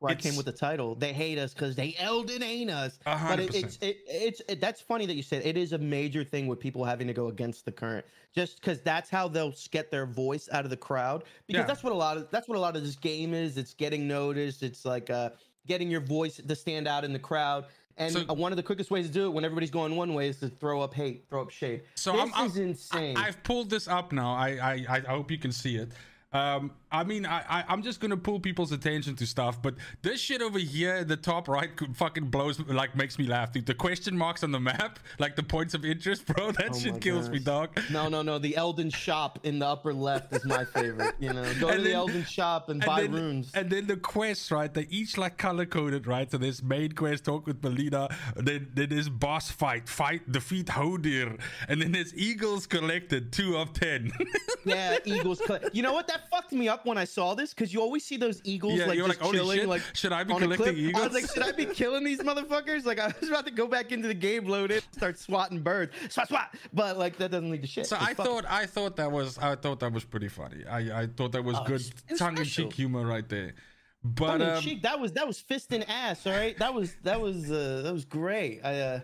where 0.00 0.12
I 0.12 0.14
came 0.14 0.34
with 0.34 0.46
the 0.46 0.52
title. 0.52 0.94
They 0.94 1.12
hate 1.12 1.36
us 1.36 1.52
because 1.52 1.76
they 1.76 1.94
Elden 1.98 2.42
ain't 2.42 2.70
us. 2.70 2.98
A 3.04 3.18
But 3.28 3.38
it, 3.38 3.54
it's 3.54 3.76
it, 3.82 3.98
it's 4.06 4.40
it, 4.48 4.58
that's 4.58 4.80
funny 4.80 5.04
that 5.04 5.14
you 5.14 5.22
said 5.22 5.44
it 5.44 5.58
is 5.58 5.74
a 5.74 5.78
major 5.78 6.24
thing 6.24 6.46
with 6.46 6.58
people 6.58 6.82
having 6.86 7.06
to 7.06 7.12
go 7.12 7.28
against 7.28 7.66
the 7.66 7.70
current, 7.72 8.06
just 8.34 8.62
because 8.62 8.80
that's 8.80 9.10
how 9.10 9.28
they'll 9.28 9.52
get 9.70 9.90
their 9.90 10.06
voice 10.06 10.48
out 10.52 10.64
of 10.64 10.70
the 10.70 10.76
crowd. 10.78 11.24
Because 11.46 11.60
Yeah. 11.60 11.66
that's 11.66 11.82
what 11.84 11.92
a 11.92 11.96
lot 11.96 12.16
of 12.16 12.30
that's 12.30 12.48
what 12.48 12.56
a 12.56 12.60
lot 12.60 12.76
of 12.76 12.82
this 12.82 12.96
game 12.96 13.34
is. 13.34 13.58
It's 13.58 13.74
getting 13.74 14.08
noticed. 14.08 14.62
It's 14.62 14.86
like 14.86 15.10
uh, 15.10 15.30
getting 15.66 15.90
your 15.90 16.00
voice 16.00 16.36
to 16.48 16.56
stand 16.56 16.88
out 16.88 17.04
in 17.04 17.12
the 17.12 17.18
crowd. 17.18 17.66
And 17.96 18.12
So- 18.12 18.24
one 18.34 18.52
of 18.52 18.56
the 18.56 18.62
quickest 18.62 18.90
ways 18.90 19.06
to 19.06 19.12
do 19.12 19.26
it 19.26 19.30
when 19.30 19.44
everybody's 19.44 19.70
going 19.70 19.94
one 19.96 20.14
way 20.14 20.28
is 20.28 20.38
to 20.40 20.48
throw 20.48 20.80
up 20.80 20.94
hate, 20.94 21.26
throw 21.28 21.42
up 21.42 21.50
shade. 21.50 21.82
So 21.94 22.12
this 22.12 22.20
I'm, 22.22 22.32
I'm 22.34 22.46
is 22.46 22.56
insane. 22.56 23.16
I, 23.16 23.26
have 23.26 23.42
pulled 23.42 23.68
this 23.70 23.88
up 23.88 24.12
now. 24.12 24.32
I, 24.34 24.48
I 24.62 24.86
I 24.90 25.00
hope 25.00 25.30
you 25.30 25.38
can 25.38 25.52
see 25.52 25.76
it. 25.76 25.92
Um, 26.32 26.72
I 26.92 27.04
mean, 27.04 27.24
I, 27.26 27.42
I 27.48 27.64
I'm 27.68 27.82
just 27.82 28.00
gonna 28.00 28.16
pull 28.16 28.40
people's 28.40 28.72
attention 28.72 29.14
to 29.16 29.26
stuff, 29.26 29.60
but 29.62 29.74
this 30.02 30.20
shit 30.20 30.42
over 30.42 30.58
here 30.58 30.96
at 30.96 31.08
the 31.08 31.16
top 31.16 31.48
right 31.48 31.70
fucking 31.94 32.26
blows 32.26 32.58
like 32.60 32.96
makes 32.96 33.18
me 33.18 33.26
laugh. 33.26 33.52
Dude. 33.52 33.66
The 33.66 33.74
question 33.74 34.16
marks 34.16 34.42
on 34.42 34.50
the 34.50 34.60
map, 34.60 34.98
like 35.18 35.36
the 35.36 35.42
points 35.42 35.74
of 35.74 35.84
interest, 35.84 36.26
bro. 36.26 36.50
That 36.60 36.70
Oh 36.74 36.78
shit 36.78 37.00
kills 37.00 37.28
me, 37.28 37.38
dog. 37.38 37.78
No, 37.90 38.08
no, 38.08 38.22
no. 38.22 38.38
The 38.38 38.56
Elden 38.56 38.90
shop 38.90 39.38
in 39.44 39.58
the 39.60 39.66
upper 39.66 39.94
left 39.94 40.32
is 40.34 40.44
my 40.44 40.64
favorite. 40.64 41.14
You 41.20 41.32
know, 41.32 41.42
go 41.60 41.68
to 41.68 41.74
And 41.74 41.84
the 41.86 41.92
Elden 41.94 42.24
shop 42.24 42.68
and, 42.68 42.82
And 42.82 42.86
buy 42.86 43.02
then, 43.02 43.12
runes. 43.12 43.50
and 43.54 43.70
then 43.70 43.86
the 43.86 43.96
quests, 43.96 44.50
right? 44.50 44.72
They 44.72 44.86
each 44.90 45.16
like 45.16 45.38
color 45.38 45.66
coded, 45.66 46.06
right? 46.06 46.30
So 46.30 46.38
there's 46.38 46.62
main 46.62 46.92
quest, 46.92 47.24
talk 47.24 47.46
with 47.46 47.62
Melina. 47.62 48.08
Then, 48.36 48.68
then 48.74 48.88
there's 48.88 49.08
boss 49.08 49.50
fight, 49.50 49.88
fight, 49.88 50.30
defeat 50.30 50.66
Hodir. 50.66 51.38
And 51.68 51.80
then 51.80 51.92
there's 51.92 52.14
eagles 52.14 52.66
collected, 52.66 53.32
two 53.32 53.56
of 53.56 53.72
ten. 53.72 54.10
yeah, 54.64 54.98
eagles. 55.04 55.40
Cl- 55.46 55.60
you 55.72 55.82
know 55.82 55.92
what? 55.92 56.08
That 56.08 56.28
fucked 56.30 56.52
me 56.52 56.68
up 56.68 56.79
when 56.86 56.98
I 56.98 57.04
saw 57.04 57.34
this 57.34 57.52
because 57.54 57.72
you 57.72 57.80
always 57.80 58.04
see 58.04 58.16
those 58.16 58.40
eagles 58.44 58.74
Yeah, 58.74 58.86
like 58.86 58.96
you're 58.96 59.08
just 59.08 59.20
like, 59.20 59.32
chilling. 59.32 59.58
shit, 59.58 59.68
Like, 59.68 59.82
should 59.94 60.12
I 60.12 60.24
be 60.24 60.34
collecting 60.34 60.56
cliff. 60.56 60.96
I 60.96 61.04
was 61.06 61.12
like, 61.14 61.30
should 61.32 61.42
I 61.42 61.52
be 61.52 61.66
killing 61.66 62.04
these 62.04 62.20
motherfuckers? 62.20 62.84
Like, 62.84 62.98
I 62.98 63.12
was 63.20 63.28
about 63.28 63.44
to 63.46 63.52
go 63.52 63.66
back 63.66 63.92
into 63.92 64.08
the 64.08 64.14
game, 64.14 64.46
load 64.46 64.70
it, 64.70 64.84
start 64.92 65.18
swatting 65.18 65.60
birds, 65.60 65.92
swat, 66.08 66.28
swat. 66.28 66.54
But 66.72 66.98
like, 66.98 67.16
that 67.18 67.30
doesn't 67.30 67.50
lead 67.50 67.62
to 67.62 67.68
shit. 67.68 67.86
So 67.86 67.96
It's 67.96 68.04
I 68.04 68.14
fucking- 68.14 68.24
thought 68.32 68.44
I 68.48 68.66
thought 68.66 68.96
that 68.96 69.10
was 69.10 69.38
I 69.38 69.54
thought 69.56 69.80
that 69.80 69.92
was 69.92 70.04
pretty 70.04 70.28
funny. 70.28 70.64
I, 70.66 71.02
I 71.02 71.06
thought 71.06 71.32
that 71.32 71.44
was 71.44 71.56
Oh, 71.58 71.64
good 71.64 71.82
tongue 72.18 72.38
in 72.38 72.44
cheek 72.44 72.72
humor 72.72 73.04
right 73.06 73.28
there. 73.28 73.54
But 74.02 74.40
um, 74.40 74.62
cheek, 74.62 74.82
that 74.82 74.98
was 74.98 75.12
that 75.12 75.26
was 75.26 75.38
fist 75.40 75.72
and 75.72 75.84
ass. 75.88 76.26
All 76.26 76.32
right, 76.32 76.56
that 76.58 76.72
was 76.72 76.94
that 77.02 77.20
was 77.20 77.50
uh, 77.50 77.82
that 77.84 77.92
was 77.92 78.04
great. 78.06 78.60
I 78.64 78.80
uh, 78.80 79.00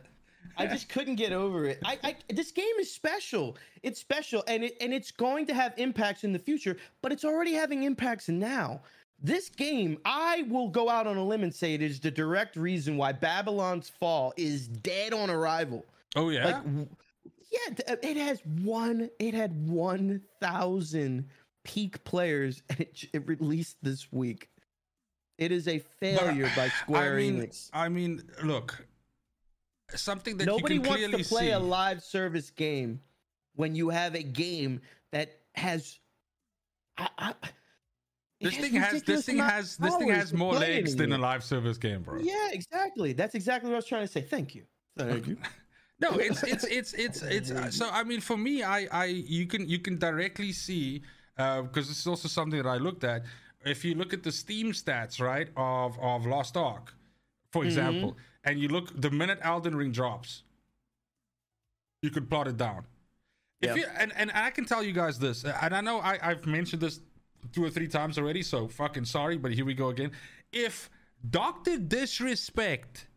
I 0.57 0.67
just 0.67 0.89
couldn't 0.89 1.17
get 1.17 1.33
over 1.33 1.67
it. 1.67 1.79
I, 1.85 1.99
I 2.03 2.17
this 2.29 2.51
game 2.53 2.75
is 2.79 2.93
special. 2.93 3.57
It's 3.83 4.01
special, 4.01 4.43
and 4.49 4.65
it 4.65 4.77
and 4.81 4.93
it's 4.93 5.11
going 5.11 5.47
to 5.47 5.55
have 5.55 5.75
impacts 5.77 6.25
in 6.25 6.33
the 6.33 6.39
future, 6.39 6.77
but 7.03 7.13
it's 7.13 7.25
already 7.25 7.53
having 7.53 7.85
impacts 7.85 8.29
now. 8.29 8.81
This 9.23 9.49
game, 9.49 9.99
I 10.05 10.45
will 10.49 10.69
go 10.69 10.91
out 10.91 11.07
on 11.07 11.17
a 11.17 11.25
limb 11.25 11.43
and 11.43 11.55
say 11.55 11.73
it 11.75 11.83
is 11.83 12.01
the 12.01 12.11
direct 12.11 12.55
reason 12.57 12.97
why 12.99 13.13
Babylon's 13.13 13.89
Fall 13.89 14.35
is 14.37 14.69
dead 14.69 15.15
on 15.15 15.31
arrival. 15.31 15.87
oh 16.17 16.29
yeah, 16.29 16.45
Like, 16.47 16.89
yeah, 17.51 17.75
uh, 17.89 17.97
it 18.03 18.17
has 18.17 18.41
one. 18.63 19.09
It 19.19 19.35
had 19.35 19.69
one 19.69 20.21
thousand 20.41 21.29
peak 21.65 22.03
players, 22.05 22.63
and 22.69 22.81
it, 22.81 23.05
it 23.13 23.27
released 23.27 23.79
this 23.83 24.13
week. 24.13 24.51
It 25.39 25.53
is 25.53 25.69
a 25.69 25.79
failure 25.79 26.51
by 26.57 26.69
Square 26.69 27.15
I 27.15 27.17
mean, 27.17 27.43
Enix. 27.43 27.71
I 27.73 27.89
mean, 27.89 28.23
look, 28.43 28.87
something 29.95 30.37
that 30.39 30.47
Nobody 30.47 30.75
you 30.75 30.81
can 30.81 30.91
wants 30.91 31.29
to 31.29 31.35
play 31.35 31.47
see. 31.47 31.53
a 31.53 31.59
live 31.59 32.03
service 32.03 32.51
game 32.51 33.01
when 33.55 33.75
you 33.75 33.91
have 33.91 34.15
a 34.15 34.23
game 34.23 34.81
that 35.13 35.41
has. 35.55 35.99
I, 36.99 37.09
I, 37.19 37.35
this 38.41 38.57
thing 38.57 38.75
has 38.75 39.03
this 39.03 39.25
thing 39.25 39.39
has 39.39 39.77
this 39.77 39.97
thing 39.97 40.11
has 40.11 40.33
more 40.33 40.55
legs 40.55 40.97
than 40.97 41.13
a 41.13 41.19
live 41.19 41.43
service 41.43 41.79
game, 41.79 42.03
bro. 42.03 42.21
Yeah, 42.21 42.51
exactly. 42.53 43.13
That's 43.13 43.35
exactly 43.35 43.71
what 43.71 43.77
I 43.77 43.79
was 43.79 43.87
trying 43.87 44.07
to 44.07 44.13
say. 44.13 44.21
Thank 44.21 44.55
you. 44.55 44.65
Thank 44.97 45.27
you. 45.27 45.37
No, 45.99 46.11
it's 46.19 46.43
it's 46.43 46.65
it's 46.65 46.93
it's 46.93 47.23
it's 47.23 47.51
uh, 47.51 47.71
so. 47.71 47.89
I 47.91 48.05
mean, 48.05 48.21
for 48.21 48.37
me, 48.37 48.63
I 48.63 48.87
I 48.93 49.05
you 49.07 49.47
can 49.47 49.67
you 49.67 49.79
can 49.79 49.97
directly 49.99 50.53
see 50.53 51.01
uh 51.39 51.63
because 51.63 51.89
this 51.89 51.99
is 51.99 52.07
also 52.07 52.29
something 52.29 52.63
that 52.63 52.69
I 52.69 52.77
looked 52.77 53.03
at. 53.03 53.25
If 53.65 53.83
you 53.83 53.95
look 53.95 54.13
at 54.13 54.23
the 54.23 54.31
Steam 54.31 54.73
stats, 54.73 55.23
right, 55.23 55.49
of 55.57 55.99
of 55.99 56.27
Lost 56.27 56.55
Ark, 56.59 56.93
for 57.51 57.65
Mm-hmm. 57.65 58.11
And 58.47 58.59
you 58.59 58.69
look 58.69 58.99
the 58.99 59.11
minute 59.11 59.39
Elden 59.43 59.75
Ring 59.77 59.93
drops, 59.93 60.43
you 62.03 62.11
could 62.11 62.31
plot 62.31 62.49
it 62.49 62.57
down. 62.57 62.87
If 63.61 63.71
Yeah. 63.71 63.75
you 63.77 63.87
and, 63.99 64.13
and 64.17 64.31
I 64.33 64.51
can 64.51 64.65
tell 64.65 64.83
you 64.83 64.93
guys 64.93 65.19
this, 65.19 65.45
and 65.45 65.75
I 65.75 65.81
know 65.83 65.99
I, 66.01 66.19
I've 66.23 66.47
mentioned 66.47 66.81
this 66.81 67.01
two 67.53 67.63
or 67.65 67.71
three 67.71 67.89
times 67.89 68.19
already, 68.19 68.43
so 68.43 68.69
fucking 68.69 69.05
sorry, 69.05 69.37
but 69.37 69.53
here 69.53 69.65
we 69.65 69.75
go 69.75 69.89
again. 69.89 70.13
If 70.53 70.89
Doctor 71.29 71.77
Disrespect 71.79 73.09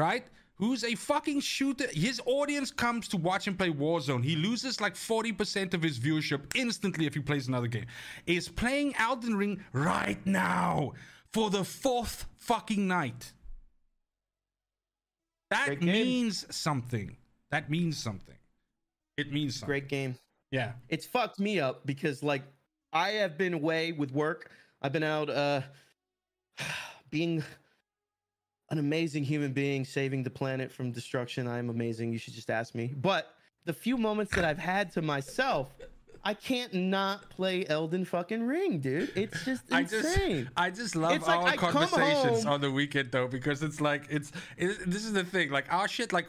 right? 0.00 0.24
Who's 0.56 0.82
a 0.84 0.94
fucking 0.94 1.40
shooter. 1.40 1.86
His 1.92 2.20
audience 2.26 2.70
comes 2.70 3.06
to 3.08 3.16
watch 3.16 3.46
him 3.46 3.56
play 3.56 3.70
Warzone. 3.70 4.24
He 4.24 4.34
loses 4.36 4.80
like 4.80 4.94
40% 4.94 5.74
of 5.74 5.82
his 5.82 5.98
viewership 5.98 6.54
instantly 6.54 7.06
if 7.06 7.14
he 7.14 7.20
plays 7.20 7.48
another 7.48 7.66
game. 7.66 7.86
Is 8.26 8.48
playing 8.48 8.94
Elden 8.98 9.36
Ring 9.36 9.62
right 9.72 10.24
now 10.26 10.92
for 11.32 11.50
the 11.50 11.64
fourth 11.64 12.26
fucking 12.38 12.86
night. 12.88 13.32
That 15.50 15.82
means 15.82 16.46
something. 16.54 17.16
That 17.50 17.68
means 17.68 17.98
something. 17.98 18.36
It 19.16 19.32
means 19.32 19.56
something. 19.56 19.66
Great 19.66 19.88
game. 19.88 20.16
Yeah. 20.50 20.72
it's 20.88 21.06
fucked 21.06 21.38
me 21.38 21.60
up 21.60 21.86
because 21.86 22.22
like 22.22 22.42
I 22.92 23.10
have 23.10 23.38
been 23.38 23.54
away 23.54 23.92
with 23.92 24.10
work. 24.10 24.50
I've 24.82 24.92
been 24.92 25.04
out 25.04 25.30
uh 25.30 25.62
being 27.10 27.42
an 28.70 28.78
amazing 28.78 29.24
human 29.24 29.52
being, 29.52 29.84
saving 29.84 30.22
the 30.22 30.30
planet 30.30 30.70
from 30.70 30.92
destruction. 30.92 31.46
I 31.46 31.58
am 31.58 31.70
amazing. 31.70 32.12
You 32.12 32.18
should 32.18 32.34
just 32.34 32.50
ask 32.50 32.74
me. 32.74 32.94
But 32.96 33.34
the 33.64 33.72
few 33.72 33.96
moments 33.96 34.34
that 34.36 34.44
I've 34.44 34.58
had 34.58 34.92
to 34.92 35.02
myself, 35.02 35.74
I 36.22 36.34
can't 36.34 36.72
not 36.74 37.30
play 37.30 37.66
Elden 37.66 38.04
fucking 38.04 38.42
Ring, 38.46 38.78
dude. 38.78 39.10
It's 39.16 39.44
just 39.44 39.62
I 39.72 39.82
just, 39.82 40.04
insane. 40.04 40.50
I 40.56 40.70
just 40.70 40.94
love 40.94 41.12
It's 41.12 41.28
our 41.28 41.54
conversations 41.54 42.44
on 42.44 42.60
the 42.60 42.70
weekend 42.70 43.10
though, 43.10 43.26
because 43.26 43.62
it's 43.62 43.80
like 43.80 44.04
it's, 44.10 44.32
it, 44.58 44.78
this 44.90 45.04
is 45.04 45.12
the 45.12 45.24
thing. 45.24 45.50
Like 45.50 45.72
our 45.72 45.88
shit, 45.88 46.12
like 46.12 46.28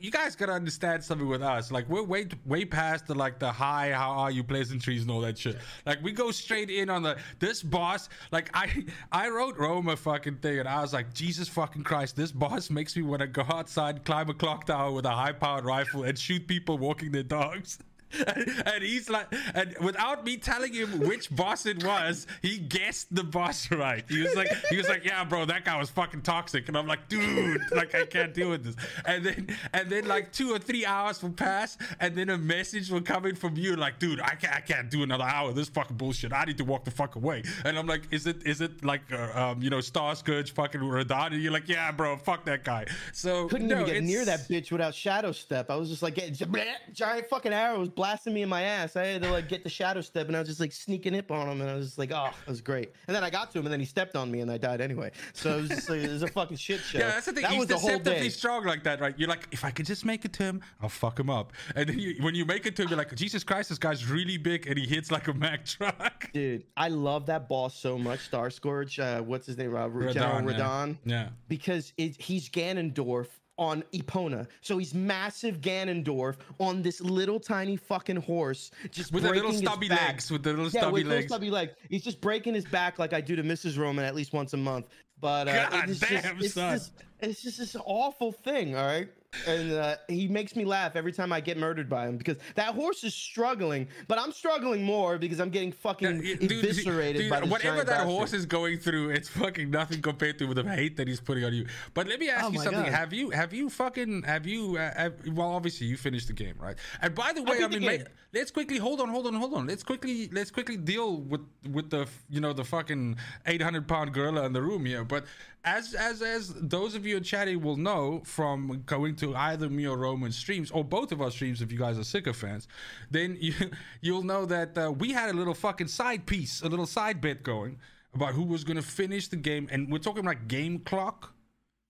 you 0.00 0.10
guys 0.10 0.34
gotta 0.34 0.52
understand 0.52 1.04
something 1.04 1.28
with 1.28 1.42
us. 1.42 1.70
Like 1.70 1.88
we're 1.88 2.02
way 2.02 2.26
way 2.44 2.64
past 2.64 3.06
the 3.06 3.14
like 3.14 3.38
the 3.38 3.52
hi, 3.52 3.92
how 3.92 4.10
are 4.10 4.30
you, 4.30 4.42
pleasantries 4.42 5.02
and 5.02 5.10
all 5.10 5.20
that 5.20 5.38
shit. 5.38 5.58
Like 5.86 6.02
we 6.02 6.10
go 6.10 6.32
straight 6.32 6.70
in 6.70 6.90
on 6.90 7.02
the 7.02 7.16
this 7.38 7.62
boss. 7.62 8.08
Like 8.32 8.50
I 8.54 8.84
I 9.12 9.28
wrote 9.28 9.56
Rome 9.58 9.88
a 9.88 9.96
fucking 9.96 10.36
thing, 10.36 10.58
and 10.58 10.68
I 10.68 10.80
was 10.80 10.92
like, 10.92 11.14
Jesus 11.14 11.48
fucking 11.48 11.84
Christ, 11.84 12.16
this 12.16 12.32
boss 12.32 12.68
makes 12.68 12.96
me 12.96 13.02
want 13.02 13.20
to 13.20 13.28
go 13.28 13.44
outside, 13.48 14.04
climb 14.04 14.28
a 14.28 14.34
clock 14.34 14.66
tower 14.66 14.90
with 14.90 15.04
a 15.04 15.10
high 15.10 15.32
powered 15.32 15.64
rifle, 15.64 16.02
and 16.02 16.18
shoot 16.18 16.46
people 16.48 16.78
walking 16.78 17.12
their 17.12 17.22
dogs. 17.22 17.78
and 18.26 18.82
he's 18.82 19.08
like, 19.08 19.26
and 19.54 19.76
without 19.78 20.24
me 20.24 20.36
telling 20.36 20.72
him 20.72 21.00
which 21.00 21.34
boss 21.34 21.66
it 21.66 21.84
was, 21.84 22.26
he 22.42 22.58
guessed 22.58 23.14
the 23.14 23.24
boss 23.24 23.70
right. 23.70 24.04
He 24.08 24.22
was 24.22 24.34
like, 24.34 24.48
he 24.68 24.76
was 24.76 24.88
like, 24.88 25.04
yeah, 25.04 25.24
bro, 25.24 25.44
that 25.46 25.64
guy 25.64 25.78
was 25.78 25.90
fucking 25.90 26.22
toxic, 26.22 26.68
and 26.68 26.76
I'm 26.76 26.86
like, 26.86 27.08
dude, 27.08 27.60
like 27.72 27.94
I 27.94 28.06
can't 28.06 28.34
deal 28.34 28.50
with 28.50 28.64
this. 28.64 28.76
And 29.04 29.24
then, 29.24 29.56
and 29.72 29.90
then 29.90 30.08
like 30.08 30.32
two 30.32 30.52
or 30.52 30.58
three 30.58 30.84
hours 30.84 31.22
will 31.22 31.30
pass, 31.30 31.78
and 32.00 32.14
then 32.16 32.30
a 32.30 32.38
message 32.38 32.90
will 32.90 33.00
come 33.00 33.26
in 33.26 33.36
from 33.36 33.56
you, 33.56 33.76
like, 33.76 33.98
dude, 33.98 34.20
I 34.20 34.34
can't, 34.34 34.54
I 34.54 34.60
can't 34.60 34.90
do 34.90 35.02
another 35.02 35.24
hour. 35.24 35.50
of 35.50 35.56
This 35.56 35.68
fucking 35.68 35.96
bullshit. 35.96 36.32
I 36.32 36.44
need 36.44 36.58
to 36.58 36.64
walk 36.64 36.84
the 36.84 36.90
fuck 36.90 37.16
away. 37.16 37.42
And 37.64 37.78
I'm 37.78 37.86
like, 37.86 38.02
is 38.10 38.26
it, 38.26 38.46
is 38.46 38.60
it 38.60 38.84
like, 38.84 39.02
uh, 39.12 39.50
um, 39.50 39.62
you 39.62 39.70
know, 39.70 39.80
Star 39.80 40.14
Scourge 40.14 40.52
fucking 40.52 40.80
Radahn? 40.80 41.32
And 41.32 41.42
you're 41.42 41.52
like, 41.52 41.68
yeah, 41.68 41.92
bro, 41.92 42.16
fuck 42.16 42.44
that 42.46 42.64
guy. 42.64 42.86
So 43.12 43.48
couldn't 43.48 43.68
no, 43.68 43.82
even 43.82 43.86
get 43.86 44.02
near 44.02 44.24
that 44.24 44.48
bitch 44.48 44.72
without 44.72 44.94
shadow 44.94 45.32
step. 45.32 45.70
I 45.70 45.76
was 45.76 45.88
just 45.88 46.02
like 46.02 46.14
getting 46.14 46.34
giant 46.92 47.26
fucking 47.26 47.52
arrows 47.52 47.88
blasting 48.00 48.32
me 48.32 48.40
in 48.40 48.48
my 48.48 48.62
ass. 48.62 48.96
I 48.96 49.04
had 49.04 49.22
to 49.22 49.30
like 49.30 49.46
get 49.46 49.62
the 49.62 49.68
shadow 49.68 50.00
step, 50.00 50.28
and 50.28 50.34
I 50.34 50.38
was 50.38 50.48
just 50.48 50.58
like 50.58 50.72
sneaking 50.72 51.14
up 51.18 51.30
on 51.30 51.46
him, 51.46 51.60
and 51.60 51.68
I 51.68 51.74
was 51.74 51.84
just 51.84 51.98
like, 51.98 52.10
oh, 52.12 52.30
that 52.30 52.48
was 52.48 52.62
great. 52.62 52.92
And 53.06 53.14
then 53.14 53.22
I 53.22 53.28
got 53.28 53.50
to 53.50 53.58
him, 53.58 53.66
and 53.66 53.72
then 53.72 53.78
he 53.78 53.84
stepped 53.84 54.16
on 54.16 54.30
me, 54.30 54.40
and 54.40 54.50
I 54.50 54.56
died 54.56 54.80
anyway. 54.80 55.10
So 55.34 55.58
it 55.58 55.60
was 55.60 55.68
just 55.68 55.90
like, 55.90 56.00
it 56.00 56.08
was 56.10 56.22
a 56.22 56.28
fucking 56.28 56.56
shit 56.56 56.80
show. 56.80 56.98
Yeah, 56.98 57.08
that's 57.08 57.26
the 57.26 57.32
thing. 57.32 57.42
That 57.42 57.52
He's 57.52 57.58
was 57.58 57.68
deceptively 57.68 58.30
strong 58.30 58.64
like 58.64 58.84
that, 58.84 59.02
right? 59.02 59.14
You're 59.18 59.28
like, 59.28 59.48
if 59.52 59.66
I 59.66 59.70
could 59.70 59.84
just 59.84 60.06
make 60.06 60.24
it 60.24 60.32
to 60.34 60.44
him, 60.44 60.62
I'll 60.80 60.88
fuck 60.88 61.20
him 61.20 61.28
up. 61.28 61.52
And 61.76 61.90
then 61.90 61.98
you, 61.98 62.16
when 62.20 62.34
you 62.34 62.46
make 62.46 62.64
it 62.64 62.74
to 62.76 62.82
him, 62.84 62.88
you're 62.88 62.96
like, 62.96 63.14
Jesus 63.14 63.44
Christ, 63.44 63.68
this 63.68 63.78
guy's 63.78 64.08
really 64.08 64.38
big, 64.38 64.66
and 64.66 64.78
he 64.78 64.86
hits 64.86 65.10
like 65.10 65.28
a 65.28 65.34
Mack 65.34 65.66
truck. 65.66 66.30
Dude, 66.32 66.64
I 66.78 66.88
love 66.88 67.26
that 67.26 67.50
boss 67.50 67.74
so 67.74 67.98
much, 67.98 68.20
Star 68.20 68.48
Scourge. 68.48 68.98
Uh, 68.98 69.20
what's 69.20 69.46
his 69.46 69.58
name? 69.58 69.76
Uh, 69.76 69.88
General 70.10 70.40
Radahn, 70.40 70.96
yeah. 71.04 71.20
Yeah. 71.20 71.28
because 71.48 71.92
it, 71.98 72.18
he's 72.18 72.48
Ganondorf 72.48 73.28
on 73.60 73.84
Epona. 73.92 74.48
So 74.62 74.78
he's 74.78 74.94
massive 74.94 75.60
Ganondorf 75.60 76.36
on 76.58 76.82
this 76.82 77.00
little 77.00 77.38
tiny 77.38 77.76
fucking 77.76 78.16
horse, 78.16 78.70
just 78.90 79.12
With 79.12 79.22
the 79.22 79.30
little 79.30 79.52
stubby 79.52 79.88
legs, 79.88 80.30
with 80.30 80.42
the 80.42 80.50
little 80.50 80.64
yeah, 80.64 80.80
stubby 80.80 80.92
with 80.92 81.02
little 81.04 81.18
legs. 81.18 81.26
stubby 81.26 81.50
legs. 81.50 81.72
He's 81.90 82.02
just 82.02 82.20
breaking 82.22 82.54
his 82.54 82.64
back 82.64 82.98
like 82.98 83.12
I 83.12 83.20
do 83.20 83.36
to 83.36 83.44
Mrs. 83.44 83.78
Roman 83.78 84.04
at 84.04 84.14
least 84.14 84.32
once 84.32 84.54
a 84.54 84.56
month. 84.56 84.86
But 85.20 85.46
uh, 85.48 85.68
God 85.68 85.90
it's 85.90 86.00
damn, 86.00 86.22
just, 86.22 86.44
it's 86.44 86.54
son. 86.54 86.72
Just, 86.72 86.92
it's 87.20 87.42
just 87.42 87.58
this 87.58 87.76
awful 87.84 88.32
thing, 88.32 88.74
all 88.74 88.86
right. 88.86 89.08
And 89.46 89.72
uh, 89.72 89.96
he 90.08 90.26
makes 90.26 90.56
me 90.56 90.64
laugh 90.64 90.96
every 90.96 91.12
time 91.12 91.32
I 91.32 91.40
get 91.40 91.56
murdered 91.56 91.88
by 91.88 92.08
him 92.08 92.16
because 92.16 92.36
that 92.56 92.74
horse 92.74 93.04
is 93.04 93.14
struggling, 93.14 93.86
but 94.08 94.18
I'm 94.18 94.32
struggling 94.32 94.82
more 94.82 95.18
because 95.18 95.40
I'm 95.40 95.50
getting 95.50 95.70
fucking 95.70 96.22
Yeah, 96.24 96.34
dude, 96.34 96.64
eviscerated 96.64 97.22
dude, 97.22 97.30
by 97.30 97.40
whatever 97.42 97.78
that 97.78 97.86
bastard. 97.86 98.08
horse 98.08 98.32
is 98.32 98.44
going 98.44 98.78
through, 98.78 99.10
it's 99.10 99.28
fucking 99.28 99.70
nothing 99.70 100.02
compared 100.02 100.38
to 100.40 100.52
the 100.52 100.64
hate 100.64 100.96
that 100.96 101.06
he's 101.06 101.20
putting 101.20 101.44
on 101.44 101.54
you. 101.54 101.66
But 101.94 102.08
let 102.08 102.18
me 102.18 102.28
ask 102.28 102.46
Oh 102.46 102.50
you 102.50 102.58
something: 102.58 102.82
God. 102.82 102.92
Have 102.92 103.12
you, 103.12 103.30
have 103.30 103.54
you 103.54 103.70
fucking, 103.70 104.22
have 104.22 104.46
you? 104.46 104.76
Uh, 104.76 104.92
have, 104.94 105.14
well, 105.28 105.52
obviously 105.52 105.86
you 105.86 105.96
finished 105.96 106.26
the 106.26 106.32
game, 106.32 106.56
right? 106.58 106.76
And 107.00 107.14
by 107.14 107.32
the 107.32 107.42
way, 107.44 107.58
beat 107.58 107.64
I, 107.64 107.68
mean, 107.68 107.80
game. 107.82 108.00
ma- 108.00 108.06
let's 108.34 108.50
quickly 108.50 108.78
hold 108.78 109.00
on, 109.00 109.08
hold 109.10 109.28
on, 109.28 109.34
hold 109.34 109.54
on. 109.54 109.68
Let's 109.68 109.84
quickly, 109.84 110.28
let's 110.32 110.50
quickly 110.50 110.76
deal 110.76 111.18
with 111.18 111.42
with 111.70 111.90
the, 111.90 112.08
you 112.28 112.40
know, 112.40 112.52
the 112.52 112.64
fucking 112.64 113.16
eight 113.46 113.62
hundred 113.62 113.86
pound 113.86 114.12
gorilla 114.12 114.44
in 114.44 114.52
the 114.52 114.62
room 114.62 114.84
here. 114.86 115.04
But 115.04 115.24
as 115.64 115.94
as 115.94 116.22
as 116.22 116.54
those 116.56 116.94
of 116.94 117.06
you 117.06 117.16
in 117.16 117.22
chatting 117.22 117.60
will 117.60 117.76
know 117.76 118.22
from 118.24 118.82
going 118.86 119.16
to 119.16 119.34
either 119.36 119.68
me 119.68 119.86
or 119.86 119.96
Roman 119.96 120.32
streams 120.32 120.70
or 120.70 120.84
both 120.84 121.12
of 121.12 121.20
our 121.20 121.30
streams, 121.30 121.60
if 121.60 121.70
you 121.70 121.78
guys 121.78 121.98
are 121.98 122.32
fans, 122.32 122.66
then 123.10 123.36
you 123.40 123.52
you'll 124.00 124.22
know 124.22 124.46
that 124.46 124.76
uh, 124.78 124.90
we 124.90 125.12
had 125.12 125.30
a 125.30 125.32
little 125.32 125.54
fucking 125.54 125.88
side 125.88 126.26
piece, 126.26 126.62
a 126.62 126.68
little 126.68 126.86
side 126.86 127.20
bet 127.20 127.42
going 127.42 127.78
about 128.14 128.34
who 128.34 128.42
was 128.42 128.64
gonna 128.64 128.82
finish 128.82 129.28
the 129.28 129.36
game, 129.36 129.68
and 129.70 129.90
we're 129.90 129.98
talking 129.98 130.24
like 130.24 130.48
game 130.48 130.78
clock, 130.78 131.34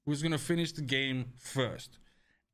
who 0.05 0.11
was 0.11 0.23
gonna 0.23 0.39
finish 0.39 0.73
the 0.73 0.83
game 0.83 1.27
first. 1.37 1.99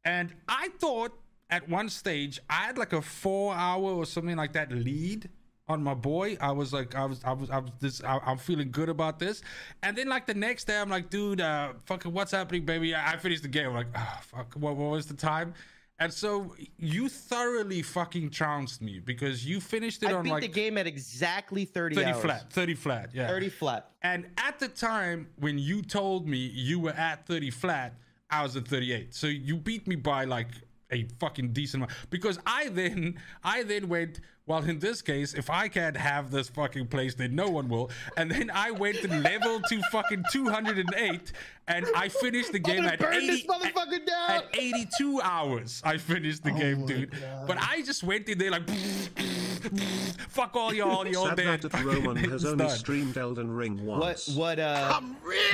And 0.05 0.35
I 0.49 0.69
thought 0.79 1.12
at 1.49 1.69
one 1.69 1.89
stage 1.89 2.41
I 2.51 2.67
had 2.67 2.79
like 2.79 2.93
a 2.93 3.03
four 3.03 3.55
hour 3.55 3.93
or 3.93 4.05
something 4.05 4.37
like 4.37 4.53
that 4.53 4.71
lead 4.71 5.31
on 5.69 5.83
my 5.83 5.95
boy. 5.95 6.37
I 6.41 6.53
was 6.53 6.73
like, 6.73 6.95
I 6.95 7.05
was, 7.05 7.21
I 7.25 7.33
was, 7.33 7.51
I 7.51 7.59
was 7.59 7.71
this, 7.81 8.03
I, 8.05 8.19
I'm 8.25 8.39
feeling 8.39 8.71
good 8.71 8.89
about 8.89 9.19
this. 9.19 9.43
And 9.83 9.97
then 9.97 10.09
like 10.09 10.27
the 10.27 10.35
next 10.35 10.64
day, 10.64 10.79
I'm 10.79 10.91
like, 10.91 11.11
dude, 11.11 11.41
uh, 11.41 11.73
fucking, 11.85 12.12
what's 12.12 12.33
happening, 12.33 12.64
baby? 12.64 12.95
I, 12.95 13.12
I 13.12 13.17
finished 13.17 13.43
the 13.43 13.49
game. 13.49 13.69
I'm 13.69 13.75
like, 13.75 13.89
oh, 13.97 14.19
fuck, 14.23 14.55
what, 14.55 14.77
what 14.77 14.91
was 14.91 15.07
the 15.07 15.14
time? 15.14 15.55
And 15.99 16.12
so 16.12 16.55
you 16.77 17.09
thoroughly 17.09 17.81
fucking 17.81 18.29
trounced 18.31 18.83
me 18.83 19.01
because 19.01 19.47
you 19.47 19.61
finished 19.61 20.03
it 20.03 20.11
I 20.11 20.12
on 20.12 20.25
beat 20.25 20.31
like 20.31 20.43
the 20.43 20.49
game 20.49 20.77
at 20.77 20.87
exactly 20.87 21.64
30, 21.64 21.97
30 21.97 22.07
hours. 22.07 22.23
flat, 22.23 22.53
30 22.53 22.75
flat, 22.75 23.11
yeah. 23.14 23.29
30 23.29 23.49
flat. 23.49 23.91
And 24.03 24.27
at 24.37 24.59
the 24.59 24.69
time 24.69 25.29
when 25.37 25.59
you 25.59 25.81
told 25.81 26.29
me 26.29 26.37
you 26.37 26.81
were 26.81 26.93
at 26.93 27.27
30 27.27 27.51
flat, 27.51 27.95
I 28.29 28.43
was 28.43 28.57
at 28.57 28.69
38. 28.69 29.14
So 29.14 29.27
you 29.27 29.57
beat 29.57 29.87
me 29.87 29.97
by 29.97 30.25
like 30.25 30.49
a 30.91 31.07
fucking 31.18 31.53
decent 31.53 31.82
amount. 31.82 31.93
Because 32.11 32.39
I 32.47 32.68
then 32.68 33.18
I 33.43 33.62
then 33.62 33.89
went, 33.89 34.20
well, 34.47 34.62
in 34.62 34.78
this 34.78 35.03
case, 35.03 35.34
if 35.34 35.51
I 35.51 35.68
can't 35.68 35.97
have 35.97 36.30
this 36.30 36.49
fucking 36.49 36.87
place, 36.87 37.14
then 37.14 37.34
no 37.34 37.49
one 37.49 37.68
will. 37.68 37.91
And 38.16 38.30
then 38.30 38.51
I 38.53 38.70
went 38.70 38.99
to 38.99 39.09
level 39.09 39.61
to 39.61 39.82
fucking 39.91 40.24
208 40.32 41.32
and 41.68 41.87
I 41.97 42.09
finished 42.09 42.53
the 42.53 42.61
game 42.61 42.84
at 42.84 43.03
80 43.03 43.26
this 43.26 43.47
motherfucker 43.47 44.07
down. 44.07 44.30
at 44.30 44.45
82 44.57 45.20
hours. 45.20 45.82
I 45.84 45.97
finished 45.97 46.45
the 46.45 46.53
oh 46.53 46.59
game, 46.59 46.87
dude. 46.87 47.11
God. 47.11 47.47
But 47.47 47.59
I 47.61 47.82
just 47.82 48.05
went 48.05 48.28
in 48.28 48.39
there 48.39 48.53
like 48.53 48.62
fuck 50.29 50.55
all 50.57 50.73
y'all, 50.73 51.07
y'all 51.07 51.27
Sad 51.29 51.37
dead. 51.37 51.62
that 51.62 51.85
Roman 51.85 52.17
has 52.17 52.45
only 52.45 52.64
done. 52.67 52.77
streamed 52.77 53.17
Elden 53.17 53.51
Ring 53.51 53.85
once. 53.85 53.99
What 54.01 54.07
once. 54.07 54.29
what 54.37 54.59
uh 54.59 55.01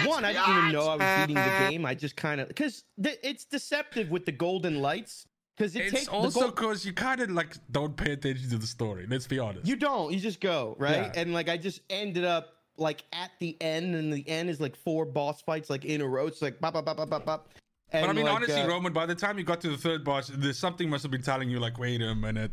one 0.07 0.25
I 0.25 0.33
didn't 0.33 0.59
even 0.59 0.73
know 0.73 0.89
I 0.89 0.97
was 0.97 1.27
beating 1.27 1.43
the 1.43 1.67
game. 1.71 1.87
I 1.87 1.95
just 1.95 2.17
kind 2.17 2.41
of 2.41 2.49
because 2.49 2.85
th- 3.03 3.19
it's 3.23 3.45
deceptive 3.45 4.11
with 4.11 4.27
the 4.27 4.33
golden 4.33 4.81
lights 4.83 5.27
because 5.57 5.77
it 5.77 5.83
It's 5.83 5.93
takes 5.93 6.05
the 6.07 6.13
also 6.13 6.41
gold- 6.41 6.55
because 6.57 6.85
you 6.85 6.93
kind 6.93 7.21
of 7.21 7.31
like 7.31 7.57
don't 7.71 7.97
pay 7.97 8.13
attention 8.13 8.49
to 8.51 8.59
the 8.59 8.67
story. 8.67 9.07
Let's 9.09 9.27
be 9.27 9.39
honest. 9.39 9.67
you 9.67 9.77
don't 9.77 10.13
you 10.13 10.21
just 10.21 10.41
go 10.41 10.77
right 10.79 10.97
Yeah. 11.15 11.21
and 11.21 11.33
like 11.33 11.49
I 11.49 11.57
just 11.57 11.81
ended 11.91 12.25
up 12.25 12.55
like 12.79 13.05
at 13.13 13.31
the 13.39 13.57
end 13.61 13.95
and 13.95 14.13
the 14.13 14.27
end 14.29 14.49
is 14.51 14.61
like 14.61 14.75
four 14.77 15.05
boss 15.05 15.43
fights 15.43 15.69
like 15.71 15.85
in 15.85 16.01
a 16.01 16.07
row. 16.09 16.27
It's 16.27 16.43
like 16.43 16.61
bop 16.61 16.75
bop 16.75 16.85
bop 16.85 16.97
bop 16.97 17.11
bop 17.11 17.25
bop. 17.25 17.49
but 17.93 18.05
I 18.09 18.13
mean, 18.15 18.25
like, 18.25 18.35
honestly, 18.35 18.61
uh, 18.63 18.67
Roman, 18.69 18.95
by 18.95 19.05
the 19.05 19.15
time 19.15 19.39
you 19.39 19.45
got 19.45 19.61
to 19.61 19.69
the 19.69 19.77
third 19.77 20.03
boss, 20.05 20.31
there's 20.35 20.59
something 20.59 20.89
must 20.89 21.03
have 21.03 21.11
been 21.13 21.21
telling 21.23 21.51
you 21.51 21.61
like, 21.61 21.79
wait 21.79 22.01
a 22.01 22.15
minute. 22.15 22.53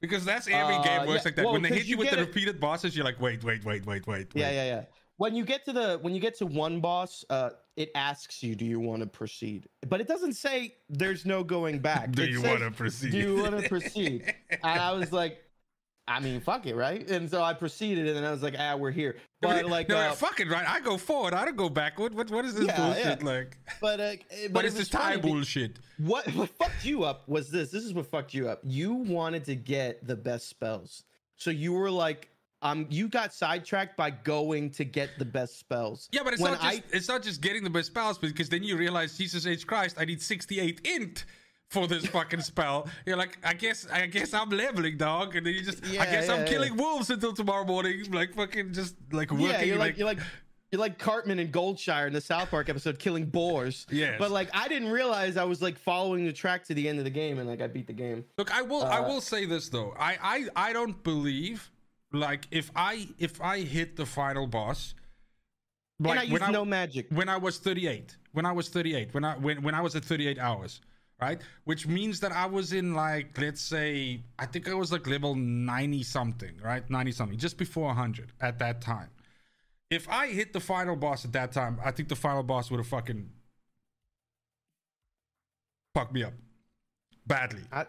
Because 0.00 0.24
that's 0.24 0.46
every 0.48 0.74
Uh, 0.76 0.82
game 0.82 1.06
works 1.06 1.22
yeah, 1.22 1.28
like 1.28 1.36
that. 1.36 1.44
well, 1.44 1.54
when 1.54 1.62
they 1.62 1.68
hit 1.70 1.84
you, 1.84 1.90
you 1.92 1.96
with 1.98 2.10
the 2.10 2.18
it- 2.18 2.20
repeated 2.20 2.60
bosses, 2.60 2.94
you're 2.94 3.04
like, 3.04 3.20
wait, 3.20 3.42
wait, 3.42 3.64
wait, 3.64 3.86
wait, 3.86 4.06
wait. 4.06 4.26
Yeah, 4.34 4.48
wait. 4.48 4.54
yeah, 4.54 4.64
yeah. 4.66 4.84
When 5.18 5.34
you 5.34 5.46
get 5.46 5.64
to 5.64 5.72
the 5.72 5.98
when 6.02 6.14
you 6.14 6.20
get 6.20 6.36
to 6.38 6.46
one 6.46 6.80
boss, 6.80 7.24
uh, 7.30 7.50
it 7.76 7.90
asks 7.94 8.42
you, 8.42 8.54
"Do 8.54 8.66
you 8.66 8.78
want 8.78 9.00
to 9.00 9.06
proceed?" 9.06 9.66
But 9.88 10.02
it 10.02 10.08
doesn't 10.08 10.34
say 10.34 10.76
there's 10.90 11.24
no 11.24 11.42
going 11.42 11.78
back. 11.78 12.12
Do 12.12 12.22
It 12.22 12.30
you 12.30 12.40
says, 12.40 12.50
wanna 12.60 12.70
proceed? 12.70 13.12
Do 13.12 13.18
you 13.18 13.36
want 13.42 13.58
to 13.58 13.66
proceed? 13.66 14.34
and 14.50 14.78
I 14.80 14.92
was 14.92 15.12
like, 15.14 15.42
I 16.08 16.20
mean, 16.20 16.40
fuck 16.40 16.66
it, 16.66 16.76
right? 16.76 17.08
And 17.10 17.28
so 17.28 17.42
I 17.42 17.52
proceeded, 17.52 18.06
and 18.06 18.16
then 18.16 18.24
I 18.24 18.30
was 18.30 18.42
like, 18.42 18.54
Ah, 18.58 18.76
we're 18.76 18.92
here. 18.92 19.16
But 19.42 19.66
like, 19.66 19.88
no, 19.88 19.96
uh, 19.96 20.12
fuck 20.12 20.40
it, 20.40 20.48
right? 20.48 20.68
I 20.68 20.80
go 20.80 20.96
forward. 20.96 21.34
I 21.34 21.44
don't 21.44 21.56
go 21.56 21.68
backward. 21.68 22.14
What, 22.14 22.30
what 22.30 22.44
is 22.44 22.54
this 22.54 22.66
Yeah, 22.66 22.76
bullshit? 22.76 23.22
yeah. 23.22 23.26
Like, 23.28 23.58
but 23.80 24.00
uh, 24.00 24.12
but 24.44 24.52
what 24.52 24.64
is 24.64 24.74
this 24.74 24.88
time 24.88 25.20
bullshit? 25.20 25.78
What 25.98 26.26
what 26.34 26.48
fucked 26.50 26.84
you 26.84 27.04
up 27.04 27.28
was 27.28 27.50
this. 27.50 27.70
This 27.70 27.84
is 27.84 27.92
what 27.92 28.06
fucked 28.06 28.34
you 28.34 28.48
up. 28.48 28.60
You 28.64 28.94
wanted 28.94 29.44
to 29.46 29.54
get 29.54 30.06
the 30.06 30.16
best 30.16 30.48
spells, 30.48 31.04
so 31.36 31.50
you 31.50 31.72
were 31.74 31.90
like, 31.90 32.28
um, 32.62 32.86
you 32.88 33.08
got 33.08 33.34
sidetracked 33.34 33.96
by 33.96 34.10
going 34.10 34.70
to 34.70 34.84
get 34.84 35.10
the 35.18 35.24
best 35.24 35.58
spells. 35.58 36.08
Yeah, 36.12 36.22
but 36.24 36.32
it's 36.32 36.42
When 36.42 36.52
not 36.52 36.60
just 36.62 36.82
it's 36.92 37.08
not 37.08 37.22
just 37.22 37.40
getting 37.40 37.62
the 37.62 37.70
best 37.70 37.88
spells 37.88 38.16
because 38.18 38.48
then 38.48 38.62
you 38.62 38.76
realize 38.76 39.16
Jesus 39.18 39.46
H 39.46 39.66
Christ, 39.66 39.96
I 40.00 40.04
need 40.06 40.22
68 40.22 40.80
int 40.84 41.24
for 41.70 41.86
this 41.86 42.06
fucking 42.06 42.40
spell. 42.40 42.88
You're 43.04 43.16
like, 43.16 43.38
I 43.44 43.54
guess 43.54 43.86
I 43.90 44.06
guess 44.06 44.32
I'm 44.34 44.50
leveling, 44.50 44.96
dog, 44.96 45.36
and 45.36 45.44
then 45.46 45.54
you 45.54 45.62
just 45.62 45.84
I 45.84 45.88
Yeah, 45.92 46.10
guess 46.10 46.28
I'm 46.28 46.40
yeah, 46.40 46.46
killing 46.46 46.76
wolves 46.76 47.10
until 47.10 47.32
tomorrow 47.32 47.64
morning, 47.64 48.10
like 48.12 48.34
fucking 48.34 48.72
just 48.72 48.94
like 49.12 49.30
working. 49.30 49.46
Yeah, 49.48 49.62
you're 49.62 49.76
like, 49.78 49.90
like, 49.92 49.98
you're 49.98 50.06
like 50.06 50.18
you're 50.72 50.80
like 50.80 50.98
Cartman 50.98 51.38
and 51.38 51.52
Goldshire 51.52 52.06
in 52.08 52.12
the 52.12 52.20
South 52.20 52.50
Park 52.50 52.68
episode, 52.68 52.98
killing 52.98 53.24
boars. 53.26 53.86
Yeah. 53.90 54.16
But 54.18 54.30
like, 54.32 54.48
I 54.52 54.66
didn't 54.68 54.90
realize 54.90 55.36
I 55.36 55.44
was 55.44 55.62
like 55.62 55.78
following 55.78 56.24
the 56.24 56.32
track 56.32 56.64
to 56.66 56.74
the 56.74 56.88
end 56.88 56.98
of 56.98 57.04
the 57.04 57.10
game, 57.10 57.38
and 57.38 57.48
like 57.48 57.60
I 57.60 57.66
beat 57.68 57.86
the 57.86 57.92
game. 57.92 58.24
Look, 58.38 58.54
I 58.54 58.62
will 58.62 58.82
I 58.84 58.98
Uh, 58.98 59.08
will 59.08 59.20
say 59.20 59.44
this 59.44 59.68
though. 59.68 59.94
I 59.98 60.18
I 60.56 60.68
I 60.68 60.72
don't 60.72 61.02
believe 61.02 61.70
like 62.12 62.46
if 62.50 62.70
I 62.76 63.08
if 63.18 63.40
I 63.40 63.60
hit 63.60 63.96
the 63.96 64.06
final 64.06 64.46
boss 64.46 64.94
and 65.98 66.08
I 66.08 66.14
like 66.14 66.28
used 66.28 66.32
when 66.40 66.42
I 66.42 66.52
no 66.52 66.64
magic. 66.64 67.06
when 67.10 67.28
I 67.28 67.36
was 67.36 67.58
38, 67.58 68.16
when 68.32 68.44
I 68.46 68.52
was 68.52 68.68
38, 68.68 69.14
when 69.14 69.24
I 69.24 69.36
when 69.36 69.62
when 69.62 69.74
I 69.74 69.80
was 69.80 69.96
at 69.96 70.04
38 70.04 70.38
hours, 70.38 70.80
right? 71.20 71.40
Which 71.64 71.86
means 71.86 72.20
that 72.20 72.32
I 72.32 72.46
was 72.46 72.72
in 72.72 72.94
like, 72.94 73.38
let's 73.38 73.60
say, 73.60 74.20
I 74.38 74.46
think 74.46 74.68
I 74.68 74.74
was 74.74 74.92
like 74.92 75.06
level 75.06 75.34
90 75.34 76.02
something, 76.02 76.52
right? 76.62 76.88
90 76.88 77.12
something, 77.12 77.38
just 77.38 77.56
before 77.56 77.86
100 77.86 78.32
at 78.40 78.58
that 78.58 78.80
time. 78.80 79.08
If 79.90 80.08
I 80.08 80.28
hit 80.28 80.52
the 80.52 80.60
final 80.60 80.96
boss 80.96 81.24
at 81.24 81.32
that 81.32 81.52
time, 81.52 81.78
I 81.84 81.90
think 81.90 82.08
the 82.08 82.16
final 82.16 82.42
boss 82.42 82.70
would 82.70 82.78
have 82.78 82.88
fucking 82.88 83.30
fucked 85.94 86.12
me 86.12 86.24
up 86.24 86.34
badly. 87.26 87.62
I, 87.72 87.86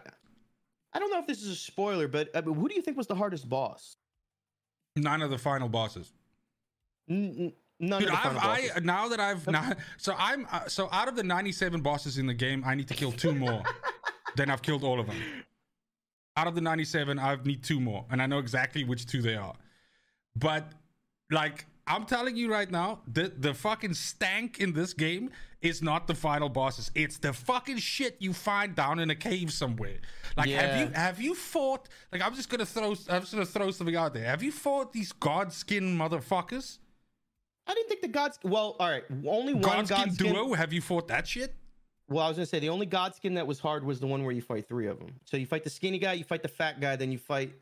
I 0.92 0.98
don't 0.98 1.10
know 1.10 1.18
if 1.18 1.26
this 1.26 1.42
is 1.42 1.48
a 1.48 1.56
spoiler, 1.56 2.08
but 2.08 2.34
uh, 2.34 2.42
who 2.42 2.68
do 2.68 2.74
you 2.74 2.82
think 2.82 2.96
was 2.96 3.08
the 3.08 3.14
hardest 3.14 3.48
boss? 3.48 3.96
None 4.96 5.22
of 5.22 5.30
the 5.30 5.38
final 5.38 5.68
bosses. 5.68 6.12
N- 7.10 7.52
none 7.80 8.02
Dude, 8.02 8.10
I've, 8.10 8.36
I 8.36 8.80
now 8.82 9.08
that 9.08 9.20
I've 9.20 9.46
now, 9.46 9.72
so 9.96 10.14
I'm 10.18 10.46
uh, 10.50 10.66
so 10.68 10.88
out 10.92 11.08
of 11.08 11.16
the 11.16 11.22
97 11.22 11.80
bosses 11.80 12.18
in 12.18 12.26
the 12.26 12.34
game, 12.34 12.62
I 12.66 12.74
need 12.74 12.88
to 12.88 12.94
kill 12.94 13.12
two 13.12 13.34
more. 13.34 13.62
then 14.36 14.50
I've 14.50 14.62
killed 14.62 14.84
all 14.84 15.00
of 15.00 15.06
them. 15.06 15.16
Out 16.36 16.46
of 16.46 16.54
the 16.54 16.60
97, 16.60 17.18
I 17.18 17.36
need 17.44 17.64
two 17.64 17.80
more, 17.80 18.04
and 18.10 18.22
I 18.22 18.26
know 18.26 18.38
exactly 18.38 18.84
which 18.84 19.06
two 19.06 19.22
they 19.22 19.34
are. 19.34 19.54
But 20.36 20.72
like 21.30 21.66
I'm 21.86 22.04
telling 22.04 22.36
you 22.36 22.50
right 22.50 22.70
now, 22.70 23.00
the 23.12 23.32
the 23.36 23.54
fucking 23.54 23.94
stank 23.94 24.60
in 24.60 24.72
this 24.72 24.92
game 24.92 25.30
is 25.60 25.82
not 25.82 26.06
the 26.06 26.14
final 26.14 26.48
bosses. 26.48 26.90
It's 26.94 27.18
the 27.18 27.32
fucking 27.32 27.78
shit 27.78 28.16
you 28.20 28.32
find 28.32 28.74
down 28.74 28.98
in 29.00 29.10
a 29.10 29.14
cave 29.14 29.52
somewhere. 29.52 29.98
Like 30.36 30.50
have 30.50 30.80
you 30.80 30.94
have 30.94 31.20
you 31.20 31.34
fought? 31.34 31.88
Like 32.12 32.22
I'm 32.22 32.34
just 32.34 32.48
gonna 32.48 32.66
throw 32.66 32.90
I'm 33.08 33.22
just 33.22 33.32
gonna 33.32 33.46
throw 33.46 33.70
something 33.70 33.96
out 33.96 34.14
there. 34.14 34.24
Have 34.24 34.42
you 34.42 34.52
fought 34.52 34.92
these 34.92 35.12
godskin 35.12 35.96
motherfuckers? 35.96 36.78
I 37.68 37.74
didn't 37.74 37.88
think 37.88 38.00
the 38.00 38.08
gods. 38.08 38.38
Well, 38.42 38.76
all 38.80 38.90
right, 38.90 39.04
only 39.26 39.52
one 39.54 39.62
Godskin 39.62 40.06
godskin. 40.08 40.16
duo? 40.16 40.54
Have 40.54 40.72
you 40.72 40.80
fought 40.80 41.06
that 41.08 41.28
shit? 41.28 41.54
Well, 42.08 42.24
I 42.24 42.28
was 42.28 42.38
gonna 42.38 42.46
say 42.46 42.58
the 42.58 42.70
only 42.70 42.86
godskin 42.86 43.34
that 43.34 43.46
was 43.46 43.60
hard 43.60 43.84
was 43.84 44.00
the 44.00 44.06
one 44.06 44.22
where 44.24 44.32
you 44.32 44.40
fight 44.40 44.66
three 44.66 44.86
of 44.86 44.98
them. 44.98 45.14
So 45.24 45.36
you 45.36 45.44
fight 45.46 45.62
the 45.64 45.70
skinny 45.70 45.98
guy, 45.98 46.14
you 46.14 46.24
fight 46.24 46.42
the 46.42 46.48
fat 46.48 46.80
guy, 46.80 46.96
then 46.96 47.12
you 47.12 47.18
fight. 47.18 47.52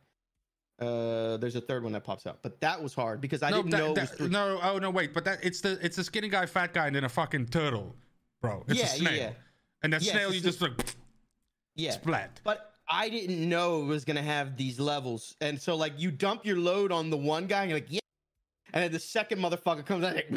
Uh, 0.79 1.39
there's 1.39 1.57
a 1.57 1.61
third 1.61 1.83
one 1.83 1.93
that 1.93 2.05
pops 2.05 2.27
out, 2.27 2.39
but 2.43 2.61
that 2.61 2.81
was 2.83 2.93
hard 2.95 3.21
because 3.21 3.43
I 3.43 3.51
didn't 3.51 3.71
that- 3.71 3.79
know. 3.79 3.95
that- 3.95 4.21
no, 4.31 4.61
oh 4.63 4.79
no, 4.79 4.91
wait, 4.91 5.15
but 5.15 5.25
that 5.25 5.39
it's 5.43 5.61
the 5.63 5.79
it's 5.85 5.97
the 5.97 6.05
skinny 6.05 6.29
guy, 6.29 6.45
fat 6.47 6.73
guy, 6.75 6.87
and 6.87 6.95
then 6.95 7.05
a 7.05 7.09
fucking 7.09 7.47
turtle, 7.47 7.97
bro. 8.43 8.63
It's 8.69 8.79
Yeah, 8.79 8.85
a 8.85 8.89
yeah, 8.89 8.95
snail, 8.95 9.17
yeah. 9.17 9.33
and 9.83 9.93
that 9.95 10.03
Yes, 10.03 10.13
snail 10.13 10.33
you 10.35 10.41
just 10.41 10.61
like 10.61 10.73
yeah, 11.75 11.93
splat. 11.93 12.41
but 12.45 12.75
I 12.89 13.09
didn't 13.09 13.49
know 13.49 13.83
it 13.83 13.87
was 13.87 14.05
gonna 14.05 14.23
have 14.23 14.57
these 14.59 14.79
levels, 14.79 15.35
and 15.41 15.61
so 15.61 15.75
like 15.77 15.95
you 15.99 16.11
dump 16.11 16.45
your 16.45 16.59
load 16.59 16.93
on 16.93 17.09
the 17.11 17.17
one 17.17 17.47
guy, 17.47 17.63
and 17.63 17.71
you're 17.71 17.79
like, 17.81 17.91
yeah, 17.91 18.01
and 18.77 18.85
then 18.85 18.93
the 18.93 18.99
second 18.99 19.39
motherfucker 19.39 19.87
comes 19.87 20.05
out 20.05 20.15
like, 20.15 20.31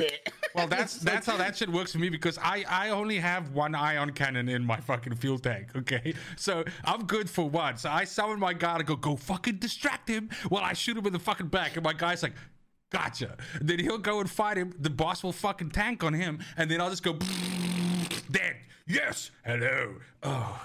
Well, 0.55 0.65
that's 0.69 0.95
that's 0.99 1.27
how 1.27 1.35
that 1.35 1.57
shit 1.57 1.69
works 1.69 1.91
for 1.91 1.97
me 1.97 2.07
because 2.07 2.37
I 2.37 2.63
I 2.69 2.89
only 2.91 3.17
have 3.17 3.49
one 3.51 3.75
ion 3.75 4.13
cannon 4.13 4.47
in 4.47 4.63
my 4.63 4.77
fucking 4.77 5.15
fuel 5.15 5.37
tank. 5.37 5.67
Okay, 5.79 6.13
so 6.37 6.63
I'm 6.85 7.05
good 7.05 7.29
for 7.29 7.49
one. 7.49 7.75
So 7.75 7.89
I 7.89 8.05
summon 8.05 8.39
my 8.39 8.53
guy 8.53 8.77
to 8.77 8.83
go 8.85 8.95
go 8.95 9.17
fucking 9.17 9.57
distract 9.57 10.07
him 10.07 10.29
while 10.47 10.63
I 10.63 10.71
shoot 10.71 10.95
him 10.95 11.05
in 11.05 11.11
the 11.11 11.19
fucking 11.19 11.47
back, 11.47 11.75
and 11.75 11.83
my 11.83 11.93
guy's 11.93 12.23
like. 12.23 12.33
Gotcha. 12.91 13.37
Then 13.61 13.77
he'll 13.77 13.99
go 13.99 14.19
and 14.19 14.27
fight 14.27 14.57
him. 14.57 14.73
The 14.79 14.89
boss 14.89 15.21
will 15.21 15.31
fucking 15.31 15.69
tank 15.69 16.03
on 16.03 16.11
him, 16.11 16.39
and 16.57 16.71
then 16.71 16.81
I'll 16.81 16.89
just 16.89 17.03
go 17.03 17.13
dead. 18.31 18.55
Yes. 18.87 19.29
Hello. 19.45 19.93
Oh. 20.23 20.59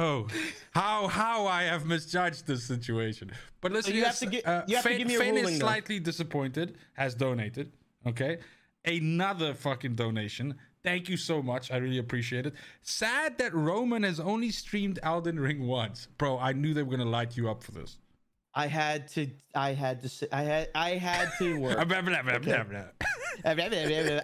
Oh, 0.00 0.26
how 0.70 1.08
how 1.08 1.46
I 1.46 1.64
have 1.64 1.84
misjudged 1.84 2.46
this 2.46 2.64
situation. 2.64 3.32
But 3.60 3.72
listen, 3.72 3.94
you 3.94 4.04
have 4.04 4.18
to 4.20 4.26
gi- 4.26 4.44
uh, 4.44 4.62
you 4.66 4.76
have 4.76 4.84
to 4.84 4.96
give 4.96 5.06
me 5.06 5.16
a 5.16 5.18
Fane 5.18 5.36
is 5.36 5.42
ruling, 5.42 5.58
though. 5.58 5.66
slightly 5.66 6.00
disappointed. 6.00 6.76
Has 6.94 7.14
donated. 7.14 7.72
Okay, 8.06 8.38
another 8.86 9.52
fucking 9.52 9.94
donation. 9.96 10.54
Thank 10.82 11.10
you 11.10 11.18
so 11.18 11.42
much. 11.42 11.70
I 11.70 11.76
really 11.76 11.98
appreciate 11.98 12.46
it. 12.46 12.54
Sad 12.80 13.36
that 13.36 13.52
Roman 13.54 14.02
has 14.04 14.18
only 14.18 14.50
streamed 14.50 14.98
Elden 15.02 15.38
Ring 15.38 15.66
once, 15.66 16.08
bro. 16.16 16.38
I 16.38 16.52
knew 16.54 16.72
they 16.72 16.82
were 16.82 16.96
gonna 16.96 17.10
light 17.10 17.36
you 17.36 17.50
up 17.50 17.62
for 17.62 17.72
this. 17.72 17.98
I 18.54 18.66
had 18.66 19.06
to, 19.08 19.28
I 19.54 19.74
had 19.74 20.00
to, 20.00 20.08
say, 20.08 20.26
I 20.32 20.42
had, 20.42 20.68
I 20.74 20.90
had 20.92 21.28
to 21.38 21.60
work. 21.64 21.78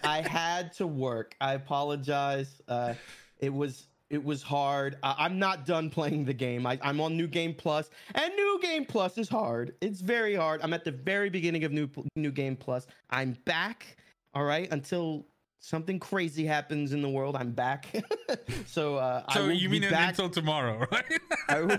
I 0.05 0.21
had 0.23 0.73
to 0.75 0.87
work. 0.87 1.37
I 1.41 1.53
apologize. 1.53 2.61
Uh, 2.67 2.95
it 3.39 3.53
was 3.53 3.87
it 4.11 4.23
was 4.23 4.43
hard. 4.43 4.97
I, 5.03 5.15
I'm 5.19 5.39
not 5.39 5.67
done 5.67 5.91
playing 5.91 6.25
the 6.25 6.35
game. 6.35 6.67
I, 6.67 6.79
I'm 6.83 7.01
on 7.01 7.17
New 7.17 7.27
Game 7.27 7.55
Plus, 7.55 7.91
and 8.15 8.35
New 8.35 8.59
Game 8.63 8.85
Plus 8.85 9.19
is 9.19 9.29
hard. 9.29 9.75
It's 9.81 10.01
very 10.01 10.35
hard. 10.35 10.61
I'm 10.63 10.73
at 10.73 10.85
the 10.85 10.93
very 10.93 11.31
beginning 11.31 11.65
of 11.65 11.73
New 11.73 11.89
New 12.15 12.31
Game 12.31 12.57
Plus. 12.57 12.87
I'm 13.11 13.33
back. 13.45 13.97
All 14.35 14.45
right, 14.45 14.71
until 14.71 15.27
something 15.59 15.99
crazy 15.99 16.45
happens 16.45 16.93
in 16.93 17.03
the 17.03 17.09
world, 17.09 17.35
I'm 17.37 17.51
back. 17.53 17.87
so 18.67 18.97
uh, 18.97 19.23
I 19.27 19.35
So 19.35 19.43
will 19.47 19.53
you 19.53 19.69
be 19.69 19.81
mean 19.81 19.91
back. 19.91 20.11
until 20.11 20.29
tomorrow, 20.31 20.87
right? 20.93 21.05
I 21.49 21.61
will, 21.63 21.79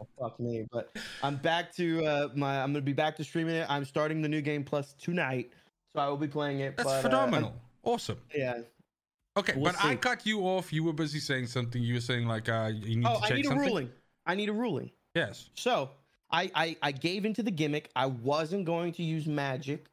oh, 0.00 0.06
fuck 0.18 0.40
me, 0.40 0.64
but 0.72 0.96
I'm 1.22 1.36
back 1.36 1.72
to 1.76 2.04
uh, 2.04 2.28
my. 2.34 2.60
I'm 2.62 2.72
gonna 2.72 2.80
be 2.82 2.92
back 2.94 3.16
to 3.16 3.24
streaming 3.24 3.54
it. 3.56 3.66
I'm 3.68 3.84
starting 3.84 4.22
the 4.22 4.28
New 4.28 4.40
Game 4.40 4.64
Plus 4.64 4.94
tonight, 4.94 5.52
so 5.92 6.00
I 6.00 6.08
will 6.08 6.16
be 6.16 6.28
playing 6.28 6.60
it. 6.60 6.76
That's 6.76 6.88
but, 6.88 6.98
uh, 6.98 7.02
phenomenal. 7.02 7.54
awesome. 7.84 8.18
yeah. 8.34 8.60
Okay, 9.38 9.52
We'll 9.56 9.72
but 9.72 9.84
I 9.84 9.90
see. 9.92 9.96
cut 9.96 10.26
you 10.26 10.40
off. 10.42 10.72
You 10.72 10.84
were 10.84 10.92
busy 10.92 11.20
saying 11.20 11.46
something. 11.46 11.82
You 11.82 11.94
were 11.94 12.00
saying 12.00 12.26
like 12.26 12.48
uh, 12.48 12.70
you 12.74 12.96
need 12.96 13.06
Oh, 13.06 13.18
to 13.20 13.24
I 13.24 13.28
check 13.28 13.36
need 13.36 13.44
a 13.46 13.48
something. 13.48 13.66
ruling. 13.68 13.90
I 14.26 14.34
need 14.34 14.48
a 14.48 14.52
ruling. 14.52 14.90
Yes. 15.14 15.48
So 15.54 15.90
I, 16.30 16.50
I 16.54 16.76
I 16.82 16.92
gave 16.92 17.24
into 17.24 17.42
the 17.42 17.50
gimmick. 17.50 17.90
I 17.96 18.06
wasn't 18.06 18.64
going 18.64 18.92
to 18.94 19.02
use 19.02 19.26
magic. 19.26 19.86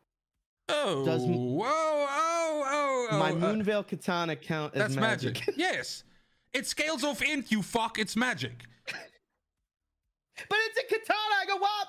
Oh, 0.68 1.06
Does 1.06 1.22
whoa, 1.24 1.66
oh, 1.68 2.64
oh, 2.68 3.08
oh. 3.12 3.18
My 3.20 3.32
uh, 3.32 3.36
Moonveil 3.36 3.84
katana 3.88 4.36
count 4.36 4.74
as 4.74 4.80
That's 4.80 4.96
magic. 4.96 5.36
magic. 5.40 5.54
yes. 5.58 6.04
It 6.54 6.66
scales 6.66 7.04
off 7.04 7.22
int, 7.22 7.52
you 7.52 7.62
fuck. 7.62 8.00
It's 8.00 8.16
magic. 8.16 8.64
but 8.88 10.58
it's 10.68 10.80
a 10.80 10.84
katana. 10.84 11.36
I 11.42 11.46
go 11.48 11.58
wop. 11.58 11.88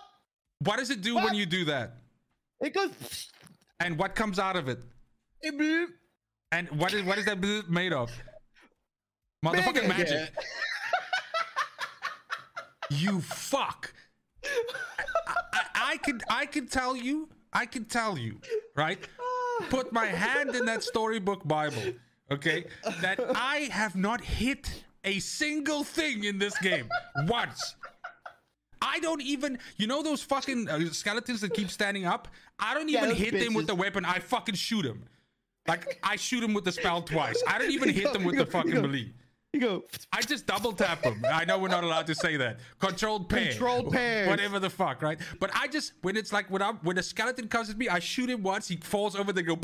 What 0.60 0.76
does 0.78 0.90
it 0.90 1.00
do 1.00 1.14
What? 1.14 1.24
when 1.24 1.34
you 1.34 1.46
do 1.46 1.64
that? 1.66 1.94
It 2.60 2.74
goes. 2.74 3.30
And 3.80 3.98
what 3.98 4.14
comes 4.14 4.38
out 4.38 4.56
of 4.56 4.68
it? 4.68 4.80
It. 5.42 5.88
And 6.52 6.68
what 6.70 6.92
is 6.94 7.02
what 7.04 7.18
is 7.18 7.24
that 7.26 7.38
made 7.68 7.92
of? 7.92 8.10
Motherfucking 9.44 9.88
Mega, 9.88 9.88
magic. 9.88 10.30
You 12.90 13.20
fuck. 13.20 13.92
I, 14.44 15.04
I, 15.52 15.62
I 15.92 15.96
could 15.98 16.22
I 16.30 16.46
could 16.46 16.70
tell 16.70 16.96
you, 16.96 17.28
I 17.52 17.66
could 17.66 17.90
tell 17.90 18.16
you, 18.16 18.40
right? 18.76 18.98
Put 19.70 19.92
my 19.92 20.06
hand 20.06 20.54
in 20.54 20.64
that 20.66 20.82
storybook 20.82 21.46
Bible, 21.46 21.82
okay? 22.30 22.66
That 23.00 23.18
I 23.34 23.68
have 23.72 23.96
not 23.96 24.20
hit 24.20 24.84
a 25.04 25.18
single 25.18 25.82
thing 25.82 26.24
in 26.24 26.38
this 26.38 26.56
game 26.58 26.88
once. 27.26 27.74
I 28.82 29.00
don't 29.00 29.22
even, 29.22 29.58
you 29.78 29.86
know, 29.86 30.02
those 30.02 30.22
fucking 30.22 30.68
uh, 30.68 30.80
skeletons 30.92 31.40
that 31.40 31.54
keep 31.54 31.70
standing 31.70 32.04
up. 32.04 32.28
I 32.58 32.74
don't 32.74 32.88
Yeah, 32.88 33.04
even 33.04 33.16
hit 33.16 33.32
them 33.32 33.54
with 33.54 33.66
the 33.66 33.74
weapon. 33.74 34.04
I 34.04 34.18
fucking 34.20 34.54
shoot 34.54 34.82
them. 34.82 35.04
Like 35.68 35.98
I 36.02 36.16
shoot 36.16 36.42
him 36.42 36.54
with 36.54 36.64
the 36.64 36.72
spell 36.72 37.02
twice. 37.02 37.42
I 37.46 37.58
don't 37.58 37.70
even 37.70 37.88
hit 37.88 38.12
them 38.12 38.24
with 38.24 38.36
the 38.36 38.46
fucking 38.46 38.74
melee. 38.74 39.12
You 39.52 39.60
go. 39.60 39.84
I 40.12 40.20
just 40.20 40.46
double 40.46 40.72
tap 40.72 41.02
him. 41.02 41.24
I 41.32 41.46
know 41.46 41.58
we're 41.58 41.68
not 41.68 41.82
allowed 41.82 42.06
to 42.08 42.14
say 42.14 42.36
that. 42.36 42.58
Controlled 42.78 43.30
pair. 43.30 43.48
Controlled 43.48 43.90
pairs. 43.90 44.28
Whatever 44.28 44.58
the 44.58 44.68
fuck, 44.68 45.00
right? 45.00 45.18
But 45.40 45.50
I 45.54 45.66
just 45.66 45.94
when 46.02 46.16
it's 46.16 46.30
like 46.30 46.50
when 46.50 46.60
I 46.60 46.72
when 46.82 46.98
a 46.98 47.02
skeleton 47.02 47.48
comes 47.48 47.70
at 47.70 47.78
me, 47.78 47.88
I 47.88 47.98
shoot 47.98 48.28
him 48.28 48.42
once. 48.42 48.68
He 48.68 48.76
falls 48.76 49.16
over. 49.16 49.32
They 49.32 49.42
go. 49.42 49.58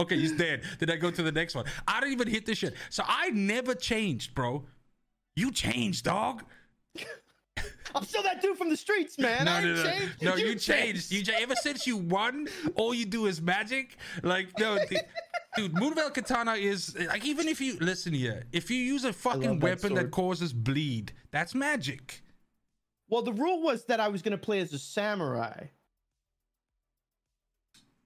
Okay, 0.00 0.18
he's 0.18 0.32
dead. 0.32 0.62
Then 0.78 0.90
I 0.90 0.96
go 0.96 1.10
to 1.10 1.22
the 1.22 1.32
next 1.32 1.54
one. 1.54 1.66
I 1.86 2.00
don't 2.00 2.12
even 2.12 2.28
hit 2.28 2.46
the 2.46 2.54
shit. 2.54 2.74
So 2.88 3.02
I 3.06 3.30
never 3.30 3.74
changed, 3.74 4.34
bro. 4.34 4.64
You 5.36 5.50
changed, 5.50 6.04
dog. 6.04 6.44
I'm 7.94 8.04
still 8.04 8.22
that 8.24 8.42
dude 8.42 8.58
from 8.58 8.70
the 8.70 8.76
streets, 8.76 9.18
man. 9.18 9.46
I 9.46 9.60
No, 9.62 9.74
no, 9.74 9.74
no, 9.76 9.84
changed. 9.84 10.22
no. 10.22 10.34
You 10.34 10.54
changed. 10.56 11.12
You 11.12 11.22
cha- 11.24 11.36
ever 11.38 11.54
since 11.54 11.86
you 11.86 11.96
won, 11.96 12.48
all 12.74 12.92
you 12.92 13.06
do 13.06 13.26
is 13.26 13.40
magic. 13.40 13.96
Like 14.22 14.58
no, 14.58 14.74
the- 14.74 15.02
dude. 15.56 15.72
Moonveil 15.74 16.10
Katana 16.12 16.54
is 16.54 16.96
like 16.98 17.24
even 17.24 17.46
if 17.46 17.60
you 17.60 17.78
listen 17.78 18.12
here, 18.12 18.46
if 18.52 18.68
you 18.70 18.78
use 18.78 19.04
a 19.04 19.12
fucking 19.12 19.60
that 19.60 19.62
weapon 19.62 19.94
that 19.94 20.10
causes 20.10 20.52
bleed, 20.52 21.12
that's 21.30 21.54
magic. 21.54 22.22
Well, 23.08 23.22
the 23.22 23.32
rule 23.32 23.62
was 23.62 23.84
that 23.84 24.00
I 24.00 24.08
was 24.08 24.22
gonna 24.22 24.38
play 24.38 24.58
as 24.58 24.72
a 24.72 24.78
samurai. 24.78 25.66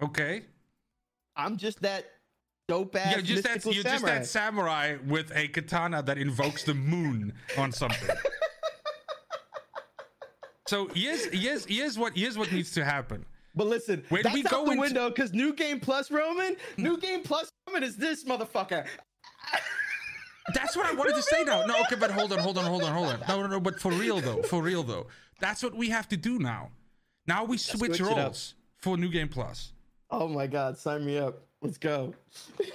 Okay. 0.03 0.42
I'm 1.34 1.57
just 1.57 1.80
that 1.82 2.05
dope 2.68 2.94
ass 2.96 3.12
You're 3.14 3.22
just 3.22 3.44
that 3.44 3.64
you're 3.64 3.74
samurai. 3.82 3.90
just 3.92 4.05
that 4.05 4.26
samurai 4.26 4.96
with 5.07 5.32
a 5.34 5.49
katana 5.49 6.03
that 6.03 6.18
invokes 6.18 6.64
the 6.64 6.74
moon 6.74 7.32
on 7.57 7.72
something. 7.72 8.14
so 10.68 10.86
here's 10.94 11.24
here's 11.26 11.64
here's 11.64 11.98
what 11.98 12.12
here's 12.16 12.36
what 12.38 12.52
needs 12.52 12.70
to 12.72 12.84
happen. 12.84 13.24
But 13.54 13.66
listen, 13.66 14.04
When 14.10 14.22
that's 14.22 14.34
we 14.34 14.44
out 14.44 14.50
go 14.50 14.64
the 14.66 14.70
into- 14.72 14.80
window 14.82 15.08
because 15.08 15.32
New 15.32 15.52
Game 15.54 15.80
Plus 15.80 16.10
Roman, 16.10 16.56
New 16.76 16.98
Game 16.98 17.22
Plus 17.22 17.50
Roman 17.66 17.82
is 17.82 17.96
this 17.96 18.24
motherfucker. 18.24 18.86
That's 20.54 20.76
what 20.76 20.86
I 20.86 20.92
wanted 20.94 21.14
to 21.16 21.22
say 21.22 21.42
now. 21.44 21.64
No, 21.66 21.74
okay, 21.82 21.96
but 21.96 22.10
hold 22.10 22.32
on, 22.32 22.38
hold 22.38 22.56
on, 22.56 22.64
hold 22.64 22.82
on, 22.82 22.92
hold 22.92 23.08
on. 23.08 23.20
No, 23.28 23.42
no, 23.42 23.46
no, 23.48 23.60
but 23.60 23.80
for 23.80 23.92
real 23.92 24.20
though, 24.20 24.42
for 24.42 24.62
real 24.62 24.82
though. 24.82 25.06
That's 25.40 25.62
what 25.62 25.74
we 25.74 25.88
have 25.90 26.08
to 26.08 26.16
do 26.16 26.38
now. 26.38 26.70
Now 27.26 27.44
we 27.44 27.58
switch, 27.58 27.96
switch 27.96 28.00
roles 28.00 28.54
for 28.76 28.96
New 28.96 29.08
Game 29.10 29.28
Plus. 29.28 29.72
Oh 30.10 30.26
my 30.28 30.46
god, 30.46 30.78
sign 30.78 31.04
me 31.04 31.18
up. 31.18 31.40
Let's 31.60 31.76
go. 31.78 32.14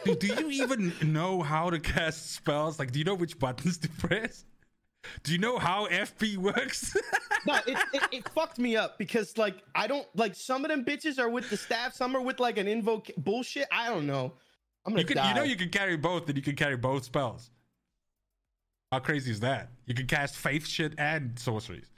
Dude, 0.03 0.19
do 0.19 0.27
you 0.27 0.49
even 0.63 0.93
know 1.01 1.41
how 1.41 1.69
to 1.69 1.79
cast 1.79 2.33
spells? 2.33 2.77
Like, 2.77 2.91
do 2.91 2.99
you 2.99 3.05
know 3.05 3.15
which 3.15 3.39
buttons 3.39 3.77
to 3.79 3.89
press? 3.89 4.45
Do 5.23 5.31
you 5.31 5.37
know 5.37 5.57
how 5.57 5.87
FP 5.87 6.37
works? 6.37 6.95
no, 7.47 7.55
it, 7.67 7.77
it, 7.93 8.03
it 8.11 8.29
fucked 8.29 8.59
me 8.59 8.75
up 8.75 8.97
because 8.97 9.37
like 9.37 9.57
I 9.75 9.87
don't 9.87 10.07
like 10.15 10.35
some 10.35 10.63
of 10.63 10.71
them 10.71 10.85
bitches 10.85 11.19
are 11.19 11.29
with 11.29 11.49
the 11.49 11.57
staff, 11.57 11.93
some 11.93 12.15
are 12.15 12.21
with 12.21 12.39
like 12.39 12.57
an 12.57 12.67
invoke 12.67 13.09
bullshit. 13.17 13.67
I 13.71 13.89
don't 13.89 14.07
know. 14.07 14.33
I'm 14.85 14.93
gonna 14.93 15.01
you 15.01 15.07
can, 15.07 15.17
die. 15.17 15.29
you 15.29 15.35
know, 15.35 15.43
you 15.43 15.55
can 15.55 15.69
carry 15.69 15.95
both, 15.95 16.27
and 16.27 16.37
you 16.37 16.43
can 16.43 16.55
carry 16.55 16.75
both 16.75 17.05
spells. 17.05 17.51
How 18.91 18.99
crazy 18.99 19.31
is 19.31 19.39
that? 19.39 19.69
You 19.85 19.95
can 19.95 20.07
cast 20.07 20.35
faith 20.35 20.67
shit 20.67 20.93
and 20.97 21.37
sorceries. 21.39 21.89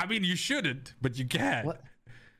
I 0.00 0.06
mean, 0.06 0.24
you 0.24 0.36
shouldn't, 0.36 0.94
but 1.00 1.18
you 1.18 1.24
can. 1.24 1.66
What? 1.66 1.82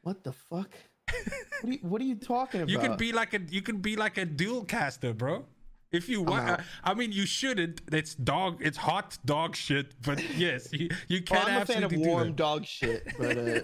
What 0.03 0.25
the 0.25 0.33
fuck? 0.33 0.71
what, 1.09 1.25
are 1.65 1.73
you, 1.73 1.79
what 1.83 2.01
are 2.01 2.05
you 2.05 2.17
talking 2.17 2.63
about? 2.63 2.71
You 2.73 2.79
can 2.79 2.97
be 2.97 3.13
like 3.13 3.35
a 3.35 3.41
you 3.49 3.63
can 3.63 3.79
be 3.79 3.97
like 3.97 4.19
a 4.19 4.25
dual 4.25 4.65
caster, 4.65 5.13
bro. 5.13 5.45
If 5.93 6.09
you 6.09 6.23
want. 6.23 6.61
I 6.85 6.95
mean, 6.95 7.13
you 7.13 7.27
shouldn't. 7.27 7.81
It's 7.93 8.15
dog. 8.15 8.59
It's 8.61 8.77
hot 8.77 9.19
dog 9.25 9.55
shit. 9.57 9.95
But 10.03 10.23
yes, 10.37 10.69
you 10.73 10.89
you 11.09 11.23
Well, 11.31 11.43
can 11.45 11.55
I'm 11.57 11.63
a 11.63 11.67
fan 11.67 11.85
of 11.85 11.93
warm 11.97 12.29
that. 12.29 12.37
dog 12.37 12.65
shit, 12.67 13.07
but 13.19 13.39
uh, 13.39 13.61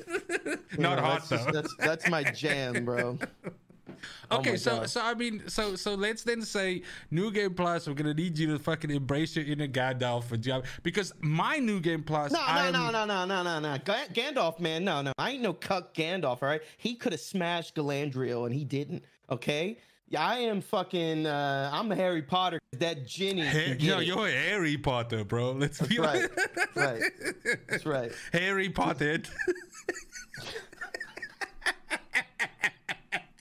Not 0.78 0.96
know, 0.96 1.02
hot 1.02 1.28
that's 1.28 1.28
just- 1.28 1.52
that's 1.52 1.76
that's 1.78 2.08
my 2.08 2.22
jam, 2.22 2.84
bro. 2.84 3.18
Oh 4.32 4.38
Okay, 4.38 4.50
my 4.52 4.56
so 4.56 4.76
God. 4.78 4.90
so 4.90 5.00
I 5.00 5.14
mean, 5.14 5.42
so 5.46 5.76
so 5.76 5.94
let's 5.94 6.24
then 6.24 6.42
say 6.42 6.82
new 7.12 7.30
game 7.30 7.54
plus. 7.54 7.86
We're 7.86 7.94
gonna 7.94 8.14
need 8.14 8.36
you 8.36 8.48
to 8.48 8.58
fucking 8.58 8.90
embrace 8.90 9.36
your 9.36 9.44
inner 9.44 9.68
Gandalf 9.68 10.24
for 10.24 10.36
job 10.36 10.64
because 10.82 11.12
my 11.20 11.58
new 11.58 11.78
game 11.78 12.02
plus. 12.02 12.32
No, 12.32 12.38
no, 12.40 12.44
I'm, 12.46 12.72
no, 12.72 12.90
no, 12.90 13.04
no, 13.04 13.24
no, 13.26 13.42
no, 13.44 13.60
no. 13.60 13.78
Ga- 13.84 14.08
Gandalf, 14.12 14.58
man, 14.58 14.82
no, 14.84 15.02
no. 15.02 15.12
I 15.18 15.32
ain't 15.32 15.42
no 15.42 15.52
cuck 15.52 15.94
Gandalf, 15.94 16.42
all 16.42 16.48
right? 16.48 16.62
He 16.78 16.94
could 16.96 17.12
have 17.12 17.20
smashed 17.20 17.76
Galadriel 17.76 18.46
and 18.46 18.54
he 18.54 18.64
didn't, 18.64 19.04
okay? 19.30 19.78
Yeah, 20.12 20.26
I 20.28 20.40
am 20.40 20.60
fucking, 20.60 21.24
uh, 21.26 21.70
I'm 21.72 21.90
a 21.90 21.96
Harry 21.96 22.20
Potter. 22.20 22.58
That 22.78 23.06
Ginny. 23.06 23.46
Hey, 23.46 23.78
no, 23.80 24.00
it. 24.00 24.06
you're 24.06 24.28
Harry 24.28 24.76
Potter, 24.76 25.24
bro. 25.24 25.52
Let's 25.52 25.80
be 25.80 25.98
right. 25.98 26.28
honest. 26.30 26.76
right. 26.76 27.02
That's 27.66 27.86
right. 27.86 28.12
Harry 28.30 28.68
Potter. 28.68 29.22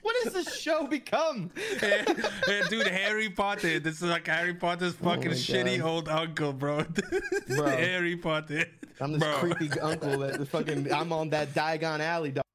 What 0.02 0.16
has 0.24 0.34
this 0.34 0.56
show 0.56 0.88
become? 0.88 1.52
Hey, 1.80 2.06
hey, 2.46 2.62
dude, 2.70 2.88
Harry 2.88 3.30
Potter. 3.30 3.80
This 3.80 3.96
is 3.96 4.04
like 4.04 4.28
Harry 4.28 4.54
Potter's 4.54 4.94
fucking 4.94 5.32
Oh 5.32 5.36
shitty 5.36 5.80
God. 5.80 5.88
old 5.90 6.08
uncle, 6.08 6.54
bro. 6.54 6.86
Bro. 7.48 7.68
Harry 7.68 8.16
Potter. 8.16 8.66
I'm 9.02 9.12
this 9.12 9.22
bro. 9.22 9.34
creepy 9.40 9.78
uncle 9.82 10.20
that 10.20 10.40
the 10.40 10.46
fucking, 10.46 10.94
I'm 10.94 11.12
on 11.12 11.32
that 11.32 11.54
Diagon 11.54 12.00
Alley, 12.00 12.32
dog. 12.32 12.46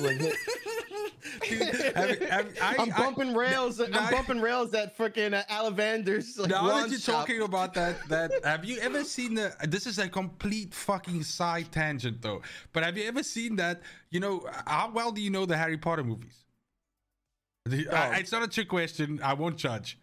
Like, 0.00 0.20
Dude, 1.48 1.62
have- 1.96 2.20
have- 2.22 2.58
I- 2.60 2.76
I'm 2.78 2.90
bumping 2.90 3.34
rails. 3.34 3.80
I'm 3.80 3.90
bumping 4.10 4.40
rails 4.40 4.74
at 4.74 4.96
freaking 4.96 5.32
uh, 5.34 5.42
Ollivander's. 5.50 6.36
Like, 6.38 6.50
Now 6.50 6.66
that 6.68 6.90
you're 6.90 6.98
shop. 6.98 7.26
talking 7.26 7.40
about 7.42 7.72
that, 7.74 8.06
that 8.08 8.32
have 8.44 8.64
you 8.64 8.78
ever 8.80 9.04
seen 9.04 9.34
the? 9.34 9.54
This 9.66 9.86
is 9.86 9.98
a 9.98 10.08
complete 10.08 10.74
fucking 10.74 11.22
side 11.22 11.72
tangent, 11.72 12.20
though. 12.20 12.42
But 12.72 12.82
have 12.84 12.96
you 12.98 13.04
ever 13.08 13.22
seen 13.22 13.56
that? 13.56 13.82
You 14.10 14.20
know, 14.20 14.46
how 14.66 14.90
well 14.92 15.12
do 15.12 15.20
you 15.22 15.30
know 15.30 15.46
the 15.46 15.56
Harry 15.56 15.78
Potter 15.78 16.04
movies? 16.04 16.44
The- 17.64 17.88
I- 17.88 18.08
Oh. 18.16 18.20
it's 18.20 18.32
not 18.32 18.42
a 18.42 18.48
trick 18.48 18.68
question. 18.68 19.20
I 19.22 19.32
won't 19.32 19.56
judge. 19.56 19.98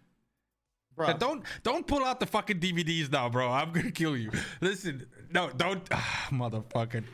Bro. 0.95 1.07
But 1.07 1.19
don't 1.19 1.43
don't 1.63 1.85
pull 1.87 2.03
out 2.03 2.19
the 2.19 2.25
fucking 2.25 2.59
DVDs 2.59 3.11
now, 3.11 3.29
bro. 3.29 3.49
I'm 3.49 3.71
gonna 3.71 3.91
kill 3.91 4.17
you. 4.17 4.31
Listen, 4.59 5.05
no, 5.31 5.49
don't, 5.51 5.87
ah, 5.91 6.27
motherfucker. 6.31 7.03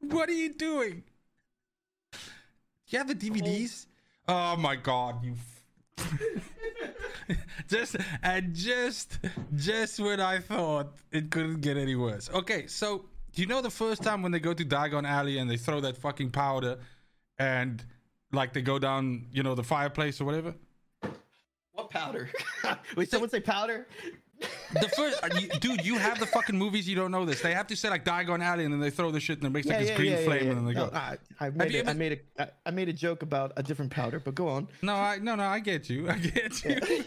What 0.00 0.28
are 0.28 0.32
you 0.34 0.52
doing? 0.54 1.04
You 2.90 2.98
have 2.98 3.06
the 3.08 3.14
DVDs? 3.14 3.86
Oh 4.26 4.56
my 4.56 4.74
god, 4.76 5.24
you. 5.24 5.34
f- 5.34 6.18
just 7.68 7.96
and 8.22 8.54
just 8.54 9.18
just 9.54 10.00
when 10.00 10.20
I 10.20 10.40
thought 10.40 10.94
it 11.12 11.30
couldn't 11.30 11.60
get 11.60 11.76
any 11.76 11.94
worse. 11.94 12.28
Okay, 12.30 12.66
so 12.66 13.04
do 13.32 13.42
you 13.42 13.46
know 13.46 13.62
the 13.62 13.70
first 13.70 14.02
time 14.02 14.22
when 14.22 14.32
they 14.32 14.40
go 14.40 14.52
to 14.52 14.64
Diagon 14.64 15.06
Alley 15.06 15.38
and 15.38 15.48
they 15.48 15.56
throw 15.56 15.80
that 15.80 15.96
fucking 15.96 16.30
powder, 16.30 16.78
and 17.38 17.84
like 18.32 18.52
they 18.52 18.62
go 18.62 18.78
down, 18.80 19.26
you 19.32 19.44
know, 19.44 19.54
the 19.54 19.62
fireplace 19.64 20.20
or 20.20 20.24
whatever? 20.24 20.54
What 21.72 21.90
powder? 21.90 22.28
Wait, 22.96 23.08
someone 23.08 23.30
say 23.30 23.40
powder? 23.40 23.86
The 24.72 24.88
first, 24.96 25.22
uh, 25.22 25.28
you, 25.38 25.48
dude, 25.60 25.84
you 25.84 25.98
have 25.98 26.18
the 26.20 26.26
fucking 26.26 26.56
movies. 26.56 26.88
You 26.88 26.94
don't 26.96 27.10
know 27.10 27.24
this. 27.24 27.40
They 27.42 27.52
have 27.54 27.66
to 27.68 27.76
say 27.76 27.90
like 27.90 28.04
Diagon 28.04 28.40
Alley, 28.42 28.64
and 28.64 28.72
then 28.72 28.80
they 28.80 28.90
throw 28.90 29.10
the 29.10 29.20
shit, 29.20 29.38
and 29.38 29.46
it 29.46 29.50
makes 29.50 29.66
like 29.66 29.80
this 29.80 29.96
green 29.96 30.16
flame, 30.24 30.48
and 30.50 30.58
then 30.58 30.64
they 30.66 30.72
No, 30.72 30.86
go. 30.88 30.96
I, 30.96 31.18
I 31.40 31.50
made, 31.50 31.74
a, 31.74 31.90
I 31.90 31.92
made 31.92 32.12
a, 32.38 32.42
I- 32.42 32.50
I 32.66 32.70
made 32.70 32.88
a 32.88 32.92
joke 32.92 33.22
about 33.22 33.52
a 33.56 33.62
different 33.62 33.90
powder, 33.90 34.20
but 34.20 34.34
go 34.34 34.48
on. 34.48 34.68
No, 34.82 34.94
I 34.94 35.18
no 35.18 35.34
no, 35.34 35.44
I 35.44 35.58
get 35.60 35.90
you. 35.90 36.08
I 36.08 36.18
get 36.18 36.64
you. 36.64 36.80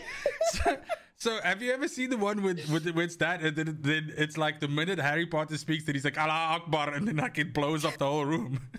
so, 0.51 0.77
so 1.15 1.39
have 1.41 1.61
you 1.61 1.71
ever 1.71 1.87
seen 1.87 2.09
the 2.09 2.17
one 2.17 2.43
with 2.43 2.69
with 2.69 2.85
with 2.91 3.17
that, 3.19 3.41
and 3.41 3.55
then, 3.55 3.77
then 3.81 4.13
it's 4.17 4.37
like 4.37 4.59
the 4.59 4.67
minute 4.67 4.99
Harry 4.99 5.25
Potter 5.25 5.57
speaks, 5.57 5.85
that 5.85 5.95
he's 5.95 6.05
like 6.05 6.19
Allah 6.19 6.57
Akbar, 6.59 6.93
and 6.93 7.07
then 7.07 7.15
like 7.17 7.37
it 7.39 7.53
blows 7.53 7.85
up 7.85 7.97
the 7.97 8.05
whole 8.05 8.25
room. 8.25 8.59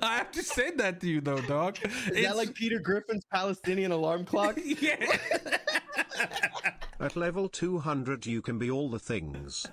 I 0.00 0.16
have 0.16 0.30
to 0.32 0.42
say 0.42 0.70
that 0.76 1.00
to 1.00 1.08
you 1.08 1.20
though, 1.20 1.40
dog. 1.42 1.76
Is 2.12 2.24
that 2.24 2.36
like 2.36 2.54
Peter 2.54 2.78
Griffin's 2.78 3.24
Palestinian 3.30 3.92
alarm 3.92 4.24
clock? 4.24 4.58
yeah. 4.64 4.96
At 7.00 7.16
level 7.16 7.48
200 7.48 8.26
you 8.26 8.42
can 8.42 8.58
be 8.58 8.70
all 8.70 8.88
the 8.88 8.98
things. 8.98 9.66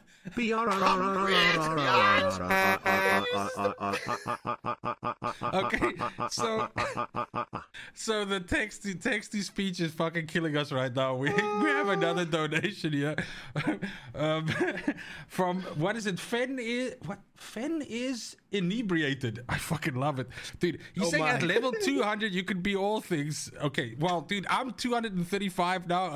Okay, 5.53 5.93
so 6.29 6.67
so 7.93 8.25
the 8.25 8.39
texty 8.39 8.95
texty 9.01 9.41
speech 9.43 9.79
is 9.79 9.91
fucking 9.93 10.27
killing 10.27 10.57
us 10.57 10.71
right 10.71 10.93
now. 10.93 11.15
We 11.15 11.29
we 11.29 11.69
have 11.69 11.89
another 11.89 12.25
donation 12.25 12.93
here 12.93 13.15
um, 14.15 14.47
from 15.27 15.61
what 15.77 15.95
is 15.95 16.05
it? 16.05 16.19
Fen 16.19 16.57
is 16.59 16.95
what? 17.05 17.19
Fen 17.35 17.81
is 17.87 18.35
inebriated. 18.51 19.43
I 19.47 19.57
fucking 19.57 19.95
love 19.95 20.19
it, 20.19 20.27
dude. 20.59 20.79
He's 20.93 21.05
Oh 21.05 21.09
saying 21.09 21.23
my. 21.23 21.29
at 21.31 21.43
level 21.43 21.71
two 21.71 22.01
hundred 22.03 22.33
you 22.33 22.43
could 22.43 22.61
be 22.61 22.75
all 22.75 22.99
things. 23.01 23.49
Okay, 23.63 23.95
well, 23.99 24.21
dude, 24.21 24.45
I'm 24.49 24.71
two 24.73 24.93
hundred 24.93 25.15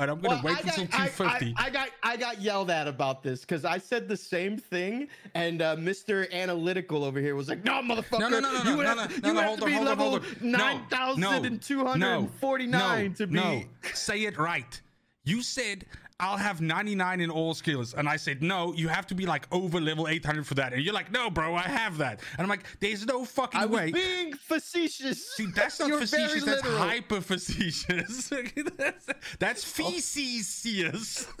now, 0.00 0.02
and 0.02 0.10
I'm 0.10 0.20
gonna 0.20 0.34
Well, 0.34 0.42
wait 0.44 0.58
I 0.58 0.62
got, 0.62 0.78
until 0.78 1.06
two 1.06 1.24
I. 1.24 1.54
I, 1.58 1.66
I 1.66 1.70
got 1.70 1.88
I 2.02 2.16
got 2.16 2.40
yelled 2.40 2.70
at 2.70 2.88
about 2.88 3.22
this 3.22 3.40
because 3.40 3.64
I 3.64 3.78
said 3.78 4.08
the 4.08 4.16
same 4.16 4.56
thing, 4.56 5.08
and 5.34 5.62
uh, 5.62 5.76
Mr. 5.76 6.30
Analytical 6.32 7.04
over 7.04 7.20
here 7.20 7.36
was 7.36 7.48
like, 7.48 7.64
"No, 7.64 7.74
motherfucker, 7.74 8.20
No, 8.20 8.28
no, 8.28 8.40
no, 8.40 8.52
no, 8.52 8.58
you 8.58 8.64
no, 8.64 8.76
would 8.76 8.82
no, 8.84 8.96
have, 8.96 9.22
no, 9.22 9.28
you 9.28 9.34
no, 9.34 9.40
have 9.40 9.48
hold 9.48 9.60
to 9.60 9.66
be 9.66 9.74
on, 9.74 9.84
level 9.84 10.10
hold 10.10 10.24
on. 10.24 10.36
No, 10.40 10.58
nine 10.58 10.86
thousand 10.90 11.46
and 11.46 11.62
two 11.62 11.84
hundred 11.84 12.06
and 12.08 12.30
forty-nine 12.34 13.14
to 13.14 13.26
be." 13.26 13.34
No, 13.34 13.62
say 13.92 14.22
it 14.24 14.38
right. 14.38 14.80
You 15.24 15.42
said 15.42 15.86
I'll 16.20 16.36
have 16.36 16.60
99 16.60 17.20
in 17.20 17.30
all 17.30 17.54
skills, 17.54 17.92
and 17.92 18.08
I 18.08 18.16
said 18.16 18.40
no. 18.40 18.72
You 18.72 18.86
have 18.86 19.06
to 19.08 19.16
be 19.16 19.26
like 19.26 19.46
over 19.52 19.80
level 19.80 20.06
800 20.06 20.46
for 20.46 20.54
that, 20.54 20.72
and 20.72 20.80
you're 20.80 20.94
like, 20.94 21.10
no, 21.10 21.28
bro, 21.28 21.56
I 21.56 21.62
have 21.62 21.98
that, 21.98 22.20
and 22.32 22.40
I'm 22.42 22.48
like, 22.48 22.64
there's 22.78 23.04
no 23.04 23.24
fucking 23.24 23.60
I 23.60 23.66
way. 23.66 23.90
being 23.90 24.32
facetious. 24.34 25.34
Dude, 25.36 25.54
that's 25.56 25.80
not 25.80 25.88
You're 25.88 25.98
facetious. 25.98 26.44
That's 26.44 26.62
hyper 26.62 27.20
facetious. 27.20 28.28
that's, 28.76 29.08
oh. 29.08 29.12
that's 29.40 29.64
facetious. 29.64 31.26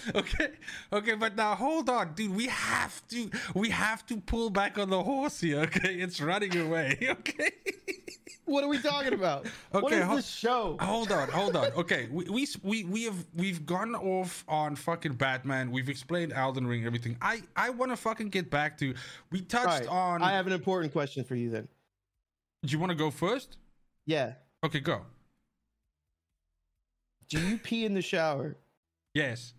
okay, 0.14 0.48
okay, 0.92 1.14
but 1.14 1.36
now 1.36 1.54
hold 1.54 1.88
on, 1.90 2.14
dude. 2.14 2.34
We 2.34 2.46
have 2.46 3.06
to, 3.08 3.30
we 3.54 3.70
have 3.70 4.06
to 4.06 4.16
pull 4.18 4.50
back 4.50 4.78
on 4.78 4.90
the 4.90 5.02
horse 5.02 5.40
here. 5.40 5.60
Okay, 5.60 5.94
it's 5.94 6.20
running 6.20 6.56
away. 6.56 6.98
Okay. 7.10 7.50
What 8.44 8.64
are 8.64 8.68
we 8.68 8.78
talking 8.78 9.12
about? 9.12 9.46
what 9.72 9.84
Okay, 9.84 9.98
is 9.98 10.04
ho- 10.04 10.16
this 10.16 10.26
show? 10.26 10.78
hold 10.80 11.12
on, 11.12 11.28
hold 11.28 11.54
on. 11.54 11.66
Okay, 11.72 12.08
we, 12.10 12.24
we 12.30 12.46
we 12.62 12.84
we 12.84 13.04
have 13.04 13.26
we've 13.34 13.66
gone 13.66 13.94
off 13.94 14.42
on 14.48 14.74
fucking 14.74 15.14
Batman. 15.14 15.70
We've 15.70 15.90
explained 15.90 16.32
Elden 16.32 16.66
Ring, 16.66 16.86
everything. 16.86 17.18
I 17.20 17.42
I 17.54 17.68
want 17.68 17.92
to 17.92 17.96
fucking 17.96 18.30
get 18.30 18.50
back 18.50 18.78
to. 18.78 18.94
We 19.30 19.42
touched 19.42 19.66
Right, 19.66 19.86
on. 19.88 20.22
I 20.22 20.32
have 20.32 20.46
an 20.46 20.54
important 20.54 20.92
question 20.94 21.24
for 21.24 21.34
you 21.34 21.50
then. 21.50 21.68
Do 22.64 22.72
you 22.72 22.78
want 22.78 22.88
to 22.90 22.96
go 22.96 23.10
first? 23.10 23.58
Yeah. 24.06 24.32
Okay, 24.64 24.80
go. 24.80 25.02
Do 27.28 27.38
you 27.46 27.58
pee 27.58 27.84
in 27.84 27.92
the 27.92 28.00
shower? 28.02 28.56
Yes. 29.12 29.52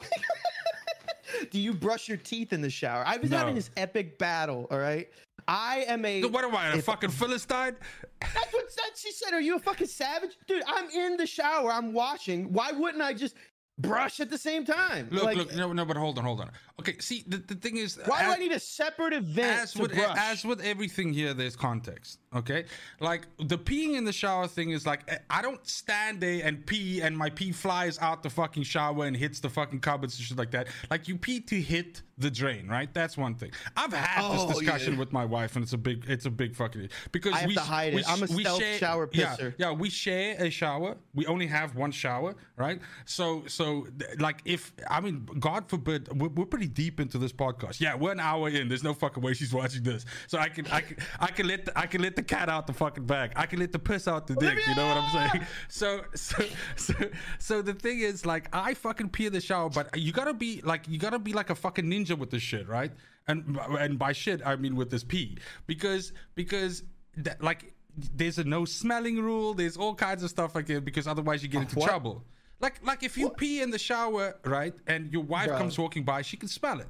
Do 1.50 1.58
you 1.60 1.72
brush 1.74 2.08
your 2.08 2.16
teeth 2.16 2.52
in 2.52 2.60
the 2.60 2.70
shower? 2.70 3.04
I 3.06 3.16
was 3.16 3.30
No. 3.30 3.38
having 3.38 3.54
this 3.54 3.70
epic 3.76 4.18
battle, 4.18 4.66
all 4.70 4.78
right? 4.78 5.08
I 5.46 5.84
am 5.88 6.04
a. 6.04 6.22
What 6.24 6.44
am 6.44 6.54
I, 6.56 6.68
a 6.68 6.80
fucking 6.82 7.10
Philistine? 7.10 7.76
That's 8.20 8.52
what 8.52 8.74
that 8.76 8.90
she 8.96 9.12
said. 9.12 9.34
Are 9.34 9.40
you 9.40 9.56
a 9.56 9.58
fucking 9.58 9.86
savage? 9.88 10.30
Dude, 10.46 10.62
I'm 10.66 10.88
in 10.90 11.16
the 11.18 11.26
shower. 11.26 11.70
I'm 11.70 11.92
washing. 11.92 12.50
Why 12.52 12.72
wouldn't 12.72 13.02
I 13.02 13.12
just 13.12 13.34
brush 13.78 14.20
at 14.20 14.30
the 14.30 14.38
same 14.38 14.64
time? 14.64 15.08
Look, 15.10 15.24
Like, 15.24 15.36
look, 15.36 15.54
no, 15.54 15.72
no, 15.72 15.84
but 15.84 15.96
hold 15.98 16.18
on, 16.18 16.24
hold 16.24 16.40
on. 16.40 16.50
Okay, 16.80 16.96
see, 16.98 17.24
the, 17.26 17.38
the 17.38 17.56
thing 17.56 17.76
is, 17.76 17.98
Why 18.06 18.24
do 18.24 18.30
I 18.30 18.36
need 18.36 18.52
a 18.52 18.60
separate 18.60 19.12
event 19.12 19.60
as 19.64 19.76
with 19.76 19.92
brush? 19.92 20.16
as 20.18 20.44
with 20.46 20.62
everything 20.62 21.12
here, 21.12 21.34
there's 21.34 21.56
context. 21.56 22.20
Okay, 22.34 22.64
like 23.00 23.26
the 23.38 23.56
peeing 23.56 23.96
in 23.96 24.04
the 24.04 24.12
shower 24.12 24.48
thing 24.48 24.70
is 24.70 24.86
like 24.86 25.02
eh, 25.08 25.18
I 25.30 25.40
don't 25.42 25.64
stand 25.66 26.20
there 26.20 26.44
and 26.44 26.66
pee 26.66 27.00
and 27.00 27.16
my 27.16 27.30
pee 27.30 27.52
flies 27.52 27.98
out 28.00 28.22
the 28.22 28.30
fucking 28.30 28.64
shower 28.64 29.04
and 29.06 29.16
hits 29.16 29.38
the 29.40 29.48
fucking 29.48 29.80
cupboards 29.80 30.16
and 30.18 30.26
shit 30.26 30.36
like 30.38 30.50
that. 30.50 30.66
Like 30.90 31.06
you 31.08 31.16
pee 31.16 31.40
to 31.40 31.60
hit 31.60 32.02
the 32.18 32.30
drain, 32.30 32.68
right? 32.68 32.92
That's 32.94 33.16
one 33.16 33.34
thing. 33.34 33.50
I've 33.76 33.92
had 33.92 34.22
Oh, 34.22 34.46
this 34.48 34.58
discussion 34.58 34.92
yeah. 34.94 34.98
with 35.00 35.12
my 35.12 35.24
wife, 35.24 35.56
and 35.56 35.64
it's 35.64 35.72
a 35.72 35.78
big, 35.78 36.04
it's 36.08 36.26
a 36.26 36.30
big 36.30 36.54
fucking 36.54 36.88
because 37.12 37.32
I 37.34 37.38
have 37.38 37.48
we 37.48 37.54
to 37.54 37.60
hide 37.60 37.94
we 37.94 38.00
it. 38.00 38.08
I'm 38.08 38.22
a 38.22 38.28
stealth 38.28 38.60
share- 38.60 38.78
shower 38.78 39.08
yeah, 39.12 39.36
pisser. 39.36 39.54
yeah, 39.58 39.72
we 39.72 39.90
share 39.90 40.36
a 40.38 40.48
shower. 40.50 40.96
We 41.14 41.26
only 41.26 41.46
have 41.48 41.74
one 41.74 41.90
shower, 41.90 42.36
right? 42.56 42.80
So, 43.04 43.42
so 43.48 43.86
like, 44.18 44.42
if 44.44 44.72
I 44.88 45.00
mean, 45.00 45.26
God 45.40 45.68
forbid, 45.68 46.08
we're, 46.20 46.28
we're 46.28 46.46
pretty 46.46 46.68
deep 46.68 47.00
into 47.00 47.18
this 47.18 47.32
podcast. 47.32 47.80
Yeah, 47.80 47.96
we're 47.96 48.12
an 48.12 48.20
hour 48.20 48.48
in. 48.48 48.68
There's 48.68 48.84
no 48.84 48.94
fucking 48.94 49.22
way 49.22 49.34
she's 49.34 49.52
watching 49.52 49.82
this. 49.82 50.04
So 50.28 50.38
I 50.38 50.48
can, 50.48 50.66
I 50.68 50.80
can, 50.82 50.96
I 51.18 51.26
can 51.32 51.48
let, 51.48 51.64
the, 51.66 51.76
I 51.78 51.86
can 51.86 52.00
let 52.00 52.14
the 52.14 52.22
cat 52.24 52.48
out 52.48 52.66
the 52.66 52.72
fucking 52.72 53.04
bag. 53.04 53.32
I 53.36 53.46
can 53.46 53.60
let 53.60 53.72
the 53.72 53.78
piss 53.78 54.08
out 54.08 54.26
the 54.26 54.34
dick. 54.34 54.58
You 54.66 54.74
know 54.74 54.86
what 54.86 54.96
I'm 54.96 55.30
saying? 55.30 55.46
So, 55.68 56.02
so, 56.14 56.44
so, 56.76 56.94
so 57.38 57.62
the 57.62 57.74
thing 57.74 58.00
is, 58.00 58.24
like, 58.26 58.48
I 58.52 58.74
fucking 58.74 59.10
pee 59.10 59.26
in 59.26 59.32
the 59.32 59.40
shower, 59.40 59.70
but 59.70 59.96
you 59.98 60.12
gotta 60.12 60.34
be 60.34 60.60
like, 60.62 60.88
you 60.88 60.98
gotta 60.98 61.18
be 61.18 61.32
like 61.32 61.50
a 61.50 61.54
fucking 61.54 61.84
ninja 61.84 62.16
with 62.16 62.30
this 62.30 62.42
shit, 62.42 62.68
right? 62.68 62.92
And 63.26 63.58
and 63.78 63.98
by 63.98 64.12
shit, 64.12 64.42
I 64.44 64.56
mean 64.56 64.76
with 64.76 64.90
this 64.90 65.02
pee, 65.02 65.38
because 65.66 66.12
because 66.34 66.82
that, 67.16 67.42
like 67.42 67.72
there's 67.96 68.38
a 68.38 68.44
no 68.44 68.64
smelling 68.64 69.20
rule. 69.20 69.54
There's 69.54 69.76
all 69.76 69.94
kinds 69.94 70.22
of 70.22 70.30
stuff 70.30 70.54
like 70.54 70.66
that 70.66 70.84
because 70.84 71.06
otherwise 71.06 71.42
you 71.42 71.48
get 71.48 71.62
into 71.62 71.78
what? 71.78 71.88
trouble. 71.88 72.24
Like 72.60 72.84
like 72.84 73.02
if 73.02 73.16
you 73.16 73.30
pee 73.30 73.62
in 73.62 73.70
the 73.70 73.78
shower, 73.78 74.36
right, 74.44 74.74
and 74.86 75.12
your 75.12 75.22
wife 75.22 75.48
comes 75.50 75.78
walking 75.78 76.04
by, 76.04 76.22
she 76.22 76.36
can 76.36 76.48
smell 76.48 76.80
it. 76.80 76.88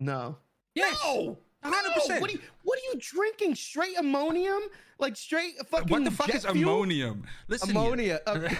No. 0.00 0.36
Yes. 0.74 0.98
No. 1.04 1.38
100%. 1.64 2.20
What 2.20 2.30
are 2.30 2.32
you 2.32 2.40
What 2.62 2.78
are 2.78 2.82
you 2.92 2.94
drinking? 2.98 3.54
Straight 3.54 3.98
ammonium? 3.98 4.60
Like 4.98 5.16
straight 5.16 5.54
fucking. 5.66 5.88
What 5.88 6.04
the 6.04 6.10
fuck 6.10 6.34
is 6.34 6.44
fuel? 6.44 6.56
ammonium? 6.56 7.24
Listen 7.48 7.70
here. 7.70 7.78
Ammonia. 7.78 8.20
Okay. 8.28 8.56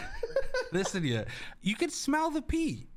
Listen 0.73 1.03
here. 1.03 1.27
You 1.63 1.77
can 1.77 1.91
smell 1.91 2.31
the 2.31 2.43
pee. 2.43 2.89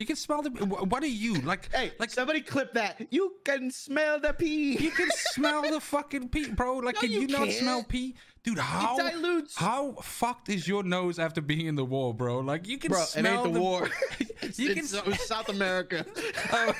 You 0.00 0.06
can 0.06 0.16
smell 0.16 0.40
the. 0.40 0.48
What 0.50 1.02
are 1.02 1.06
you 1.06 1.34
like? 1.42 1.70
hey, 1.74 1.92
like 1.98 2.10
somebody 2.10 2.40
clip 2.40 2.72
that. 2.72 3.06
You 3.10 3.34
can 3.44 3.70
smell 3.70 4.18
the 4.18 4.32
pee. 4.32 4.78
You 4.78 4.90
can 4.90 5.08
smell 5.34 5.60
the 5.62 5.78
fucking 5.78 6.30
pee, 6.30 6.50
bro. 6.50 6.78
Like, 6.78 6.94
No, 6.94 7.00
can 7.02 7.10
you, 7.10 7.20
you 7.20 7.26
not 7.28 7.50
smell 7.50 7.84
pee, 7.84 8.14
dude? 8.42 8.58
How 8.58 8.96
dilutes. 8.96 9.56
How 9.56 9.92
fucked 10.02 10.48
is 10.48 10.66
your 10.66 10.82
nose 10.82 11.18
after 11.18 11.42
being 11.42 11.66
in 11.66 11.74
the 11.74 11.84
war, 11.84 12.14
bro? 12.14 12.38
Like, 12.38 12.66
you 12.66 12.78
can 12.78 12.92
Bro, 12.92 13.02
it 13.02 13.06
smell 13.08 13.44
ain't 13.44 13.52
the 13.52 13.60
war. 13.60 13.90
you 14.18 14.26
it's, 14.40 14.92
can. 14.92 15.12
it's 15.12 15.28
South 15.28 15.50
America. 15.50 16.06
Oh. 16.50 16.72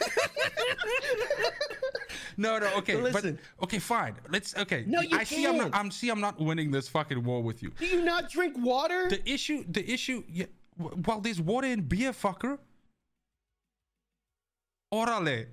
No, 2.40 2.58
no, 2.58 2.74
okay, 2.78 2.94
But 2.94 3.12
but 3.12 3.22
listen. 3.24 3.38
okay, 3.62 3.78
fine. 3.78 4.14
Let's 4.30 4.56
okay. 4.56 4.84
No, 4.86 5.00
you 5.02 5.18
I 5.18 5.24
see. 5.24 5.46
I'm 5.46 5.58
not. 5.58 5.70
I'm 5.74 5.90
see. 5.90 6.08
I'm 6.08 6.20
not 6.20 6.40
winning 6.40 6.70
this 6.70 6.88
fucking 6.88 7.22
war 7.22 7.42
with 7.42 7.62
you. 7.62 7.70
Do 7.78 7.86
you 7.86 8.02
not 8.02 8.30
drink 8.30 8.54
water? 8.58 9.08
The 9.10 9.22
issue. 9.30 9.64
The 9.68 9.88
issue. 9.88 10.24
Yeah. 10.28 10.46
Well, 10.78 11.20
there's 11.20 11.40
water 11.40 11.68
in 11.68 11.82
beer, 11.82 12.12
fucker. 12.12 12.58
Orale. 14.92 15.46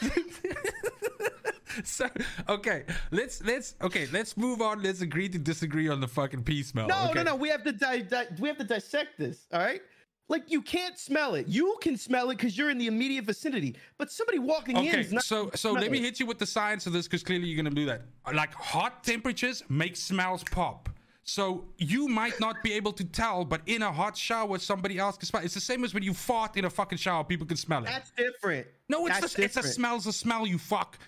so 1.84 2.08
okay, 2.48 2.84
let's 3.10 3.42
let's 3.42 3.74
okay, 3.82 4.06
let's 4.12 4.36
move 4.36 4.62
on. 4.62 4.82
Let's 4.82 5.00
agree 5.00 5.28
to 5.28 5.38
disagree 5.38 5.88
on 5.88 6.00
the 6.00 6.08
fucking 6.08 6.44
pee 6.44 6.62
smell. 6.62 6.86
no, 6.86 7.10
okay? 7.10 7.14
no, 7.14 7.22
no. 7.22 7.34
We 7.36 7.48
have 7.48 7.64
to 7.64 7.72
di- 7.72 8.02
di- 8.02 8.28
we 8.38 8.48
have 8.48 8.58
to 8.58 8.64
dissect 8.64 9.18
this. 9.18 9.46
All 9.52 9.60
right. 9.60 9.82
Like 10.28 10.50
you 10.50 10.60
can't 10.60 10.98
smell 10.98 11.34
it. 11.36 11.46
You 11.46 11.76
can 11.80 11.96
smell 11.96 12.30
it 12.30 12.36
because 12.36 12.58
you're 12.58 12.70
in 12.70 12.78
the 12.78 12.88
immediate 12.88 13.24
vicinity. 13.24 13.76
But 13.96 14.10
somebody 14.10 14.38
walking 14.40 14.76
in 14.76 14.88
Okay, 14.88 15.00
is 15.00 15.12
not. 15.12 15.22
so 15.24 15.50
so 15.54 15.72
let 15.72 15.90
me 15.90 15.98
it. 15.98 16.02
hit 16.04 16.20
you 16.20 16.26
with 16.26 16.38
the 16.38 16.46
science 16.46 16.86
of 16.86 16.92
this 16.92 17.06
because 17.06 17.22
clearly 17.22 17.46
you're 17.46 17.56
gonna 17.62 17.74
do 17.74 17.86
that. 17.86 18.02
Like 18.34 18.52
hot 18.52 19.04
temperatures 19.04 19.62
make 19.68 19.96
smells 19.96 20.42
pop. 20.44 20.88
So 21.22 21.64
you 21.78 22.06
might 22.08 22.38
not 22.40 22.62
be 22.62 22.72
able 22.72 22.92
to 22.94 23.04
tell, 23.04 23.44
but 23.44 23.60
in 23.66 23.82
a 23.82 23.90
hot 23.92 24.16
shower, 24.16 24.58
somebody 24.60 24.96
else 24.98 25.16
can 25.16 25.26
smell. 25.26 25.42
It's 25.42 25.54
the 25.54 25.60
same 25.60 25.84
as 25.84 25.92
when 25.92 26.04
you 26.04 26.14
fart 26.14 26.56
in 26.56 26.64
a 26.64 26.70
fucking 26.70 26.98
shower, 26.98 27.24
people 27.24 27.46
can 27.46 27.56
smell 27.56 27.82
it. 27.82 27.86
That's 27.86 28.10
different. 28.16 28.66
no, 28.88 29.06
it's 29.06 29.20
That's 29.20 29.34
the, 29.34 29.42
it's 29.44 29.56
a 29.56 29.58
different. 29.60 29.74
smell's 29.74 30.06
a 30.06 30.12
smell. 30.12 30.46
You 30.46 30.56
fuck. 30.58 30.98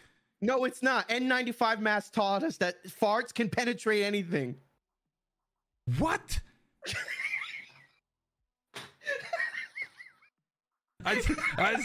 No, 0.40 0.64
it's 0.64 0.82
not. 0.82 1.08
N95 1.08 1.80
mask 1.80 2.12
taught 2.14 2.42
us 2.44 2.56
that 2.58 2.76
farts 3.00 3.32
can 3.34 3.48
penetrate 3.48 4.02
anything. 4.04 4.56
What? 5.98 6.40
I, 11.04 11.22
I, 11.56 11.76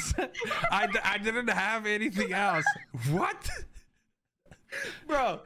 I, 0.72 0.88
I 1.04 1.18
didn't 1.20 1.50
have 1.50 1.86
anything 1.86 2.34
else. 2.34 2.66
What? 3.12 3.50
bro 5.08 5.40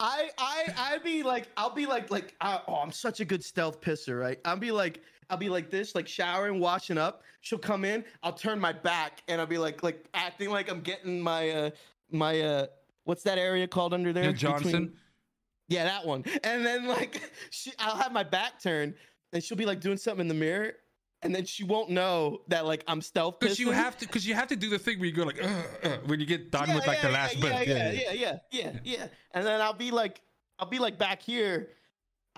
i 0.00 0.28
i 0.38 0.64
I'd 0.76 1.02
be 1.02 1.22
like 1.22 1.48
i'll 1.56 1.74
be 1.74 1.86
like 1.86 2.10
like 2.10 2.34
uh, 2.40 2.58
oh 2.68 2.74
i'm 2.74 2.92
such 2.92 3.20
a 3.20 3.24
good 3.24 3.42
stealth 3.44 3.80
pisser 3.80 4.20
right 4.20 4.38
i'll 4.44 4.56
be 4.56 4.70
like 4.70 5.00
i'll 5.30 5.36
be 5.38 5.48
like 5.48 5.70
this 5.70 5.94
like 5.94 6.06
showering 6.06 6.60
washing 6.60 6.98
up 6.98 7.22
she'll 7.40 7.58
come 7.58 7.84
in 7.86 8.04
i'll 8.22 8.32
turn 8.32 8.60
my 8.60 8.72
back 8.72 9.22
and 9.28 9.40
i'll 9.40 9.46
be 9.46 9.58
like 9.58 9.82
like 9.82 10.06
acting 10.14 10.50
like 10.50 10.70
i'm 10.70 10.80
getting 10.80 11.20
my 11.20 11.50
uh 11.50 11.70
my 12.10 12.40
uh 12.40 12.66
what's 13.04 13.22
that 13.22 13.38
area 13.38 13.66
called 13.66 13.94
under 13.94 14.12
there 14.12 14.24
Your 14.24 14.32
Between- 14.34 14.52
Johnson? 14.52 14.92
yeah 15.68 15.84
that 15.84 16.04
one 16.06 16.22
and 16.44 16.64
then 16.66 16.86
like 16.86 17.20
she 17.50 17.72
i'll 17.78 17.96
have 17.96 18.12
my 18.12 18.22
back 18.22 18.60
turned 18.60 18.94
and 19.32 19.42
she'll 19.42 19.58
be 19.58 19.66
like 19.66 19.80
doing 19.80 19.96
something 19.96 20.20
in 20.22 20.28
the 20.28 20.34
mirror 20.34 20.74
and 21.26 21.34
then 21.34 21.44
she 21.44 21.64
won't 21.64 21.90
know 21.90 22.40
that 22.48 22.64
like 22.64 22.82
i'm 22.86 23.02
stealth 23.02 23.40
Because 23.40 23.58
you 23.58 23.72
have 23.72 23.98
to, 23.98 24.06
because 24.06 24.26
you 24.26 24.34
have 24.34 24.48
to 24.48 24.56
do 24.56 24.70
the 24.70 24.78
thing 24.78 24.98
where 24.98 25.08
you 25.08 25.12
go 25.20 25.24
like, 25.24 25.42
uh, 25.42 25.48
uh, 25.82 25.96
when 26.06 26.20
you 26.20 26.26
get 26.26 26.50
done 26.50 26.68
Yeah, 26.68 26.74
with 26.76 26.86
like 26.86 27.02
yeah, 27.02 27.08
the 27.08 27.12
last 27.12 27.36
yeah, 27.36 27.42
bit. 27.42 27.68
Yeah, 27.68 27.74
yeah, 27.74 27.92
yeah, 27.92 28.12
yeah, 28.12 28.38
yeah, 28.50 28.70
yeah. 28.84 29.06
And 29.34 29.44
then 29.46 29.60
I'll 29.60 29.80
be 29.86 29.90
like, 29.90 30.20
I'll 30.58 30.68
be 30.68 30.78
like 30.78 30.96
back 30.98 31.20
here. 31.20 31.70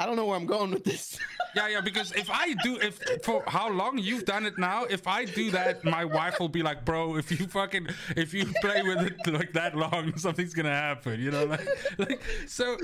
I 0.01 0.07
don't 0.07 0.17
know 0.17 0.27
where 0.27 0.37
I'm 0.37 0.47
going 0.47 0.71
with 0.71 0.85
this. 0.85 1.19
Yeah, 1.57 1.67
yeah, 1.69 1.81
because 1.81 2.13
if 2.13 2.29
I 2.31 2.53
do, 2.63 2.77
if 2.77 3.01
for 3.25 3.43
how 3.47 3.71
long 3.71 3.97
you've 3.99 4.27
done 4.27 4.45
it 4.45 4.59
now, 4.59 4.85
if 4.85 5.09
I 5.09 5.25
do 5.25 5.51
that, 5.53 5.83
my 5.83 6.05
wife 6.05 6.39
will 6.39 6.51
be 6.51 6.63
like, 6.63 6.85
"Bro, 6.85 7.17
if 7.17 7.31
you 7.33 7.47
fucking, 7.49 7.89
if 8.15 8.35
you 8.35 8.45
play 8.61 8.83
with 8.83 9.01
it 9.01 9.17
like 9.33 9.55
that 9.55 9.75
long, 9.75 10.15
something's 10.27 10.53
gonna 10.53 10.81
happen." 10.89 11.19
You 11.21 11.31
know, 11.31 11.47
like, 11.47 11.67
like 11.99 12.21
so. 12.47 12.77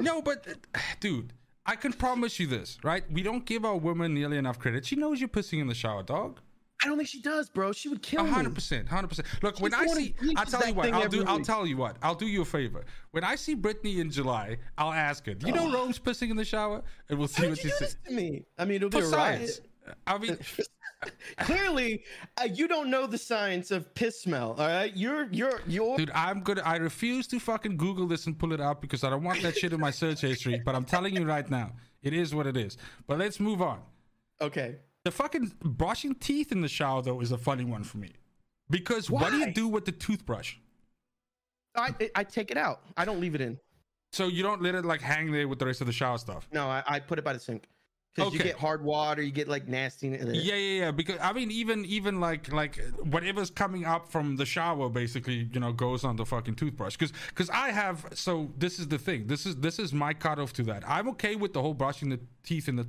No, 0.00 0.22
but 0.22 0.46
dude, 1.00 1.32
I 1.66 1.76
can 1.76 1.92
promise 1.92 2.38
you 2.38 2.46
this, 2.46 2.78
right? 2.84 3.04
We 3.10 3.22
don't 3.22 3.44
give 3.46 3.64
our 3.64 3.76
woman 3.76 4.12
nearly 4.14 4.36
enough 4.36 4.58
credit. 4.58 4.84
She 4.84 4.96
knows 4.96 5.20
you're 5.20 5.28
pissing 5.28 5.60
in 5.60 5.66
the 5.66 5.74
shower, 5.74 6.02
dog. 6.02 6.40
I 6.82 6.88
don't 6.88 6.98
think 6.98 7.08
she 7.08 7.22
does, 7.22 7.48
bro. 7.48 7.72
She 7.72 7.88
would 7.88 8.02
kill 8.02 8.20
A 8.20 8.24
me. 8.24 8.30
hundred 8.30 8.54
percent, 8.54 8.86
hundred 8.88 9.08
percent. 9.08 9.26
Look, 9.42 9.58
when 9.60 9.72
I 9.72 9.86
see, 9.86 10.14
I'll 10.36 10.44
tell 10.44 10.66
you 10.66 10.74
what, 10.74 10.92
I'll 10.92 11.08
do. 11.08 11.20
every 11.22 11.26
I'll 11.26 11.40
tell 11.40 11.66
you 11.66 11.78
what, 11.78 11.96
I'll 12.02 12.14
do 12.14 12.26
you 12.26 12.42
a 12.42 12.44
favor. 12.44 12.84
When 13.12 13.24
I 13.24 13.36
see 13.36 13.54
Brittany 13.54 14.00
in 14.00 14.10
July, 14.10 14.58
I'll 14.76 14.92
ask 14.92 15.24
her. 15.24 15.32
Do 15.32 15.46
you 15.46 15.54
know 15.54 15.68
oh. 15.68 15.72
Rome's 15.72 15.98
pissing 15.98 16.30
in 16.30 16.36
the 16.36 16.44
shower? 16.44 16.82
And 17.08 17.18
we'll 17.18 17.28
see 17.28 17.44
Why 17.44 17.48
what 17.50 17.58
she 17.58 17.68
says. 17.70 17.96
to 18.06 18.12
me? 18.12 18.44
I 18.58 18.66
mean, 18.66 18.76
it'll 18.76 18.90
be 18.90 18.98
For 19.00 19.04
a 19.04 19.08
science. 19.08 19.60
riot. 19.86 19.96
I 20.06 20.18
mean, 20.18 20.36
Clearly, 21.38 22.04
uh, 22.40 22.44
you 22.44 22.68
don't 22.68 22.90
know 22.90 23.06
the 23.06 23.18
science 23.18 23.70
of 23.70 23.94
piss 23.94 24.22
smell. 24.22 24.54
All 24.58 24.66
right, 24.66 24.94
you're 24.96 25.28
you're 25.32 25.60
you're. 25.66 25.96
Dude, 25.96 26.10
I'm 26.14 26.42
gonna. 26.42 26.62
I 26.62 26.76
refuse 26.76 27.26
to 27.28 27.38
fucking 27.38 27.76
Google 27.76 28.06
this 28.06 28.26
and 28.26 28.38
pull 28.38 28.52
it 28.52 28.60
up 28.60 28.80
because 28.80 29.04
I 29.04 29.10
don't 29.10 29.24
want 29.24 29.42
that 29.42 29.56
shit 29.56 29.72
in 29.72 29.80
my 29.80 29.90
search 29.90 30.20
history. 30.20 30.60
But 30.64 30.74
I'm 30.74 30.84
telling 30.84 31.14
you 31.16 31.24
right 31.24 31.48
now, 31.48 31.72
it 32.02 32.12
is 32.12 32.34
what 32.34 32.46
it 32.46 32.56
is. 32.56 32.76
But 33.06 33.18
let's 33.18 33.40
move 33.40 33.62
on. 33.62 33.80
Okay. 34.40 34.76
The 35.04 35.10
fucking 35.10 35.52
brushing 35.62 36.14
teeth 36.14 36.50
in 36.50 36.60
the 36.60 36.68
shower 36.68 37.02
though 37.02 37.20
is 37.20 37.32
a 37.32 37.38
funny 37.38 37.64
one 37.64 37.84
for 37.84 37.98
me, 37.98 38.10
because 38.70 39.10
what 39.10 39.30
do 39.30 39.38
you 39.38 39.52
do 39.52 39.68
with 39.68 39.84
the 39.84 39.92
toothbrush? 39.92 40.56
I 41.76 41.94
I 42.14 42.24
take 42.24 42.50
it 42.50 42.56
out. 42.56 42.80
I 42.96 43.04
don't 43.04 43.20
leave 43.20 43.34
it 43.34 43.40
in. 43.40 43.58
So 44.12 44.28
you 44.28 44.44
don't 44.44 44.62
let 44.62 44.76
it 44.76 44.84
like 44.84 45.00
hang 45.00 45.32
there 45.32 45.48
with 45.48 45.58
the 45.58 45.66
rest 45.66 45.80
of 45.80 45.88
the 45.88 45.92
shower 45.92 46.18
stuff. 46.18 46.48
No, 46.52 46.68
I, 46.68 46.84
I 46.86 47.00
put 47.00 47.18
it 47.18 47.24
by 47.24 47.32
the 47.32 47.40
sink. 47.40 47.66
Because 48.14 48.32
you 48.32 48.38
get 48.38 48.56
hard 48.56 48.84
water, 48.84 49.22
you 49.22 49.32
get 49.32 49.48
like 49.48 49.66
nasty. 49.66 50.08
Yeah, 50.08 50.24
yeah, 50.32 50.54
yeah. 50.54 50.90
Because 50.92 51.18
I 51.20 51.32
mean, 51.32 51.50
even 51.50 51.84
even 51.84 52.20
like 52.20 52.52
like 52.52 52.80
whatever's 53.00 53.50
coming 53.50 53.84
up 53.84 54.08
from 54.08 54.36
the 54.36 54.46
shower, 54.46 54.88
basically, 54.88 55.48
you 55.52 55.58
know, 55.58 55.72
goes 55.72 56.04
on 56.04 56.14
the 56.14 56.24
fucking 56.24 56.54
toothbrush. 56.54 56.96
Because 56.96 57.12
because 57.28 57.50
I 57.50 57.70
have. 57.70 58.06
So 58.14 58.52
this 58.56 58.78
is 58.78 58.86
the 58.86 58.98
thing. 58.98 59.26
This 59.26 59.46
is 59.46 59.56
this 59.56 59.80
is 59.80 59.92
my 59.92 60.14
cutoff 60.14 60.52
to 60.54 60.62
that. 60.64 60.88
I'm 60.88 61.08
okay 61.10 61.34
with 61.34 61.54
the 61.54 61.60
whole 61.60 61.74
brushing 61.74 62.08
the 62.08 62.20
teeth 62.44 62.68
in 62.68 62.76
the. 62.76 62.86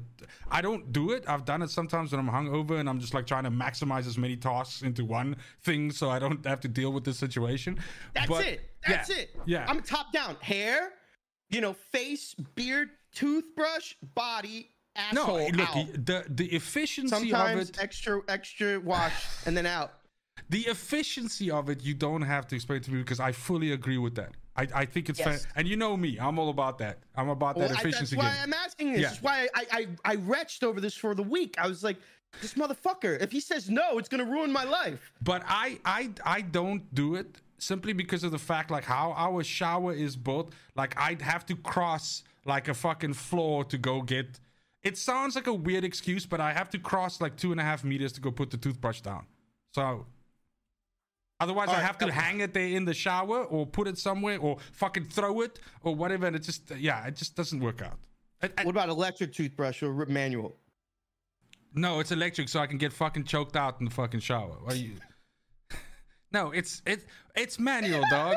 I 0.51 0.61
don't 0.61 0.91
do 0.91 1.11
it. 1.11 1.23
I've 1.27 1.43
done 1.43 1.63
it 1.63 1.71
sometimes 1.71 2.11
when 2.11 2.19
I'm 2.19 2.29
hungover 2.29 2.79
and 2.79 2.87
I'm 2.87 2.99
just 2.99 3.15
like 3.15 3.25
trying 3.25 3.45
to 3.45 3.51
maximize 3.51 4.05
as 4.05 4.19
many 4.19 4.37
tasks 4.37 4.83
into 4.83 5.05
one 5.05 5.37
thing, 5.63 5.89
so 5.91 6.11
I 6.11 6.19
don't 6.19 6.45
have 6.45 6.59
to 6.61 6.67
deal 6.67 6.91
with 6.91 7.03
this 7.03 7.17
situation. 7.17 7.79
That's 8.13 8.29
But, 8.29 8.45
it. 8.45 8.69
That's 8.87 9.09
yeah, 9.09 9.15
it. 9.15 9.29
Yeah. 9.45 9.65
I'm 9.67 9.81
top 9.81 10.13
down. 10.13 10.37
Hair, 10.41 10.91
you 11.49 11.61
know, 11.61 11.73
face, 11.73 12.35
beard, 12.53 12.89
toothbrush, 13.13 13.95
body, 14.13 14.69
no, 15.13 15.35
look, 15.53 15.75
out. 15.75 15.87
the 16.05 16.25
the 16.29 16.47
efficiency 16.55 17.09
Sometimes 17.15 17.69
of 17.69 17.75
it. 17.75 17.83
extra 17.83 18.21
extra 18.27 18.79
wash 18.79 19.13
and 19.45 19.55
then 19.55 19.65
out. 19.65 19.91
the 20.49 20.61
efficiency 20.67 21.51
of 21.51 21.69
it 21.69 21.83
you 21.83 21.93
don't 21.93 22.21
have 22.21 22.47
to 22.47 22.55
explain 22.55 22.81
to 22.81 22.91
me 22.91 22.99
because 22.99 23.19
i 23.19 23.31
fully 23.31 23.71
agree 23.71 23.97
with 23.97 24.15
that 24.15 24.31
i, 24.55 24.67
I 24.81 24.85
think 24.85 25.09
it's 25.09 25.19
fair 25.19 25.33
Yes. 25.33 25.47
and 25.55 25.67
you 25.67 25.75
know 25.75 25.95
me 25.97 26.17
i'm 26.19 26.37
all 26.39 26.49
about 26.49 26.77
that 26.79 26.99
i'm 27.15 27.29
about 27.29 27.55
Well, 27.55 27.67
that 27.67 27.71
I, 27.79 27.83
that's 27.83 27.85
efficiency 27.85 28.15
why 28.17 28.29
game 28.31 28.41
I'm 28.43 28.53
asking 28.53 28.93
this. 28.93 29.01
Yeah. 29.01 29.09
That's 29.09 29.21
why 29.23 29.47
I, 29.55 29.63
I 29.79 29.87
I 30.11 30.15
retched 30.15 30.63
over 30.63 30.79
this 30.85 30.95
for 30.95 31.15
the 31.15 31.23
week. 31.23 31.55
I 31.57 31.67
was 31.67 31.83
like, 31.83 31.97
this 32.41 32.53
motherfucker. 32.55 33.13
If 33.21 33.31
he 33.31 33.39
says 33.39 33.69
no, 33.69 33.97
it's 33.99 34.09
gonna 34.09 34.25
ruin 34.37 34.51
my 34.51 34.65
life. 34.79 34.99
but 35.21 35.41
i 35.47 35.79
i 35.85 36.09
i 36.37 36.39
don't 36.41 36.83
do 36.93 37.15
it 37.15 37.29
simply 37.57 37.93
because 37.93 38.23
of 38.27 38.31
the 38.37 38.43
fact 38.51 38.69
like 38.75 38.83
how 38.83 39.07
our 39.27 39.41
shower 39.43 39.93
is 39.93 40.13
built. 40.27 40.47
Like 40.75 40.91
I'd 41.07 41.21
have 41.21 41.43
to 41.51 41.55
cross 41.71 42.23
like 42.53 42.67
a 42.67 42.73
fucking 42.73 43.13
floor 43.13 43.63
to 43.71 43.77
go 43.77 43.95
get. 44.01 44.39
It 44.85 44.97
sounds 44.97 45.35
like 45.35 45.47
a 45.47 45.53
weird 45.53 45.83
excuse, 45.83 46.25
but 46.25 46.39
I 46.39 46.53
have 46.53 46.69
to 46.69 46.79
cross 46.79 47.19
like 47.19 47.35
two 47.35 47.51
and 47.51 47.59
a 47.59 47.63
half 47.63 47.83
meters 47.83 48.11
to 48.13 48.21
go 48.21 48.31
put 48.31 48.51
the 48.51 48.57
toothbrush 48.57 49.01
down. 49.01 49.25
So 49.73 50.05
otherwise, 51.39 51.69
I 51.69 51.81
have 51.81 51.97
to 51.97 52.11
hang 52.11 52.39
it 52.41 52.53
there 52.53 52.67
in 52.67 52.85
the 52.85 52.93
shower 52.93 53.43
or 53.45 53.65
put 53.65 53.87
it 53.87 53.97
somewhere 53.97 54.37
or 54.39 54.57
fucking 54.73 55.05
throw 55.05 55.41
it 55.41 55.59
or 55.83 55.95
whatever. 55.95 56.27
And 56.27 56.35
it 56.35 56.43
just 56.43 56.69
yeah, 56.77 57.05
it 57.07 57.15
just 57.15 57.35
doesn't 57.35 57.59
work 57.59 57.81
out. 57.81 57.97
I- 58.43 58.51
I- 58.57 58.63
What 58.63 58.71
about 58.71 58.89
electric 58.89 59.33
toothbrush 59.33 59.81
or 59.83 59.91
manual? 60.05 60.55
no, 61.73 61.99
it's 61.99 62.11
electric, 62.11 62.47
so 62.47 62.59
I 62.61 62.67
can 62.67 62.77
get 62.77 62.93
fucking 62.93 63.25
choked 63.25 63.57
out 63.57 63.79
in 63.79 63.85
the 63.85 63.91
fucking 63.91 64.21
shower. 64.21 64.55
Are 64.67 64.75
you? 64.75 64.93
No, 66.31 66.51
it's 66.51 66.81
it 66.85 67.05
it's 67.35 67.57
manual, 67.59 68.03
dog. 68.09 68.35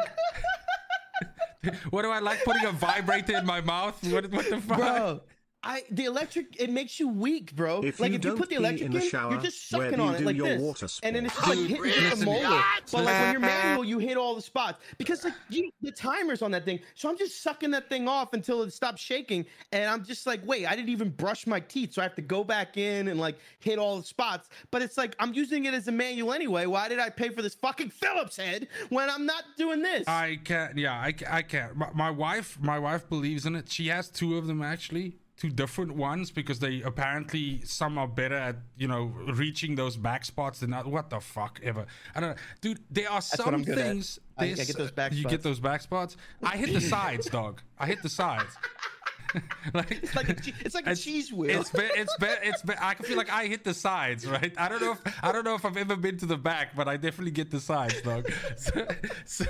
what 1.90 2.02
do 2.02 2.10
I 2.10 2.20
like 2.20 2.44
putting 2.44 2.64
a 2.64 2.70
vibrator 2.72 3.36
in 3.38 3.44
my 3.46 3.60
mouth? 3.60 3.96
What 4.12 4.30
what 4.30 4.48
the 4.48 4.60
fuck? 4.60 4.78
Bro, 4.78 5.20
I 5.62 5.82
the 5.90 6.04
electric 6.04 6.60
it 6.60 6.70
makes 6.70 7.00
you 7.00 7.08
weak, 7.08 7.54
bro. 7.56 7.80
If 7.82 7.98
like 7.98 8.12
you 8.12 8.18
if 8.18 8.24
you 8.24 8.34
put 8.34 8.48
the 8.48 8.54
electric 8.56 8.82
in 8.86 8.92
the 8.92 9.04
in, 9.04 9.30
you're 9.32 9.40
just 9.40 9.68
sucking 9.68 9.98
you 9.98 10.04
on 10.04 10.14
it 10.14 10.24
like 10.24 10.36
your 10.36 10.48
this, 10.48 10.62
water 10.62 10.86
and 11.02 11.16
then 11.16 11.26
it's 11.26 11.34
just 11.34 11.48
like 11.48 11.58
hitting 11.58 11.82
listen, 11.82 12.20
the 12.20 12.24
molar. 12.26 12.62
But 12.92 13.04
like 13.04 13.20
when 13.20 13.32
you're 13.32 13.40
manual, 13.40 13.84
you 13.84 13.98
hit 13.98 14.16
all 14.16 14.36
the 14.36 14.42
spots 14.42 14.78
because 14.98 15.24
like 15.24 15.34
you, 15.48 15.70
the 15.82 15.90
timer's 15.90 16.42
on 16.42 16.52
that 16.52 16.64
thing. 16.64 16.78
So 16.94 17.08
I'm 17.08 17.18
just 17.18 17.42
sucking 17.42 17.72
that 17.72 17.88
thing 17.88 18.06
off 18.06 18.34
until 18.34 18.62
it 18.62 18.72
stops 18.72 19.02
shaking, 19.02 19.46
and 19.72 19.90
I'm 19.90 20.04
just 20.04 20.26
like, 20.26 20.40
wait, 20.46 20.66
I 20.66 20.76
didn't 20.76 20.90
even 20.90 21.10
brush 21.10 21.46
my 21.46 21.58
teeth, 21.58 21.94
so 21.94 22.02
I 22.02 22.04
have 22.04 22.14
to 22.16 22.22
go 22.22 22.44
back 22.44 22.76
in 22.76 23.08
and 23.08 23.18
like 23.18 23.36
hit 23.58 23.78
all 23.80 23.96
the 23.96 24.04
spots. 24.04 24.48
But 24.70 24.82
it's 24.82 24.96
like 24.96 25.16
I'm 25.18 25.34
using 25.34 25.64
it 25.64 25.74
as 25.74 25.88
a 25.88 25.92
manual 25.92 26.32
anyway. 26.32 26.66
Why 26.66 26.88
did 26.88 27.00
I 27.00 27.10
pay 27.10 27.30
for 27.30 27.42
this 27.42 27.54
fucking 27.54 27.90
Phillips 27.90 28.36
head 28.36 28.68
when 28.90 29.10
I'm 29.10 29.26
not 29.26 29.42
doing 29.56 29.82
this? 29.82 30.06
I 30.06 30.38
can't. 30.44 30.78
Yeah, 30.78 30.92
I, 30.92 31.14
I 31.28 31.42
can't. 31.42 31.76
My, 31.76 31.90
my 31.94 32.10
wife, 32.10 32.58
my 32.60 32.78
wife 32.78 33.08
believes 33.08 33.44
in 33.44 33.56
it. 33.56 33.70
She 33.70 33.88
has 33.88 34.08
two 34.08 34.38
of 34.38 34.46
them 34.46 34.62
actually, 34.62 35.16
two 35.40 35.50
different 35.50 35.94
ones 35.94 36.30
because 36.30 36.58
they 36.58 36.82
apparently 36.82 37.60
some 37.64 37.96
are 37.98 38.08
better 38.08 38.34
at 38.36 38.56
you 38.76 38.88
know 38.88 39.04
reaching 39.34 39.74
those 39.76 39.96
back 39.96 40.24
spots 40.24 40.60
than 40.60 40.72
other. 40.74 40.88
What 40.90 41.10
the 41.10 41.20
fuck 41.20 41.60
ever? 41.62 41.86
I 42.14 42.20
don't 42.20 42.30
know, 42.30 42.36
dude. 42.60 42.80
There 42.90 43.08
are 43.08 43.14
what 43.14 43.24
some 43.24 43.54
I'm 43.54 43.62
good 43.64 43.78
at. 43.78 43.84
things. 43.86 44.18
I- 44.36 44.46
I 44.46 44.54
get 44.54 44.76
those 44.76 44.90
back 44.92 45.12
You 45.12 45.20
spots. 45.20 45.32
get 45.32 45.42
those 45.42 45.60
back 45.60 45.80
spots. 45.82 46.16
I 46.42 46.56
hit 46.56 46.72
the 46.72 46.80
sides, 46.80 47.26
dog. 47.26 47.60
I 47.78 47.86
hit 47.86 48.02
the 48.02 48.08
sides. 48.08 48.54
like, 49.74 49.90
it's 49.90 50.14
like 50.16 50.28
a, 50.28 50.36
it's 50.64 50.74
like 50.74 50.86
a 50.86 50.90
It's- 50.90 51.02
cheese 51.02 51.32
wheel. 51.32 51.60
It's 51.60 51.70
be, 51.70 51.80
it's 51.82 52.16
be, 52.16 52.26
it's 52.42 52.62
be, 52.62 52.74
I 52.80 52.94
can 52.94 53.04
feel 53.04 53.16
like 53.16 53.30
I 53.30 53.46
hit 53.46 53.64
the 53.64 53.74
sides, 53.74 54.26
right? 54.26 54.52
I 54.56 54.68
don't 54.68 54.80
know 54.80 54.92
if 54.92 55.00
I 55.24 55.32
don't 55.32 55.44
know 55.44 55.54
if 55.54 55.64
I've 55.64 55.76
ever 55.76 55.96
been 55.96 56.16
to 56.18 56.26
the 56.26 56.36
back, 56.36 56.74
but 56.74 56.88
I 56.88 56.96
definitely 56.96 57.32
get 57.32 57.50
the 57.50 57.60
sides, 57.60 58.00
dog. 58.02 58.30
So, 58.56 58.86
so 59.24 59.44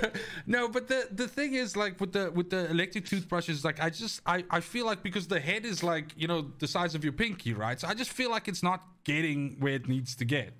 no, 0.45 0.67
but 0.67 0.87
the 0.87 1.07
the 1.11 1.27
thing 1.27 1.53
is 1.55 1.75
like 1.75 1.99
with 1.99 2.13
the 2.13 2.31
with 2.31 2.49
the 2.49 2.69
electric 2.69 3.05
toothbrushes, 3.05 3.63
like 3.65 3.81
I 3.81 3.89
just 3.89 4.21
I 4.25 4.43
I 4.49 4.59
feel 4.59 4.85
like 4.85 5.01
because 5.03 5.27
the 5.27 5.39
head 5.39 5.65
is 5.65 5.83
like 5.83 6.07
you 6.15 6.27
know 6.27 6.51
the 6.59 6.67
size 6.67 6.95
of 6.95 7.03
your 7.03 7.13
pinky, 7.13 7.53
right? 7.53 7.79
So 7.79 7.87
I 7.87 7.93
just 7.93 8.11
feel 8.11 8.29
like 8.29 8.47
it's 8.47 8.63
not 8.63 8.81
getting 9.03 9.55
where 9.59 9.73
it 9.73 9.87
needs 9.87 10.15
to 10.15 10.25
get. 10.25 10.53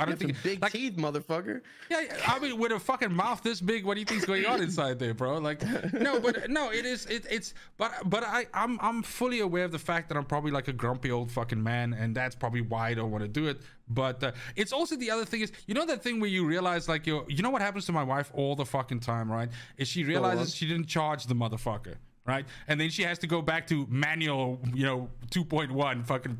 I 0.00 0.06
don't 0.06 0.18
think 0.18 0.42
big 0.42 0.60
like, 0.60 0.72
teeth, 0.72 0.96
motherfucker. 0.96 1.60
yeah, 1.88 2.00
yeah, 2.00 2.16
I 2.26 2.40
mean, 2.40 2.58
with 2.58 2.72
a 2.72 2.80
fucking 2.80 3.14
mouth 3.14 3.44
this 3.44 3.60
big, 3.60 3.84
what 3.84 3.94
do 3.94 4.00
you 4.00 4.06
think's 4.06 4.24
going 4.24 4.44
on 4.44 4.60
inside 4.60 4.98
there, 4.98 5.14
bro? 5.14 5.38
Like, 5.38 5.62
no, 5.92 6.18
but 6.18 6.50
no, 6.50 6.72
it 6.72 6.84
is, 6.84 7.06
it, 7.06 7.24
it's, 7.30 7.54
but, 7.76 7.92
but 8.04 8.24
I, 8.24 8.46
I'm, 8.52 8.76
I'm 8.80 9.04
fully 9.04 9.38
aware 9.38 9.64
of 9.64 9.70
the 9.70 9.78
fact 9.78 10.08
that 10.08 10.18
I'm 10.18 10.24
probably 10.24 10.50
like 10.50 10.66
a 10.66 10.72
grumpy 10.72 11.12
old 11.12 11.30
fucking 11.30 11.62
man, 11.62 11.92
and 11.92 12.12
that's 12.12 12.34
probably 12.34 12.60
why 12.60 12.88
I 12.88 12.94
don't 12.94 13.12
want 13.12 13.22
to 13.22 13.28
do 13.28 13.46
it. 13.46 13.60
But 13.88 14.24
uh, 14.24 14.32
it's 14.56 14.72
also 14.72 14.96
the 14.96 15.12
other 15.12 15.24
thing 15.24 15.42
is, 15.42 15.52
you 15.68 15.74
know, 15.74 15.86
that 15.86 16.02
thing 16.02 16.18
where 16.18 16.30
you 16.30 16.44
realize, 16.44 16.88
like, 16.88 17.06
you, 17.06 17.24
you 17.28 17.44
know, 17.44 17.50
what 17.50 17.62
happens 17.62 17.86
to 17.86 17.92
my 17.92 18.02
wife 18.02 18.32
all 18.34 18.56
the 18.56 18.66
fucking 18.66 18.98
time, 18.98 19.30
right? 19.30 19.48
Is 19.76 19.86
she 19.86 20.02
realizes 20.02 20.52
she 20.52 20.66
didn't 20.66 20.86
charge 20.86 21.26
the 21.26 21.34
motherfucker. 21.34 21.96
Right, 22.26 22.46
and 22.68 22.80
then 22.80 22.88
she 22.88 23.02
has 23.02 23.18
to 23.18 23.26
go 23.26 23.42
back 23.42 23.66
to 23.66 23.86
manual, 23.90 24.58
you 24.72 24.86
know, 24.86 25.10
2.1, 25.30 26.06
fucking. 26.06 26.38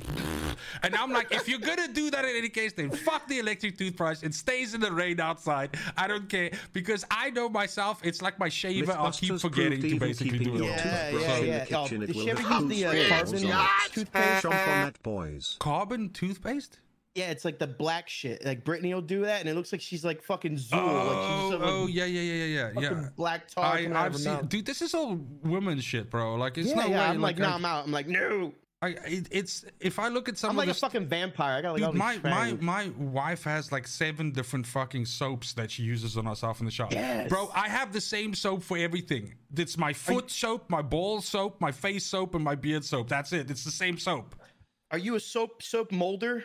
And 0.83 0.95
I'm 0.97 1.13
like, 1.13 1.31
if 1.31 1.47
you're 1.47 1.59
gonna 1.59 1.89
do 1.89 2.11
that 2.11 2.25
in 2.25 2.35
any 2.37 2.49
case, 2.49 2.73
then 2.73 2.91
fuck 2.91 3.29
the 3.29 3.39
electric 3.39 3.77
toothbrush. 3.77 4.23
It 4.23 4.33
stays 4.33 4.73
in 4.73 4.81
the 4.81 4.91
rain 4.91 5.21
outside. 5.21 5.77
I 5.97 6.07
don't 6.07 6.27
care 6.27 6.53
because 6.73 7.05
I 7.11 7.29
know 7.31 7.51
myself. 7.51 8.01
It's 8.03 8.23
like 8.23 8.39
my 8.39 8.49
shaver. 8.49 8.93
I'll 8.93 9.13
keep 9.13 9.39
forgetting 9.39 9.83
to 9.83 9.87
even 9.89 9.99
basically 9.99 10.39
keeping 10.39 10.57
do 10.57 10.65
it. 10.65 10.67
your 10.67 10.73
all. 10.73 10.79
Yeah, 10.79 11.11
yeah, 11.11 11.41
the 11.41 11.47
yeah. 11.47 11.65
Oh, 11.79 11.83
kitchen, 11.83 12.03
it 12.03 12.07
did 12.07 12.17
will 12.17 12.23
she 12.23 12.31
ever 12.31 12.43
have 12.43 12.63
use 12.63 12.71
the 12.71 12.85
uh, 12.87 13.09
carbon 13.09 13.27
stains 13.27 13.45
on 13.53 13.65
it. 13.65 13.93
toothpaste? 13.93 14.43
Jump 14.43 14.55
that, 14.55 15.03
boys. 15.03 15.57
Carbon 15.61 16.09
toothpaste? 16.11 16.79
Yeah, 17.15 17.31
it's 17.31 17.45
like 17.45 17.61
the 17.61 17.67
black 17.69 18.09
shit. 18.09 18.45
Like 18.45 18.65
Brittany 18.65 18.93
will 18.93 19.01
do 19.01 19.23
that, 19.23 19.41
and 19.41 19.49
it 19.49 19.55
looks 19.55 19.71
like 19.71 19.81
she's 19.81 20.05
like 20.05 20.23
fucking 20.23 20.57
Zuul. 20.57 20.79
Oh, 20.79 21.49
like 21.51 21.61
oh, 21.63 21.87
yeah, 21.87 22.07
yeah, 22.07 22.21
yeah, 22.21 22.45
yeah, 22.45 22.81
yeah, 22.81 23.09
black 23.17 23.49
tar. 23.49 23.65
I, 23.65 23.89
I've 23.95 24.17
seen, 24.17 24.33
mouth. 24.33 24.49
dude. 24.49 24.67
This 24.67 24.83
is 24.83 24.95
all 24.95 25.21
woman 25.45 25.81
shit, 25.81 26.11
bro. 26.11 26.35
Like, 26.35 26.59
it's 26.59 26.71
Yeah, 26.71 26.75
no 26.75 26.87
yeah. 26.87 26.89
way. 26.89 27.05
I'm 27.15 27.21
like, 27.21 27.39
no, 27.39 27.49
I, 27.49 27.53
I'm 27.53 27.65
out. 27.65 27.85
I'm 27.85 27.93
like, 27.93 28.09
no. 28.09 28.53
I, 28.83 28.89
it, 29.07 29.29
it's 29.31 29.65
if 29.81 29.99
I 29.99 30.09
look 30.09 30.29
at 30.29 30.37
some 30.37 30.51
I'm 30.51 30.57
like 30.57 30.69
a 30.69 30.75
fucking 30.75 31.07
vampire. 31.07 31.57
I 31.57 31.63
got 31.63 31.73
like 31.73 31.83
all 31.83 31.93
Dude, 31.93 32.03
these 32.03 32.23
my, 32.23 32.53
my 32.53 32.53
my 32.61 32.89
wife 32.99 33.45
has 33.45 33.73
like 33.73 33.87
seven 33.87 34.31
different 34.31 34.67
fucking 34.67 35.07
soaps 35.07 35.55
that 35.55 35.71
she 35.71 35.85
uses 35.85 36.19
on 36.19 36.27
herself 36.27 36.61
in 36.61 36.67
the 36.67 36.73
shower. 36.73 36.89
Yes. 36.91 37.31
Bro, 37.31 37.51
I 37.55 37.69
have 37.69 37.95
the 37.95 38.01
same 38.01 38.35
soap 38.35 38.63
for 38.63 38.77
everything. 38.77 39.37
It's 39.57 39.79
my 39.79 39.95
foot 39.95 40.31
soap, 40.31 40.69
my 40.69 40.83
ball 40.83 41.23
soap, 41.23 41.63
my 41.63 41.73
face 41.73 42.05
soap, 42.05 42.35
and 42.35 42.45
my 42.45 42.57
beard 42.57 42.85
soap. 42.85 43.09
That's 43.09 43.33
it. 43.33 43.51
It's 43.51 43.65
the 43.65 43.71
same 43.71 43.97
soap. 43.97 44.35
Are 44.91 44.99
you 44.99 45.15
a 45.15 45.21
soap 45.21 45.63
soap 45.63 45.91
molder? 45.91 46.45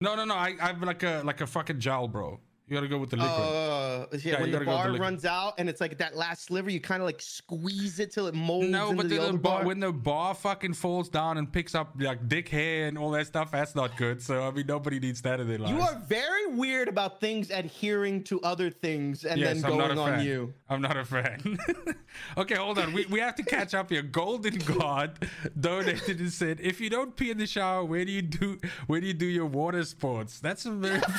No, 0.00 0.14
no, 0.14 0.24
no. 0.24 0.34
I, 0.34 0.54
I'm 0.60 0.80
like 0.80 1.02
a 1.02 1.22
like 1.24 1.40
a 1.40 1.46
fucking 1.46 1.80
gel, 1.80 2.08
bro. 2.08 2.38
You 2.68 2.74
gotta 2.74 2.88
go 2.88 2.98
with 2.98 3.10
the 3.10 3.16
liquid. 3.16 3.32
Uh, 3.32 4.06
yeah, 4.12 4.18
Yeah, 4.32 4.40
when 4.40 4.50
the 4.50 4.58
with 4.58 4.66
the 4.66 4.72
bar 4.72 4.92
runs 4.96 5.24
out 5.24 5.54
and 5.58 5.68
it's 5.68 5.80
like 5.80 5.98
that 5.98 6.16
last 6.16 6.46
sliver, 6.46 6.68
you 6.68 6.80
kind 6.80 7.00
of 7.00 7.06
like 7.06 7.22
squeeze 7.22 8.00
it 8.00 8.10
till 8.12 8.26
it 8.26 8.34
molds 8.34 8.66
no, 8.68 8.90
into 8.90 8.96
but 9.04 9.08
the 9.08 9.16
the 9.18 9.22
other 9.22 9.38
bar, 9.38 9.58
bar. 9.58 9.66
when 9.66 9.78
the 9.78 9.92
bar 9.92 10.34
fucking 10.34 10.74
falls 10.74 11.08
down 11.08 11.38
and 11.38 11.52
picks 11.52 11.76
up 11.76 11.94
like 12.00 12.28
dick 12.28 12.48
hair 12.48 12.88
and 12.88 12.98
all 12.98 13.12
that 13.12 13.28
stuff, 13.28 13.52
that's 13.52 13.76
not 13.76 13.96
good. 13.96 14.20
So 14.20 14.42
I 14.42 14.50
mean, 14.50 14.66
nobody 14.66 14.98
needs 14.98 15.22
that 15.22 15.38
in 15.38 15.46
their 15.46 15.58
lives. 15.58 15.72
you 15.72 15.80
are 15.80 15.94
very 16.08 16.46
weird 16.48 16.88
about 16.88 17.20
things 17.20 17.50
adhering 17.50 18.24
to 18.24 18.40
other 18.40 18.68
things 18.70 19.24
and 19.24 19.38
Yes, 19.40 19.62
then 19.62 19.70
going 19.70 19.96
on 19.96 20.16
fan. 20.16 20.26
you. 20.26 20.52
I'm 20.68 20.82
not 20.82 20.96
a 20.96 21.04
fan. 21.04 21.58
okay, 22.36 22.56
hold 22.56 22.80
on. 22.80 22.92
We, 22.92 23.06
we 23.06 23.20
have 23.20 23.36
to 23.36 23.44
catch 23.44 23.74
up 23.74 23.90
here. 23.90 24.02
Golden 24.02 24.56
God 24.58 25.28
donated 25.60 26.18
and 26.18 26.32
said, 26.32 26.58
"If 26.60 26.80
you 26.80 26.90
don't 26.90 27.14
pee 27.14 27.30
in 27.30 27.38
the 27.38 27.46
shower, 27.46 27.84
where 27.84 28.04
do 28.04 28.10
you 28.10 28.22
do 28.22 28.58
where 28.88 29.00
do 29.00 29.06
you 29.06 29.14
do 29.14 29.26
your 29.26 29.46
water 29.46 29.84
sports?" 29.84 30.40
That's 30.40 30.66
a 30.66 30.72
very 30.72 31.00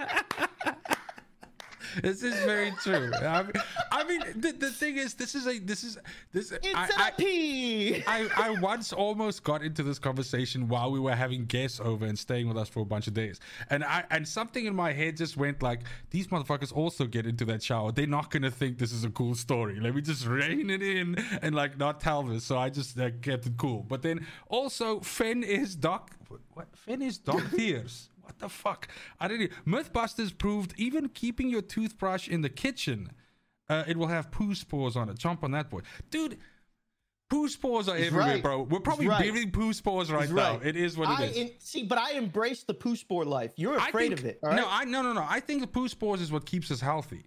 This 2.02 2.22
is 2.22 2.34
very 2.44 2.72
true. 2.82 3.10
I 3.14 3.42
mean, 3.42 3.52
I 3.90 4.04
mean 4.04 4.20
the, 4.36 4.52
the 4.52 4.70
thing 4.70 4.96
is, 4.96 5.14
this 5.14 5.34
is 5.34 5.46
a 5.46 5.58
this 5.58 5.82
is 5.82 5.98
this. 6.32 6.52
It's 6.52 6.74
I, 6.74 7.10
pee. 7.16 8.02
I, 8.06 8.28
I 8.36 8.50
once 8.60 8.92
almost 8.92 9.42
got 9.42 9.62
into 9.62 9.82
this 9.82 9.98
conversation 9.98 10.68
while 10.68 10.90
we 10.90 11.00
were 11.00 11.14
having 11.14 11.46
guests 11.46 11.80
over 11.80 12.06
and 12.06 12.18
staying 12.18 12.48
with 12.48 12.56
us 12.56 12.68
for 12.68 12.80
a 12.80 12.84
bunch 12.84 13.06
of 13.06 13.14
days. 13.14 13.40
And 13.70 13.84
I 13.84 14.04
and 14.10 14.26
something 14.26 14.66
in 14.66 14.74
my 14.74 14.92
head 14.92 15.16
just 15.16 15.36
went 15.36 15.62
like, 15.62 15.80
these 16.10 16.28
motherfuckers 16.28 16.72
also 16.72 17.06
get 17.06 17.26
into 17.26 17.44
that 17.46 17.62
shower. 17.62 17.92
They're 17.92 18.06
not 18.06 18.30
gonna 18.30 18.50
think 18.50 18.78
this 18.78 18.92
is 18.92 19.04
a 19.04 19.10
cool 19.10 19.34
story. 19.34 19.80
Let 19.80 19.94
me 19.94 20.02
just 20.02 20.26
rein 20.26 20.70
it 20.70 20.82
in 20.82 21.16
and 21.42 21.54
like 21.54 21.78
not 21.78 22.00
tell 22.00 22.22
this. 22.22 22.44
So 22.44 22.58
I 22.58 22.70
just 22.70 22.98
uh, 22.98 23.10
kept 23.22 23.46
it 23.46 23.56
cool. 23.56 23.84
But 23.88 24.02
then 24.02 24.26
also 24.48 25.00
Finn 25.00 25.42
is 25.42 25.74
Doc 25.74 26.12
what 26.54 26.68
Fen 26.76 27.02
is 27.02 27.18
Doc 27.18 27.42
Tears. 27.56 28.09
What 28.30 28.38
the 28.38 28.48
fuck? 28.48 28.88
I 29.18 29.26
didn't 29.28 29.50
Mythbusters 29.66 30.36
proved 30.36 30.74
even 30.76 31.08
keeping 31.08 31.50
your 31.50 31.62
toothbrush 31.62 32.28
in 32.28 32.42
the 32.42 32.48
kitchen, 32.48 33.10
uh, 33.68 33.84
it 33.88 33.96
will 33.96 34.06
have 34.06 34.30
poo 34.30 34.54
spores 34.54 34.96
on 34.96 35.08
it. 35.08 35.18
Jump 35.18 35.42
on 35.42 35.50
that 35.50 35.68
boy. 35.68 35.80
Dude, 36.10 36.38
Poo 37.28 37.48
spores 37.48 37.88
are 37.88 37.96
everywhere, 37.96 38.26
right. 38.26 38.42
bro. 38.42 38.62
We're 38.62 38.80
probably 38.80 39.06
right. 39.06 39.20
breathing 39.20 39.52
poo 39.52 39.72
spores 39.72 40.10
right, 40.10 40.22
He's 40.22 40.32
now. 40.32 40.54
right. 40.56 40.66
It 40.66 40.76
is 40.76 40.96
what 40.96 41.08
I 41.08 41.22
it 41.22 41.30
is. 41.30 41.36
in- 41.36 41.50
see, 41.60 41.84
but 41.84 41.96
I 41.96 42.12
embrace 42.12 42.64
the 42.64 42.74
poo 42.74 42.96
spore 42.96 43.24
life. 43.24 43.52
You're 43.54 43.76
afraid 43.76 44.08
think, 44.08 44.18
of 44.18 44.26
it. 44.26 44.40
right? 44.42 44.56
No, 44.56 44.66
I 44.68 44.84
no 44.84 45.00
no 45.02 45.12
no. 45.12 45.24
I 45.26 45.38
think 45.38 45.60
the 45.60 45.68
poo 45.68 45.86
spores 45.88 46.20
is 46.20 46.32
what 46.32 46.44
keeps 46.44 46.72
us 46.72 46.80
healthy. 46.80 47.22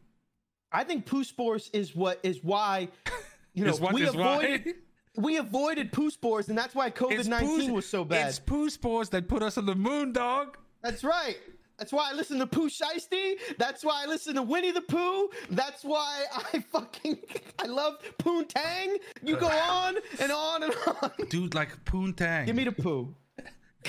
I 0.73 0.83
think 0.83 1.05
poo 1.05 1.23
spores 1.23 1.69
is 1.71 1.95
what 1.95 2.19
is 2.21 2.43
why 2.43 2.89
you 3.53 3.63
know 3.63 3.77
we 3.93 4.05
why? 4.05 4.09
avoided 4.09 4.75
we 5.15 5.37
avoided 5.37 5.93
poo 5.93 6.09
spores, 6.09 6.49
and 6.49 6.57
that's 6.57 6.75
why 6.75 6.89
COVID 6.89 7.27
nineteen 7.29 7.71
was 7.71 7.87
so 7.87 8.03
bad. 8.03 8.27
It's 8.27 8.39
poo 8.39 8.69
spores 8.69 9.07
that 9.09 9.29
put 9.29 9.41
us 9.41 9.57
on 9.57 9.65
the 9.65 9.75
moon, 9.75 10.11
dog. 10.11 10.57
That's 10.83 11.03
right. 11.03 11.37
That's 11.77 11.91
why 11.91 12.11
I 12.11 12.13
listen 12.13 12.37
to 12.39 12.45
Pooh 12.45 12.69
Shiesty. 12.69 13.35
That's 13.57 13.83
why 13.83 14.03
I 14.03 14.05
listen 14.05 14.35
to 14.35 14.43
Winnie 14.43 14.71
the 14.71 14.81
Pooh. 14.81 15.29
That's 15.49 15.83
why 15.83 16.25
I 16.53 16.59
fucking 16.71 17.17
I 17.59 17.65
love 17.65 17.95
Poontang. 18.19 18.97
You 19.23 19.37
go 19.37 19.47
on 19.69 19.95
and 20.19 20.31
on 20.31 20.63
and 20.63 20.75
on. 21.01 21.11
Dude, 21.29 21.55
like 21.55 21.83
Poontang. 21.85 22.45
Give 22.45 22.55
me 22.55 22.65
the 22.65 22.71
Pooh. 22.71 23.15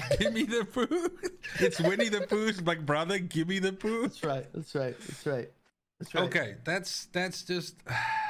give 0.19 0.33
me 0.33 0.43
the 0.43 0.65
poo. 0.65 1.11
It's 1.61 1.81
Winnie 1.81 2.09
the 2.09 2.23
Pooh's 2.23 2.61
like 2.63 2.85
brother. 2.85 3.19
Give 3.19 3.49
me 3.49 3.59
the 3.61 3.73
poo. 3.73 4.03
That's 4.03 4.25
right. 4.25 4.47
That's 4.53 4.75
right. 4.75 4.97
That's 4.99 5.27
right. 5.27 5.51
That's 6.01 6.15
right. 6.15 6.25
Okay, 6.25 6.55
that's 6.65 7.07
that's 7.13 7.43
just. 7.43 7.77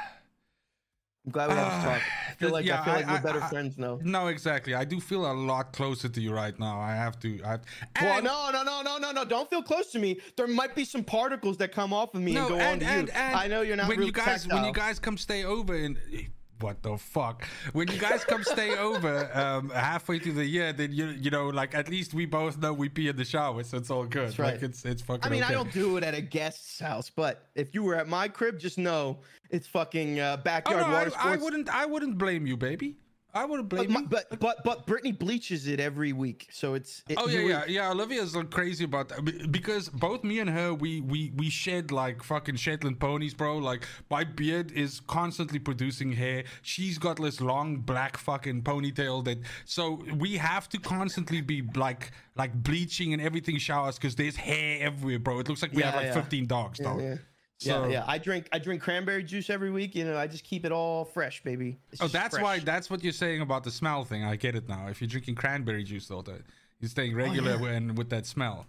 I'm 1.25 1.31
glad 1.31 1.49
we 1.49 1.55
have 1.55 1.81
to 1.81 1.87
talk. 1.89 2.01
I 2.29 2.33
feel 2.35 2.49
like 2.51 2.65
Yeah, 2.65 2.81
I 2.81 2.85
feel 2.85 2.93
like 2.93 3.07
I- 3.07 3.13
we're 3.13 3.21
better 3.21 3.41
I- 3.41 3.49
friends 3.49 3.77
now. 3.77 3.99
No, 4.03 4.27
exactly. 4.27 4.75
I 4.75 4.85
do 4.85 4.99
feel 4.99 5.29
a 5.29 5.33
lot 5.33 5.73
closer 5.73 6.07
to 6.07 6.21
you 6.21 6.31
right 6.33 6.57
now. 6.59 6.79
I 6.79 6.91
have 6.91 7.19
to. 7.21 7.39
I 7.43 7.47
have, 7.49 7.61
Well, 8.01 8.21
no, 8.21 8.51
no, 8.51 8.63
no, 8.63 8.81
no, 8.83 8.97
no, 8.99 9.11
no! 9.11 9.25
Don't 9.25 9.49
feel 9.49 9.63
close 9.63 9.91
to 9.93 9.99
me. 9.99 10.19
There 10.37 10.47
might 10.47 10.75
be 10.75 10.85
some 10.85 11.03
particles 11.03 11.57
that 11.57 11.71
come 11.71 11.93
off 11.93 12.13
of 12.13 12.21
me 12.21 12.35
and 12.35 12.47
No, 12.47 12.55
go 12.57 12.59
on 12.63 12.79
to 12.79 12.85
you. 12.85 13.07
I 13.15 13.47
know 13.47 13.61
you're 13.61 13.75
not 13.75 13.87
when 13.87 14.01
you 14.03 14.11
guys 14.11 14.47
when 14.47 14.65
you 14.65 14.73
guys 14.73 14.99
come 14.99 15.17
stay 15.17 15.43
over 15.43 15.75
and 15.75 15.97
what 16.61 16.81
the 16.83 16.97
fuck 16.97 17.45
when 17.73 17.87
you 17.89 17.97
guys 17.97 18.23
come 18.23 18.43
stay 18.43 18.77
over 18.77 19.29
um 19.33 19.69
halfway 19.69 20.19
through 20.19 20.33
the 20.33 20.45
year 20.45 20.71
then 20.71 20.91
you 20.91 21.07
you 21.07 21.29
know 21.29 21.49
like 21.49 21.75
at 21.75 21.89
least 21.89 22.13
we 22.13 22.25
both 22.25 22.57
know 22.57 22.71
we 22.71 22.87
pee 22.87 23.09
in 23.09 23.15
the 23.15 23.25
shower 23.25 23.63
so 23.63 23.77
it's 23.77 23.89
all 23.89 24.05
good 24.05 24.27
That's 24.27 24.39
right. 24.39 24.53
like 24.53 24.63
it's 24.63 24.85
it's 24.85 25.01
fucking 25.01 25.25
I 25.25 25.29
mean, 25.29 25.43
okay. 25.43 25.53
I 25.53 25.57
don't 25.57 25.71
do 25.71 25.97
it 25.97 26.03
at 26.03 26.13
a 26.13 26.21
guest's 26.21 26.79
house, 26.79 27.09
but 27.09 27.47
if 27.55 27.73
you 27.73 27.83
were 27.83 27.95
at 27.95 28.07
my 28.07 28.27
crib, 28.27 28.59
just 28.59 28.77
know 28.77 29.19
it's 29.49 29.67
fucking 29.67 30.19
uh, 30.19 30.37
oh, 30.39 30.43
backyard 30.43 30.87
no, 30.87 30.93
water 30.93 31.11
I, 31.15 31.19
sports. 31.19 31.25
I 31.25 31.35
wouldn't 31.43 31.69
i 31.69 31.85
wouldn't 31.85 32.17
blame 32.17 32.45
you 32.45 32.57
baby 32.57 32.97
i 33.35 33.45
wouldn't 33.45 33.69
blame 33.69 33.91
But, 33.93 34.01
you 34.01 34.07
but 34.07 34.39
but 34.39 34.63
but 34.63 34.85
Brittany 34.87 35.11
bleaches 35.11 35.67
it 35.67 35.79
every 35.79 36.13
week, 36.13 36.47
so 36.51 36.73
it's. 36.73 37.03
It, 37.09 37.17
Oh 37.19 37.27
yeah, 37.27 37.39
you- 37.39 37.49
yeah, 37.49 37.63
yeah. 37.67 37.91
Olivia's 37.91 38.35
like 38.35 38.49
crazy 38.49 38.85
about 38.85 39.09
that 39.09 39.51
because 39.51 39.89
both 39.89 40.23
me 40.23 40.39
and 40.39 40.49
her, 40.49 40.73
we 40.73 41.01
we 41.01 41.31
we 41.35 41.49
shed 41.49 41.91
like 41.91 42.23
fucking 42.23 42.55
Shetland 42.55 42.99
ponies, 42.99 43.33
bro. 43.33 43.57
Like 43.57 43.85
my 44.09 44.23
beard 44.23 44.71
is 44.71 45.01
constantly 45.01 45.59
producing 45.59 46.13
hair. 46.13 46.45
She's 46.61 46.97
got 46.97 47.21
this 47.21 47.41
long 47.41 47.77
black 47.77 48.17
fucking 48.17 48.63
ponytail 48.63 49.23
that, 49.25 49.39
so 49.65 50.01
we 50.17 50.37
have 50.37 50.69
to 50.69 50.79
constantly 50.79 51.41
be 51.41 51.61
like 51.75 52.11
like 52.35 52.53
bleaching 52.63 53.13
and 53.13 53.21
everything 53.21 53.57
showers 53.57 53.95
because 53.95 54.15
there's 54.15 54.35
hair 54.37 54.79
everywhere, 54.81 55.19
bro. 55.19 55.39
It 55.39 55.49
looks 55.49 55.61
like 55.61 55.73
we 55.73 55.81
have 55.83 55.95
like 55.95 56.05
yeah. 56.05 56.13
15 56.13 56.47
dogs, 56.47 56.79
dog. 56.79 57.01
Yeah, 57.01 57.15
So- 57.59 57.85
yeah, 57.85 57.91
yeah. 57.91 58.03
I 58.07 58.17
drink 58.17 58.49
I 58.51 58.59
drink 58.59 58.81
cranberry 58.81 59.23
juice 59.23 59.49
every 59.49 59.71
week. 59.71 59.95
You 59.95 60.05
know, 60.05 60.17
I 60.17 60.27
just 60.27 60.43
keep 60.43 60.65
it 60.65 60.71
all 60.71 61.05
fresh, 61.05 61.41
baby. 61.43 61.77
It's 61.91 62.01
Oh, 62.01 62.07
that's 62.07 62.35
fresh. 62.35 62.43
why. 62.43 62.59
That's 62.59 62.89
what 62.89 63.03
you're 63.03 63.13
saying 63.13 63.41
about 63.41 63.63
the 63.63 63.71
smell 63.71 64.03
thing. 64.03 64.23
I 64.23 64.35
get 64.35 64.55
it 64.55 64.67
now. 64.67 64.87
If 64.87 65.01
you're 65.01 65.07
drinking 65.07 65.35
cranberry 65.35 65.83
juice 65.83 66.11
all 66.11 66.21
the, 66.21 66.41
you're 66.79 66.89
staying 66.89 67.13
oh, 67.13 67.17
regular 67.17 67.53
Oh, 67.59 67.65
yeah. 67.65 67.71
and 67.71 67.97
with 67.97 68.09
that 68.09 68.25
smell. 68.25 68.65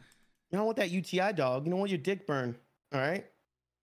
You 0.50 0.58
don't 0.58 0.66
want 0.66 0.76
that 0.76 0.90
UTI 0.90 1.32
dog. 1.32 1.64
You 1.66 1.70
don't 1.70 1.80
want 1.80 1.90
your 1.90 1.98
dick 1.98 2.26
burn. 2.26 2.56
All 2.92 3.00
right. 3.00 3.26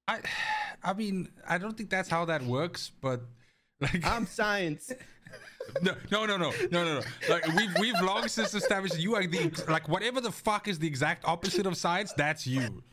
I, 0.07 0.19
I 0.83 0.93
mean, 0.93 1.29
I 1.47 1.57
don't 1.57 1.75
think 1.77 1.89
that's 1.89 2.09
how 2.09 2.25
that 2.25 2.41
works, 2.43 2.91
but 3.01 3.21
like, 3.81 4.05
I'm 4.05 4.25
science. 4.25 4.91
no, 5.81 5.93
no, 6.11 6.25
no, 6.25 6.37
no, 6.37 6.51
no, 6.71 6.83
no, 6.83 6.99
no. 6.99 7.01
Like 7.29 7.45
we've 7.55 7.77
we've 7.79 8.01
long 8.01 8.27
since 8.27 8.53
established 8.53 8.99
you 8.99 9.15
are 9.15 9.25
the 9.25 9.51
like 9.67 9.87
whatever 9.89 10.21
the 10.21 10.31
fuck 10.31 10.67
is 10.67 10.79
the 10.79 10.87
exact 10.87 11.25
opposite 11.25 11.65
of 11.65 11.77
science. 11.77 12.13
That's 12.13 12.45
you, 12.45 12.83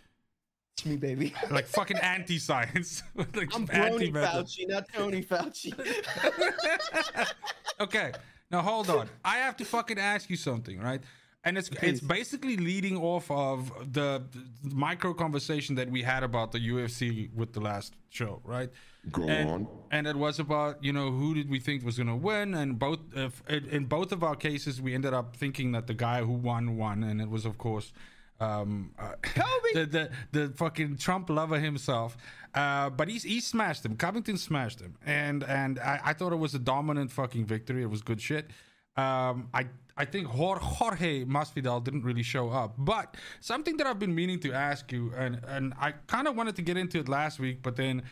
me, 0.84 0.96
baby. 0.96 1.34
like 1.50 1.66
fucking 1.66 1.98
anti-science, 1.98 3.02
like 3.14 3.54
I'm 3.54 3.66
Brony 3.66 3.74
anti-method. 3.74 4.46
Fauci, 4.46 4.68
not 4.68 4.84
Tony 4.92 5.22
Fauci. 5.22 5.72
Okay, 7.80 8.12
now 8.50 8.60
hold 8.60 8.90
on. 8.90 9.08
I 9.24 9.36
have 9.36 9.56
to 9.56 9.64
fucking 9.64 9.98
ask 9.98 10.28
you 10.28 10.36
something, 10.36 10.78
right? 10.78 11.00
And 11.44 11.56
it's 11.56 11.70
it's 11.80 12.00
basically 12.00 12.58
leading 12.58 12.98
off 12.98 13.30
of 13.30 13.72
the, 13.94 14.22
the 14.62 14.74
micro 14.74 15.14
conversation 15.14 15.74
that 15.76 15.90
we 15.90 16.02
had 16.02 16.22
about 16.22 16.52
the 16.52 16.58
UFC 16.58 17.32
with 17.34 17.54
the 17.54 17.60
last 17.60 17.94
show, 18.10 18.42
right? 18.44 18.68
Go 19.10 19.22
and, 19.22 19.48
on. 19.48 19.68
And 19.90 20.06
it 20.06 20.14
was 20.14 20.38
about 20.38 20.84
you 20.84 20.92
know 20.92 21.10
who 21.10 21.32
did 21.34 21.48
we 21.48 21.58
think 21.58 21.82
was 21.82 21.96
gonna 21.96 22.14
win, 22.14 22.54
and 22.54 22.78
both 22.78 22.98
if, 23.14 23.42
in, 23.48 23.64
in 23.70 23.84
both 23.86 24.12
of 24.12 24.22
our 24.22 24.36
cases 24.36 24.82
we 24.82 24.94
ended 24.94 25.14
up 25.14 25.34
thinking 25.34 25.72
that 25.72 25.86
the 25.86 25.94
guy 25.94 26.22
who 26.22 26.32
won 26.32 26.76
won, 26.76 27.02
and 27.02 27.22
it 27.22 27.30
was 27.30 27.46
of 27.46 27.56
course. 27.56 27.94
Um, 28.40 28.92
uh, 28.98 29.12
Colby! 29.22 29.70
the, 29.74 29.86
the 29.86 30.10
the 30.32 30.52
fucking 30.54 30.96
Trump 30.96 31.28
lover 31.28 31.58
himself, 31.58 32.16
uh, 32.54 32.90
but 32.90 33.08
he's 33.08 33.22
he 33.22 33.40
smashed 33.40 33.84
him. 33.84 33.96
Covington 33.96 34.38
smashed 34.38 34.80
him, 34.80 34.96
and 35.04 35.44
and 35.44 35.78
I, 35.78 36.00
I 36.06 36.12
thought 36.14 36.32
it 36.32 36.38
was 36.38 36.54
a 36.54 36.58
dominant 36.58 37.10
fucking 37.12 37.44
victory. 37.44 37.82
It 37.82 37.90
was 37.90 38.02
good 38.02 38.20
shit. 38.20 38.50
Um, 38.96 39.48
I 39.52 39.66
I 39.96 40.06
think 40.06 40.26
Jorge 40.28 41.24
Masvidal 41.24 41.84
didn't 41.84 42.02
really 42.02 42.22
show 42.22 42.48
up, 42.48 42.74
but 42.78 43.16
something 43.40 43.76
that 43.76 43.86
I've 43.86 43.98
been 43.98 44.14
meaning 44.14 44.40
to 44.40 44.52
ask 44.52 44.90
you, 44.90 45.12
and 45.16 45.40
and 45.46 45.74
I 45.78 45.92
kind 46.06 46.26
of 46.26 46.36
wanted 46.36 46.56
to 46.56 46.62
get 46.62 46.76
into 46.76 46.98
it 46.98 47.08
last 47.08 47.38
week, 47.38 47.62
but 47.62 47.76
then 47.76 48.02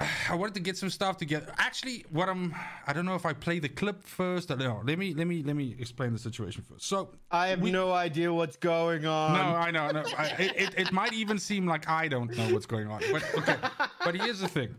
I 0.30 0.34
wanted 0.34 0.54
to 0.54 0.60
get 0.60 0.76
some 0.76 0.90
stuff 0.90 1.16
together. 1.16 1.52
Actually, 1.58 2.04
what 2.10 2.28
I'm 2.28 2.54
I 2.86 2.92
don't 2.92 3.06
know 3.06 3.14
if 3.14 3.24
I 3.24 3.32
play 3.32 3.58
the 3.58 3.68
clip 3.68 4.02
first. 4.02 4.50
Or 4.50 4.56
no, 4.56 4.82
let 4.84 4.98
me 4.98 5.14
let 5.14 5.26
me 5.26 5.42
let 5.42 5.56
me 5.56 5.76
explain 5.78 6.12
the 6.12 6.18
situation 6.18 6.64
first. 6.68 6.86
So 6.86 7.10
I 7.30 7.48
have 7.48 7.62
no 7.62 7.92
idea 7.92 8.32
what's 8.32 8.56
going 8.56 9.06
on. 9.06 9.32
no, 9.32 9.56
I 9.56 9.70
know. 9.70 9.90
No, 9.90 10.04
I, 10.16 10.26
it, 10.38 10.56
it, 10.56 10.74
it 10.78 10.92
might 10.92 11.12
even 11.12 11.38
seem 11.38 11.66
like 11.66 11.88
I 11.88 12.08
don't 12.08 12.36
know 12.36 12.52
what's 12.52 12.66
going 12.66 12.88
on. 12.88 13.02
But 13.10 13.24
okay. 13.38 13.56
but 14.04 14.14
here's 14.14 14.40
the 14.40 14.48
thing. 14.48 14.74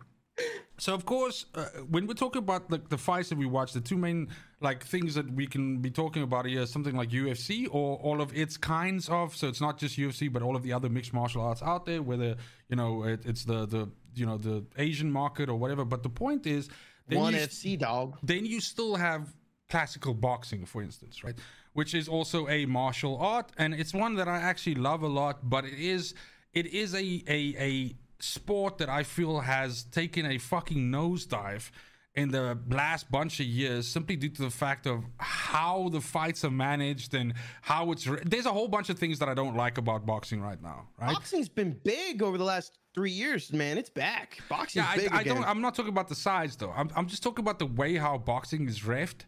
So 0.80 0.94
of 0.94 1.06
course, 1.06 1.46
uh, 1.56 1.66
when 1.90 2.06
we're 2.06 2.14
talking 2.14 2.40
about 2.40 2.70
like 2.72 2.90
the 2.90 2.98
fights 3.00 3.30
that 3.30 3.38
we 3.40 3.48
watch, 3.48 3.74
the 3.74 3.82
two 3.82 3.98
main 3.98 4.28
like 4.62 4.84
things 4.84 5.16
that 5.16 5.32
we 5.34 5.48
can 5.48 5.80
be 5.80 5.90
talking 5.90 6.22
about 6.22 6.46
here 6.46 6.62
is 6.62 6.70
something 6.70 6.96
like 6.96 7.10
UFC 7.10 7.68
or 7.72 7.98
all 7.98 8.22
of 8.22 8.36
its 8.36 8.58
kinds 8.58 9.10
of. 9.10 9.36
So 9.36 9.48
it's 9.48 9.62
not 9.62 9.80
just 9.80 9.98
UFC, 9.98 10.32
but 10.32 10.44
all 10.44 10.56
of 10.56 10.62
the 10.62 10.74
other 10.74 10.90
mixed 10.90 11.14
martial 11.14 11.42
arts 11.42 11.64
out 11.64 11.88
there, 11.88 12.04
whether 12.04 12.36
you 12.70 12.76
know 12.76 13.04
it, 13.04 13.26
it's 13.26 13.46
the 13.46 13.66
the 13.66 13.90
you 14.20 14.26
know 14.26 14.38
the 14.38 14.66
Asian 14.78 15.12
market 15.12 15.50
or 15.50 15.56
whatever. 15.56 15.86
But 15.86 16.04
the 16.04 16.10
point 16.10 16.46
is, 16.48 16.70
then 17.08 17.20
One 17.20 17.34
you- 17.34 17.40
FC 17.40 17.78
dog. 17.78 18.18
then 18.24 18.46
you 18.46 18.60
still 18.62 18.96
have 18.96 19.34
classical 19.70 20.14
boxing, 20.14 20.66
for 20.66 20.82
instance, 20.82 21.24
right? 21.24 21.36
Which 21.74 21.94
is 21.94 22.08
also 22.08 22.48
a 22.48 22.66
martial 22.66 23.18
art, 23.18 23.52
and 23.58 23.74
it's 23.74 23.94
one 23.94 24.16
that 24.16 24.28
I 24.28 24.38
actually 24.38 24.76
love 24.76 25.04
a 25.04 25.08
lot. 25.08 25.50
But 25.50 25.66
it 25.66 25.74
is 25.80 26.14
it 26.54 26.66
is 26.68 26.94
a 26.96 27.24
a, 27.28 27.56
a 27.60 27.96
sport 28.20 28.78
that 28.80 28.90
I 28.90 29.04
feel 29.04 29.40
has 29.42 29.84
taken 29.84 30.26
a 30.26 30.38
fucking 30.40 30.92
nosedive 30.92 31.70
in 32.16 32.32
the 32.32 32.58
last 32.72 33.12
bunch 33.12 33.40
of 33.40 33.46
years 33.46 33.88
simply 33.88 34.16
due 34.16 34.30
to 34.30 34.42
the 34.42 34.50
fact 34.50 34.88
of 34.88 35.04
how 35.20 35.88
the 35.90 36.02
fights 36.02 36.44
are 36.44 36.50
managed 36.50 37.14
and 37.14 37.36
how 37.62 37.92
it's 37.92 38.08
re- 38.08 38.20
there's 38.26 38.48
a 38.48 38.52
whole 38.52 38.68
bunch 38.68 38.90
of 38.90 38.98
things 38.98 39.20
that 39.20 39.30
I 39.30 39.36
don't 39.36 39.56
like 39.56 39.78
about 39.78 40.04
boxing 40.08 40.42
right 40.42 40.60
now 40.60 40.88
right 41.00 41.14
Boxing's 41.14 41.48
been 41.48 41.80
big 41.84 42.24
over 42.24 42.40
the 42.40 42.44
last 42.44 42.80
three 42.98 43.12
years, 43.12 43.54
man. 43.54 43.78
It's 43.78 43.92
back. 43.92 44.40
Boxing. 44.50 44.82
yeah, 44.82 44.96
big 44.96 45.12
I, 45.12 45.20
I 45.20 45.24
don't. 45.24 45.44
I'm 45.44 45.62
not 45.62 45.76
talking 45.76 45.92
about 45.92 46.08
the 46.08 46.16
size 46.16 46.56
though. 46.56 46.74
I'm, 46.76 46.90
I'm 46.96 47.08
just 47.08 47.22
talking 47.22 47.44
about 47.44 47.60
the 47.60 47.68
way 47.68 47.96
how 47.96 48.18
boxing 48.18 48.68
is 48.68 48.80
refed, 48.80 49.22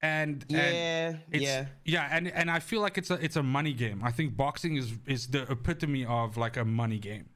and 0.00 0.44
Yeah, 0.48 1.16
and 1.32 1.42
yeah. 1.42 1.66
yeah, 1.84 2.08
and 2.12 2.28
and 2.28 2.48
I 2.48 2.60
feel 2.60 2.80
like 2.80 2.96
it's 2.96 3.10
a 3.10 3.14
it's 3.14 3.34
a 3.34 3.42
money 3.42 3.72
game. 3.72 4.00
I 4.04 4.12
think 4.12 4.36
boxing 4.36 4.76
is 4.76 4.92
is 5.06 5.26
the 5.26 5.42
epitome 5.50 6.06
of 6.06 6.36
like 6.36 6.56
a 6.56 6.64
money 6.64 7.00
game. 7.00 7.28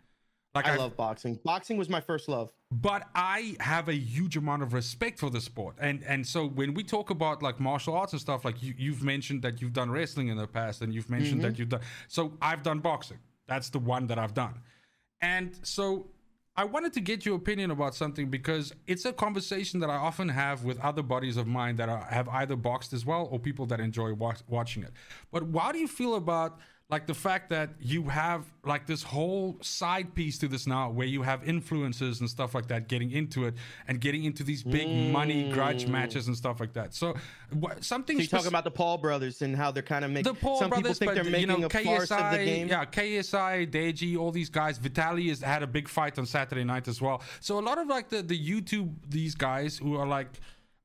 Like 0.55 0.69
I 0.69 0.77
love 0.77 0.97
boxing. 0.97 1.41
Boxing 1.45 1.77
was 1.77 1.89
my 1.89 2.01
first 2.01 2.29
love. 2.29 2.53
but 2.71 3.09
I 3.17 3.57
have 3.59 3.89
a 3.89 3.95
huge 3.95 4.37
amount 4.37 4.63
of 4.63 4.73
respect 4.73 5.19
for 5.19 5.29
the 5.29 5.41
sport, 5.41 5.75
and 5.81 6.05
and 6.07 6.25
so 6.25 6.47
when 6.47 6.75
we 6.75 6.85
talk 6.85 7.11
about 7.11 7.43
like 7.43 7.59
martial 7.59 7.97
arts 7.97 8.13
and 8.13 8.21
stuff, 8.21 8.45
like 8.45 8.63
you 8.63 8.75
you've 8.79 9.03
mentioned 9.03 9.43
that 9.43 9.61
you've 9.61 9.73
done 9.73 9.91
wrestling 9.91 10.29
in 10.29 10.37
the 10.37 10.47
past, 10.47 10.83
and 10.83 10.95
you've 10.95 11.11
mentioned 11.11 11.43
that 11.43 11.55
mm-hmm. 11.55 11.63
you've 11.63 11.69
done. 11.71 11.81
So 12.07 12.35
I've 12.41 12.63
done 12.63 12.79
boxing. 12.79 13.19
That's 13.49 13.69
the 13.71 13.81
one 13.81 14.07
that 14.07 14.19
I've 14.19 14.33
done, 14.33 14.55
and 15.25 15.59
so 15.63 16.07
I 16.57 16.65
wanted 16.65 16.93
to 16.93 17.01
get 17.01 17.25
your 17.27 17.37
opinion 17.37 17.71
about 17.71 17.95
something 17.95 18.29
because 18.29 18.73
it's 18.87 19.05
a 19.07 19.13
conversation 19.13 19.81
that 19.81 19.91
I 19.91 19.97
often 19.97 20.29
have 20.29 20.63
with 20.65 20.79
other 20.81 21.03
buddies 21.03 21.37
of 21.37 21.47
mine 21.47 21.77
that 21.77 21.89
are, 21.89 22.07
have 22.11 22.29
either 22.29 22.57
boxed 22.57 22.93
as 22.93 23.05
well 23.05 23.29
or 23.31 23.39
people 23.41 23.67
that 23.67 23.81
enjoy 23.81 24.13
wa- 24.13 24.35
watching 24.49 24.83
it. 24.85 24.93
But 25.33 25.45
how 25.59 25.73
do 25.73 25.79
you 25.79 25.89
feel 25.89 26.15
about 26.15 26.61
like 26.95 27.09
the 27.09 27.15
fact 27.15 27.51
that 27.51 27.71
you 27.81 28.05
have 28.05 28.45
like 28.65 28.87
this 28.87 29.03
whole 29.03 29.57
side 29.61 30.15
piece 30.15 30.39
to 30.39 30.47
this 30.47 30.65
now 30.65 30.89
where 30.89 31.09
you 31.09 31.23
have 31.23 31.43
influencers 31.43 32.21
and 32.21 32.31
stuff 32.31 32.55
like 32.55 32.69
that 32.69 32.87
getting 32.87 33.11
into 33.11 33.47
it 33.47 33.55
and 33.89 34.01
getting 34.01 34.23
into 34.23 34.45
these 34.45 34.63
big 34.63 34.87
money 35.13 35.43
mm. 35.43 35.53
grudge 35.53 35.89
matches 35.89 36.29
and 36.29 36.37
stuff 36.37 36.61
like 36.61 36.73
that. 36.73 36.95
So 36.95 37.17
wh- 37.61 37.73
something 37.81 38.17
So 38.17 38.21
you're 38.21 38.29
talking 38.29 38.47
about 38.47 38.63
the 38.63 38.71
Paul 38.71 38.99
brothers 38.99 39.43
and 39.43 39.57
how 39.57 39.73
they're 39.73 39.83
kind 39.83 40.05
of 40.05 40.13
making. 40.13 40.33
the 40.33 40.39
Paul 40.39 40.61
some 40.61 40.71
brothers, 40.71 41.01
people 41.01 41.15
think 41.15 41.15
they're 41.17 41.41
you 41.41 41.49
making 41.49 41.63
know, 41.63 41.67
a 41.67 41.85
farce 41.85 42.13
of 42.13 42.31
the 42.31 42.45
game. 42.45 42.69
yeah, 42.69 42.85
KSI, 42.85 43.69
Deji, 43.69 44.17
all 44.17 44.31
these 44.31 44.49
guys. 44.49 44.79
Vitali 44.79 45.31
has 45.31 45.41
had 45.41 45.65
a 45.65 45.67
big 45.67 45.89
fight 45.89 46.17
on 46.17 46.27
Saturday 46.27 46.63
night 46.63 46.87
as 46.87 47.03
well. 47.03 47.23
So 47.41 47.59
a 47.59 47.65
lot 47.71 47.79
of 47.79 47.89
like 47.89 48.09
the 48.09 48.23
the 48.23 48.39
YouTube 48.39 48.95
these 49.09 49.35
guys 49.35 49.79
who 49.79 49.97
are 49.97 50.07
like, 50.07 50.29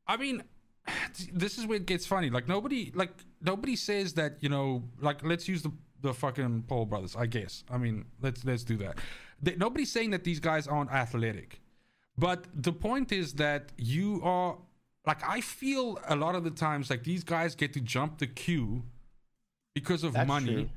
I 0.08 0.18
mean, 0.18 0.42
this 1.34 1.60
is 1.60 1.68
where 1.68 1.78
it 1.78 1.86
gets 1.86 2.08
funny. 2.08 2.32
Like 2.32 2.48
nobody 2.48 2.92
like 2.96 3.14
nobody 3.42 3.76
says 3.76 4.14
that 4.14 4.38
you 4.42 4.50
know 4.50 4.84
like 5.00 5.24
let's 5.24 5.48
use 5.48 5.62
the 5.62 5.72
the 6.02 6.14
fucking 6.14 6.64
Paul 6.68 6.86
brothers. 6.86 7.16
I 7.16 7.26
guess. 7.26 7.64
I 7.70 7.78
mean 7.78 8.06
let's 8.22 8.46
let's 8.46 8.64
do 8.64 8.78
that. 8.78 8.98
They, 9.42 9.56
nobody's 9.56 9.92
saying 9.92 10.12
that 10.12 10.24
these 10.24 10.40
guys 10.40 10.68
aren't 10.68 10.92
athletic. 10.92 11.62
But 12.18 12.46
the 12.54 12.74
point 12.74 13.12
is 13.12 13.34
that 13.34 13.72
you 13.78 14.22
are 14.24 14.58
like 15.06 15.28
I 15.28 15.42
feel 15.42 16.00
a 16.08 16.16
lot 16.16 16.36
of 16.36 16.44
the 16.44 16.52
times 16.52 16.90
like 16.90 17.04
these 17.04 17.24
guys 17.24 17.56
get 17.56 17.74
to 17.74 17.82
jump 17.82 18.18
the 18.18 18.28
queue 18.28 18.84
because 19.74 20.04
of 20.04 20.14
That's 20.14 20.28
money 20.28 20.54
true. 20.54 20.70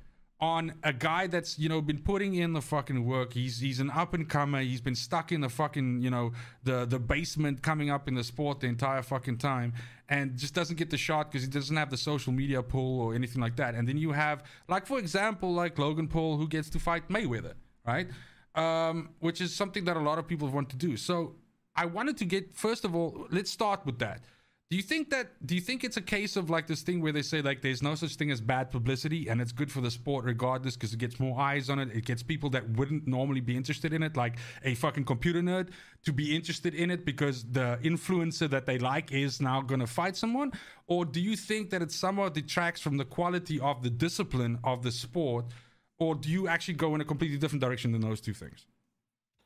On 0.43 0.75
a 0.83 0.93
guy 0.93 1.29
that's 1.29 1.57
you 1.57 1.69
know 1.69 1.81
been 1.81 2.01
putting 2.01 2.35
in 2.35 2.53
the 2.53 2.61
fucking 2.61 3.07
work. 3.07 3.33
He's 3.33 3.61
he's 3.61 3.79
an 3.79 3.91
up 3.91 4.13
and 4.13 4.29
comer. 4.29 4.61
He's 4.61 4.81
been 4.81 4.97
stuck 4.97 5.31
in 5.31 5.41
the 5.41 5.49
fucking 5.49 6.03
you 6.03 6.11
know 6.11 6.33
the 6.65 6.85
the 6.85 6.99
basement 6.99 7.63
coming 7.63 7.91
up 7.91 8.09
in 8.09 8.17
the 8.17 8.25
sport 8.25 8.59
the 8.59 8.67
entire 8.67 9.03
fucking 9.03 9.39
time 9.39 9.73
and 10.09 10.37
just 10.37 10.53
doesn't 10.53 10.77
get 10.77 10.91
the 10.91 10.99
shot 10.99 11.31
because 11.31 11.45
he 11.45 11.49
doesn't 11.49 11.77
have 11.77 11.91
the 11.91 11.97
social 11.97 12.33
media 12.33 12.61
pull 12.61 13.01
or 13.01 13.15
anything 13.15 13.41
like 13.41 13.55
that. 13.57 13.77
And 13.77 13.89
then 13.89 13.97
you 13.97 14.11
have 14.11 14.43
like 14.69 14.85
for 14.85 14.99
example 14.99 15.55
like 15.55 15.79
Logan 15.79 16.09
Paul 16.09 16.37
who 16.37 16.49
gets 16.49 16.69
to 16.71 16.81
fight 16.81 17.09
Mayweather, 17.09 17.55
right? 17.87 18.09
Um, 18.57 19.11
which 19.21 19.41
is 19.41 19.55
something 19.55 19.85
that 19.85 19.97
a 19.97 20.01
lot 20.01 20.19
of 20.19 20.27
people 20.27 20.49
want 20.49 20.69
to 20.71 20.77
do. 20.77 20.97
So 20.97 21.37
I 21.77 21.87
wanted 21.87 22.17
to 22.17 22.25
get 22.25 22.53
first 22.53 22.85
of 22.85 22.97
all, 22.97 23.29
let's 23.31 23.51
start 23.51 23.87
with 23.87 24.01
that. 24.01 24.25
Do 24.73 24.77
you 24.77 24.83
think 24.83 25.11
that 25.11 25.27
do 25.47 25.55
you 25.55 25.61
think 25.61 25.85
it's 25.85 25.99
a 25.99 26.01
case 26.17 26.35
of 26.35 26.49
like 26.49 26.67
this 26.67 26.81
thing 26.81 27.03
where 27.03 27.13
they 27.13 27.21
say 27.21 27.43
like 27.43 27.61
there's 27.61 27.83
no 27.83 27.95
such 27.95 28.15
thing 28.17 28.31
as 28.31 28.41
bad 28.41 28.71
publicity 28.71 29.29
and 29.29 29.39
it's 29.39 29.53
good 29.53 29.71
for 29.71 29.83
the 29.83 29.91
sport 29.91 30.25
regardless 30.25 30.77
because 30.77 30.95
it 30.95 30.99
gets 30.99 31.21
more 31.21 31.39
eyes 31.39 31.69
on 31.69 31.79
it. 31.79 31.91
It 31.95 32.07
gets 32.07 32.23
people 32.23 32.49
that 32.57 32.67
wouldn't 32.71 33.07
normally 33.07 33.43
be 33.43 33.55
interested 33.55 33.93
in 33.93 34.03
it, 34.03 34.17
like 34.17 34.39
a 34.65 34.75
fucking 34.75 35.05
computer 35.05 35.43
nerd, 35.43 35.73
to 36.07 36.13
be 36.15 36.35
interested 36.35 36.75
in 36.75 36.91
it 36.91 37.05
because 37.05 37.45
the 37.53 37.79
influencer 37.83 38.49
that 38.49 38.65
they 38.65 38.79
like 38.79 39.13
is 39.13 39.43
now 39.43 39.61
gonna 39.61 39.87
fight 39.87 40.17
someone? 40.17 40.53
Or 40.87 41.05
do 41.05 41.21
you 41.21 41.37
think 41.37 41.69
that 41.69 41.83
it 41.83 41.93
somewhat 41.93 42.33
detracts 42.33 42.81
from 42.81 42.97
the 42.97 43.05
quality 43.05 43.61
of 43.61 43.83
the 43.83 43.91
discipline 43.91 44.59
of 44.65 44.83
the 44.83 44.91
sport? 44.91 45.45
Or 45.99 46.15
do 46.15 46.31
you 46.31 46.49
actually 46.49 46.79
go 46.85 46.95
in 46.95 47.03
a 47.03 47.05
completely 47.05 47.37
different 47.37 47.61
direction 47.61 47.93
than 47.93 48.01
those 48.01 48.23
two 48.23 48.33
things? 48.33 48.65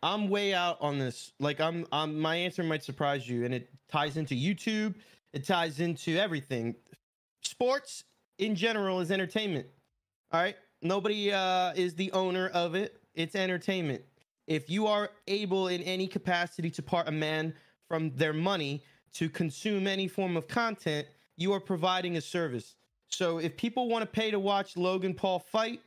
I'm 0.05 0.29
way 0.29 0.55
out 0.55 0.77
on 0.81 1.01
this. 1.01 1.33
Like 1.41 1.61
I'm, 1.61 1.85
I'm 1.91 2.20
my 2.20 2.37
answer 2.37 2.62
might 2.62 2.85
surprise 2.85 3.29
you, 3.29 3.45
and 3.45 3.53
it 3.53 3.70
ties 3.91 4.16
into 4.16 4.37
YouTube. 4.37 4.95
It 5.37 5.45
ties 5.45 5.80
into 5.80 6.16
everything. 6.16 6.74
Sports 7.43 8.05
in 8.39 8.55
general 8.55 9.01
is 9.01 9.11
entertainment. 9.11 9.66
All 10.32 10.41
right. 10.41 10.57
Nobody 10.80 11.30
uh, 11.30 11.74
is 11.76 11.95
the 11.95 12.11
owner 12.12 12.49
of 12.55 12.74
it. 12.74 13.03
It's 13.12 13.34
entertainment. 13.34 14.03
If 14.47 14.70
you 14.70 14.87
are 14.87 15.11
able 15.26 15.68
in 15.68 15.82
any 15.82 16.07
capacity 16.07 16.70
to 16.70 16.82
part 16.82 17.07
a 17.07 17.12
man 17.12 17.53
from 17.87 18.16
their 18.16 18.32
money 18.32 18.82
to 19.12 19.28
consume 19.28 19.87
any 19.87 20.09
form 20.09 20.39
of 20.39 20.49
content, 20.49 21.07
you 21.37 21.53
are 21.53 21.61
providing 21.61 22.16
a 22.16 22.22
service. 22.22 22.74
So 23.09 23.37
if 23.37 23.59
people 23.59 23.91
want 23.91 24.05
to 24.05 24.11
pay 24.11 24.30
to 24.30 24.41
watch 24.41 24.74
Logan 24.74 25.12
Paul 25.12 25.41
fight, 25.41 25.82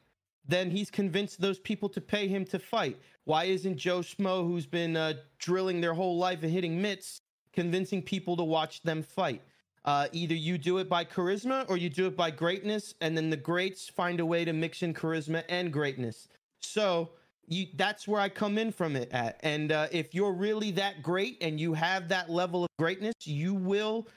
then 0.48 0.70
he's 0.70 0.92
convinced 0.92 1.42
those 1.42 1.58
people 1.58 1.90
to 1.90 2.02
pay 2.02 2.28
him 2.28 2.46
to 2.46 2.60
fight. 2.60 3.00
Why 3.24 3.46
isn't 3.46 3.78
Joe 3.78 4.02
Schmo, 4.02 4.46
who's 4.46 4.68
been 4.68 4.96
uh, 4.96 5.14
drilling 5.40 5.82
their 5.82 5.96
whole 5.96 6.20
life 6.20 6.44
and 6.44 6.52
hitting 6.52 6.80
mitts, 6.80 7.22
convincing 7.54 8.02
people 8.02 8.38
to 8.38 8.44
watch 8.44 8.82
them 8.82 9.04
fight? 9.04 9.42
Uh, 9.86 10.08
either 10.12 10.36
you 10.36 10.58
do 10.58 10.78
it 10.78 10.90
by 10.90 11.06
charisma 11.06 11.66
or 11.70 11.78
you 11.78 11.90
do 11.90 12.08
it 12.08 12.16
by 12.16 12.30
greatness, 12.30 12.94
and 13.02 13.16
then 13.16 13.30
the 13.30 13.38
greats 13.38 13.90
find 13.90 14.20
a 14.20 14.26
way 14.26 14.44
to 14.46 14.54
mix 14.54 14.84
in 14.84 14.94
charisma 14.94 15.44
and 15.50 15.72
greatness. 15.72 16.28
So 16.60 17.12
you, 17.48 17.68
that's 17.76 18.08
where 18.08 18.22
I 18.22 18.30
come 18.30 18.58
in 18.58 18.72
from 18.72 18.96
it 18.96 19.12
at. 19.12 19.40
And 19.42 19.72
uh, 19.72 19.88
if 19.92 20.14
you're 20.14 20.34
really 20.34 20.72
that 20.72 21.02
great 21.02 21.38
and 21.42 21.60
you 21.60 21.74
have 21.74 22.10
that 22.10 22.30
level 22.30 22.64
of 22.64 22.70
greatness, 22.78 23.16
you 23.26 23.54
will 23.54 24.08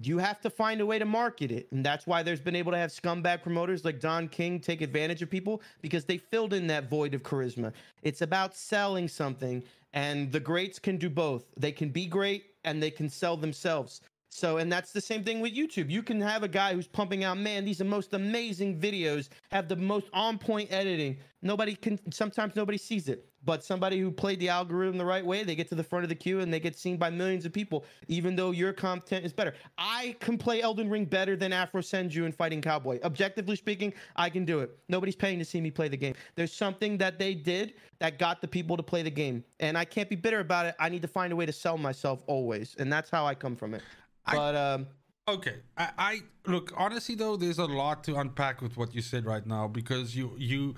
you 0.00 0.18
have 0.18 0.40
to 0.40 0.50
find 0.50 0.80
a 0.80 0.86
way 0.86 0.98
to 0.98 1.04
market 1.04 1.52
it. 1.52 1.68
And 1.70 1.84
that's 1.84 2.06
why 2.06 2.22
there's 2.22 2.40
been 2.40 2.56
able 2.56 2.72
to 2.72 2.78
have 2.78 2.90
scumbag 2.90 3.42
promoters 3.42 3.84
like 3.84 4.00
Don 4.00 4.28
King 4.28 4.58
take 4.58 4.80
advantage 4.80 5.22
of 5.22 5.30
people 5.30 5.62
because 5.80 6.04
they 6.04 6.18
filled 6.18 6.52
in 6.52 6.66
that 6.68 6.90
void 6.90 7.14
of 7.14 7.22
charisma. 7.22 7.72
It's 8.02 8.22
about 8.22 8.56
selling 8.56 9.06
something, 9.06 9.62
and 9.92 10.32
the 10.32 10.40
greats 10.40 10.78
can 10.78 10.96
do 10.96 11.10
both. 11.10 11.44
They 11.56 11.72
can 11.72 11.90
be 11.90 12.06
great 12.06 12.54
and 12.64 12.82
they 12.82 12.90
can 12.90 13.08
sell 13.08 13.36
themselves. 13.36 14.00
So, 14.34 14.56
and 14.56 14.72
that's 14.72 14.92
the 14.92 15.00
same 15.00 15.24
thing 15.24 15.40
with 15.40 15.54
YouTube. 15.54 15.90
You 15.90 16.02
can 16.02 16.18
have 16.22 16.42
a 16.42 16.48
guy 16.48 16.72
who's 16.72 16.86
pumping 16.86 17.22
out, 17.22 17.36
man, 17.36 17.66
these 17.66 17.82
are 17.82 17.84
most 17.84 18.14
amazing 18.14 18.80
videos, 18.80 19.28
have 19.50 19.68
the 19.68 19.76
most 19.76 20.06
on 20.14 20.38
point 20.38 20.72
editing. 20.72 21.18
Nobody 21.42 21.74
can, 21.74 21.98
sometimes 22.10 22.56
nobody 22.56 22.78
sees 22.78 23.08
it, 23.08 23.28
but 23.44 23.62
somebody 23.62 24.00
who 24.00 24.10
played 24.10 24.40
the 24.40 24.48
algorithm 24.48 24.96
the 24.96 25.04
right 25.04 25.24
way, 25.24 25.44
they 25.44 25.54
get 25.54 25.68
to 25.68 25.74
the 25.74 25.84
front 25.84 26.04
of 26.04 26.08
the 26.08 26.14
queue 26.14 26.40
and 26.40 26.50
they 26.52 26.60
get 26.60 26.78
seen 26.78 26.96
by 26.96 27.10
millions 27.10 27.44
of 27.44 27.52
people, 27.52 27.84
even 28.08 28.34
though 28.34 28.52
your 28.52 28.72
content 28.72 29.26
is 29.26 29.34
better. 29.34 29.52
I 29.76 30.16
can 30.20 30.38
play 30.38 30.62
Elden 30.62 30.88
Ring 30.88 31.04
better 31.04 31.36
than 31.36 31.52
Afro 31.52 31.82
Senju 31.82 32.24
in 32.24 32.32
Fighting 32.32 32.62
Cowboy. 32.62 33.00
Objectively 33.04 33.56
speaking, 33.56 33.92
I 34.16 34.30
can 34.30 34.46
do 34.46 34.60
it. 34.60 34.78
Nobody's 34.88 35.16
paying 35.16 35.40
to 35.40 35.44
see 35.44 35.60
me 35.60 35.70
play 35.70 35.88
the 35.88 35.96
game. 35.98 36.14
There's 36.36 36.54
something 36.54 36.96
that 36.98 37.18
they 37.18 37.34
did 37.34 37.74
that 37.98 38.18
got 38.18 38.40
the 38.40 38.48
people 38.48 38.78
to 38.78 38.82
play 38.82 39.02
the 39.02 39.10
game. 39.10 39.44
And 39.60 39.76
I 39.76 39.84
can't 39.84 40.08
be 40.08 40.16
bitter 40.16 40.40
about 40.40 40.64
it. 40.64 40.74
I 40.80 40.88
need 40.88 41.02
to 41.02 41.08
find 41.08 41.34
a 41.34 41.36
way 41.36 41.44
to 41.44 41.52
sell 41.52 41.76
myself 41.76 42.22
always. 42.26 42.76
And 42.78 42.90
that's 42.90 43.10
how 43.10 43.26
I 43.26 43.34
come 43.34 43.56
from 43.56 43.74
it. 43.74 43.82
I- 44.26 44.36
But 44.36 44.56
um, 44.56 44.86
Okay, 45.28 45.60
I, 45.76 45.90
I 45.98 46.20
look 46.46 46.72
honestly 46.76 47.14
though. 47.14 47.36
There's 47.36 47.58
a 47.58 47.64
lot 47.64 48.02
to 48.04 48.16
unpack 48.16 48.60
with 48.60 48.76
what 48.76 48.92
you 48.92 49.00
said 49.00 49.24
right 49.24 49.46
now 49.46 49.68
because 49.68 50.16
you 50.16 50.32
you, 50.36 50.74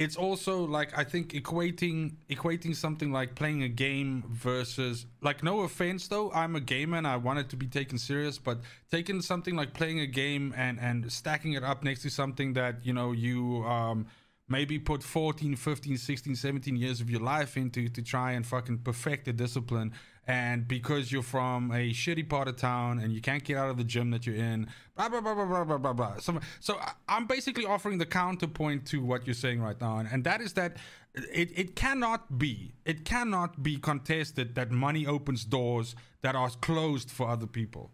it's 0.00 0.16
also 0.16 0.64
like 0.64 0.96
I 0.98 1.04
think 1.04 1.32
equating 1.34 2.16
equating 2.28 2.74
something 2.74 3.12
like 3.12 3.36
playing 3.36 3.62
a 3.62 3.68
game 3.68 4.24
versus 4.28 5.06
like 5.22 5.44
no 5.44 5.60
offense 5.60 6.08
though. 6.08 6.32
I'm 6.32 6.56
a 6.56 6.60
gamer 6.60 6.96
and 6.98 7.06
I 7.06 7.16
want 7.16 7.38
it 7.38 7.48
to 7.50 7.56
be 7.56 7.68
taken 7.68 7.96
serious, 7.96 8.38
but 8.38 8.58
taking 8.90 9.22
something 9.22 9.54
like 9.54 9.72
playing 9.72 10.00
a 10.00 10.06
game 10.08 10.52
and 10.56 10.80
and 10.80 11.10
stacking 11.12 11.52
it 11.52 11.62
up 11.62 11.84
next 11.84 12.02
to 12.02 12.10
something 12.10 12.54
that 12.54 12.84
you 12.84 12.92
know 12.92 13.12
you 13.12 13.62
um 13.66 14.06
maybe 14.48 14.78
put 14.78 15.02
14 15.02 15.56
15 15.56 15.96
16 15.96 16.36
17 16.36 16.76
years 16.76 17.00
of 17.00 17.10
your 17.10 17.20
life 17.20 17.56
into 17.56 17.88
to 17.88 18.02
try 18.02 18.32
and 18.32 18.46
fucking 18.46 18.78
perfect 18.78 19.24
the 19.24 19.32
discipline. 19.32 19.92
And 20.28 20.66
because 20.66 21.12
you're 21.12 21.22
from 21.22 21.70
a 21.70 21.92
shitty 21.92 22.28
part 22.28 22.48
of 22.48 22.56
town 22.56 22.98
and 22.98 23.12
you 23.12 23.20
can't 23.20 23.44
get 23.44 23.56
out 23.56 23.70
of 23.70 23.76
the 23.76 23.84
gym 23.84 24.10
that 24.10 24.26
you're 24.26 24.34
in 24.34 24.66
blah 24.96 25.08
blah 25.08 25.20
blah 25.20 25.34
blah 25.34 25.44
blah 25.44 25.64
blah 25.64 25.78
blah, 25.78 25.92
blah. 25.92 26.16
so, 26.18 26.40
so 26.58 26.80
i'm 27.08 27.26
basically 27.26 27.64
offering 27.64 27.98
the 27.98 28.06
counterpoint 28.06 28.86
to 28.86 29.00
what 29.02 29.26
you're 29.26 29.34
saying 29.34 29.60
right 29.60 29.80
now. 29.80 29.98
And, 29.98 30.08
and 30.10 30.24
that 30.24 30.40
is 30.40 30.54
that 30.54 30.78
it, 31.14 31.50
it 31.56 31.76
cannot 31.76 32.38
be 32.38 32.72
it 32.84 33.04
cannot 33.04 33.62
be 33.62 33.76
contested 33.76 34.54
that 34.54 34.70
money 34.70 35.06
opens 35.06 35.44
doors 35.44 35.94
that 36.22 36.34
are 36.34 36.50
closed 36.60 37.10
for 37.10 37.28
other 37.28 37.46
people 37.46 37.90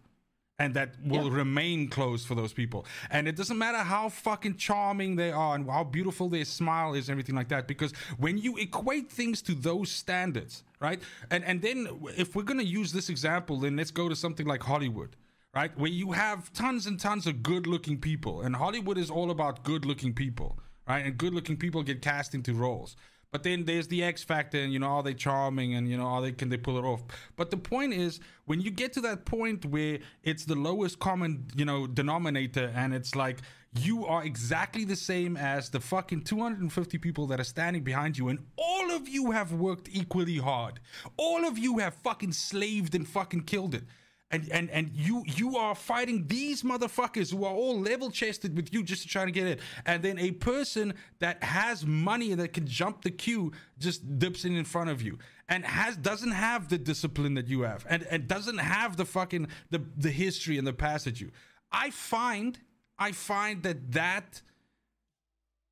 and 0.59 0.73
that 0.75 0.95
will 1.03 1.31
remain 1.31 1.87
closed 1.87 2.27
for 2.27 2.35
those 2.35 2.53
people. 2.53 2.85
And 3.09 3.27
it 3.27 3.35
doesn't 3.35 3.57
matter 3.57 3.79
how 3.79 4.09
fucking 4.09 4.57
charming 4.57 5.15
they 5.15 5.31
are 5.31 5.55
and 5.55 5.69
how 5.69 5.83
beautiful 5.83 6.29
their 6.29 6.45
smile 6.45 6.93
is 6.93 7.09
and 7.09 7.13
everything 7.13 7.35
like 7.35 7.49
that. 7.49 7.67
Because 7.67 7.91
when 8.17 8.37
you 8.37 8.57
equate 8.57 9.11
things 9.11 9.41
to 9.43 9.55
those 9.55 9.89
standards, 9.91 10.63
right? 10.79 11.01
And 11.31 11.43
and 11.43 11.61
then 11.61 11.87
if 12.17 12.35
we're 12.35 12.43
gonna 12.43 12.63
use 12.63 12.91
this 12.91 13.09
example, 13.09 13.59
then 13.59 13.75
let's 13.75 13.91
go 13.91 14.07
to 14.09 14.15
something 14.15 14.45
like 14.45 14.63
Hollywood. 14.63 15.15
Right, 15.55 15.77
where 15.77 15.91
you 15.91 16.13
have 16.13 16.51
tons 16.53 16.87
and 16.87 16.99
tons 16.99 17.27
of 17.27 17.43
good-looking 17.43 17.99
people, 17.99 18.41
and 18.41 18.55
Hollywood 18.55 18.97
is 18.97 19.11
all 19.11 19.29
about 19.29 19.63
good-looking 19.63 20.15
people, 20.15 20.57
right? 20.87 21.05
And 21.05 21.15
good-looking 21.15 21.57
people 21.57 21.83
get 21.83 22.01
cast 22.01 22.33
into 22.33 22.55
roles. 22.55 22.95
But 23.33 23.41
then 23.41 23.65
there's 23.65 23.87
the 23.87 24.03
X 24.03 24.23
factor, 24.23 24.59
and 24.59 24.71
you 24.71 24.77
know, 24.77 24.85
are 24.85 25.01
they 25.01 25.15
charming, 25.15 25.73
and 25.73 25.89
you 25.89 25.97
know, 25.97 26.05
are 26.05 26.21
they 26.21 26.31
can 26.31 26.49
they 26.49 26.57
pull 26.57 26.77
it 26.77 26.83
off? 26.83 27.01
But 27.35 27.49
the 27.49 27.57
point 27.57 27.91
is, 27.91 28.19
when 28.45 28.61
you 28.61 28.69
get 28.69 28.93
to 28.93 29.01
that 29.01 29.25
point 29.25 29.65
where 29.65 29.97
it's 30.21 30.45
the 30.45 30.53
lowest 30.53 30.99
common, 30.99 31.47
you 31.55 31.65
know, 31.65 31.87
denominator, 31.87 32.71
and 32.75 32.93
it's 32.93 33.15
like 33.15 33.39
you 33.79 34.05
are 34.05 34.23
exactly 34.23 34.85
the 34.85 34.95
same 34.95 35.35
as 35.35 35.71
the 35.71 35.79
fucking 35.79 36.21
250 36.21 36.99
people 36.99 37.25
that 37.25 37.39
are 37.39 37.43
standing 37.43 37.83
behind 37.83 38.19
you, 38.19 38.29
and 38.29 38.37
all 38.55 38.91
of 38.91 39.09
you 39.09 39.31
have 39.31 39.51
worked 39.51 39.89
equally 39.91 40.37
hard. 40.37 40.79
All 41.17 41.43
of 41.43 41.57
you 41.57 41.79
have 41.79 41.95
fucking 41.95 42.33
slaved 42.33 42.93
and 42.93 43.07
fucking 43.07 43.45
killed 43.45 43.73
it 43.73 43.85
and 44.33 44.49
and 44.51 44.69
and 44.71 44.91
you 44.93 45.23
you 45.27 45.57
are 45.57 45.75
fighting 45.75 46.25
these 46.27 46.63
motherfuckers 46.63 47.31
who 47.31 47.45
are 47.45 47.53
all 47.53 47.79
level 47.79 48.09
chested 48.09 48.55
with 48.55 48.73
you 48.73 48.83
just 48.83 49.03
to 49.03 49.07
try 49.07 49.23
to 49.23 49.31
get 49.31 49.45
it 49.45 49.59
and 49.85 50.01
then 50.03 50.17
a 50.17 50.31
person 50.31 50.93
that 51.19 51.41
has 51.43 51.85
money 51.85 52.31
and 52.31 52.41
that 52.41 52.51
can 52.51 52.65
jump 52.65 53.03
the 53.03 53.11
queue 53.11 53.51
just 53.77 54.17
dips 54.19 54.43
in 54.43 54.55
in 54.55 54.65
front 54.65 54.89
of 54.89 55.01
you 55.01 55.17
and 55.47 55.63
has 55.63 55.95
doesn't 55.95 56.31
have 56.31 56.67
the 56.69 56.77
discipline 56.77 57.35
that 57.35 57.47
you 57.47 57.61
have 57.61 57.85
and 57.89 58.03
and 58.09 58.27
doesn't 58.27 58.57
have 58.57 58.97
the 58.97 59.05
fucking 59.05 59.47
the 59.69 59.81
the 59.95 60.11
history 60.11 60.57
and 60.57 60.67
the 60.67 60.73
past 60.73 61.05
that 61.05 61.21
you. 61.21 61.31
I 61.71 61.91
find 61.91 62.59
i 62.97 63.11
find 63.11 63.63
that 63.63 63.91
that 63.91 64.41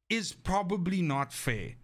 is 0.09 0.34
probably 0.34 1.01
not 1.01 1.34
fair 1.34 1.76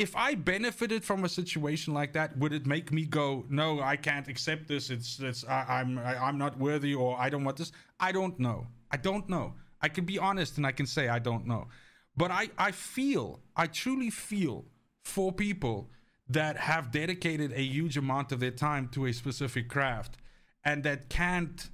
if 0.00 0.16
I 0.16 0.34
benefited 0.34 1.04
from 1.04 1.24
a 1.24 1.28
situation 1.28 1.92
like 1.92 2.14
that, 2.14 2.36
would 2.38 2.54
it 2.54 2.66
make 2.66 2.90
me 2.90 3.04
go, 3.04 3.44
no, 3.50 3.80
I 3.80 3.96
can't 3.96 4.28
accept 4.28 4.66
this. 4.66 4.88
It's, 4.88 5.20
it's, 5.20 5.44
I, 5.44 5.66
I'm, 5.68 5.98
I, 5.98 6.16
I'm 6.16 6.38
not 6.38 6.58
worthy, 6.58 6.94
or 6.94 7.18
I 7.18 7.28
don't 7.28 7.44
want 7.44 7.58
this. 7.58 7.70
I 8.00 8.10
don't 8.10 8.38
know. 8.40 8.66
I 8.90 8.96
don't 8.96 9.28
know. 9.28 9.54
I 9.82 9.88
can 9.88 10.06
be 10.06 10.18
honest 10.18 10.56
and 10.56 10.66
I 10.66 10.72
can 10.72 10.86
say 10.86 11.08
I 11.08 11.18
don't 11.18 11.46
know. 11.46 11.68
But 12.16 12.30
I, 12.30 12.48
I 12.56 12.70
feel, 12.70 13.40
I 13.54 13.66
truly 13.66 14.08
feel 14.08 14.64
for 15.04 15.32
people 15.32 15.90
that 16.28 16.56
have 16.56 16.90
dedicated 16.90 17.52
a 17.52 17.62
huge 17.62 17.98
amount 17.98 18.32
of 18.32 18.40
their 18.40 18.50
time 18.52 18.88
to 18.92 19.04
a 19.04 19.12
specific 19.12 19.68
craft 19.68 20.16
and 20.64 20.82
that 20.84 21.10
can't 21.10 21.68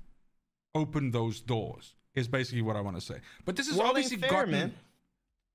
open 0.74 1.12
those 1.12 1.40
doors. 1.40 1.94
Is 2.16 2.28
basically 2.28 2.62
what 2.62 2.76
I 2.76 2.80
want 2.80 2.96
to 2.96 3.02
say. 3.02 3.16
But 3.44 3.56
this 3.56 3.68
is 3.68 3.78
obviously 3.78 4.16
fair, 4.16 4.30
gotten, 4.30 4.50
man. 4.50 4.74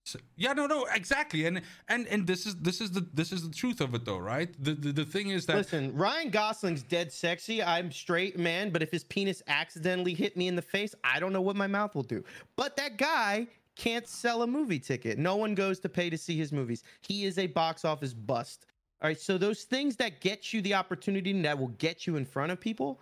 So- 0.04 0.20
yeah, 0.36 0.54
no, 0.54 0.66
no, 0.68 0.86
exactly, 0.94 1.46
and 1.46 1.62
and 1.88 2.08
and 2.08 2.26
this 2.26 2.46
is 2.46 2.56
this 2.56 2.82
is 2.82 2.92
the 2.92 3.08
this 3.14 3.32
is 3.32 3.48
the 3.48 3.54
truth 3.54 3.82
of 3.82 3.94
it, 3.94 4.06
though, 4.06 4.18
right? 4.18 4.50
The 4.64 4.74
the, 4.74 4.92
the 4.92 5.06
thing 5.06 5.30
is 5.30 5.46
that 5.46 5.58
Listen, 5.58 5.96
Ryan 5.96 6.30
Gosling's 6.30 6.84
dead 6.84 7.12
sexy. 7.12 7.62
I'm 7.64 7.92
straight 7.92 8.38
man, 8.38 8.72
but 8.72 8.82
if 8.82 8.92
his 8.92 9.04
penis 9.04 9.44
accidentally 9.48 10.14
hit 10.14 10.36
me 10.36 10.48
in 10.48 10.56
the 10.56 10.62
face, 10.62 10.96
I 11.04 11.20
don't 11.20 11.34
know 11.34 11.42
what 11.42 11.56
my 11.56 11.68
mouth 11.68 11.96
will 11.96 12.04
do. 12.04 12.24
But 12.56 12.76
that 12.78 12.98
guy 12.98 13.48
can't 13.76 14.08
sell 14.08 14.42
a 14.44 14.48
movie 14.48 14.80
ticket. 14.80 15.18
No 15.18 15.36
one 15.36 15.56
goes 15.56 15.80
to 15.80 15.90
pay 15.90 16.10
to 16.10 16.18
see 16.18 16.38
his 16.38 16.52
movies. 16.52 16.84
He 17.02 17.26
is 17.26 17.38
a 17.38 17.48
box 17.48 17.86
office 17.86 18.14
bust. 18.14 18.66
All 19.02 19.08
right, 19.08 19.20
so 19.20 19.38
those 19.38 19.64
things 19.64 19.96
that 19.96 20.22
get 20.22 20.54
you 20.54 20.62
the 20.62 20.76
opportunity 20.76 21.32
and 21.32 21.44
that 21.46 21.58
will 21.58 21.70
get 21.80 22.06
you 22.06 22.18
in 22.18 22.26
front 22.26 22.52
of 22.52 22.60
people, 22.60 23.02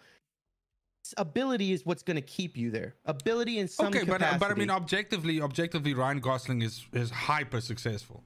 ability 1.18 1.72
is 1.72 1.86
what's 1.86 2.04
going 2.04 2.16
to 2.16 2.22
keep 2.22 2.58
you 2.58 2.72
there. 2.72 2.96
Ability 3.06 3.60
in 3.60 3.68
some 3.68 3.88
okay, 3.88 4.04
but 4.04 4.22
uh, 4.22 4.38
but 4.40 4.52
I 4.52 4.54
mean, 4.54 4.70
objectively, 4.70 5.42
objectively, 5.42 5.94
Ryan 5.94 6.20
Gosling 6.20 6.62
is 6.62 6.86
is 6.94 7.10
hyper 7.10 7.62
successful, 7.62 8.24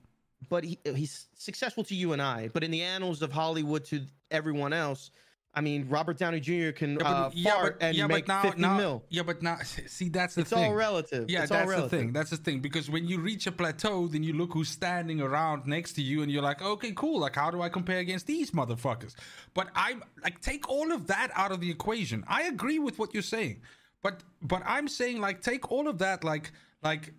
but 0.50 0.64
he, 0.64 0.80
he's 0.84 1.28
successful 1.36 1.84
to 1.86 1.96
you 1.96 2.14
and 2.14 2.22
I. 2.22 2.50
But 2.54 2.64
in 2.64 2.72
the 2.72 2.82
annals 2.82 3.22
of 3.22 3.32
Hollywood 3.32 3.86
to 3.86 4.06
everyone 4.32 4.74
else, 4.74 5.12
I 5.56 5.62
mean, 5.62 5.88
Robert 5.88 6.18
Downey 6.18 6.40
Jr. 6.40 6.72
can 6.72 7.00
uh, 7.00 7.30
fart 7.44 7.78
and 7.80 7.96
make 8.08 8.28
now, 8.28 8.42
50 8.42 8.60
now, 8.60 8.76
mil. 8.78 9.04
yeah, 9.10 9.22
but 9.22 9.44
now, 9.44 9.58
see, 9.86 10.10
that's 10.10 10.34
the 10.34 10.42
It's 10.42 10.50
thing. 10.50 10.60
It's 10.60 10.68
all 10.70 10.74
relative. 10.74 11.30
Yeah, 11.30 11.42
It's 11.42 11.52
that's 11.52 11.70
relative. 11.70 11.92
the 11.92 11.98
thing. 11.98 12.14
That's 12.14 12.32
the 12.32 12.38
thing. 12.38 12.60
Because 12.60 12.90
when 12.90 13.08
you 13.08 13.20
reach 13.20 13.46
a 13.46 13.52
plateau, 13.52 14.08
then 14.08 14.24
you 14.24 14.34
look 14.34 14.54
who's 14.54 14.70
standing 14.70 15.22
around 15.22 15.68
next 15.68 15.94
to 15.94 16.02
you, 16.02 16.24
and 16.24 16.32
you're 16.32 16.42
like, 16.42 16.62
okay, 16.64 16.92
cool. 16.96 17.20
Like, 17.20 17.36
how 17.36 17.52
do 17.52 17.62
I 17.62 17.70
compare 17.70 18.00
against 18.00 18.26
these 18.26 18.50
motherfuckers? 18.52 19.14
But 19.54 19.68
I'm 19.76 20.04
like, 20.24 20.42
take 20.42 20.68
all 20.70 20.92
of 20.92 21.06
that 21.08 21.30
out 21.36 21.52
of 21.52 21.60
the 21.62 21.70
equation. 21.70 22.24
I 22.28 22.44
agree 22.44 22.80
with 22.80 22.98
what 22.98 23.14
you're 23.14 23.22
saying, 23.22 23.62
but 24.02 24.22
but 24.42 24.64
I'm 24.66 24.88
saying 24.88 25.22
like, 25.22 25.42
take 25.42 25.72
all 25.72 25.88
of 25.88 26.00
that, 26.00 26.24
like 26.24 26.52
like 26.82 27.14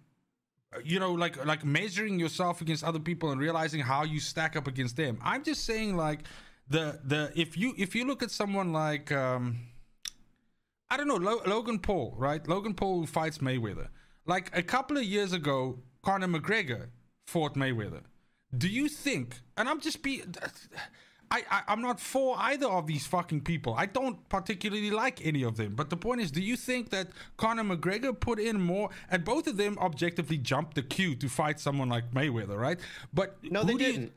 you 0.82 0.98
know 0.98 1.12
like 1.12 1.44
like 1.46 1.64
measuring 1.64 2.18
yourself 2.18 2.60
against 2.60 2.82
other 2.82 2.98
people 2.98 3.30
and 3.30 3.40
realizing 3.40 3.80
how 3.80 4.02
you 4.02 4.18
stack 4.18 4.56
up 4.56 4.66
against 4.66 4.96
them 4.96 5.16
i'm 5.22 5.44
just 5.44 5.64
saying 5.64 5.96
like 5.96 6.24
the 6.68 7.00
the 7.04 7.32
if 7.36 7.56
you 7.56 7.74
if 7.76 7.94
you 7.94 8.04
look 8.06 8.22
at 8.22 8.30
someone 8.30 8.72
like 8.72 9.12
um 9.12 9.58
i 10.90 10.96
don't 10.96 11.08
know 11.08 11.16
Lo- 11.16 11.42
logan 11.46 11.78
paul 11.78 12.14
right? 12.16 12.46
Logan 12.48 12.74
paul 12.74 13.00
who 13.00 13.06
fights 13.06 13.38
mayweather. 13.38 13.88
Like 14.26 14.50
a 14.56 14.62
couple 14.62 14.96
of 14.96 15.04
years 15.04 15.32
ago 15.32 15.80
conor 16.02 16.26
mcgregor 16.28 16.88
fought 17.26 17.54
mayweather. 17.54 18.02
Do 18.56 18.68
you 18.68 18.88
think 18.88 19.40
and 19.56 19.68
i'm 19.68 19.80
just 19.80 20.02
be 20.02 20.22
I, 21.30 21.42
I 21.50 21.62
i'm 21.68 21.82
not 21.82 22.00
for 22.00 22.36
either 22.38 22.66
of 22.66 22.86
these 22.86 23.06
fucking 23.06 23.42
people. 23.42 23.74
I 23.74 23.86
don't 23.86 24.26
particularly 24.28 24.90
like 24.90 25.24
any 25.26 25.42
of 25.42 25.56
them. 25.56 25.74
But 25.74 25.90
the 25.90 25.96
point 25.96 26.20
is 26.22 26.30
do 26.30 26.40
you 26.40 26.56
think 26.56 26.90
that 26.90 27.08
conor 27.36 27.64
mcgregor 27.64 28.18
put 28.18 28.38
in 28.38 28.60
more 28.60 28.88
and 29.10 29.22
both 29.24 29.46
of 29.46 29.56
them 29.56 29.76
objectively 29.78 30.38
jumped 30.38 30.74
the 30.76 30.82
queue 30.82 31.14
to 31.16 31.28
fight 31.28 31.60
someone 31.60 31.88
like 31.90 32.12
mayweather 32.12 32.56
right? 32.58 32.78
But 33.12 33.36
No, 33.42 33.64
they 33.64 33.74
didn't. 33.74 34.12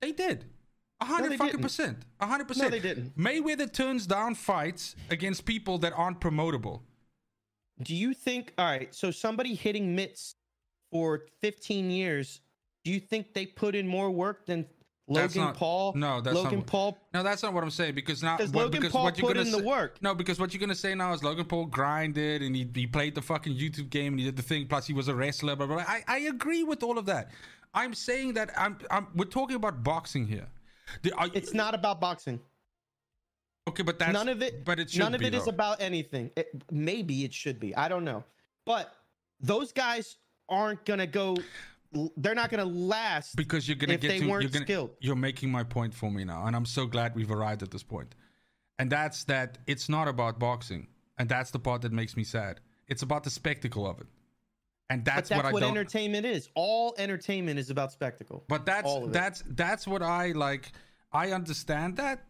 they 0.00 0.12
did 0.12 0.46
a 1.00 1.04
hundred 1.04 1.30
no, 1.32 1.36
fucking 1.38 1.60
percent. 1.60 1.98
a 2.20 2.26
hundred 2.26 2.48
percent 2.48 2.70
No, 2.70 2.78
they 2.78 2.80
didn't. 2.80 3.16
mayweather 3.16 3.72
turns 3.72 4.06
down 4.06 4.34
fights 4.34 4.96
against 5.10 5.44
people 5.44 5.78
that 5.78 5.92
aren't 5.94 6.20
promotable 6.20 6.80
Do 7.82 7.94
you 7.94 8.12
think? 8.14 8.52
All 8.58 8.66
right, 8.66 8.94
so 8.94 9.10
somebody 9.10 9.54
hitting 9.54 9.94
mitts 9.96 10.34
for 10.92 11.22
15 11.40 11.90
years, 11.90 12.40
do 12.84 12.90
you 12.90 13.00
think 13.00 13.32
they 13.32 13.46
put 13.46 13.74
in 13.74 13.86
more 13.86 14.10
work 14.10 14.44
than 14.46 14.66
Logan 15.08 15.42
not- 15.42 15.54
Paul? 15.56 15.92
no, 15.96 16.20
that's 16.20 16.34
not 16.34 16.44
Logan 16.44 16.58
what- 16.60 16.66
Paul. 16.66 16.98
No, 17.14 17.22
that's 17.22 17.42
not 17.42 17.52
what 17.54 17.64
I'm 17.64 17.70
saying 17.70 17.94
because 17.94 18.22
now 18.22 18.36
Because 18.36 18.52
what- 18.52 18.64
Logan 18.66 18.80
because 18.80 18.92
Paul 18.92 19.04
what 19.04 19.18
you're 19.18 19.26
put 19.28 19.34
gonna 19.36 19.46
in 19.46 19.52
the 19.52 19.58
say- 19.58 19.64
work. 19.64 20.02
No, 20.02 20.14
because 20.14 20.38
what 20.38 20.52
you're 20.52 20.60
gonna 20.60 20.74
say 20.74 20.94
now 20.94 21.12
is 21.14 21.22
Logan 21.24 21.46
Paul 21.46 21.66
grinded 21.66 22.42
and 22.42 22.54
he, 22.54 22.68
he 22.74 22.86
played 22.86 23.14
the 23.14 23.22
fucking 23.22 23.54
YouTube 23.56 23.88
game 23.90 24.12
and 24.12 24.20
he 24.20 24.26
did 24.26 24.36
the 24.36 24.42
thing. 24.42 24.66
Plus, 24.68 24.86
he 24.86 24.92
was 24.92 25.08
a 25.08 25.14
wrestler. 25.14 25.56
Blah, 25.56 25.66
blah, 25.66 25.76
blah. 25.76 25.84
I 25.88 26.04
I 26.06 26.18
agree 26.34 26.62
with 26.64 26.82
all 26.82 26.98
of 26.98 27.06
that. 27.06 27.30
I'm 27.72 27.94
saying 27.94 28.34
that 28.34 28.50
I'm, 28.58 28.78
I'm 28.90 29.06
we're 29.14 29.24
talking 29.24 29.56
about 29.56 29.82
boxing 29.82 30.26
here. 30.26 30.46
It's 31.02 31.54
not 31.54 31.74
about 31.74 32.00
boxing. 32.00 32.40
okay, 33.68 33.82
but 33.82 33.98
that's 33.98 34.12
none 34.12 34.28
of 34.28 34.42
it. 34.42 34.64
But 34.64 34.78
it 34.78 34.90
should 34.90 35.00
none 35.00 35.14
of 35.14 35.20
be, 35.20 35.26
it 35.26 35.34
is 35.34 35.44
though. 35.44 35.50
about 35.50 35.80
anything. 35.80 36.30
It, 36.36 36.48
maybe 36.70 37.24
it 37.24 37.32
should 37.34 37.60
be. 37.60 37.74
I 37.76 37.88
don't 37.88 38.04
know. 38.04 38.24
But 38.64 38.92
those 39.40 39.72
guys 39.72 40.16
aren't 40.48 40.84
gonna 40.84 41.06
go. 41.06 41.36
They're 42.16 42.34
not 42.34 42.50
gonna 42.50 42.64
last. 42.64 43.34
because 43.36 43.66
you're 43.68 43.76
gonna 43.76 43.96
get 43.96 44.08
they 44.08 44.18
to 44.20 44.28
weren't 44.28 44.42
you're 44.42 44.50
gonna, 44.50 44.64
skilled. 44.64 44.90
You're 45.00 45.16
making 45.16 45.50
my 45.50 45.64
point 45.64 45.92
for 45.94 46.10
me 46.10 46.24
now, 46.24 46.46
and 46.46 46.54
I'm 46.54 46.66
so 46.66 46.86
glad 46.86 47.14
we've 47.14 47.30
arrived 47.30 47.62
at 47.62 47.70
this 47.70 47.82
point. 47.82 48.14
And 48.78 48.90
that's 48.90 49.24
that 49.24 49.58
it's 49.66 49.88
not 49.88 50.08
about 50.08 50.38
boxing, 50.38 50.86
and 51.18 51.28
that's 51.28 51.50
the 51.50 51.58
part 51.58 51.82
that 51.82 51.92
makes 51.92 52.16
me 52.16 52.24
sad. 52.24 52.60
It's 52.88 53.02
about 53.02 53.24
the 53.24 53.30
spectacle 53.30 53.86
of 53.86 54.00
it, 54.00 54.06
and 54.90 55.04
that's, 55.04 55.28
that's 55.28 55.38
what 55.38 55.46
I 55.46 55.52
what 55.52 55.62
entertainment 55.62 56.26
is. 56.26 56.48
All 56.54 56.94
entertainment 56.98 57.58
is 57.58 57.70
about 57.70 57.92
spectacle. 57.92 58.44
But 58.48 58.66
that's 58.66 58.86
All 58.86 59.04
of 59.04 59.10
it. 59.10 59.12
that's 59.12 59.42
that's 59.46 59.86
what 59.86 60.02
I 60.02 60.32
like. 60.32 60.72
I 61.12 61.30
understand 61.30 61.96
that, 61.96 62.24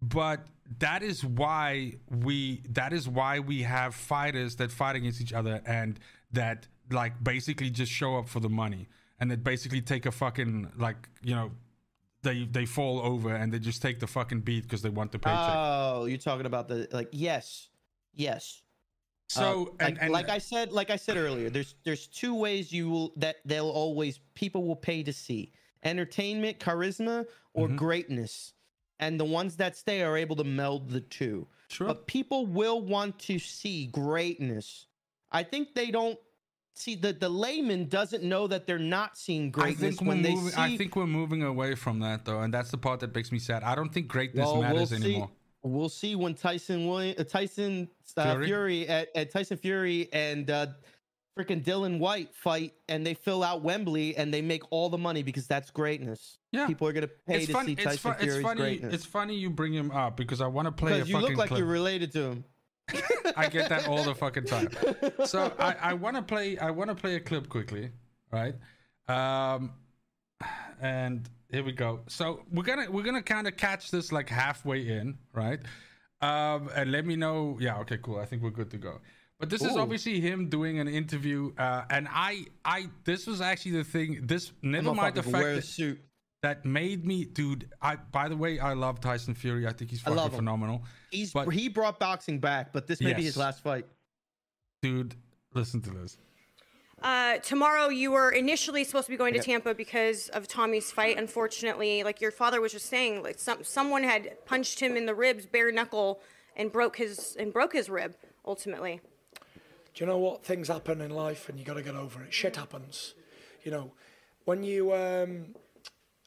but 0.00 0.46
that 0.78 1.02
is 1.02 1.24
why 1.24 1.94
we 2.08 2.62
that 2.70 2.92
is 2.92 3.08
why 3.08 3.40
we 3.40 3.62
have 3.62 3.94
fighters 3.94 4.56
that 4.56 4.70
fight 4.70 4.96
against 4.96 5.20
each 5.20 5.32
other 5.32 5.60
and 5.66 5.98
that 6.32 6.68
like 6.90 7.22
basically 7.22 7.70
just 7.70 7.90
show 7.90 8.16
up 8.16 8.28
for 8.28 8.38
the 8.40 8.48
money 8.48 8.88
and 9.18 9.30
that 9.30 9.42
basically 9.42 9.80
take 9.80 10.06
a 10.06 10.12
fucking 10.12 10.70
like 10.78 11.08
you 11.22 11.34
know 11.34 11.50
they 12.22 12.44
they 12.44 12.66
fall 12.66 13.00
over 13.00 13.34
and 13.34 13.52
they 13.52 13.58
just 13.58 13.82
take 13.82 13.98
the 13.98 14.06
fucking 14.06 14.40
beat 14.40 14.62
because 14.62 14.82
they 14.82 14.90
want 14.90 15.10
the 15.10 15.18
paycheck. 15.18 15.54
Oh, 15.54 16.04
you're 16.06 16.18
talking 16.18 16.46
about 16.46 16.68
the 16.68 16.88
like 16.92 17.08
yes, 17.10 17.68
yes. 18.14 18.62
So 19.28 19.66
Uh, 19.80 19.84
and, 19.86 19.94
like, 19.96 20.02
and 20.02 20.12
like 20.12 20.28
I 20.28 20.38
said, 20.38 20.72
like 20.72 20.90
I 20.90 20.96
said 20.96 21.16
earlier, 21.16 21.50
there's 21.50 21.74
there's 21.84 22.06
two 22.06 22.34
ways 22.34 22.72
you 22.72 22.88
will 22.90 23.12
that 23.16 23.36
they'll 23.44 23.68
always 23.70 24.20
people 24.34 24.64
will 24.64 24.76
pay 24.76 25.02
to 25.02 25.12
see 25.12 25.52
entertainment, 25.82 26.58
charisma, 26.58 27.26
or 27.54 27.68
Mhm. 27.68 27.76
greatness, 27.76 28.54
and 28.98 29.18
the 29.20 29.24
ones 29.24 29.56
that 29.56 29.76
stay 29.76 30.02
are 30.02 30.16
able 30.16 30.36
to 30.36 30.44
meld 30.44 30.90
the 30.90 31.00
two. 31.00 31.46
sure. 31.68 31.86
But 31.88 32.06
people 32.06 32.46
will 32.46 32.80
want 32.80 33.18
to 33.20 33.38
see 33.38 33.86
greatness. 33.86 34.86
I 35.30 35.42
think 35.42 35.74
they 35.74 35.90
don't 35.90 36.18
see 36.74 36.94
the 36.94 37.12
the 37.12 37.28
layman 37.28 37.88
doesn't 37.88 38.22
know 38.22 38.46
that 38.46 38.66
they're 38.66 38.78
not 38.78 39.16
seeing 39.16 39.50
greatness 39.50 40.00
when 40.00 40.22
they 40.22 40.34
moving. 40.34 40.52
see. 40.52 40.60
I 40.60 40.76
think 40.76 40.94
we're 40.94 41.06
moving 41.06 41.42
away 41.42 41.74
from 41.74 42.00
that 42.00 42.24
though, 42.24 42.40
and 42.42 42.52
that's 42.54 42.70
the 42.70 42.78
part 42.78 43.00
that 43.00 43.14
makes 43.14 43.32
me 43.32 43.38
sad. 43.38 43.62
I 43.62 43.74
don't 43.74 43.92
think 43.92 44.08
greatness 44.08 44.44
Well, 44.44 44.54
we'll 44.60 44.62
matters 44.62 44.90
see. 44.90 44.96
anymore. 44.96 45.30
We'll 45.66 45.88
see 45.88 46.14
when 46.14 46.34
Tyson 46.34 46.86
William, 46.86 47.16
uh, 47.18 47.24
Tyson 47.24 47.88
uh, 48.16 48.32
Fury? 48.32 48.46
Fury, 48.46 48.88
at, 48.88 49.08
at 49.14 49.30
Tyson 49.30 49.56
Fury 49.56 50.08
and 50.12 50.48
uh, 50.48 50.68
freaking 51.36 51.62
Dillian 51.62 51.98
Whyte 51.98 52.34
fight, 52.34 52.74
and 52.88 53.04
they 53.04 53.14
fill 53.14 53.42
out 53.42 53.62
Wembley, 53.62 54.16
and 54.16 54.32
they 54.32 54.42
make 54.42 54.62
all 54.70 54.88
the 54.88 54.98
money 54.98 55.22
because 55.22 55.46
that's 55.46 55.70
greatness. 55.70 56.38
Yeah. 56.52 56.66
people 56.66 56.86
are 56.88 56.92
gonna 56.92 57.08
pay 57.08 57.38
it's 57.38 57.46
to 57.46 57.52
fun, 57.52 57.66
see 57.66 57.72
it's, 57.72 57.84
Tyson 57.84 58.12
it's 58.12 58.22
Fury's 58.22 58.42
funny. 58.42 58.60
greatness. 58.60 58.94
It's 58.94 59.04
funny 59.04 59.36
you 59.36 59.50
bring 59.50 59.72
him 59.72 59.90
up 59.90 60.16
because 60.16 60.40
I 60.40 60.46
want 60.46 60.66
to 60.66 60.72
play 60.72 60.92
a 60.92 60.94
because 61.04 61.10
you 61.10 61.18
look 61.18 61.36
like 61.36 61.48
clip. 61.48 61.58
you're 61.58 61.68
related 61.68 62.12
to 62.12 62.22
him. 62.22 62.44
I 63.36 63.48
get 63.48 63.68
that 63.68 63.88
all 63.88 64.04
the 64.04 64.14
fucking 64.14 64.44
time. 64.44 64.68
So 65.26 65.52
I, 65.58 65.74
I 65.80 65.92
want 65.94 66.14
to 66.16 66.22
play. 66.22 66.56
I 66.58 66.70
want 66.70 66.88
to 66.90 66.94
play 66.94 67.16
a 67.16 67.20
clip 67.20 67.48
quickly, 67.48 67.90
right? 68.30 68.54
Um, 69.08 69.72
and 70.80 71.28
here 71.50 71.64
we 71.64 71.72
go. 71.72 72.00
So 72.08 72.42
we're 72.52 72.62
gonna 72.62 72.90
we're 72.90 73.02
gonna 73.04 73.22
kind 73.22 73.46
of 73.46 73.56
catch 73.56 73.90
this 73.90 74.12
like 74.12 74.28
halfway 74.28 74.88
in, 74.88 75.18
right? 75.32 75.60
Um, 76.20 76.70
and 76.74 76.90
let 76.90 77.04
me 77.06 77.16
know. 77.16 77.58
Yeah, 77.60 77.78
okay, 77.80 77.98
cool. 78.02 78.18
I 78.18 78.24
think 78.24 78.42
we're 78.42 78.50
good 78.50 78.70
to 78.70 78.78
go. 78.78 79.00
But 79.38 79.50
this 79.50 79.62
is 79.62 79.76
obviously 79.76 80.18
him 80.18 80.48
doing 80.48 80.78
an 80.78 80.88
interview, 80.88 81.52
uh, 81.58 81.84
and 81.90 82.08
I, 82.10 82.46
I, 82.64 82.86
this 83.04 83.26
was 83.26 83.42
actually 83.42 83.72
the 83.72 83.84
thing. 83.84 84.20
This 84.22 84.50
never 84.62 84.94
mind 84.94 85.14
the 85.14 85.22
fact 85.22 85.44
that, 85.44 85.62
suit. 85.62 86.00
that 86.42 86.64
made 86.64 87.04
me, 87.04 87.26
dude. 87.26 87.68
I, 87.82 87.96
by 87.96 88.30
the 88.30 88.36
way, 88.36 88.58
I 88.58 88.72
love 88.72 88.98
Tyson 88.98 89.34
Fury. 89.34 89.66
I 89.66 89.74
think 89.74 89.90
he's 89.90 90.02
I 90.06 90.14
fucking 90.14 90.38
phenomenal, 90.38 90.84
He's 91.10 91.34
but- 91.34 91.50
he 91.50 91.68
brought 91.68 92.00
boxing 92.00 92.38
back, 92.40 92.72
but 92.72 92.86
this 92.86 92.98
may 93.02 93.12
be 93.12 93.24
his 93.24 93.36
last 93.36 93.62
fight. 93.62 93.84
dude. 94.80 95.14
Listen 95.52 95.80
to 95.82 95.90
this. 95.90 96.16
Uh, 97.02 97.36
tomorrow, 97.38 97.88
you 97.88 98.10
were 98.10 98.30
initially 98.30 98.82
supposed 98.82 99.06
to 99.06 99.10
be 99.10 99.16
going 99.18 99.34
to 99.34 99.40
Tampa 99.40 99.74
because 99.74 100.28
of 100.30 100.48
Tommy's 100.48 100.90
fight. 100.90 101.18
Unfortunately, 101.18 102.02
like 102.02 102.20
your 102.20 102.30
father 102.30 102.60
was 102.60 102.72
just 102.72 102.86
saying, 102.86 103.22
like 103.22 103.38
some 103.38 103.62
someone 103.64 104.02
had 104.02 104.44
punched 104.46 104.80
him 104.80 104.96
in 104.96 105.04
the 105.06 105.14
ribs, 105.14 105.44
bare 105.44 105.70
knuckle, 105.70 106.20
and 106.56 106.72
broke 106.72 106.96
his 106.96 107.36
and 107.38 107.52
broke 107.52 107.74
his 107.74 107.90
rib. 107.90 108.16
Ultimately, 108.46 109.00
Do 109.94 110.04
you 110.04 110.06
know 110.06 110.18
what? 110.18 110.44
Things 110.44 110.68
happen 110.68 111.00
in 111.00 111.10
life 111.10 111.48
and 111.48 111.58
you 111.58 111.64
got 111.64 111.74
to 111.74 111.82
get 111.82 111.96
over 111.96 112.22
it. 112.22 112.32
Shit 112.32 112.56
happens. 112.56 113.14
You 113.64 113.72
know, 113.72 113.92
when 114.44 114.62
you 114.62 114.94
um, 114.94 115.54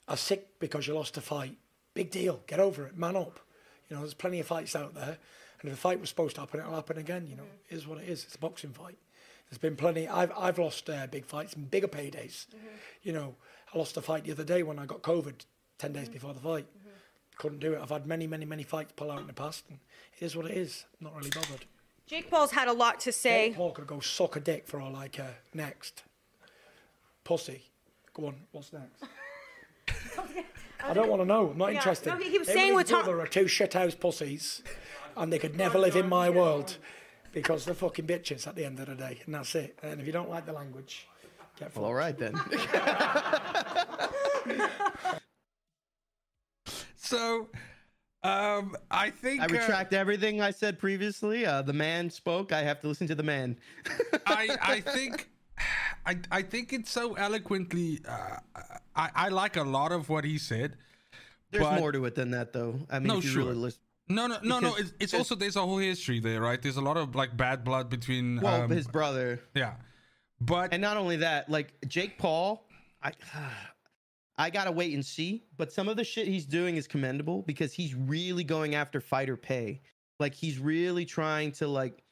are 0.08 0.18
sick 0.18 0.60
because 0.60 0.86
you 0.88 0.94
lost 0.94 1.16
a 1.18 1.22
fight, 1.22 1.58
big 1.94 2.12
deal. 2.12 2.42
Get 2.46 2.60
over 2.60 2.86
it. 2.88 2.98
Man 2.98 3.16
up. 3.16 3.40
You 3.90 3.96
know, 3.96 4.02
there's 4.02 4.14
plenty 4.14 4.40
of 4.40 4.48
fights 4.48 4.76
out 4.76 4.94
there. 4.94 5.18
And 5.62 5.72
if 5.72 5.74
a 5.74 5.78
fight 5.78 6.00
was 6.00 6.10
supposed 6.10 6.36
to 6.36 6.42
happen, 6.42 6.60
it'll 6.60 6.76
happen 6.76 6.98
again. 6.98 7.26
You 7.28 7.38
know, 7.38 7.44
it 7.70 7.76
is 7.76 7.88
what 7.88 8.00
it 8.00 8.08
is. 8.08 8.24
It's 8.24 8.36
a 8.36 8.40
boxing 8.40 8.72
fight. 8.72 8.98
There's 9.50 9.58
been 9.58 9.76
plenty. 9.76 10.08
I've, 10.08 10.32
I've 10.38 10.60
lost 10.60 10.90
uh, 10.90 11.08
big 11.08 11.26
fights 11.26 11.54
and 11.54 11.70
bigger 11.70 11.88
paydays. 11.88 12.48
Mm-hmm. 12.48 12.68
You 13.04 13.14
know, 13.14 13.36
I 13.74 13.78
lost 13.78 13.98
a 13.98 14.02
fight 14.02 14.24
the 14.24 14.32
other 14.32 14.44
day 14.44 14.64
when 14.64 14.78
I 14.78 14.86
got 14.86 15.02
COVID 15.02 15.46
10 15.80 15.94
days 15.94 16.04
mm-hmm. 16.04 16.14
before 16.14 16.34
the 16.34 16.40
fight. 16.40 16.66
Mm-hmm. 16.66 16.90
Couldn't 17.38 17.60
do 17.60 17.74
it. 17.74 17.80
I've 17.82 17.90
had 17.90 18.06
many, 18.06 18.28
many, 18.28 18.46
many 18.46 18.64
fights 18.64 18.94
pull 18.96 19.12
out 19.12 19.22
in 19.22 19.28
the 19.28 19.34
past. 19.34 19.66
And 19.70 19.80
it 20.20 20.26
is 20.26 20.36
what 20.36 20.46
it 20.46 20.56
is. 20.58 20.86
Not 21.00 21.16
really 21.16 21.32
bothered. 21.32 21.66
Jake 22.06 22.30
Paul's 22.30 22.52
had 22.52 22.68
a 22.68 22.74
lot 22.74 23.00
to 23.02 23.12
say. 23.12 23.50
Jake 23.50 23.58
Paul 23.58 23.72
could 23.72 23.88
go 23.88 24.00
suck 24.00 24.36
a 24.36 24.40
dick 24.40 24.68
for 24.68 24.82
all 24.82 24.96
I 24.96 25.08
care. 25.08 25.38
Next. 25.54 26.04
Pussy. 27.24 27.64
Go 28.14 28.28
on, 28.28 28.36
what's 28.52 28.74
next? 28.74 29.04
I 30.84 30.94
don't 30.94 31.10
want 31.10 31.22
to 31.22 31.26
know. 31.26 31.52
I'm 31.52 31.58
not 31.58 31.72
Yeah, 31.72 31.78
interested. 31.78 32.10
no, 32.10 32.18
he- 32.18 32.40
was 32.40 32.48
Him 32.50 32.56
saying 32.56 32.68
and 32.70 32.78
with 32.78 32.90
Tom- 32.90 33.08
are 33.08 33.28
two 33.28 33.46
shithouse 33.46 34.00
pussies, 34.00 34.64
and 35.16 35.32
they 35.32 35.38
could 35.40 35.56
never 35.56 35.78
live 35.78 35.96
in 35.96 36.10
my 36.10 36.30
world 36.30 36.78
because 37.32 37.66
they're 37.66 37.74
fucking 37.76 38.08
bitches 38.08 38.48
at 38.48 38.56
the 38.56 38.66
end 38.66 38.80
of 38.80 38.88
the 38.88 38.96
day, 38.96 39.20
and 39.26 39.36
that's 39.36 39.54
it. 39.56 39.78
And 39.84 40.00
if 40.00 40.06
you 40.08 40.14
don't 40.14 40.30
like 40.30 40.46
the 40.46 40.54
language, 40.54 41.08
get 41.60 41.76
Well, 41.76 41.86
all 41.86 41.94
right 41.94 42.18
then. 42.18 42.36
So, 47.02 47.50
um, 48.22 48.76
I 48.92 49.10
think 49.10 49.42
I 49.42 49.46
uh, 49.46 49.48
retract 49.48 49.94
everything 49.94 50.42
I 50.42 50.52
said 50.52 50.78
previously. 50.78 51.44
Uh, 51.46 51.64
the 51.64 51.74
man 51.74 52.12
spoke. 52.12 52.52
I 52.52 52.62
have 52.62 52.80
to 52.82 52.88
listen 52.88 53.08
to 53.08 53.16
the 53.16 53.24
man. 53.24 53.58
I 54.28 54.56
I 54.62 54.80
think 54.82 55.28
I 56.06 56.18
I 56.32 56.42
think 56.44 56.72
it's 56.72 56.92
so 56.92 57.16
eloquently. 57.16 58.00
Uh, 58.08 58.38
I 58.96 59.10
I 59.16 59.30
like 59.30 59.58
a 59.58 59.64
lot 59.64 59.92
of 59.92 60.08
what 60.10 60.24
he 60.24 60.38
said. 60.38 60.78
There's 61.52 61.64
but- 61.64 61.80
more 61.80 61.92
to 61.92 62.06
it 62.06 62.14
than 62.14 62.30
that, 62.32 62.54
though. 62.54 62.80
I 62.92 63.00
mean, 63.00 63.08
No, 63.08 63.18
if 63.18 63.24
you 63.24 63.32
sure. 63.32 63.44
really 63.44 63.56
listen. 63.56 63.82
No, 64.10 64.26
no, 64.26 64.40
no, 64.42 64.60
no. 64.60 64.76
It's, 64.76 64.92
it's 65.00 65.14
also 65.14 65.36
there's 65.36 65.56
a 65.56 65.62
whole 65.62 65.78
history 65.78 66.20
there, 66.20 66.42
right? 66.42 66.60
There's 66.60 66.78
a 66.78 66.82
lot 66.82 66.98
of 66.98 67.16
like 67.16 67.38
bad 67.38 67.64
blood 67.64 67.90
between. 67.90 68.42
Well, 68.42 68.64
um, 68.64 68.70
his 68.72 68.88
brother, 68.88 69.40
yeah, 69.54 69.76
but 70.42 70.74
and 70.74 70.82
not 70.82 70.98
only 70.98 71.18
that, 71.18 71.50
like 71.50 71.74
Jake 71.88 72.18
Paul, 72.18 72.68
I, 73.04 73.12
I 74.38 74.50
gotta 74.50 74.72
wait 74.72 74.94
and 74.94 75.06
see. 75.06 75.44
But 75.58 75.72
some 75.72 75.88
of 75.88 75.96
the 75.96 76.04
shit 76.04 76.28
he's 76.28 76.46
doing 76.46 76.76
is 76.76 76.88
commendable 76.88 77.44
because 77.44 77.72
he's 77.72 77.94
really 77.94 78.44
going 78.44 78.74
after 78.74 79.00
fighter 79.00 79.38
pay. 79.38 79.82
Like 80.20 80.34
he's 80.34 80.58
really 80.58 81.06
trying 81.06 81.52
to 81.54 81.68
like, 81.68 82.04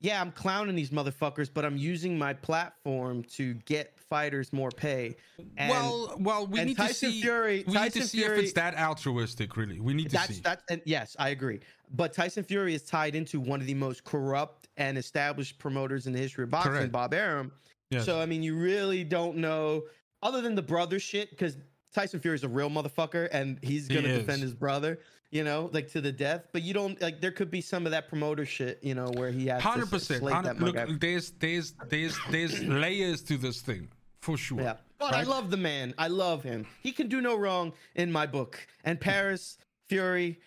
yeah, 0.00 0.20
I'm 0.20 0.32
clowning 0.32 0.74
these 0.74 0.90
motherfuckers, 0.90 1.50
but 1.52 1.64
I'm 1.66 1.76
using 1.76 2.18
my 2.18 2.32
platform 2.32 3.22
to 3.34 3.54
get 3.66 3.98
fighters 4.14 4.52
more 4.52 4.70
pay. 4.70 5.16
And 5.56 5.70
well, 5.70 6.14
well, 6.20 6.46
we 6.46 6.64
need 6.64 6.76
Tyson 6.76 7.08
to 7.10 7.14
see. 7.14 7.22
Fury- 7.22 7.64
we 7.66 7.74
Tyson 7.74 7.82
need 7.82 7.92
to 7.92 8.08
see 8.08 8.18
Fury- 8.18 8.38
if 8.38 8.44
it's 8.44 8.52
that 8.52 8.76
altruistic. 8.78 9.56
Really, 9.56 9.80
we 9.80 9.92
need 9.92 10.10
to 10.10 10.16
that's 10.16 10.34
see. 10.36 10.40
that's 10.40 10.62
and 10.70 10.80
yes, 10.84 11.16
I 11.18 11.30
agree. 11.30 11.60
But 11.90 12.12
Tyson 12.12 12.44
Fury 12.44 12.74
is 12.74 12.82
tied 12.82 13.14
into 13.16 13.40
one 13.40 13.60
of 13.60 13.66
the 13.66 13.74
most 13.74 14.04
corrupt 14.04 14.68
and 14.76 14.96
established 14.96 15.58
promoters 15.58 16.06
in 16.06 16.12
the 16.12 16.18
history 16.18 16.44
of 16.44 16.50
boxing, 16.50 16.72
Correct. 16.72 16.92
Bob 16.92 17.12
Arum. 17.14 17.50
Yes. 17.90 18.04
So 18.04 18.20
I 18.20 18.26
mean, 18.26 18.42
you 18.42 18.56
really 18.56 19.02
don't 19.04 19.36
know, 19.36 19.82
other 20.22 20.40
than 20.40 20.54
the 20.54 20.62
brother 20.62 20.98
shit, 21.00 21.30
because 21.30 21.56
Tyson 21.92 22.20
Fury 22.20 22.36
is 22.36 22.44
a 22.44 22.48
real 22.48 22.70
motherfucker 22.70 23.28
and 23.32 23.58
he's 23.62 23.88
gonna 23.88 24.08
is. 24.08 24.18
defend 24.20 24.42
his 24.42 24.54
brother, 24.54 24.98
you 25.30 25.44
know, 25.44 25.70
like 25.72 25.90
to 25.92 26.00
the 26.00 26.10
death. 26.10 26.46
But 26.52 26.62
you 26.62 26.74
don't 26.74 27.00
like 27.00 27.20
there 27.20 27.30
could 27.30 27.50
be 27.50 27.60
some 27.60 27.84
of 27.86 27.92
that 27.92 28.08
promoter 28.08 28.44
shit, 28.46 28.78
you 28.82 28.94
know, 28.94 29.10
where 29.16 29.30
he 29.30 29.46
has 29.46 29.62
hundred 29.62 29.90
percent. 29.90 30.22
Look, 30.22 30.76
there's 31.00 31.30
there's 31.32 31.74
there's 31.88 32.16
there's 32.30 32.62
layers 32.64 33.22
to 33.22 33.36
this 33.36 33.60
thing 33.60 33.88
for 34.24 34.36
sure. 34.38 34.60
Yeah. 34.60 34.76
But 34.98 35.14
I 35.14 35.22
love 35.22 35.50
the 35.50 35.56
man. 35.58 35.92
I 35.98 36.08
love 36.08 36.42
him. 36.42 36.66
He 36.82 36.92
can 36.92 37.08
do 37.08 37.20
no 37.20 37.36
wrong 37.36 37.74
in 37.94 38.10
my 38.10 38.26
book. 38.26 38.66
And 38.84 38.98
Paris 38.98 39.58
Fury, 39.88 40.40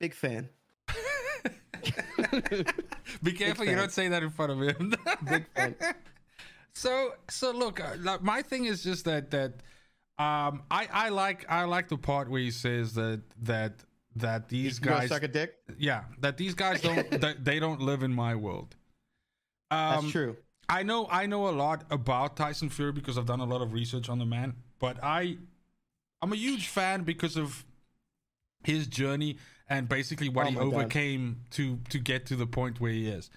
big 0.00 0.14
fan. 0.14 0.48
Be 3.22 3.32
careful 3.32 3.64
you 3.64 3.72
fan. 3.72 3.78
don't 3.78 3.92
say 3.92 4.08
that 4.08 4.22
in 4.22 4.30
front 4.30 4.52
of 4.52 4.60
him. 4.60 4.94
Big 5.30 5.46
fan. 5.54 5.74
so 6.72 7.12
so 7.28 7.50
look, 7.52 7.80
uh, 7.80 7.96
like, 8.00 8.22
my 8.22 8.42
thing 8.42 8.64
is 8.64 8.82
just 8.82 9.04
that 9.04 9.30
that 9.30 9.52
um 10.18 10.62
I 10.70 10.88
I 10.90 11.08
like 11.10 11.44
I 11.48 11.64
like 11.64 11.88
the 11.88 11.98
part 11.98 12.28
where 12.30 12.40
he 12.40 12.50
says 12.50 12.94
that 12.94 13.20
that 13.42 13.74
that 14.16 14.48
these 14.48 14.78
guys 14.78 15.10
suck 15.10 15.22
a 15.22 15.28
dick. 15.28 15.54
yeah 15.78 16.04
that 16.20 16.36
these 16.36 16.54
guys 16.54 16.80
don't 16.80 17.08
that 17.20 17.44
they 17.44 17.60
don't 17.60 17.80
live 17.80 18.02
in 18.02 18.12
my 18.12 18.34
world. 18.34 18.74
Um, 19.70 20.00
That's 20.00 20.12
true. 20.12 20.36
I 20.68 20.82
know 20.82 21.08
I 21.10 21.26
know 21.26 21.48
a 21.48 21.50
lot 21.50 21.84
about 21.90 22.36
Tyson 22.36 22.68
Fury 22.68 22.92
because 22.92 23.16
I've 23.16 23.26
done 23.26 23.40
a 23.40 23.44
lot 23.46 23.62
of 23.62 23.72
research 23.72 24.08
on 24.08 24.18
the 24.18 24.26
man, 24.26 24.54
but 24.78 25.02
I 25.02 25.38
I'm 26.20 26.32
a 26.32 26.36
huge 26.36 26.68
fan 26.68 27.04
because 27.04 27.36
of 27.36 27.64
his 28.64 28.86
journey 28.86 29.38
and 29.70 29.88
basically 29.88 30.28
what 30.28 30.46
Oh 30.46 30.50
he 30.50 30.56
my 30.56 30.62
God. 30.62 30.74
overcame 30.74 31.44
to 31.52 31.78
to 31.90 31.98
get 31.98 32.26
to 32.26 32.36
the 32.36 32.46
point 32.46 32.80
where 32.80 32.92
he 32.92 33.08
is. 33.08 33.30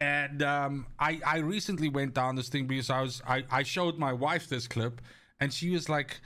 And 0.00 0.42
um, 0.42 0.86
I 0.98 1.20
I 1.24 1.38
recently 1.38 1.88
went 1.88 2.14
down 2.14 2.34
this 2.34 2.48
thing 2.48 2.66
because 2.66 2.90
I 2.90 3.02
was 3.02 3.22
I 3.26 3.44
I 3.50 3.62
showed 3.62 3.98
my 3.98 4.12
wife 4.12 4.48
this 4.48 4.66
clip 4.66 5.00
and 5.40 5.52
she 5.52 5.70
was 5.70 5.88
like. 5.88 6.20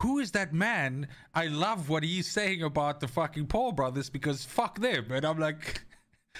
Who 0.00 0.18
is 0.18 0.32
that 0.32 0.52
man? 0.52 1.06
I 1.32 1.46
love 1.46 1.88
what 1.88 2.02
he's 2.02 2.28
saying 2.28 2.64
about 2.64 2.98
the 2.98 3.06
fucking 3.06 3.46
Paul 3.46 3.70
brothers 3.70 4.10
because 4.10 4.44
fuck 4.44 4.80
them. 4.80 5.12
And 5.12 5.24
I'm 5.24 5.38
like, 5.38 5.84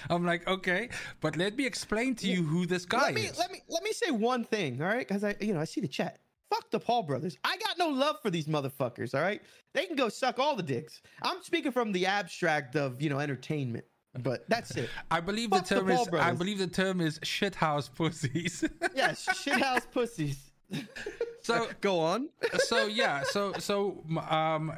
I'm 0.09 0.25
like, 0.25 0.47
okay, 0.47 0.89
but 1.21 1.35
let 1.37 1.55
me 1.55 1.65
explain 1.65 2.15
to 2.15 2.27
you 2.27 2.43
who 2.43 2.65
this 2.65 2.85
guy 2.85 3.05
Let 3.05 3.13
me 3.15 3.21
is. 3.25 3.37
let 3.37 3.51
me 3.51 3.61
let 3.69 3.83
me 3.83 3.91
say 3.91 4.11
one 4.11 4.43
thing, 4.43 4.81
all 4.81 4.87
right? 4.87 5.07
Because 5.07 5.23
I 5.23 5.35
you 5.39 5.53
know 5.53 5.59
I 5.59 5.65
see 5.65 5.81
the 5.81 5.87
chat. 5.87 6.19
Fuck 6.49 6.69
the 6.71 6.79
Paul 6.79 7.03
brothers. 7.03 7.37
I 7.43 7.57
got 7.57 7.77
no 7.79 7.87
love 7.89 8.17
for 8.21 8.29
these 8.29 8.45
motherfuckers. 8.47 9.15
All 9.15 9.21
right, 9.21 9.41
they 9.73 9.85
can 9.85 9.95
go 9.95 10.09
suck 10.09 10.39
all 10.39 10.55
the 10.55 10.63
dicks. 10.63 11.01
I'm 11.21 11.41
speaking 11.41 11.71
from 11.71 11.91
the 11.91 12.05
abstract 12.05 12.75
of 12.75 13.01
you 13.01 13.09
know 13.09 13.19
entertainment, 13.19 13.85
but 14.21 14.47
that's 14.49 14.75
it. 14.75 14.89
I 15.11 15.19
believe 15.19 15.49
Fuck 15.49 15.67
the 15.67 15.75
the 15.75 15.81
term 15.81 15.89
Paul 15.95 16.07
is. 16.07 16.21
I 16.21 16.31
believe 16.33 16.57
the 16.59 16.67
term 16.67 17.01
is 17.01 17.19
shithouse 17.19 17.89
pussies. 17.93 18.63
Yes, 18.95 19.25
shithouse 19.25 19.85
pussies. 19.91 20.51
so 21.41 21.67
Go 21.81 21.99
on. 21.99 22.29
so 22.65 22.87
yeah. 22.87 23.23
So 23.23 23.53
so 23.59 24.03
um, 24.29 24.73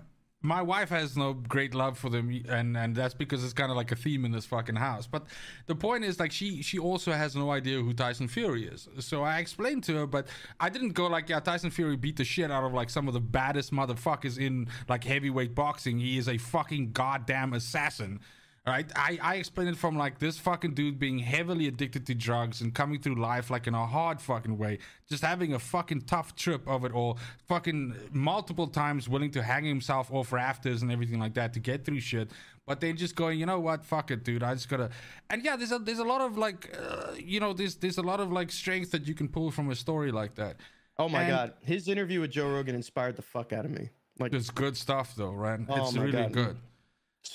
my 0.45 0.61
wife 0.61 0.89
has 0.89 1.17
no 1.17 1.34
great 1.34 1.73
love 1.73 1.97
for 1.97 2.09
them, 2.09 2.43
and 2.47 2.77
and 2.77 2.95
that's 2.95 3.13
because 3.13 3.43
it's 3.43 3.53
kind 3.53 3.72
of 3.72 3.77
like 3.77 3.91
a 3.91 3.95
theme 3.95 4.26
in 4.26 4.31
this 4.31 4.45
fucking 4.45 4.76
house. 4.76 5.07
But 5.07 5.23
the 5.65 5.76
point 5.76 6.03
is, 6.03 6.19
like, 6.19 6.31
she 6.31 6.61
she 6.61 6.77
also 6.77 7.11
has 7.11 7.35
no 7.35 7.51
idea 7.51 7.81
who 7.81 7.93
Tyson 7.93 8.27
Fury 8.27 8.65
is. 8.65 8.88
So 8.99 9.23
I 9.23 9.39
explained 9.39 9.84
to 9.85 9.95
her, 9.97 10.07
but 10.07 10.27
I 10.59 10.69
didn't 10.69 10.93
go 10.93 11.07
like, 11.07 11.30
yeah, 11.30 11.39
Tyson 11.39 11.72
Fury 11.72 11.95
beat 11.97 12.17
the 12.17 12.23
shit 12.23 12.51
out 12.51 12.63
of 12.63 12.73
like 12.73 12.89
some 12.89 13.07
of 13.07 13.13
the 13.13 13.19
baddest 13.19 13.73
motherfuckers 13.73 14.38
in 14.38 14.67
like 14.88 15.03
heavyweight 15.03 15.55
boxing. 15.55 15.99
He 15.99 16.17
is 16.17 16.30
a 16.30 16.38
fucking 16.38 16.91
goddamn 16.91 17.53
assassin. 17.53 18.19
Right, 18.67 18.91
I, 18.95 19.19
I 19.21 19.35
explained 19.35 19.69
it 19.69 19.77
from 19.77 19.95
like 19.95 20.17
this 20.17 20.39
fucking 20.39 20.73
dude 20.73 20.97
being 20.97 21.19
heavily 21.19 21.67
addicted 21.67 22.07
to 22.07 22.15
drugs 22.15 22.61
and 22.61 22.73
coming 22.73 22.99
through 22.99 23.13
life 23.21 23.51
like 23.51 23.67
in 23.67 23.75
a 23.75 23.85
hard 23.85 24.19
fucking 24.19 24.57
way, 24.57 24.79
just 25.07 25.21
having 25.23 25.53
a 25.53 25.59
fucking 25.59 26.01
tough 26.01 26.35
trip 26.35 26.67
of 26.67 26.83
it 26.83 26.91
all, 26.91 27.19
fucking 27.47 27.93
multiple 28.11 28.65
times 28.65 29.07
willing 29.07 29.29
to 29.29 29.43
hang 29.43 29.65
himself 29.65 30.11
off 30.11 30.33
rafters 30.33 30.81
and 30.81 30.91
everything 30.91 31.19
like 31.19 31.35
that 31.35 31.53
to 31.53 31.59
get 31.59 31.85
through 31.85 31.99
shit, 31.99 32.31
but 32.65 32.79
then 32.79 32.97
just 32.97 33.15
going, 33.15 33.39
you 33.39 33.45
know 33.45 33.59
what, 33.59 33.85
fuck 33.85 34.09
it, 34.09 34.23
dude, 34.23 34.41
I 34.41 34.55
just 34.55 34.67
gotta. 34.67 34.89
And 35.29 35.43
yeah, 35.45 35.55
there's 35.55 35.71
a 35.71 35.77
there's 35.77 35.99
a 35.99 36.03
lot 36.03 36.21
of 36.21 36.35
like, 36.35 36.75
uh, 36.75 37.11
you 37.19 37.39
know, 37.39 37.53
there's 37.53 37.75
there's 37.75 37.99
a 37.99 38.03
lot 38.03 38.19
of 38.19 38.31
like 38.31 38.51
strength 38.51 38.89
that 38.93 39.07
you 39.07 39.13
can 39.13 39.27
pull 39.27 39.51
from 39.51 39.69
a 39.69 39.75
story 39.75 40.11
like 40.11 40.33
that. 40.35 40.55
Oh 40.97 41.07
my 41.07 41.21
And- 41.21 41.29
god, 41.29 41.53
his 41.61 41.87
interview 41.87 42.19
with 42.21 42.31
Joe 42.31 42.49
Rogan 42.49 42.73
inspired 42.73 43.15
the 43.15 43.21
fuck 43.21 43.53
out 43.53 43.65
of 43.65 43.69
me. 43.69 43.89
Like 44.17 44.33
It's 44.33 44.49
good 44.49 44.75
stuff 44.75 45.13
though, 45.15 45.33
right? 45.33 45.59
Oh 45.69 45.83
it's 45.87 45.95
really 45.95 46.11
God. 46.13 46.31
good. 46.31 46.57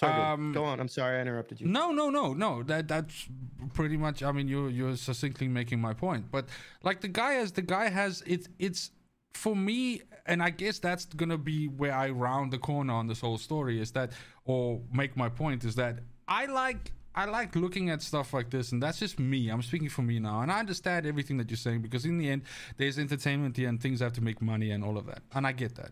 Um, 0.02 0.52
Go 0.52 0.64
on. 0.64 0.80
I'm 0.80 0.88
sorry 0.88 1.18
I 1.18 1.20
interrupted 1.20 1.60
you. 1.60 1.66
No, 1.66 1.90
no, 1.90 2.10
no, 2.10 2.32
no. 2.32 2.62
That 2.62 2.88
that's 2.88 3.26
pretty 3.74 3.96
much. 3.96 4.22
I 4.22 4.32
mean, 4.32 4.48
you're 4.48 4.70
you're 4.70 4.96
succinctly 4.96 5.48
making 5.48 5.80
my 5.80 5.94
point. 5.94 6.30
But 6.30 6.48
like 6.82 7.00
the 7.00 7.08
guy 7.08 7.34
has 7.34 7.52
the 7.52 7.62
guy 7.62 7.88
has 7.88 8.22
it's 8.26 8.48
it's 8.58 8.90
for 9.34 9.54
me, 9.56 10.02
and 10.26 10.42
I 10.42 10.50
guess 10.50 10.78
that's 10.78 11.04
gonna 11.06 11.38
be 11.38 11.66
where 11.68 11.94
I 11.94 12.10
round 12.10 12.52
the 12.52 12.58
corner 12.58 12.94
on 12.94 13.06
this 13.06 13.20
whole 13.20 13.38
story. 13.38 13.80
Is 13.80 13.92
that 13.92 14.12
or 14.44 14.80
make 14.92 15.16
my 15.16 15.28
point 15.28 15.64
is 15.64 15.74
that 15.76 16.00
I 16.28 16.46
like. 16.46 16.92
I 17.12 17.24
like 17.24 17.56
looking 17.56 17.90
at 17.90 18.02
stuff 18.02 18.32
like 18.32 18.50
this, 18.50 18.70
and 18.70 18.80
that's 18.80 19.00
just 19.00 19.18
me. 19.18 19.48
I'm 19.48 19.62
speaking 19.62 19.88
for 19.88 20.02
me 20.02 20.20
now, 20.20 20.42
and 20.42 20.52
I 20.52 20.60
understand 20.60 21.06
everything 21.06 21.38
that 21.38 21.50
you're 21.50 21.56
saying 21.56 21.82
because 21.82 22.04
in 22.04 22.18
the 22.18 22.30
end, 22.30 22.42
there's 22.76 23.00
entertainment 23.00 23.56
here, 23.56 23.68
and 23.68 23.82
things 23.82 23.98
have 23.98 24.12
to 24.12 24.20
make 24.20 24.40
money 24.40 24.70
and 24.70 24.84
all 24.84 24.96
of 24.96 25.06
that, 25.06 25.22
and 25.34 25.44
I 25.44 25.50
get 25.50 25.74
that 25.74 25.90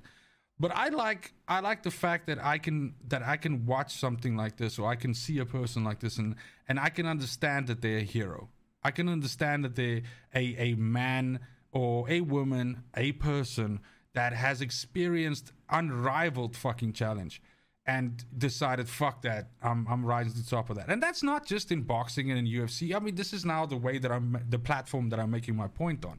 but 0.61 0.71
i 0.75 0.89
like 0.89 1.33
i 1.47 1.61
like 1.61 1.83
the 1.83 1.91
fact 1.91 2.27
that 2.27 2.43
i 2.45 2.59
can 2.59 2.95
that 3.07 3.23
i 3.23 3.37
can 3.37 3.67
watch 3.67 3.95
something 3.95 4.37
like 4.37 4.57
this 4.57 4.79
or 4.79 4.91
i 4.91 4.95
can 4.95 5.15
see 5.15 5.39
a 5.39 5.47
person 5.47 5.85
like 5.85 6.01
this 6.01 6.19
and 6.19 6.35
and 6.69 6.79
i 6.81 6.89
can 6.89 7.07
understand 7.07 7.67
that 7.67 7.81
they're 7.83 7.99
a 7.99 8.03
hero. 8.03 8.49
I 8.83 8.91
can 8.93 9.09
understand 9.09 9.65
that 9.65 9.75
they're 9.75 10.03
a 10.35 10.45
a 10.57 10.75
man 10.75 11.41
or 11.73 12.09
a 12.09 12.21
woman 12.21 12.85
a 12.97 13.13
person 13.13 13.81
that 14.15 14.33
has 14.33 14.61
experienced 14.61 15.53
unrivaled 15.69 16.57
fucking 16.57 16.93
challenge 16.93 17.43
and 17.85 18.25
decided 18.37 18.89
fuck 18.89 19.23
that 19.23 19.51
i'm 19.63 19.87
i'm 19.89 20.05
rising 20.05 20.33
to 20.33 20.43
the 20.43 20.49
top 20.49 20.71
of 20.71 20.77
that. 20.77 20.89
And 20.89 21.03
that's 21.03 21.23
not 21.23 21.47
just 21.47 21.73
in 21.73 21.83
boxing 21.83 22.31
and 22.31 22.39
in 22.39 22.47
ufc 22.47 22.95
i 22.95 22.99
mean 22.99 23.17
this 23.17 23.33
is 23.33 23.45
now 23.45 23.67
the 23.67 23.77
way 23.77 23.99
that 23.99 24.13
i'm 24.13 24.39
the 24.49 24.59
platform 24.59 25.09
that 25.11 25.19
i'm 25.19 25.31
making 25.31 25.57
my 25.57 25.69
point 25.69 26.05
on 26.05 26.19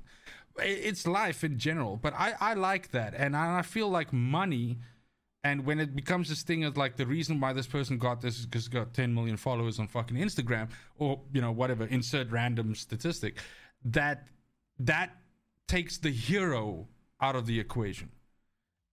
it's 0.61 1.07
life 1.07 1.43
in 1.43 1.57
general 1.57 1.97
but 1.97 2.13
i 2.13 2.33
i 2.39 2.53
like 2.53 2.91
that. 2.91 3.13
And 3.15 3.35
i 3.35 3.59
I 3.59 3.61
feel 3.61 3.89
like 3.89 4.13
money 4.13 4.79
and 5.43 5.65
when 5.65 5.79
it 5.79 5.95
becomes 5.95 6.27
this 6.29 6.43
thing 6.43 6.63
of 6.65 6.75
like 6.77 6.97
the 6.97 7.05
reason 7.05 7.39
why 7.39 7.53
this 7.53 7.67
person 7.67 7.97
got 7.97 8.21
this 8.21 8.39
is 8.39 8.45
because 8.45 8.67
got 8.67 8.93
10 8.93 9.13
million 9.13 9.37
followers 9.37 9.79
on 9.79 9.87
fucking 9.87 10.17
instagram 10.17 10.69
or 10.97 11.21
you 11.33 11.41
know 11.41 11.51
whatever 11.51 11.85
insert 11.85 12.29
random 12.29 12.75
statistic 12.75 13.37
that 13.83 14.27
that 14.79 15.15
takes 15.67 15.97
the 15.97 16.09
hero 16.09 16.87
out 17.21 17.35
of 17.35 17.45
the 17.45 17.59
equation. 17.59 18.09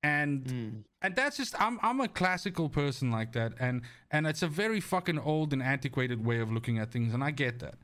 And 0.03 0.49
hmm. 0.49 0.69
and 1.03 1.17
that's 1.17 1.37
just 1.37 1.61
I'm 1.61 1.81
I'm 1.83 2.01
a 2.01 2.07
classical 2.07 2.69
person 2.69 3.11
like 3.11 3.33
that 3.33 3.55
and 3.59 3.83
and 4.11 4.27
it's 4.27 4.43
a 4.43 4.47
very 4.47 4.79
fucking 4.79 5.19
old 5.19 5.53
and 5.53 5.63
antiquated 5.63 6.25
way 6.25 6.39
of 6.39 6.53
looking 6.53 6.79
at 6.79 6.93
things 6.93 7.13
and 7.13 7.25
I 7.25 7.33
get 7.33 7.59
that 7.61 7.75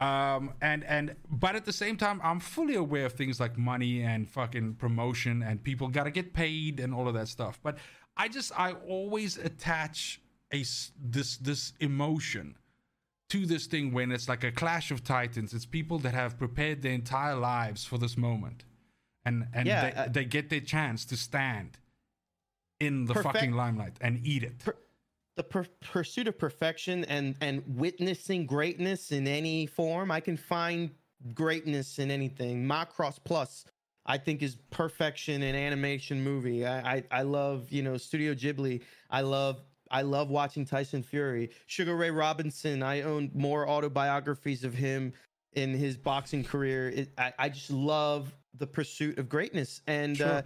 um 0.00 0.52
and 0.60 0.84
and 0.84 1.16
but 1.28 1.56
at 1.56 1.64
the 1.64 1.72
same 1.72 1.96
time 1.96 2.20
I'm 2.22 2.38
fully 2.40 2.76
aware 2.76 3.06
of 3.06 3.14
things 3.14 3.40
like 3.40 3.58
money 3.58 4.02
and 4.02 4.28
fucking 4.30 4.74
promotion 4.74 5.42
and 5.42 5.62
people 5.62 5.88
got 5.88 6.04
to 6.04 6.10
get 6.12 6.32
paid 6.32 6.78
and 6.78 6.94
all 6.94 7.08
of 7.08 7.14
that 7.14 7.28
stuff. 7.28 7.58
But 7.62 7.78
I 8.16 8.28
just 8.28 8.52
I 8.58 8.72
always 8.72 9.38
attach 9.38 10.20
a 10.52 10.64
this 11.00 11.36
this 11.38 11.72
emotion 11.80 12.56
to 13.30 13.44
this 13.44 13.66
thing 13.66 13.92
when 13.92 14.10
it's 14.12 14.28
like 14.28 14.44
a 14.44 14.52
clash 14.52 14.90
of 14.90 15.04
titans. 15.04 15.52
It's 15.52 15.66
people 15.66 15.98
that 16.00 16.14
have 16.14 16.38
prepared 16.38 16.80
their 16.82 16.92
entire 16.92 17.34
lives 17.34 17.84
for 17.84 17.98
this 17.98 18.16
moment. 18.16 18.64
And 19.24 19.46
and 19.52 19.66
Yeah, 19.66 19.82
they, 19.90 19.96
uh, 19.96 20.08
they 20.08 20.24
get 20.24 20.48
their 20.48 20.60
chance 20.60 21.04
to 21.06 21.16
stand 21.16 21.76
in 22.80 23.04
the 23.06 23.14
Perfect- 23.14 23.34
fucking 23.34 23.52
limelight 23.52 23.96
and 24.00 24.24
eat 24.24 24.44
it 24.44 24.62
the 25.38 25.44
per- 25.44 25.66
pursuit 25.80 26.28
of 26.28 26.36
perfection 26.36 27.04
and 27.04 27.36
and 27.40 27.62
witnessing 27.66 28.44
greatness 28.44 29.12
in 29.12 29.26
any 29.26 29.66
form 29.66 30.10
i 30.10 30.20
can 30.20 30.36
find 30.36 30.90
greatness 31.32 31.98
in 31.98 32.10
anything 32.10 32.66
macross 32.66 33.18
plus 33.24 33.64
I 34.08 34.16
think 34.16 34.42
is 34.42 34.56
perfection 34.70 35.42
in 35.42 35.54
animation 35.54 36.24
movie. 36.24 36.66
I, 36.66 36.96
I 36.96 37.04
I 37.10 37.22
love 37.22 37.70
you 37.70 37.82
know 37.82 37.98
Studio 37.98 38.34
Ghibli. 38.34 38.80
I 39.10 39.20
love 39.20 39.60
I 39.90 40.00
love 40.00 40.30
watching 40.30 40.64
Tyson 40.64 41.02
Fury, 41.02 41.50
Sugar 41.66 41.94
Ray 41.94 42.10
Robinson. 42.10 42.82
I 42.82 43.02
own 43.02 43.30
more 43.34 43.68
autobiographies 43.68 44.64
of 44.64 44.72
him 44.72 45.12
in 45.52 45.74
his 45.74 45.98
boxing 45.98 46.42
career. 46.42 46.88
It, 46.88 47.12
I 47.18 47.34
I 47.38 47.48
just 47.50 47.70
love 47.70 48.34
the 48.54 48.66
pursuit 48.66 49.18
of 49.18 49.28
greatness 49.28 49.82
and. 49.86 50.16
Sure. 50.16 50.26
Uh, 50.26 50.42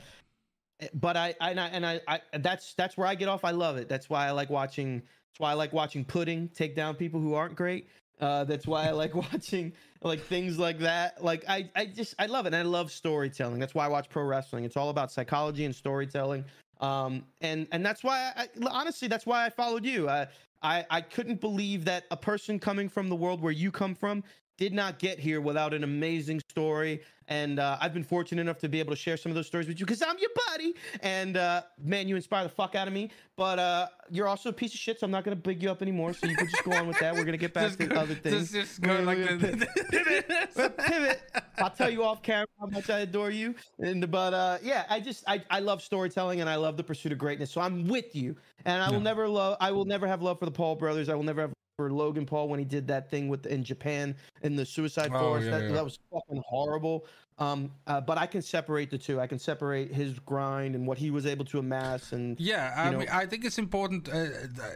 but 0.94 1.16
I, 1.16 1.34
I 1.40 1.50
and 1.50 1.60
I 1.60 1.66
and 1.68 1.86
I, 1.86 2.00
I 2.08 2.20
that's 2.38 2.74
that's 2.74 2.96
where 2.96 3.06
I 3.06 3.14
get 3.14 3.28
off. 3.28 3.44
I 3.44 3.50
love 3.50 3.76
it. 3.76 3.88
That's 3.88 4.08
why 4.08 4.26
I 4.26 4.30
like 4.30 4.50
watching. 4.50 5.00
That's 5.00 5.40
why 5.40 5.50
I 5.50 5.54
like 5.54 5.72
watching 5.72 6.04
Pudding 6.04 6.50
take 6.54 6.76
down 6.76 6.94
people 6.94 7.20
who 7.20 7.34
aren't 7.34 7.56
great. 7.56 7.88
Uh, 8.20 8.44
that's 8.44 8.66
why 8.66 8.86
I 8.86 8.90
like 8.90 9.14
watching 9.32 9.72
like 10.02 10.20
things 10.20 10.58
like 10.58 10.78
that. 10.78 11.22
Like 11.22 11.44
I, 11.48 11.68
I 11.74 11.86
just 11.86 12.14
I 12.18 12.26
love 12.26 12.46
it. 12.46 12.54
And 12.54 12.56
I 12.56 12.62
love 12.62 12.90
storytelling. 12.90 13.58
That's 13.58 13.74
why 13.74 13.84
I 13.84 13.88
watch 13.88 14.08
pro 14.08 14.24
wrestling. 14.24 14.64
It's 14.64 14.76
all 14.76 14.90
about 14.90 15.10
psychology 15.10 15.64
and 15.64 15.74
storytelling. 15.74 16.44
Um, 16.80 17.24
and 17.40 17.66
and 17.72 17.84
that's 17.84 18.02
why 18.02 18.32
I, 18.36 18.48
honestly 18.66 19.08
that's 19.08 19.26
why 19.26 19.46
I 19.46 19.50
followed 19.50 19.84
you. 19.84 20.08
I, 20.08 20.28
I 20.62 20.84
I 20.90 21.00
couldn't 21.00 21.40
believe 21.40 21.84
that 21.86 22.04
a 22.10 22.16
person 22.16 22.58
coming 22.58 22.88
from 22.88 23.08
the 23.08 23.16
world 23.16 23.40
where 23.40 23.52
you 23.52 23.70
come 23.70 23.94
from 23.94 24.22
did 24.58 24.72
not 24.72 24.98
get 24.98 25.18
here 25.18 25.40
without 25.40 25.74
an 25.74 25.84
amazing 25.84 26.40
story. 26.50 27.02
And 27.28 27.58
uh, 27.58 27.78
I've 27.80 27.94
been 27.94 28.04
fortunate 28.04 28.42
enough 28.42 28.58
to 28.58 28.68
be 28.68 28.78
able 28.80 28.90
to 28.92 28.96
share 28.96 29.16
some 29.16 29.30
of 29.30 29.36
those 29.36 29.46
stories 29.46 29.66
with 29.66 29.80
you 29.80 29.86
because 29.86 30.02
I'm 30.02 30.18
your 30.18 30.30
buddy. 30.48 30.74
And 31.00 31.36
uh, 31.36 31.62
man, 31.82 32.06
you 32.06 32.16
inspire 32.16 32.42
the 32.42 32.50
fuck 32.50 32.74
out 32.74 32.86
of 32.88 32.92
me. 32.94 33.10
But 33.36 33.58
uh, 33.58 33.86
you're 34.10 34.28
also 34.28 34.50
a 34.50 34.52
piece 34.52 34.74
of 34.74 34.80
shit, 34.80 35.00
so 35.00 35.06
I'm 35.06 35.10
not 35.10 35.24
going 35.24 35.34
to 35.36 35.40
big 35.42 35.62
you 35.62 35.70
up 35.70 35.80
anymore. 35.82 36.12
So 36.12 36.26
you 36.26 36.36
can 36.36 36.48
just 36.48 36.62
go 36.64 36.72
on 36.72 36.86
with 36.86 36.98
that. 36.98 37.14
We're 37.14 37.20
going 37.24 37.32
to 37.32 37.38
get 37.38 37.54
back 37.54 37.68
Just 37.68 37.78
to 37.80 37.86
go- 37.86 37.96
other 38.00 38.14
things. 38.14 38.50
just- 38.52 38.52
just 38.52 38.80
go 38.82 39.00
like 39.02 39.18
the- 39.18 39.68
pivot. 39.90 40.78
pivot. 40.78 41.22
I'll 41.58 41.70
tell 41.70 41.88
you 41.90 42.04
off 42.04 42.22
camera 42.22 42.46
how 42.60 42.66
much 42.66 42.90
I 42.90 43.00
adore 43.00 43.30
you. 43.30 43.54
And 43.78 44.10
but 44.10 44.34
uh, 44.34 44.58
yeah, 44.62 44.84
I 44.90 45.00
just 45.00 45.24
I, 45.26 45.42
I 45.50 45.60
love 45.60 45.80
storytelling 45.82 46.40
and 46.40 46.50
I 46.50 46.56
love 46.56 46.76
the 46.76 46.84
pursuit 46.84 47.12
of 47.12 47.18
greatness. 47.18 47.50
So 47.50 47.60
I'm 47.60 47.86
with 47.86 48.14
you. 48.16 48.36
And 48.64 48.82
I 48.82 48.90
will 48.90 49.00
never 49.00 49.28
love 49.28 49.56
I 49.60 49.70
will 49.72 49.84
never 49.84 50.06
have 50.06 50.22
love 50.22 50.38
for 50.38 50.44
the 50.44 50.50
Paul 50.52 50.76
brothers. 50.76 51.08
I 51.08 51.14
will 51.14 51.22
never 51.24 51.40
have 51.42 51.52
for 51.76 51.90
Logan 51.92 52.26
Paul 52.26 52.48
when 52.48 52.58
he 52.58 52.64
did 52.64 52.86
that 52.88 53.10
thing 53.10 53.28
with 53.28 53.46
in 53.46 53.64
Japan 53.64 54.14
in 54.42 54.56
the 54.56 54.64
Suicide 54.66 55.10
Oh, 55.14 55.18
Forest. 55.18 55.46
yeah, 55.46 55.58
that, 55.58 55.64
yeah. 55.66 55.72
that 55.72 55.84
was 55.84 55.98
fucking 56.12 56.42
horrible. 56.46 57.06
Um, 57.38 57.72
uh, 57.86 58.00
but 58.00 58.18
I 58.18 58.26
can 58.26 58.42
separate 58.42 58.90
the 58.90 58.98
two. 58.98 59.18
I 59.20 59.26
can 59.26 59.38
separate 59.38 59.90
his 59.92 60.18
grind 60.20 60.74
and 60.74 60.86
what 60.86 60.98
he 60.98 61.10
was 61.10 61.24
able 61.26 61.44
to 61.46 61.58
amass. 61.58 62.12
And 62.12 62.38
Yeah, 62.38 62.72
I 62.76 62.86
you 62.86 62.92
know- 62.92 62.98
mean, 62.98 63.08
I 63.10 63.26
think 63.26 63.44
it's 63.44 63.58
important. 63.58 64.08
Uh, 64.08 64.12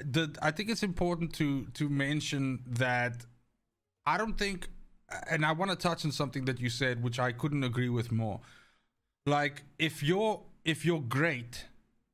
the 0.04 0.34
I 0.40 0.50
think 0.50 0.70
it's 0.70 0.82
important 0.82 1.34
to 1.34 1.66
to 1.74 1.88
mention 1.88 2.62
that 2.66 3.26
I 4.06 4.16
don't 4.16 4.38
think, 4.38 4.68
and 5.30 5.44
I 5.44 5.52
want 5.52 5.70
to 5.70 5.76
touch 5.76 6.04
on 6.04 6.12
something 6.12 6.46
that 6.46 6.58
you 6.60 6.70
said, 6.70 7.02
which 7.02 7.18
I 7.18 7.32
couldn't 7.32 7.62
agree 7.62 7.90
with 7.90 8.10
more. 8.10 8.40
Like, 9.26 9.64
if 9.78 10.02
you're 10.02 10.42
if 10.64 10.84
you're 10.84 11.02
great, 11.02 11.66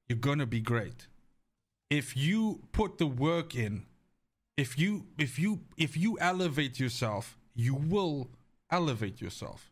you're 0.08 0.18
gonna 0.18 0.46
be 0.46 0.60
great. 0.60 1.06
If 1.88 2.16
you 2.16 2.64
put 2.72 2.98
the 2.98 3.06
work 3.06 3.54
in, 3.54 3.86
if 4.56 4.78
you 4.78 5.06
if 5.18 5.38
you 5.38 5.60
if 5.76 5.96
you 5.96 6.18
elevate 6.20 6.78
yourself, 6.78 7.38
you 7.54 7.74
will 7.74 8.30
elevate 8.70 9.20
yourself. 9.20 9.70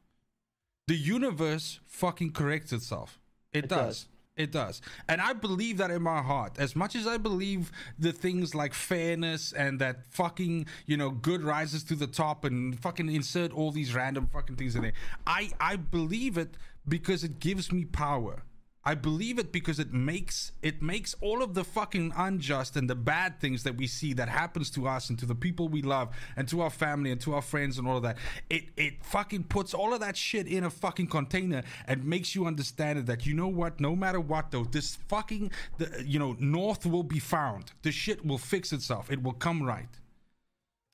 The 0.88 0.96
universe 0.96 1.80
fucking 1.86 2.32
corrects 2.32 2.72
itself. 2.72 3.20
It, 3.52 3.64
It 3.64 3.68
does. 3.68 3.78
does. 3.78 4.06
It 4.36 4.52
does. 4.52 4.80
And 5.08 5.20
I 5.20 5.34
believe 5.34 5.76
that 5.78 5.90
in 5.90 6.02
my 6.02 6.22
heart. 6.22 6.58
As 6.58 6.74
much 6.74 6.96
as 6.96 7.06
I 7.06 7.18
believe 7.18 7.70
the 7.98 8.10
things 8.12 8.54
like 8.54 8.72
fairness 8.72 9.52
and 9.52 9.78
that 9.80 10.06
fucking, 10.06 10.66
you 10.86 10.96
know, 10.96 11.10
good 11.10 11.42
rises 11.42 11.84
to 11.84 11.94
the 11.94 12.06
top 12.06 12.44
and 12.44 12.78
fucking 12.80 13.10
insert 13.10 13.52
all 13.52 13.70
these 13.70 13.94
random 13.94 14.28
fucking 14.32 14.56
things 14.56 14.76
in 14.76 14.82
there. 14.82 14.92
I 15.26 15.50
I 15.60 15.76
believe 15.76 16.38
it 16.38 16.56
because 16.88 17.22
it 17.22 17.38
gives 17.38 17.70
me 17.70 17.84
power. 17.84 18.42
I 18.82 18.94
believe 18.94 19.38
it 19.38 19.52
because 19.52 19.78
it 19.78 19.92
makes 19.92 20.52
it 20.62 20.80
makes 20.80 21.14
all 21.20 21.42
of 21.42 21.52
the 21.52 21.64
fucking 21.64 22.14
unjust 22.16 22.76
and 22.76 22.88
the 22.88 22.94
bad 22.94 23.38
things 23.38 23.62
that 23.64 23.76
we 23.76 23.86
see 23.86 24.14
that 24.14 24.30
happens 24.30 24.70
to 24.70 24.88
us 24.88 25.10
and 25.10 25.18
to 25.18 25.26
the 25.26 25.34
people 25.34 25.68
we 25.68 25.82
love 25.82 26.08
and 26.34 26.48
to 26.48 26.62
our 26.62 26.70
family 26.70 27.10
and 27.12 27.20
to 27.20 27.34
our 27.34 27.42
friends 27.42 27.76
and 27.76 27.86
all 27.86 27.98
of 27.98 28.02
that. 28.04 28.16
It 28.48 28.70
it 28.78 29.04
fucking 29.04 29.44
puts 29.44 29.74
all 29.74 29.92
of 29.92 30.00
that 30.00 30.16
shit 30.16 30.46
in 30.46 30.64
a 30.64 30.70
fucking 30.70 31.08
container 31.08 31.62
and 31.86 32.02
makes 32.06 32.34
you 32.34 32.46
understand 32.46 32.98
it 32.98 33.04
that 33.06 33.26
you 33.26 33.34
know 33.34 33.48
what, 33.48 33.80
no 33.80 33.94
matter 33.94 34.18
what 34.18 34.50
though, 34.50 34.64
this 34.64 34.96
fucking 35.08 35.50
the 35.76 36.02
you 36.06 36.18
know 36.18 36.34
north 36.40 36.86
will 36.86 37.02
be 37.02 37.18
found. 37.18 37.72
The 37.82 37.92
shit 37.92 38.24
will 38.24 38.38
fix 38.38 38.72
itself. 38.72 39.10
It 39.12 39.22
will 39.22 39.34
come 39.34 39.62
right. 39.62 39.90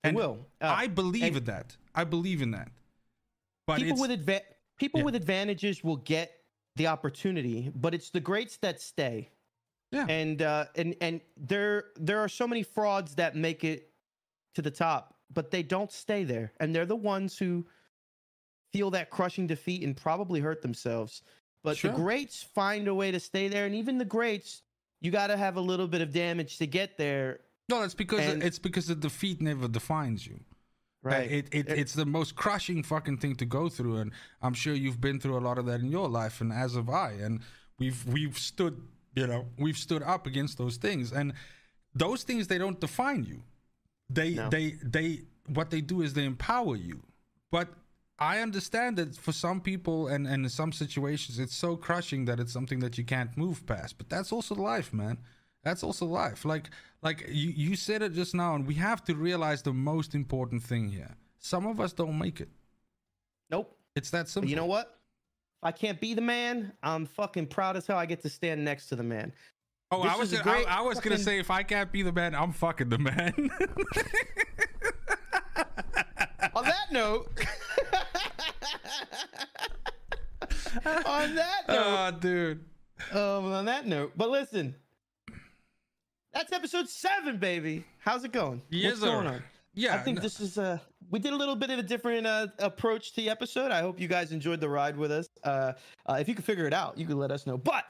It 0.02 0.12
will. 0.14 0.46
Uh, 0.60 0.66
I 0.76 0.88
believe 0.88 1.22
and- 1.22 1.36
in 1.36 1.44
that. 1.44 1.76
I 1.94 2.02
believe 2.02 2.42
in 2.42 2.50
that. 2.50 2.68
But 3.66 3.78
people 3.78 4.00
with 4.00 4.10
adva- 4.10 4.42
people 4.76 5.00
Yeah. 5.00 5.04
with 5.04 5.14
advantages 5.14 5.84
will 5.84 5.96
get 5.96 6.32
the 6.76 6.86
opportunity, 6.86 7.70
but 7.74 7.94
it's 7.94 8.10
the 8.10 8.20
greats 8.20 8.56
that 8.58 8.80
stay. 8.80 9.30
Yeah. 9.92 10.06
And 10.08 10.42
uh, 10.42 10.66
and 10.76 10.94
and 11.00 11.20
there 11.36 11.86
there 11.96 12.20
are 12.20 12.28
so 12.28 12.46
many 12.46 12.62
frauds 12.62 13.14
that 13.16 13.34
make 13.36 13.64
it 13.64 13.90
to 14.54 14.62
the 14.62 14.70
top, 14.70 15.14
but 15.32 15.50
they 15.50 15.62
don't 15.62 15.90
stay 15.92 16.24
there, 16.24 16.52
and 16.60 16.74
they're 16.74 16.86
the 16.86 16.96
ones 16.96 17.38
who 17.38 17.66
feel 18.72 18.90
that 18.90 19.10
crushing 19.10 19.46
defeat 19.46 19.82
and 19.82 19.96
probably 19.96 20.40
hurt 20.40 20.60
themselves. 20.62 21.22
But 21.62 21.76
Sure. 21.78 21.90
the 21.90 21.96
greats 21.96 22.42
find 22.42 22.88
a 22.88 22.94
way 22.94 23.10
to 23.10 23.20
stay 23.20 23.48
there, 23.48 23.64
and 23.66 23.74
even 23.74 23.96
the 23.98 24.04
greats, 24.04 24.62
you 25.00 25.10
got 25.10 25.28
to 25.28 25.36
have 25.36 25.56
a 25.56 25.60
little 25.60 25.88
bit 25.88 26.00
of 26.00 26.12
damage 26.12 26.58
to 26.58 26.66
get 26.66 26.96
there, 26.98 27.40
no, 27.68 27.82
it's 27.82 27.94
because 27.94 28.20
and- 28.20 28.42
it's 28.42 28.58
because 28.58 28.86
the 28.86 28.94
defeat 28.94 29.40
never 29.40 29.66
defines 29.68 30.26
you. 30.26 30.40
Right? 31.06 31.30
It, 31.30 31.46
it, 31.52 31.68
It- 31.68 31.78
it's 31.78 31.94
the 31.94 32.06
most 32.06 32.34
crushing 32.36 32.82
fucking 32.82 33.18
thing 33.18 33.34
to 33.36 33.44
go 33.46 33.68
through, 33.68 33.96
and 33.98 34.12
I'm 34.42 34.54
sure 34.54 34.74
you've 34.74 35.00
been 35.00 35.18
through 35.20 35.38
a 35.38 35.44
lot 35.48 35.58
of 35.58 35.66
that 35.66 35.80
in 35.80 35.90
your 35.90 36.08
life, 36.08 36.40
and 36.40 36.52
as 36.52 36.74
have 36.74 36.88
I. 36.90 37.12
And 37.12 37.40
we've 37.78 38.04
we've 38.06 38.38
stood, 38.38 38.80
you 39.14 39.26
know, 39.26 39.46
we've 39.58 39.78
stood 39.78 40.02
up 40.02 40.26
against 40.26 40.58
those 40.58 40.76
things, 40.76 41.12
and 41.12 41.32
those 41.94 42.22
things 42.24 42.46
they 42.48 42.58
don't 42.58 42.80
define 42.80 43.24
you. 43.24 43.42
They 44.10 44.30
No. 44.34 44.48
they 44.48 44.66
they 44.82 45.22
what 45.48 45.70
they 45.70 45.80
do 45.80 46.02
is 46.02 46.12
they 46.14 46.24
empower 46.24 46.76
you. 46.76 47.02
But 47.50 47.68
I 48.18 48.40
understand 48.40 48.96
that 48.98 49.14
for 49.16 49.32
some 49.32 49.60
people 49.60 50.08
and, 50.08 50.26
and 50.26 50.44
in 50.44 50.50
some 50.50 50.72
situations 50.72 51.38
it's 51.38 51.54
so 51.54 51.76
crushing 51.76 52.24
that 52.24 52.40
it's 52.40 52.52
something 52.52 52.80
that 52.80 52.96
you 52.98 53.04
can't 53.04 53.36
move 53.36 53.64
past. 53.66 53.98
But 53.98 54.08
that's 54.08 54.32
also 54.32 54.54
life, 54.54 54.92
man. 54.92 55.18
That's 55.66 55.82
also 55.82 56.06
life. 56.06 56.44
Like 56.44 56.70
like 57.02 57.24
you, 57.28 57.50
you 57.50 57.74
said 57.74 58.00
it 58.00 58.12
just 58.12 58.36
now, 58.36 58.54
and 58.54 58.64
we 58.64 58.74
have 58.74 59.02
to 59.06 59.16
realize 59.16 59.62
the 59.62 59.72
most 59.72 60.14
important 60.14 60.62
thing 60.62 60.88
here. 60.88 61.16
Some 61.40 61.66
of 61.66 61.80
us 61.80 61.92
don't 61.92 62.16
make 62.16 62.40
it. 62.40 62.48
nope. 63.50 63.76
It's 63.96 64.10
that 64.10 64.26
But 64.26 64.28
simple. 64.28 64.48
you 64.50 64.54
know 64.54 64.66
what? 64.66 64.86
If 64.86 65.64
I 65.64 65.72
can't 65.72 66.00
be 66.00 66.14
the 66.14 66.20
man, 66.20 66.72
I'm 66.84 67.04
fucking 67.04 67.48
proud 67.48 67.76
as 67.76 67.84
hell. 67.84 67.98
I 67.98 68.06
get 68.06 68.22
to 68.22 68.28
stand 68.28 68.64
next 68.64 68.86
to 68.90 68.96
the 68.96 69.02
man. 69.02 69.32
oh, 69.90 70.04
this 70.04 70.12
I 70.12 70.16
was 70.16 70.32
gonna, 70.32 70.50
I, 70.68 70.78
I 70.78 70.80
was 70.82 71.00
gonna 71.00 71.18
say 71.18 71.40
if 71.40 71.50
I 71.50 71.64
can't 71.64 71.90
be 71.90 72.02
the 72.02 72.12
man, 72.12 72.32
I'm 72.36 72.52
fucking 72.52 72.88
the 72.88 72.98
man. 72.98 73.34
On 76.54 76.62
that 76.64 76.92
note, 76.92 77.28
on 81.04 81.34
that 81.34 81.62
note, 81.68 81.76
oh, 81.76 82.10
dude. 82.20 82.64
um, 83.12 83.52
on 83.52 83.64
that 83.66 83.86
note, 83.86 84.12
but 84.16 84.30
listen, 84.30 84.74
that's 86.36 86.52
episode 86.52 86.86
seven, 86.86 87.38
baby. 87.38 87.82
How's 87.98 88.22
it 88.24 88.30
going? 88.32 88.60
Yes, 88.68 88.92
What's 88.92 89.04
going 89.04 89.26
on? 89.26 89.42
Yeah, 89.72 89.94
I 89.94 89.98
think 89.98 90.16
no- 90.16 90.22
this 90.22 90.38
is 90.38 90.58
uh 90.58 90.78
we 91.08 91.18
did 91.18 91.32
a 91.32 91.36
little 91.36 91.56
bit 91.56 91.70
of 91.70 91.78
a 91.78 91.82
different 91.82 92.26
uh, 92.26 92.48
approach 92.58 93.10
to 93.10 93.16
the 93.16 93.30
episode. 93.30 93.70
I 93.70 93.80
hope 93.80 93.98
you 93.98 94.06
guys 94.08 94.32
enjoyed 94.32 94.60
the 94.60 94.68
ride 94.68 94.96
with 94.96 95.12
us. 95.12 95.26
Uh, 95.44 95.72
uh, 96.04 96.18
if 96.20 96.28
you 96.28 96.34
can 96.34 96.42
figure 96.42 96.66
it 96.66 96.74
out, 96.74 96.98
you 96.98 97.06
can 97.06 97.16
let 97.16 97.30
us 97.30 97.46
know. 97.46 97.56
But 97.56 97.84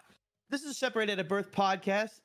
this 0.50 0.62
is 0.62 0.70
a 0.70 0.74
separated 0.74 1.18
at 1.18 1.28
birth 1.28 1.50
podcast. 1.50 2.20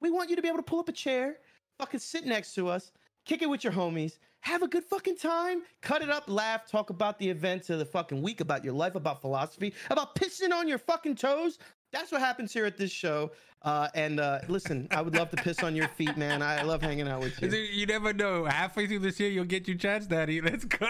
We 0.00 0.10
want 0.10 0.28
you 0.28 0.36
to 0.36 0.42
be 0.42 0.48
able 0.48 0.58
to 0.58 0.64
pull 0.64 0.80
up 0.80 0.88
a 0.88 0.92
chair, 0.92 1.36
fucking 1.78 2.00
sit 2.00 2.26
next 2.26 2.54
to 2.56 2.68
us, 2.68 2.90
kick 3.24 3.40
it 3.40 3.48
with 3.48 3.62
your 3.62 3.72
homies, 3.72 4.18
have 4.40 4.62
a 4.62 4.68
good 4.68 4.84
fucking 4.84 5.16
time, 5.16 5.62
cut 5.80 6.02
it 6.02 6.10
up, 6.10 6.24
laugh, 6.26 6.68
talk 6.68 6.90
about 6.90 7.18
the 7.20 7.30
events 7.30 7.70
of 7.70 7.78
the 7.78 7.84
fucking 7.84 8.20
week, 8.20 8.40
about 8.40 8.64
your 8.64 8.74
life, 8.74 8.96
about 8.96 9.20
philosophy, 9.20 9.72
about 9.90 10.16
pissing 10.16 10.52
on 10.52 10.66
your 10.66 10.78
fucking 10.78 11.14
toes. 11.14 11.58
That's 11.92 12.10
what 12.10 12.20
happens 12.20 12.52
here 12.52 12.66
at 12.66 12.76
this 12.76 12.90
show. 12.90 13.30
Uh, 13.64 13.88
and 13.94 14.18
uh, 14.18 14.40
listen, 14.48 14.88
I 14.90 15.02
would 15.02 15.14
love 15.14 15.30
to 15.30 15.36
piss 15.36 15.62
on 15.62 15.76
your 15.76 15.88
feet, 15.88 16.16
man. 16.16 16.42
I 16.42 16.62
love 16.62 16.82
hanging 16.82 17.08
out 17.08 17.20
with 17.20 17.40
you. 17.40 17.48
You 17.48 17.86
never 17.86 18.12
know. 18.12 18.44
Halfway 18.44 18.86
through 18.86 19.00
this 19.00 19.20
year, 19.20 19.30
you'll 19.30 19.44
get 19.44 19.68
your 19.68 19.76
chance, 19.76 20.06
Daddy. 20.06 20.40
Let's 20.42 20.64
go. 20.64 20.88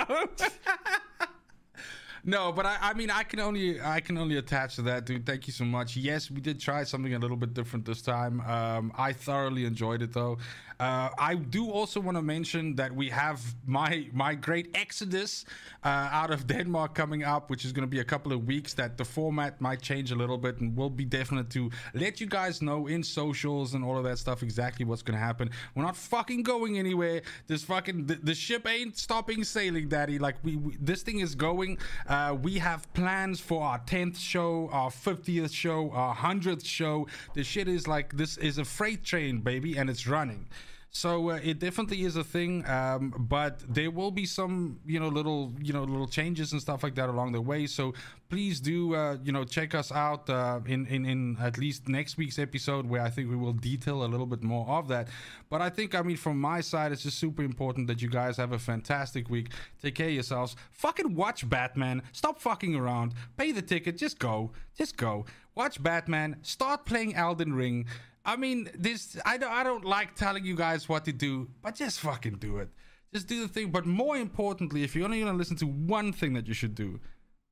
no, 2.25 2.51
but 2.53 2.65
I, 2.65 2.79
I 2.81 2.95
mean, 2.95 3.11
I 3.11 3.25
can 3.25 3.41
only, 3.41 3.81
I 3.81 4.01
can 4.01 4.17
only 4.17 4.39
attach 4.39 4.77
to 4.77 4.83
that, 4.83 5.05
dude. 5.05 5.27
Thank 5.27 5.47
you 5.47 5.53
so 5.53 5.65
much. 5.65 5.97
Yes, 5.97 6.31
we 6.31 6.41
did 6.41 6.59
try 6.61 6.85
something 6.85 7.13
a 7.13 7.19
little 7.19 7.37
bit 7.37 7.53
different 7.53 7.85
this 7.85 8.01
time. 8.01 8.41
Um, 8.41 8.93
I 8.97 9.13
thoroughly 9.13 9.67
enjoyed 9.67 10.01
it, 10.01 10.15
though. 10.15 10.39
Uh, 10.81 11.11
I 11.19 11.35
do 11.35 11.71
also 11.71 12.01
want 12.01 12.17
to 12.17 12.23
mention 12.23 12.77
that 12.77 12.95
we 12.95 13.09
have 13.11 13.41
my 13.67 14.07
my 14.13 14.35
great 14.35 14.71
exodus 14.75 15.45
uh, 15.85 15.89
out 15.89 16.31
of 16.31 16.47
Denmark 16.47 16.95
coming 16.95 17.25
up, 17.25 17.51
which 17.51 17.65
is 17.65 17.73
going 17.73 17.87
to 17.87 17.91
be 17.91 18.01
a 18.01 18.05
couple 18.05 18.33
of 18.33 18.47
weeks. 18.47 18.75
That 18.75 18.97
the 18.97 19.05
format 19.05 19.61
might 19.61 19.83
change 19.83 20.13
a 20.13 20.17
little 20.17 20.39
bit, 20.39 20.61
and 20.61 20.77
we'll 20.77 20.91
be 20.91 21.05
definite 21.05 21.51
to 21.51 21.71
let 21.95 22.21
you 22.21 22.27
guys 22.27 22.63
know 22.63 22.87
in 22.87 23.03
socials 23.03 23.75
and 23.75 23.85
all 23.85 23.99
of 23.99 24.05
that 24.05 24.19
stuff 24.19 24.43
exactly 24.43 24.85
what's 24.85 25.03
going 25.03 25.19
to 25.19 25.25
happen. 25.25 25.51
We're 25.75 25.85
not 25.85 25.97
fucking 25.97 26.43
going 26.43 26.79
anywhere. 26.79 27.23
This 27.47 27.63
fucking 27.65 28.07
the, 28.07 28.15
the 28.15 28.35
ship 28.35 28.69
ain't 28.69 28.97
stopping 28.97 29.45
sailing, 29.45 29.89
Daddy. 29.89 30.19
Like 30.19 30.37
we, 30.43 30.57
we 30.57 30.77
this 30.81 31.03
thing 31.03 31.21
is 31.21 31.35
going. 31.35 31.79
Uh, 32.07 32.37
we 32.41 32.59
have 32.59 32.93
plans 32.95 33.41
for 33.41 33.63
our 33.63 33.79
10th 33.81 34.19
show, 34.19 34.69
our 34.73 34.91
50th 34.91 35.53
show, 35.53 35.91
our 35.91 36.15
100th 36.15 36.65
show. 36.65 37.07
The 37.35 37.45
shit 37.45 37.69
is 37.69 37.87
like 37.87 38.17
this 38.17 38.37
is 38.39 38.59
a 38.59 38.65
freight 38.65 39.05
train, 39.05 39.41
baby, 39.41 39.77
and 39.77 39.91
it's 39.91 40.07
running. 40.07 40.47
So 40.95 41.31
uh, 41.31 41.41
it 41.43 41.59
definitely 41.59 42.03
is 42.03 42.17
a 42.17 42.23
thing, 42.23 42.69
um, 42.69 43.15
but 43.17 43.61
there 43.67 43.91
will 43.91 44.11
be 44.11 44.27
some, 44.27 44.79
you 44.85 45.01
know, 45.01 45.09
little, 45.09 45.55
you 45.59 45.73
know, 45.73 45.85
little 45.85 46.07
changes 46.07 46.53
and 46.53 46.61
stuff 46.61 46.83
like 46.83 46.95
that 46.97 47.09
along 47.09 47.33
the 47.33 47.41
way. 47.41 47.67
So 47.67 47.95
please 48.29 48.61
do, 48.61 48.95
uh, 48.95 49.17
you 49.25 49.33
know, 49.33 49.45
check 49.45 49.75
us 49.75 49.91
out 49.91 50.29
uh, 50.29 50.61
in, 50.67 50.87
in 50.87 51.07
in 51.07 51.39
at 51.41 51.57
least 51.57 51.89
next 51.89 52.19
week's 52.19 52.39
episode, 52.39 52.87
where 52.87 53.01
I 53.01 53.09
think 53.09 53.31
we 53.31 53.37
will 53.37 53.55
detail 53.55 54.05
a 54.05 54.07
little 54.07 54.27
bit 54.27 54.43
more 54.43 54.69
of 54.69 54.89
that. 54.89 55.09
But 55.49 55.63
I 55.63 55.71
think, 55.71 55.95
I 55.95 56.03
mean, 56.03 56.19
from 56.19 56.39
my 56.39 56.61
side, 56.61 56.93
it's 56.93 57.05
just 57.05 57.19
super 57.19 57.43
important 57.43 57.87
that 57.87 58.03
you 58.03 58.11
guys 58.11 58.37
have 58.37 58.53
a 58.53 58.59
fantastic 58.59 59.31
week. 59.31 59.49
Take 59.81 59.95
care 59.95 60.09
of 60.09 60.15
yourselves. 60.15 60.57
Fucking 60.73 61.15
watch 61.15 61.49
Batman. 61.49 62.03
Stop 62.13 62.39
fucking 62.39 62.75
around. 62.75 63.15
Pay 63.39 63.53
the 63.53 63.63
ticket. 63.63 63.97
Just 63.97 64.19
go. 64.19 64.53
Just 64.77 64.99
go. 64.99 65.25
Watch 65.55 65.83
Batman. 65.83 66.37
Start 66.43 66.85
playing 66.85 67.15
Elden 67.15 67.55
Ring. 67.55 67.87
I 68.25 68.37
mean, 68.37 68.71
this 68.75 69.17
I 69.25 69.37
don't 69.37 69.51
I 69.51 69.63
don't 69.63 69.85
like 69.85 70.15
telling 70.15 70.45
you 70.45 70.55
guys 70.55 70.89
what 70.89 71.05
to 71.07 71.13
do, 71.13 71.49
but 71.61 71.75
just 71.75 72.01
fucking 72.01 72.37
do 72.37 72.59
it. 72.59 72.69
Just 73.13 73.27
do 73.27 73.43
the 73.43 73.49
thing. 73.49 73.71
But 73.71 73.85
more 73.85 74.17
importantly, 74.17 74.85
if 74.85 74.95
you're 74.95 75.05
only 75.05 75.21
gonna 75.21 75.37
listen 75.37 75.57
to 75.57 75.67
one 75.67 76.13
thing 76.13 76.33
that 76.35 76.47
you 76.47 76.55
should 76.55 76.75
do, 76.75 77.01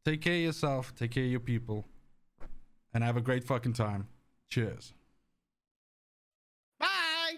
take 0.04 0.22
care 0.22 0.34
of 0.34 0.40
yourself, 0.40 0.94
take 0.94 1.10
care 1.12 1.24
of 1.24 1.30
your 1.30 1.40
people, 1.40 1.86
and 2.94 3.02
have 3.02 3.16
a 3.16 3.20
great 3.20 3.44
fucking 3.44 3.72
time. 3.74 4.08
Cheers. 4.48 4.92
Bye. 6.78 7.36